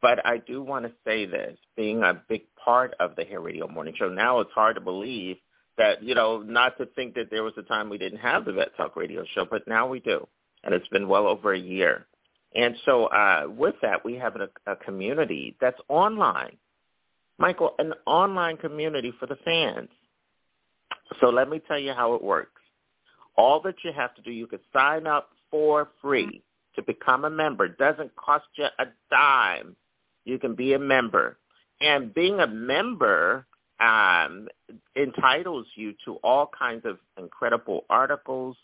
But 0.00 0.24
I 0.24 0.38
do 0.38 0.62
want 0.62 0.84
to 0.84 0.92
say 1.04 1.26
this, 1.26 1.58
being 1.76 2.02
a 2.02 2.22
big 2.28 2.42
part 2.62 2.94
of 3.00 3.16
the 3.16 3.24
Hair 3.24 3.40
Radio 3.40 3.66
Morning 3.66 3.94
Show, 3.96 4.08
now 4.08 4.40
it's 4.40 4.52
hard 4.52 4.76
to 4.76 4.80
believe 4.80 5.36
that, 5.78 6.02
you 6.02 6.14
know, 6.14 6.42
not 6.42 6.78
to 6.78 6.86
think 6.86 7.14
that 7.14 7.30
there 7.30 7.42
was 7.42 7.54
a 7.56 7.62
time 7.62 7.88
we 7.88 7.98
didn't 7.98 8.18
have 8.18 8.44
the 8.44 8.52
Vet 8.52 8.76
Talk 8.76 8.96
Radio 8.96 9.24
Show, 9.34 9.46
but 9.50 9.66
now 9.66 9.88
we 9.88 10.00
do. 10.00 10.26
And 10.62 10.74
it's 10.74 10.88
been 10.88 11.08
well 11.08 11.26
over 11.26 11.52
a 11.52 11.58
year. 11.58 12.06
And 12.54 12.76
so 12.84 13.06
uh, 13.06 13.46
with 13.48 13.74
that, 13.82 14.04
we 14.04 14.14
have 14.14 14.36
a, 14.36 14.48
a 14.70 14.76
community 14.76 15.56
that's 15.60 15.80
online. 15.88 16.56
Michael, 17.38 17.74
an 17.78 17.92
online 18.06 18.56
community 18.56 19.12
for 19.18 19.26
the 19.26 19.36
fans. 19.44 19.88
So 21.20 21.28
let 21.28 21.48
me 21.48 21.60
tell 21.66 21.78
you 21.78 21.92
how 21.92 22.14
it 22.14 22.22
works. 22.22 22.60
All 23.36 23.60
that 23.62 23.76
you 23.84 23.92
have 23.92 24.14
to 24.14 24.22
do, 24.22 24.30
you 24.30 24.46
can 24.46 24.60
sign 24.72 25.06
up 25.06 25.30
for 25.50 25.88
free 26.00 26.42
to 26.74 26.82
become 26.82 27.24
a 27.24 27.30
member. 27.30 27.66
It 27.66 27.78
doesn't 27.78 28.14
cost 28.16 28.46
you 28.56 28.66
a 28.78 28.84
dime. 29.10 29.76
You 30.24 30.38
can 30.38 30.54
be 30.54 30.72
a 30.72 30.78
member. 30.78 31.38
And 31.80 32.14
being 32.14 32.40
a 32.40 32.46
member 32.46 33.46
um, 33.80 34.48
entitles 34.94 35.66
you 35.74 35.94
to 36.06 36.14
all 36.24 36.50
kinds 36.58 36.86
of 36.86 36.98
incredible 37.18 37.84
articles, 37.90 38.56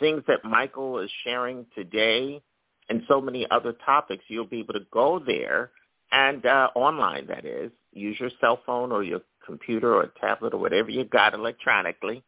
things 0.00 0.22
that 0.26 0.44
Michael 0.44 0.98
is 1.00 1.10
sharing 1.22 1.66
today, 1.74 2.40
and 2.88 3.02
so 3.08 3.20
many 3.20 3.46
other 3.50 3.74
topics. 3.84 4.24
You'll 4.28 4.46
be 4.46 4.60
able 4.60 4.74
to 4.74 4.86
go 4.90 5.22
there 5.24 5.70
and 6.12 6.44
uh, 6.44 6.68
online, 6.74 7.26
that 7.26 7.44
is, 7.44 7.70
use 7.94 8.20
your 8.20 8.30
cell 8.40 8.60
phone 8.66 8.92
or 8.92 9.02
your 9.02 9.22
computer 9.44 9.94
or 9.94 10.12
tablet 10.20 10.54
or 10.54 10.58
whatever 10.58 10.90
you 10.90 11.04
got 11.04 11.34
electronically, 11.34 12.22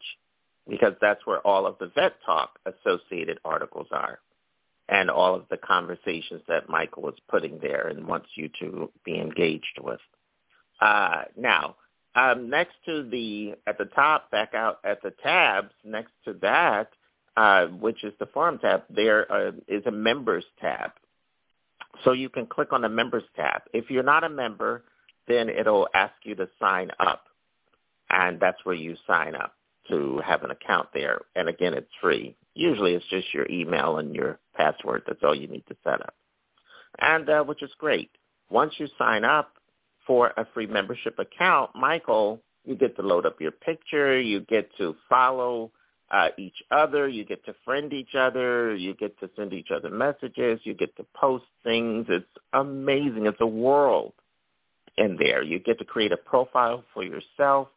because 0.68 0.94
that's 1.00 1.26
where 1.26 1.40
all 1.40 1.66
of 1.66 1.78
the 1.80 1.92
Vet 1.96 2.14
Talk 2.26 2.60
associated 2.66 3.40
articles 3.46 3.88
are 3.92 4.20
and 4.90 5.10
all 5.10 5.36
of 5.36 5.46
the 5.50 5.58
conversations 5.58 6.42
that 6.48 6.68
Michael 6.68 7.04
was 7.04 7.16
putting 7.30 7.60
there 7.60 7.88
and 7.88 8.08
wants 8.08 8.28
you 8.36 8.50
to 8.60 8.90
be 9.06 9.20
engaged 9.20 9.80
with. 9.82 10.00
Uh, 10.82 11.24
now, 11.38 11.76
um, 12.16 12.50
next 12.50 12.74
to 12.86 13.04
the, 13.04 13.54
at 13.68 13.78
the 13.78 13.86
top, 13.86 14.32
back 14.32 14.54
out 14.54 14.80
at 14.84 15.02
the 15.04 15.12
tabs, 15.22 15.72
next 15.84 16.12
to 16.26 16.34
that, 16.42 16.90
uh, 17.38 17.68
which 17.68 18.04
is 18.04 18.14
the 18.20 18.26
forum 18.28 18.58
tab, 18.60 18.84
there 18.90 19.32
uh, 19.32 19.52
is 19.68 19.86
a 19.86 19.92
members 19.92 20.46
tab. 20.60 20.92
So 22.04 22.14
you 22.14 22.30
can 22.30 22.48
click 22.48 22.74
on 22.74 22.82
the 22.82 22.90
members 22.90 23.24
tab. 23.36 23.62
If 23.74 23.90
you're 23.90 24.04
not 24.04 24.24
a 24.24 24.30
member, 24.30 24.84
then 25.28 25.50
it'll 25.50 25.88
ask 25.94 26.14
you 26.24 26.36
to 26.36 26.50
sign 26.60 26.90
up. 27.00 27.26
And 28.10 28.40
that's 28.40 28.58
where 28.64 28.76
you 28.76 28.96
sign 29.06 29.36
up 29.36 29.54
to 29.90 30.20
have 30.26 30.44
an 30.44 30.52
account 30.52 30.90
there. 30.94 31.22
And 31.36 31.48
again, 31.48 31.74
it's 31.74 31.92
free. 32.02 32.36
Usually 32.56 32.94
it's 32.94 33.06
just 33.10 33.34
your 33.34 33.48
email 33.50 33.98
and 33.98 34.16
your 34.16 34.40
password. 34.60 35.04
That's 35.08 35.24
all 35.24 35.36
you 35.36 35.48
need 35.48 35.66
to 35.68 35.76
set 35.84 36.02
up. 36.02 36.14
And 37.00 37.30
uh, 37.30 37.44
which 37.44 37.64
is 37.64 37.72
great. 37.78 38.12
Once 38.50 38.74
you 38.78 38.88
sign 38.98 39.24
up 39.24 39.54
for 40.06 40.34
a 40.38 40.46
free 40.54 40.68
membership 40.68 41.18
account, 41.20 41.72
Michael, 41.76 42.42
you 42.66 42.76
get 42.76 42.96
to 42.98 43.02
load 43.02 43.26
up 43.26 43.40
your 43.40 43.52
picture. 43.52 44.20
You 44.20 44.42
get 44.42 44.70
to 44.78 44.96
follow 45.08 45.72
uh, 46.12 46.30
each 46.38 46.64
other. 46.72 47.08
You 47.08 47.24
get 47.24 47.46
to 47.46 47.54
friend 47.64 47.94
each 47.94 48.16
other. 48.18 48.76
You 48.76 48.96
get 48.96 49.20
to 49.20 49.30
send 49.36 49.54
each 49.54 49.70
other 49.76 49.90
messages. 49.90 50.60
You 50.64 50.74
get 50.74 50.96
to 50.98 51.06
post 51.16 51.46
things. 51.64 52.08
It's 52.10 52.26
amazing. 52.54 53.28
It's 53.28 53.42
a 53.42 53.48
world 53.48 54.14
in 54.98 55.18
there. 55.18 55.44
You 55.44 55.60
get 55.60 55.80
to 55.80 55.86
create 55.86 56.12
a 56.12 56.18
profile 56.18 56.84
for 56.94 57.04
yourself. 57.04 57.70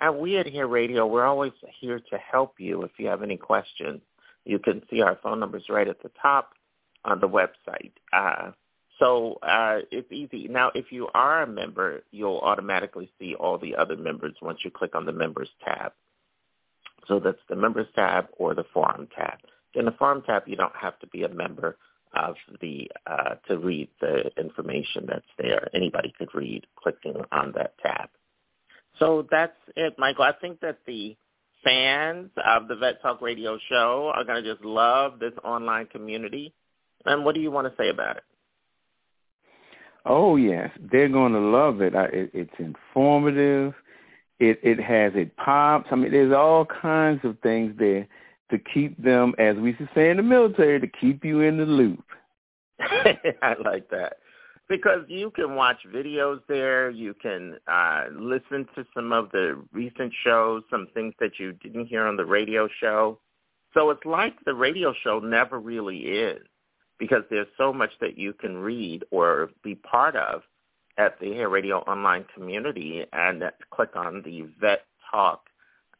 And 0.00 0.18
we 0.18 0.38
at 0.38 0.46
Hair 0.46 0.68
Radio, 0.68 1.06
we're 1.06 1.26
always 1.26 1.52
here 1.80 1.98
to 1.98 2.18
help 2.18 2.54
you 2.58 2.82
if 2.82 2.92
you 2.98 3.08
have 3.08 3.22
any 3.22 3.36
questions. 3.36 4.00
You 4.48 4.58
can 4.58 4.82
see 4.90 5.02
our 5.02 5.18
phone 5.22 5.40
numbers 5.40 5.64
right 5.68 5.86
at 5.86 6.02
the 6.02 6.10
top 6.20 6.54
on 7.04 7.20
the 7.20 7.28
website. 7.28 7.92
Uh, 8.12 8.52
so 8.98 9.38
uh, 9.42 9.80
it's 9.90 10.10
easy. 10.10 10.48
Now, 10.48 10.72
if 10.74 10.86
you 10.90 11.08
are 11.14 11.42
a 11.42 11.46
member, 11.46 12.02
you'll 12.10 12.38
automatically 12.38 13.10
see 13.18 13.34
all 13.34 13.58
the 13.58 13.76
other 13.76 13.94
members 13.94 14.34
once 14.40 14.60
you 14.64 14.70
click 14.70 14.94
on 14.94 15.04
the 15.04 15.12
members 15.12 15.50
tab. 15.62 15.92
So 17.06 17.20
that's 17.20 17.38
the 17.50 17.56
members 17.56 17.88
tab 17.94 18.28
or 18.38 18.54
the 18.54 18.64
forum 18.72 19.08
tab. 19.14 19.38
In 19.74 19.84
the 19.84 19.92
forum 19.92 20.22
tab, 20.26 20.44
you 20.46 20.56
don't 20.56 20.74
have 20.74 20.98
to 21.00 21.06
be 21.06 21.24
a 21.24 21.28
member 21.28 21.76
of 22.14 22.36
the 22.62 22.90
uh, 23.06 23.34
to 23.48 23.58
read 23.58 23.88
the 24.00 24.30
information 24.38 25.04
that's 25.06 25.26
there. 25.36 25.68
Anybody 25.74 26.12
could 26.18 26.34
read 26.34 26.66
clicking 26.74 27.22
on 27.30 27.52
that 27.54 27.74
tab. 27.82 28.08
So 28.98 29.26
that's 29.30 29.56
it, 29.76 29.94
Michael. 29.98 30.24
I 30.24 30.32
think 30.32 30.60
that 30.60 30.78
the 30.86 31.16
fans 31.64 32.30
of 32.44 32.68
the 32.68 32.76
Vet 32.76 33.00
Talk 33.02 33.20
Radio 33.20 33.58
show 33.68 34.12
are 34.14 34.24
going 34.24 34.42
to 34.42 34.54
just 34.54 34.64
love 34.64 35.18
this 35.18 35.32
online 35.44 35.86
community. 35.86 36.52
And 37.04 37.24
what 37.24 37.34
do 37.34 37.40
you 37.40 37.50
want 37.50 37.66
to 37.66 37.82
say 37.82 37.88
about 37.88 38.18
it? 38.18 38.24
Oh 40.04 40.36
yes, 40.36 40.70
they're 40.90 41.08
going 41.08 41.32
to 41.32 41.40
love 41.40 41.80
it. 41.80 41.94
I, 41.94 42.04
it 42.06 42.30
it's 42.32 42.54
informative. 42.58 43.74
It 44.38 44.58
it 44.62 44.80
has 44.80 45.12
it 45.14 45.36
pops. 45.36 45.88
I 45.90 45.96
mean, 45.96 46.12
there's 46.12 46.32
all 46.32 46.64
kinds 46.64 47.20
of 47.24 47.38
things 47.40 47.74
there 47.78 48.06
to 48.50 48.58
keep 48.58 49.02
them, 49.02 49.34
as 49.38 49.56
we 49.56 49.70
used 49.70 49.80
to 49.80 49.88
say 49.94 50.10
in 50.10 50.16
the 50.16 50.22
military, 50.22 50.80
to 50.80 50.86
keep 50.86 51.24
you 51.24 51.40
in 51.40 51.58
the 51.58 51.66
loop. 51.66 52.04
I 52.80 53.54
like 53.62 53.90
that 53.90 54.18
because 54.68 55.02
you 55.08 55.30
can 55.30 55.54
watch 55.54 55.78
videos 55.92 56.40
there. 56.48 56.90
You 56.90 57.14
can 57.14 57.56
uh, 57.66 58.04
listen 58.12 58.66
to 58.74 58.84
some 58.94 59.12
of 59.12 59.30
the 59.32 59.62
recent 59.72 60.12
shows, 60.24 60.62
some 60.70 60.88
things 60.94 61.14
that 61.20 61.38
you 61.38 61.52
didn't 61.52 61.86
hear 61.86 62.06
on 62.06 62.16
the 62.16 62.26
radio 62.26 62.68
show. 62.80 63.18
So 63.74 63.90
it's 63.90 64.04
like 64.04 64.34
the 64.44 64.54
radio 64.54 64.94
show 65.04 65.18
never 65.18 65.58
really 65.58 65.98
is 65.98 66.42
because 66.98 67.22
there's 67.30 67.46
so 67.56 67.72
much 67.72 67.90
that 68.00 68.18
you 68.18 68.32
can 68.32 68.58
read 68.58 69.04
or 69.10 69.50
be 69.62 69.74
part 69.74 70.16
of 70.16 70.42
at 70.96 71.18
the 71.20 71.32
Hair 71.32 71.48
Radio 71.48 71.78
online 71.80 72.24
community 72.34 73.04
and 73.12 73.42
click 73.70 73.90
on 73.94 74.22
the 74.24 74.48
Vet 74.60 74.84
Talk 75.10 75.42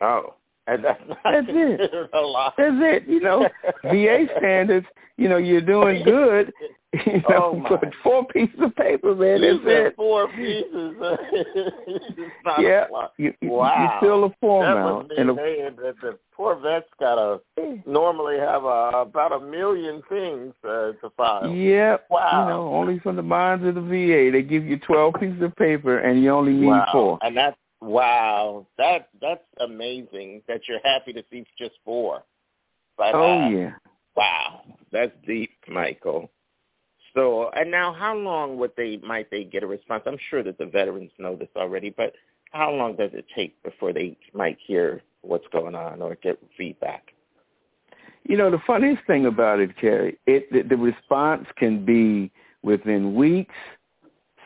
Oh. 0.00 0.34
And 0.66 0.84
that's, 0.84 1.00
that's 1.24 1.46
it. 1.48 2.10
A 2.12 2.20
lot. 2.20 2.54
That's 2.56 2.74
it. 2.78 3.04
You 3.08 3.20
know, 3.20 3.48
VA 3.84 4.26
standards. 4.38 4.86
You 5.16 5.28
know, 5.28 5.38
you're 5.38 5.60
doing 5.60 6.02
good. 6.04 6.52
You 7.04 7.20
know, 7.28 7.62
oh 7.62 7.66
but 7.68 7.92
four 8.02 8.24
pieces 8.28 8.58
of 8.58 8.74
paper, 8.74 9.14
man. 9.14 9.42
You 9.42 9.58
that's 9.58 9.88
it. 9.88 9.96
Four 9.96 10.28
pieces. 10.28 10.94
yeah. 12.58 12.86
You, 13.18 13.34
wow. 13.42 13.98
You 14.00 14.08
fill 14.08 14.24
a 14.24 14.30
form 14.40 14.64
that 14.64 14.76
out, 14.78 14.98
must 15.02 15.08
be 15.10 15.16
and 15.18 15.30
a, 15.30 15.34
saying 15.34 15.76
that 15.82 15.94
the 16.00 16.18
poor 16.34 16.54
vet's 16.54 16.86
got 16.98 17.16
to 17.16 17.40
normally 17.84 18.38
have 18.38 18.64
a, 18.64 19.02
about 19.02 19.32
a 19.32 19.40
million 19.40 20.00
things 20.08 20.54
uh, 20.64 20.92
to 21.02 21.10
file. 21.18 21.50
Yeah. 21.50 21.98
Wow. 22.08 22.44
You 22.44 22.54
know, 22.54 22.74
only 22.74 22.98
from 23.00 23.16
the 23.16 23.22
minds 23.22 23.66
of 23.66 23.74
the 23.74 23.82
VA, 23.82 24.30
they 24.32 24.42
give 24.42 24.64
you 24.64 24.78
twelve 24.78 25.14
pieces 25.20 25.42
of 25.42 25.54
paper, 25.56 25.98
and 25.98 26.22
you 26.22 26.30
only 26.30 26.54
need 26.54 26.68
wow. 26.68 26.86
four. 26.92 27.18
And 27.20 27.36
that's 27.36 27.58
wow. 27.80 28.66
That 28.78 29.08
that's 29.20 29.44
amazing. 29.60 30.42
That 30.48 30.62
you're 30.68 30.80
happy 30.84 31.12
to 31.12 31.22
see 31.30 31.44
just 31.58 31.74
four. 31.84 32.24
But, 32.96 33.14
oh 33.14 33.44
uh, 33.44 33.48
yeah. 33.48 33.72
Wow, 34.16 34.62
that's 34.92 35.12
deep, 35.26 35.50
Michael. 35.68 36.30
So, 37.14 37.50
and 37.54 37.70
now, 37.70 37.92
how 37.92 38.14
long 38.14 38.56
would 38.58 38.72
they 38.76 38.98
might 38.98 39.30
they 39.30 39.44
get 39.44 39.62
a 39.62 39.66
response? 39.66 40.02
I'm 40.06 40.18
sure 40.30 40.42
that 40.42 40.58
the 40.58 40.66
veterans 40.66 41.10
know 41.18 41.36
this 41.36 41.48
already, 41.56 41.90
but 41.90 42.14
how 42.52 42.70
long 42.72 42.96
does 42.96 43.10
it 43.12 43.26
take 43.34 43.62
before 43.62 43.92
they 43.92 44.16
might 44.32 44.58
hear 44.66 45.02
what's 45.22 45.46
going 45.52 45.74
on 45.74 46.00
or 46.02 46.16
get 46.16 46.38
feedback? 46.56 47.12
You 48.24 48.36
know, 48.36 48.50
the 48.50 48.60
funniest 48.66 49.06
thing 49.06 49.26
about 49.26 49.60
it, 49.60 49.76
Carrie, 49.78 50.18
it 50.26 50.50
the, 50.50 50.62
the 50.62 50.76
response 50.76 51.46
can 51.56 51.84
be 51.84 52.30
within 52.62 53.14
weeks. 53.14 53.54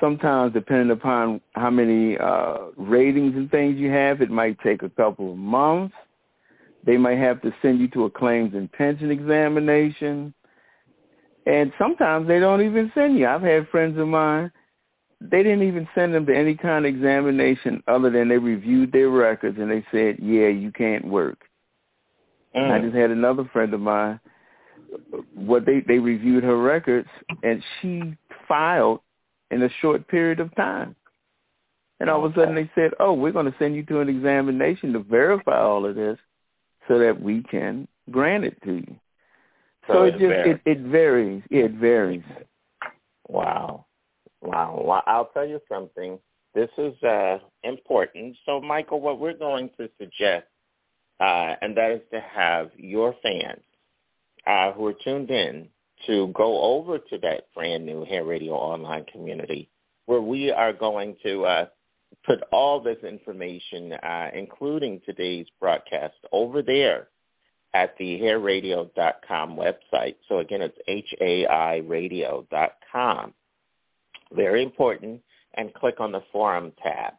Sometimes, 0.01 0.53
depending 0.53 0.91
upon 0.91 1.41
how 1.53 1.71
many 1.71 2.17
uh, 2.17 2.69
ratings 2.77 3.35
and 3.37 3.51
things 3.51 3.79
you 3.79 3.91
have, 3.91 4.23
it 4.23 4.31
might 4.31 4.59
take 4.61 4.83
a 4.83 4.89
couple 4.91 5.33
of 5.33 5.37
months. 5.37 5.95
They 6.85 6.97
might 6.97 7.19
have 7.19 7.43
to 7.43 7.53
send 7.61 7.81
you 7.81 7.89
to 7.89 8.05
a 8.07 8.11
claims 8.11 8.55
and 8.55 8.73
pension 8.73 9.11
examination. 9.11 10.33
And 11.47 11.73
sometimes 11.79 12.27
they 12.27 12.41
don't 12.41 12.63
even 12.63 12.91
send 12.95 13.19
you. 13.19 13.27
I've 13.27 13.43
had 13.43 13.69
friends 13.69 13.99
of 13.99 14.09
mine 14.09 14.51
they 15.21 15.43
didn't 15.43 15.63
even 15.63 15.87
send 15.95 16.15
them 16.15 16.25
to 16.27 16.37
any 16.37 16.55
kind 16.55 16.87
of 16.87 16.95
examination 16.95 17.83
other 17.87 18.11
than 18.11 18.29
they 18.29 18.39
reviewed 18.39 18.93
their 18.93 19.11
records 19.11 19.59
and 19.59 19.71
they 19.71 19.85
said, 19.93 20.17
yeah, 20.21 20.49
you 20.49 20.73
can't 20.73 21.07
work. 21.07 21.43
Mm. 22.57 22.71
I 22.71 22.81
just 22.81 22.97
had 22.97 23.11
another 23.11 23.49
friend 23.53 23.73
of 23.75 23.81
mine. 23.81 24.19
What 25.35 25.67
they 25.67 25.85
they 25.87 25.99
reviewed 25.99 26.43
her 26.43 26.57
records 26.57 27.09
and 27.43 27.63
she 27.81 28.17
filed 28.49 29.01
in 29.51 29.63
a 29.63 29.71
short 29.81 30.07
period 30.09 30.41
of 30.41 30.55
time. 30.55 30.95
And 31.99 32.09
all 32.09 32.25
of 32.25 32.33
a 32.33 32.35
sudden 32.35 32.55
they 32.55 32.71
said, 32.75 32.93
"Oh, 32.99 33.13
we're 33.13 33.33
going 33.33 33.51
to 33.51 33.59
send 33.59 33.77
you 33.77 33.85
to 33.85 34.01
an 34.01 34.09
examination 34.09 34.95
to 34.95 35.01
verify 35.01 35.61
all 35.61 35.85
of 35.85 35.95
this, 35.95 36.19
so 36.89 36.99
that 36.99 37.21
we 37.21 37.43
can 37.43 37.87
grant 38.11 38.45
it 38.45 38.61
to 38.65 38.77
you." 38.77 38.97
So, 39.87 39.93
so 39.93 40.03
it, 40.05 40.09
it 40.09 40.13
just 40.13 40.23
varies. 40.23 40.61
it, 40.65 40.71
it 40.71 40.81
varies. 40.81 41.43
It 41.51 41.73
varies. 41.73 42.23
Wow, 43.29 43.87
wow. 44.41 44.83
Well, 44.85 45.03
I'll 45.07 45.27
tell 45.27 45.47
you 45.47 45.61
something. 45.69 46.19
This 46.55 46.71
is 46.79 47.01
uh, 47.03 47.39
important. 47.63 48.37
So, 48.47 48.61
Michael, 48.61 49.01
what 49.01 49.21
we're 49.21 49.37
going 49.37 49.71
to 49.79 49.89
suggest, 50.01 50.47
uh, 51.21 51.55
and 51.61 51.77
that 51.77 51.93
is 51.93 52.01
to 52.13 52.21
have 52.21 52.71
your 52.77 53.15
fans 53.23 53.63
uh, 54.47 54.73
who 54.73 54.87
are 54.87 54.95
tuned 55.05 55.31
in 55.31 55.69
to 56.07 56.29
go 56.29 56.61
over 56.61 56.99
to 56.99 57.19
that 57.19 57.53
brand 57.55 57.85
new 57.85 58.05
Hair 58.05 58.25
Radio 58.25 58.55
online 58.55 59.05
community 59.05 59.69
where 60.07 60.21
we 60.21 60.51
are 60.51 60.73
going 60.73 61.17
to 61.23 61.45
uh, 61.45 61.67
put 62.27 62.43
all 62.53 62.81
this 62.81 62.99
information, 63.03 63.93
uh, 63.93 64.31
including 64.35 65.01
today's 65.07 65.47
broadcast, 65.61 66.15
over 66.33 66.63
there 66.63 67.09
at 67.75 67.97
the 67.99 68.19
hairradio.com 68.19 69.57
website. 69.57 70.17
So 70.29 70.39
again, 70.39 70.63
it's 70.63 70.79
H-A-I 70.89 71.77
radio.com. 71.87 73.35
Very 74.33 74.63
important. 74.63 75.21
And 75.55 75.75
click 75.75 75.99
on 75.99 76.13
the 76.13 76.23
forum 76.33 76.73
tab. 76.83 77.15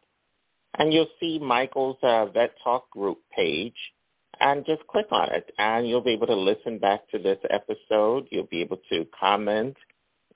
And 0.77 0.93
you'll 0.93 1.07
see 1.19 1.37
Michael's 1.37 1.97
uh, 2.01 2.27
Vet 2.27 2.53
Talk 2.63 2.89
group 2.89 3.19
page. 3.35 3.75
And 4.41 4.65
just 4.65 4.85
click 4.87 5.07
on 5.11 5.31
it. 5.31 5.51
And 5.57 5.87
you'll 5.87 6.01
be 6.01 6.11
able 6.11 6.27
to 6.27 6.35
listen 6.35 6.79
back 6.79 7.07
to 7.11 7.19
this 7.19 7.37
episode. 7.49 8.27
You'll 8.31 8.47
be 8.47 8.61
able 8.61 8.81
to 8.89 9.07
comment. 9.17 9.77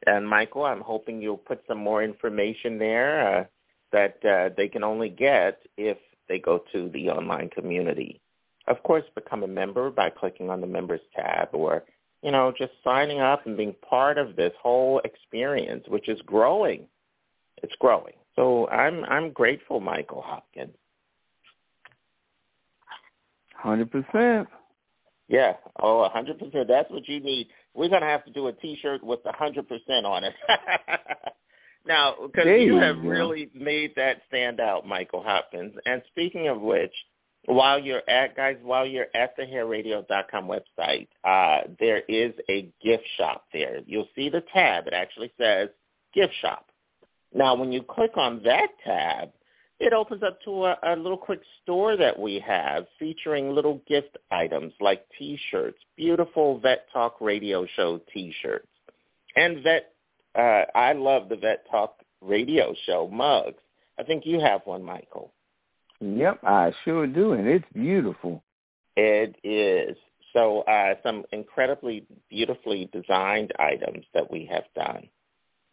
And 0.06 0.30
Michael, 0.30 0.64
I'm 0.64 0.82
hoping 0.82 1.22
you'll 1.22 1.38
put 1.38 1.64
some 1.68 1.80
more 1.80 2.04
information 2.04 2.78
there. 2.78 3.40
Uh, 3.40 3.44
that 3.96 4.26
uh, 4.26 4.54
they 4.58 4.68
can 4.68 4.84
only 4.84 5.10
get 5.10 5.62
if 5.78 5.98
they 6.28 6.38
go 6.38 6.62
to 6.74 6.90
the 6.90 7.10
online 7.10 7.50
community. 7.50 8.20
Of 8.68 8.84
course, 8.84 9.04
become 9.14 9.44
a 9.44 9.48
member 9.48 9.90
by 9.90 10.10
clicking 10.10 10.50
on 10.50 10.60
the 10.60 10.68
members 10.68 11.02
tab 11.16 11.50
or, 11.54 11.84
you 12.22 12.32
know, 12.32 12.52
just 12.58 12.74
signing 12.84 13.22
up 13.22 13.46
and 13.46 13.56
being 13.56 13.76
part 13.88 14.18
of 14.18 14.36
this 14.36 14.52
whole 14.62 15.00
experience, 15.06 15.86
which 15.88 16.10
is 16.10 16.20
growing. 16.26 16.88
It's 17.64 17.76
growing. 17.80 18.16
So 18.36 18.68
I'm 18.68 19.06
I'm 19.06 19.32
grateful, 19.32 19.80
Michael 19.80 20.22
Hopkins. 20.22 20.76
Hundred 23.66 23.90
percent. 23.90 24.48
Yeah. 25.28 25.54
Oh, 25.82 26.02
a 26.02 26.10
hundred 26.10 26.38
percent. 26.38 26.68
That's 26.68 26.90
what 26.92 27.08
you 27.08 27.20
need. 27.20 27.48
We're 27.74 27.90
gonna 27.90 28.06
have 28.06 28.24
to 28.26 28.32
do 28.32 28.48
a 28.48 28.54
T-shirt 28.54 29.04
with 29.04 29.22
a 29.26 29.36
hundred 29.36 29.68
percent 29.68 30.06
on 30.06 30.24
it. 30.24 30.34
Now, 31.88 32.16
because 32.20 32.48
you 32.48 32.78
have 32.78 32.98
really 33.04 33.50
made 33.54 33.94
that 33.96 34.22
stand 34.28 34.60
out, 34.60 34.88
Michael 34.88 35.22
Hopkins. 35.22 35.76
And 35.86 36.02
speaking 36.08 36.48
of 36.48 36.60
which, 36.60 36.94
while 37.46 37.78
you're 37.78 38.02
at 38.10 38.36
guys, 38.36 38.58
while 38.64 38.88
you're 38.88 39.08
at 39.14 39.36
the 39.38 39.44
hairradio.com 39.44 40.48
website, 40.50 41.08
uh, 41.24 41.68
there 41.80 42.00
is 42.08 42.34
a 42.50 42.72
gift 42.84 43.04
shop 43.18 43.46
there. 43.54 43.82
You'll 43.86 44.10
see 44.16 44.30
the 44.30 44.42
tab. 44.52 44.88
It 44.88 44.94
actually 44.94 45.32
says 45.40 45.70
gift 46.14 46.34
shop. 46.42 46.66
Now, 47.34 47.54
when 47.54 47.72
you 47.72 47.84
click 47.84 48.18
on 48.18 48.42
that 48.46 48.70
tab, 48.84 49.30
it 49.80 49.94
opens 49.94 50.24
up 50.24 50.42
to 50.44 50.66
a, 50.66 50.78
a 50.84 50.96
little 50.96 51.18
quick 51.18 51.42
store 51.62 51.98
that 51.98 52.18
we 52.18 52.40
have 52.40 52.86
featuring 52.98 53.54
little 53.54 53.82
gift 53.88 54.18
items 54.32 54.74
like 54.80 55.06
T-shirts, 55.18 55.78
beautiful 55.98 56.60
Vet 56.60 56.88
Talk 56.94 57.20
Radio 57.20 57.66
Show 57.76 58.00
T-shirts, 58.14 58.68
and 59.36 59.64
Vet 59.64 59.92
uh, 60.36 60.66
I 60.76 60.94
love 60.94 61.30
the 61.30 61.38
Vet 61.38 61.66
Talk 61.72 62.02
radio 62.22 62.74
show 62.86 63.10
mugs. 63.12 63.62
I 63.98 64.04
think 64.04 64.26
you 64.26 64.40
have 64.40 64.62
one, 64.66 64.84
Michael. 64.84 65.32
Yep, 66.02 66.42
I 66.44 66.74
sure 66.84 67.08
do, 67.08 67.32
and 67.32 67.48
it's 67.48 67.66
beautiful. 67.74 68.44
It 68.98 69.36
is. 69.44 69.96
So 70.34 70.62
uh, 70.62 70.96
some 71.04 71.24
incredibly 71.32 72.06
beautifully 72.30 72.90
designed 72.92 73.54
items 73.58 74.06
that 74.14 74.30
we 74.30 74.46
have 74.52 74.66
done. 74.76 75.08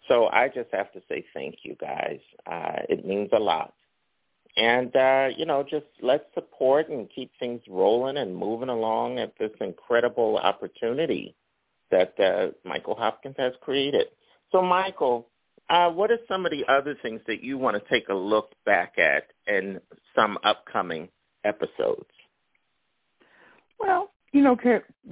So 0.06 0.28
I 0.28 0.48
just 0.48 0.68
have 0.72 0.92
to 0.92 1.02
say 1.08 1.24
thank 1.34 1.56
you 1.64 1.76
guys. 1.80 2.20
Uh, 2.46 2.82
it 2.88 3.04
means 3.04 3.30
a 3.32 3.38
lot. 3.40 3.74
And, 4.56 4.94
uh, 4.94 5.28
you 5.36 5.46
know, 5.46 5.62
just 5.62 5.86
let's 6.02 6.24
support 6.34 6.90
and 6.90 7.08
keep 7.14 7.30
things 7.38 7.62
rolling 7.68 8.18
and 8.18 8.36
moving 8.36 8.68
along 8.68 9.18
at 9.18 9.32
this 9.38 9.52
incredible 9.60 10.36
opportunity 10.36 11.34
that 11.90 12.18
uh, 12.20 12.48
Michael 12.68 12.94
Hopkins 12.94 13.36
has 13.38 13.52
created. 13.62 14.08
So, 14.50 14.62
Michael, 14.62 15.28
uh, 15.70 15.88
what 15.90 16.10
are 16.10 16.18
some 16.28 16.44
of 16.44 16.52
the 16.52 16.64
other 16.68 16.94
things 17.00 17.20
that 17.26 17.42
you 17.42 17.56
want 17.56 17.82
to 17.82 17.90
take 17.90 18.08
a 18.08 18.14
look 18.14 18.52
back 18.66 18.96
at 18.98 19.28
in 19.46 19.80
some 20.14 20.36
upcoming 20.44 21.08
episodes? 21.44 22.10
Well, 23.80 24.10
you 24.32 24.42
know, 24.42 24.56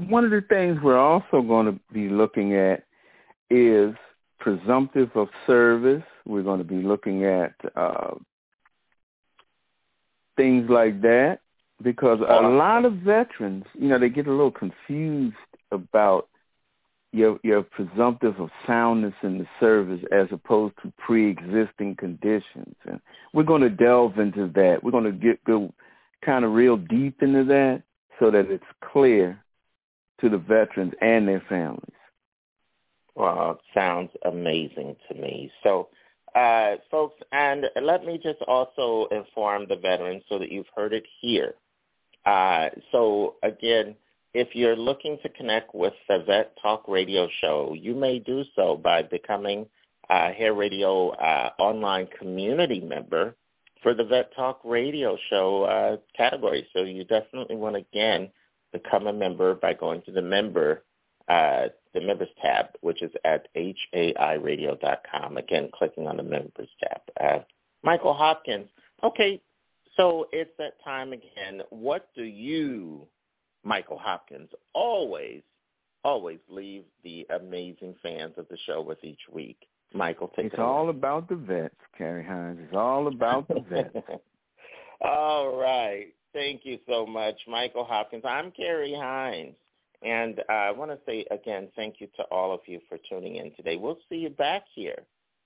one 0.09 0.25
of 0.25 0.31
the 0.31 0.43
things 0.49 0.79
we're 0.83 0.99
also 0.99 1.43
going 1.43 1.67
to 1.67 1.81
be 1.93 2.09
looking 2.09 2.55
at 2.55 2.85
is 3.51 3.95
presumptive 4.39 5.11
of 5.15 5.29
service. 5.47 6.03
We're 6.27 6.43
going 6.43 6.59
to 6.59 6.65
be 6.65 6.83
looking 6.83 7.25
at 7.25 7.55
uh, 7.75 8.15
things 10.37 10.69
like 10.71 11.03
that 11.03 11.41
because 11.83 12.21
a 12.21 12.47
lot 12.47 12.85
of 12.85 12.95
veterans, 12.95 13.65
you 13.75 13.89
know, 13.89 13.99
they 13.99 14.09
get 14.09 14.27
a 14.27 14.31
little 14.31 14.51
confused 14.51 15.37
about 15.71 16.29
your 17.13 17.41
your 17.43 17.63
presumptive 17.63 18.39
of 18.39 18.51
soundness 18.67 19.15
in 19.23 19.39
the 19.39 19.47
service 19.59 20.01
as 20.13 20.29
opposed 20.31 20.75
to 20.83 20.93
pre-existing 20.99 21.97
conditions, 21.97 22.77
and 22.85 23.01
we're 23.33 23.43
going 23.43 23.63
to 23.63 23.71
delve 23.71 24.19
into 24.19 24.47
that. 24.55 24.79
We're 24.83 24.93
going 24.93 25.05
to 25.05 25.13
get 25.13 25.43
go 25.45 25.73
kind 26.25 26.45
of 26.45 26.53
real 26.53 26.77
deep 26.77 27.23
into 27.23 27.45
that 27.45 27.83
so 28.19 28.31
that 28.31 28.51
it's 28.51 28.63
clear 28.93 29.43
to 30.21 30.29
the 30.29 30.39
veterans 30.39 30.93
and 31.01 31.27
their 31.27 31.43
families. 31.49 31.81
Well, 33.15 33.61
sounds 33.75 34.11
amazing 34.25 34.97
to 35.09 35.15
me. 35.15 35.51
So, 35.63 35.89
uh, 36.35 36.77
folks, 36.91 37.21
and 37.33 37.67
let 37.83 38.05
me 38.05 38.19
just 38.23 38.41
also 38.47 39.09
inform 39.11 39.67
the 39.69 39.77
veterans 39.77 40.23
so 40.29 40.39
that 40.39 40.51
you've 40.51 40.67
heard 40.75 40.93
it 40.93 41.07
here. 41.21 41.55
Uh, 42.25 42.69
so 42.93 43.35
again, 43.43 43.97
if 44.35 44.55
you're 44.55 44.77
looking 44.77 45.19
to 45.23 45.29
connect 45.29 45.75
with 45.75 45.95
the 46.09 46.23
Vet 46.27 46.57
Talk 46.63 46.87
Radio 46.87 47.29
Show, 47.41 47.75
you 47.79 47.95
may 47.95 48.19
do 48.19 48.45
so 48.55 48.77
by 48.77 49.03
becoming 49.03 49.67
a 50.09 50.33
Hair 50.33 50.55
Radio 50.55 51.11
uh, 51.11 51.51
online 51.59 52.09
community 52.19 52.81
member 52.81 53.35
for 53.83 53.95
the 53.95 54.05
Vet 54.05 54.35
Talk 54.35 54.61
Radio 54.65 55.17
Show 55.31 55.65
uh, 55.65 55.97
category. 56.17 56.67
So 56.73 56.83
you 56.83 57.05
definitely 57.05 57.57
want 57.57 57.77
to, 57.77 57.81
again, 57.81 58.31
become 58.73 59.07
a 59.07 59.13
member 59.13 59.55
by 59.55 59.75
going 59.75 60.03
to 60.03 60.13
the 60.13 60.23
member, 60.23 60.85
uh, 61.29 61.69
the 61.95 62.01
members 62.01 62.29
tab, 62.41 62.67
which 62.81 63.03
is 63.03 63.13
at 63.25 63.49
hairradio.com. 63.55 65.37
Again, 65.37 65.71
clicking 65.75 66.07
on 66.07 66.17
the 66.17 66.23
members 66.23 66.69
tab. 66.81 67.01
Uh, 67.21 67.39
Michael 67.83 68.15
Hopkins. 68.15 68.69
Okay, 69.03 69.41
so 69.97 70.27
it's 70.33 70.51
that 70.59 70.83
time 70.85 71.13
again. 71.13 71.63
What 71.71 72.09
do 72.15 72.23
you 72.23 73.09
Michael 73.65 73.99
Hopkins 73.99 74.51
always, 74.73 75.43
always 76.05 76.39
leave 76.49 76.85
the 77.05 77.27
amazing 77.31 77.95
fans 78.03 78.35
of 78.37 78.49
the 78.49 78.57
show 78.67 78.81
with 78.81 79.03
each 79.05 79.21
week. 79.31 79.59
Michael, 79.93 80.29
take 80.29 80.47
it's 80.47 80.55
it 80.55 80.61
all 80.61 80.89
about 80.89 81.29
the 81.29 81.37
vets, 81.37 81.75
Carrie 81.99 82.25
Hines. 82.25 82.59
It's 82.63 82.77
all 82.77 83.09
about 83.09 83.49
the 83.49 83.61
vets. 83.69 83.97
all 85.01 85.57
right. 85.57 86.07
Thank 86.33 86.65
you 86.65 86.79
so 86.89 87.05
much, 87.05 87.35
Michael 87.49 87.85
Hopkins. 87.85 88.23
I'm 88.25 88.53
Carrie 88.53 88.95
Hines. 88.95 89.57
And 90.03 90.41
uh, 90.49 90.53
I 90.53 90.71
want 90.71 90.91
to 90.91 90.99
say 91.07 91.27
again, 91.31 91.69
thank 91.77 91.97
you 92.01 92.09
to 92.17 92.23
all 92.31 92.55
of 92.55 92.61
you 92.67 92.81
for 92.89 92.97
tuning 93.09 93.37
in 93.37 93.53
today. 93.55 93.77
We'll 93.77 93.99
see 94.09 94.17
you 94.17 94.31
back 94.31 94.63
here 94.75 94.97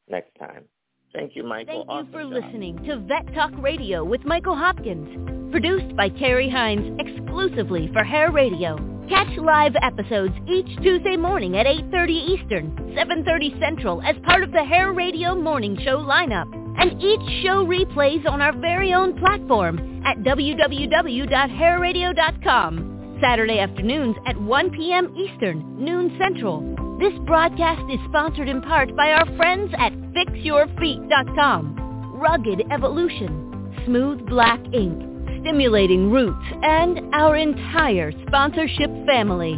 next 0.08 0.31
time. 0.39 0.65
Thank 1.12 1.36
you, 1.36 1.42
Michael. 1.44 1.84
Thank 1.86 2.07
you 2.07 2.12
for 2.12 2.23
job. 2.23 2.33
listening 2.33 2.83
to 2.84 2.97
Vet 2.99 3.34
Talk 3.34 3.50
Radio 3.58 4.05
with 4.05 4.24
Michael 4.24 4.57
Hopkins. 4.57 5.52
Produced 5.52 5.94
by 5.97 6.08
Carrie 6.08 6.50
Hines 6.50 6.99
exclusively 6.99 7.91
for 7.92 8.02
Hair 8.02 8.33
Radio. 8.33 8.76
Catch 9.08 9.36
live 9.39 9.76
episodes 9.83 10.34
each 10.49 10.66
Tuesday 10.83 11.16
morning 11.16 11.57
at 11.57 11.66
8.30 11.66 12.10
Eastern, 12.10 12.73
7.30 12.97 13.60
Central 13.60 14.02
as 14.02 14.16
part 14.24 14.42
of 14.42 14.50
the 14.50 14.65
Hair 14.65 14.92
Radio 14.92 15.34
Morning 15.34 15.78
Show 15.84 15.99
lineup. 15.99 16.52
And 16.76 17.00
each 17.00 17.44
show 17.44 17.65
replays 17.65 18.28
on 18.28 18.41
our 18.41 18.52
very 18.58 18.92
own 18.92 19.16
platform 19.20 20.02
at 20.05 20.16
www.hairradio.com. 20.18 22.93
Saturday 23.20 23.58
afternoons 23.58 24.16
at 24.26 24.40
1 24.40 24.70
p.m. 24.70 25.14
Eastern, 25.16 25.82
noon 25.82 26.16
Central. 26.18 26.60
This 26.98 27.12
broadcast 27.26 27.82
is 27.90 27.98
sponsored 28.08 28.48
in 28.48 28.62
part 28.62 28.94
by 28.96 29.12
our 29.12 29.26
friends 29.36 29.72
at 29.78 29.92
FixYourFeet.com, 29.92 32.12
Rugged 32.14 32.62
Evolution, 32.70 33.74
Smooth 33.84 34.26
Black 34.26 34.60
Ink, 34.72 35.02
Stimulating 35.42 36.10
Roots, 36.10 36.46
and 36.62 37.14
our 37.14 37.36
entire 37.36 38.12
sponsorship 38.26 38.90
family. 39.06 39.54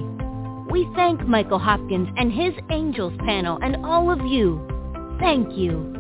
We 0.71 0.89
thank 0.95 1.27
Michael 1.27 1.59
Hopkins 1.59 2.09
and 2.17 2.33
his 2.33 2.53
Angels 2.71 3.15
panel 3.21 3.59
and 3.63 3.85
all 3.87 4.11
of 4.11 4.21
you. 4.27 4.61
Thank 5.21 5.57
you. 5.57 5.96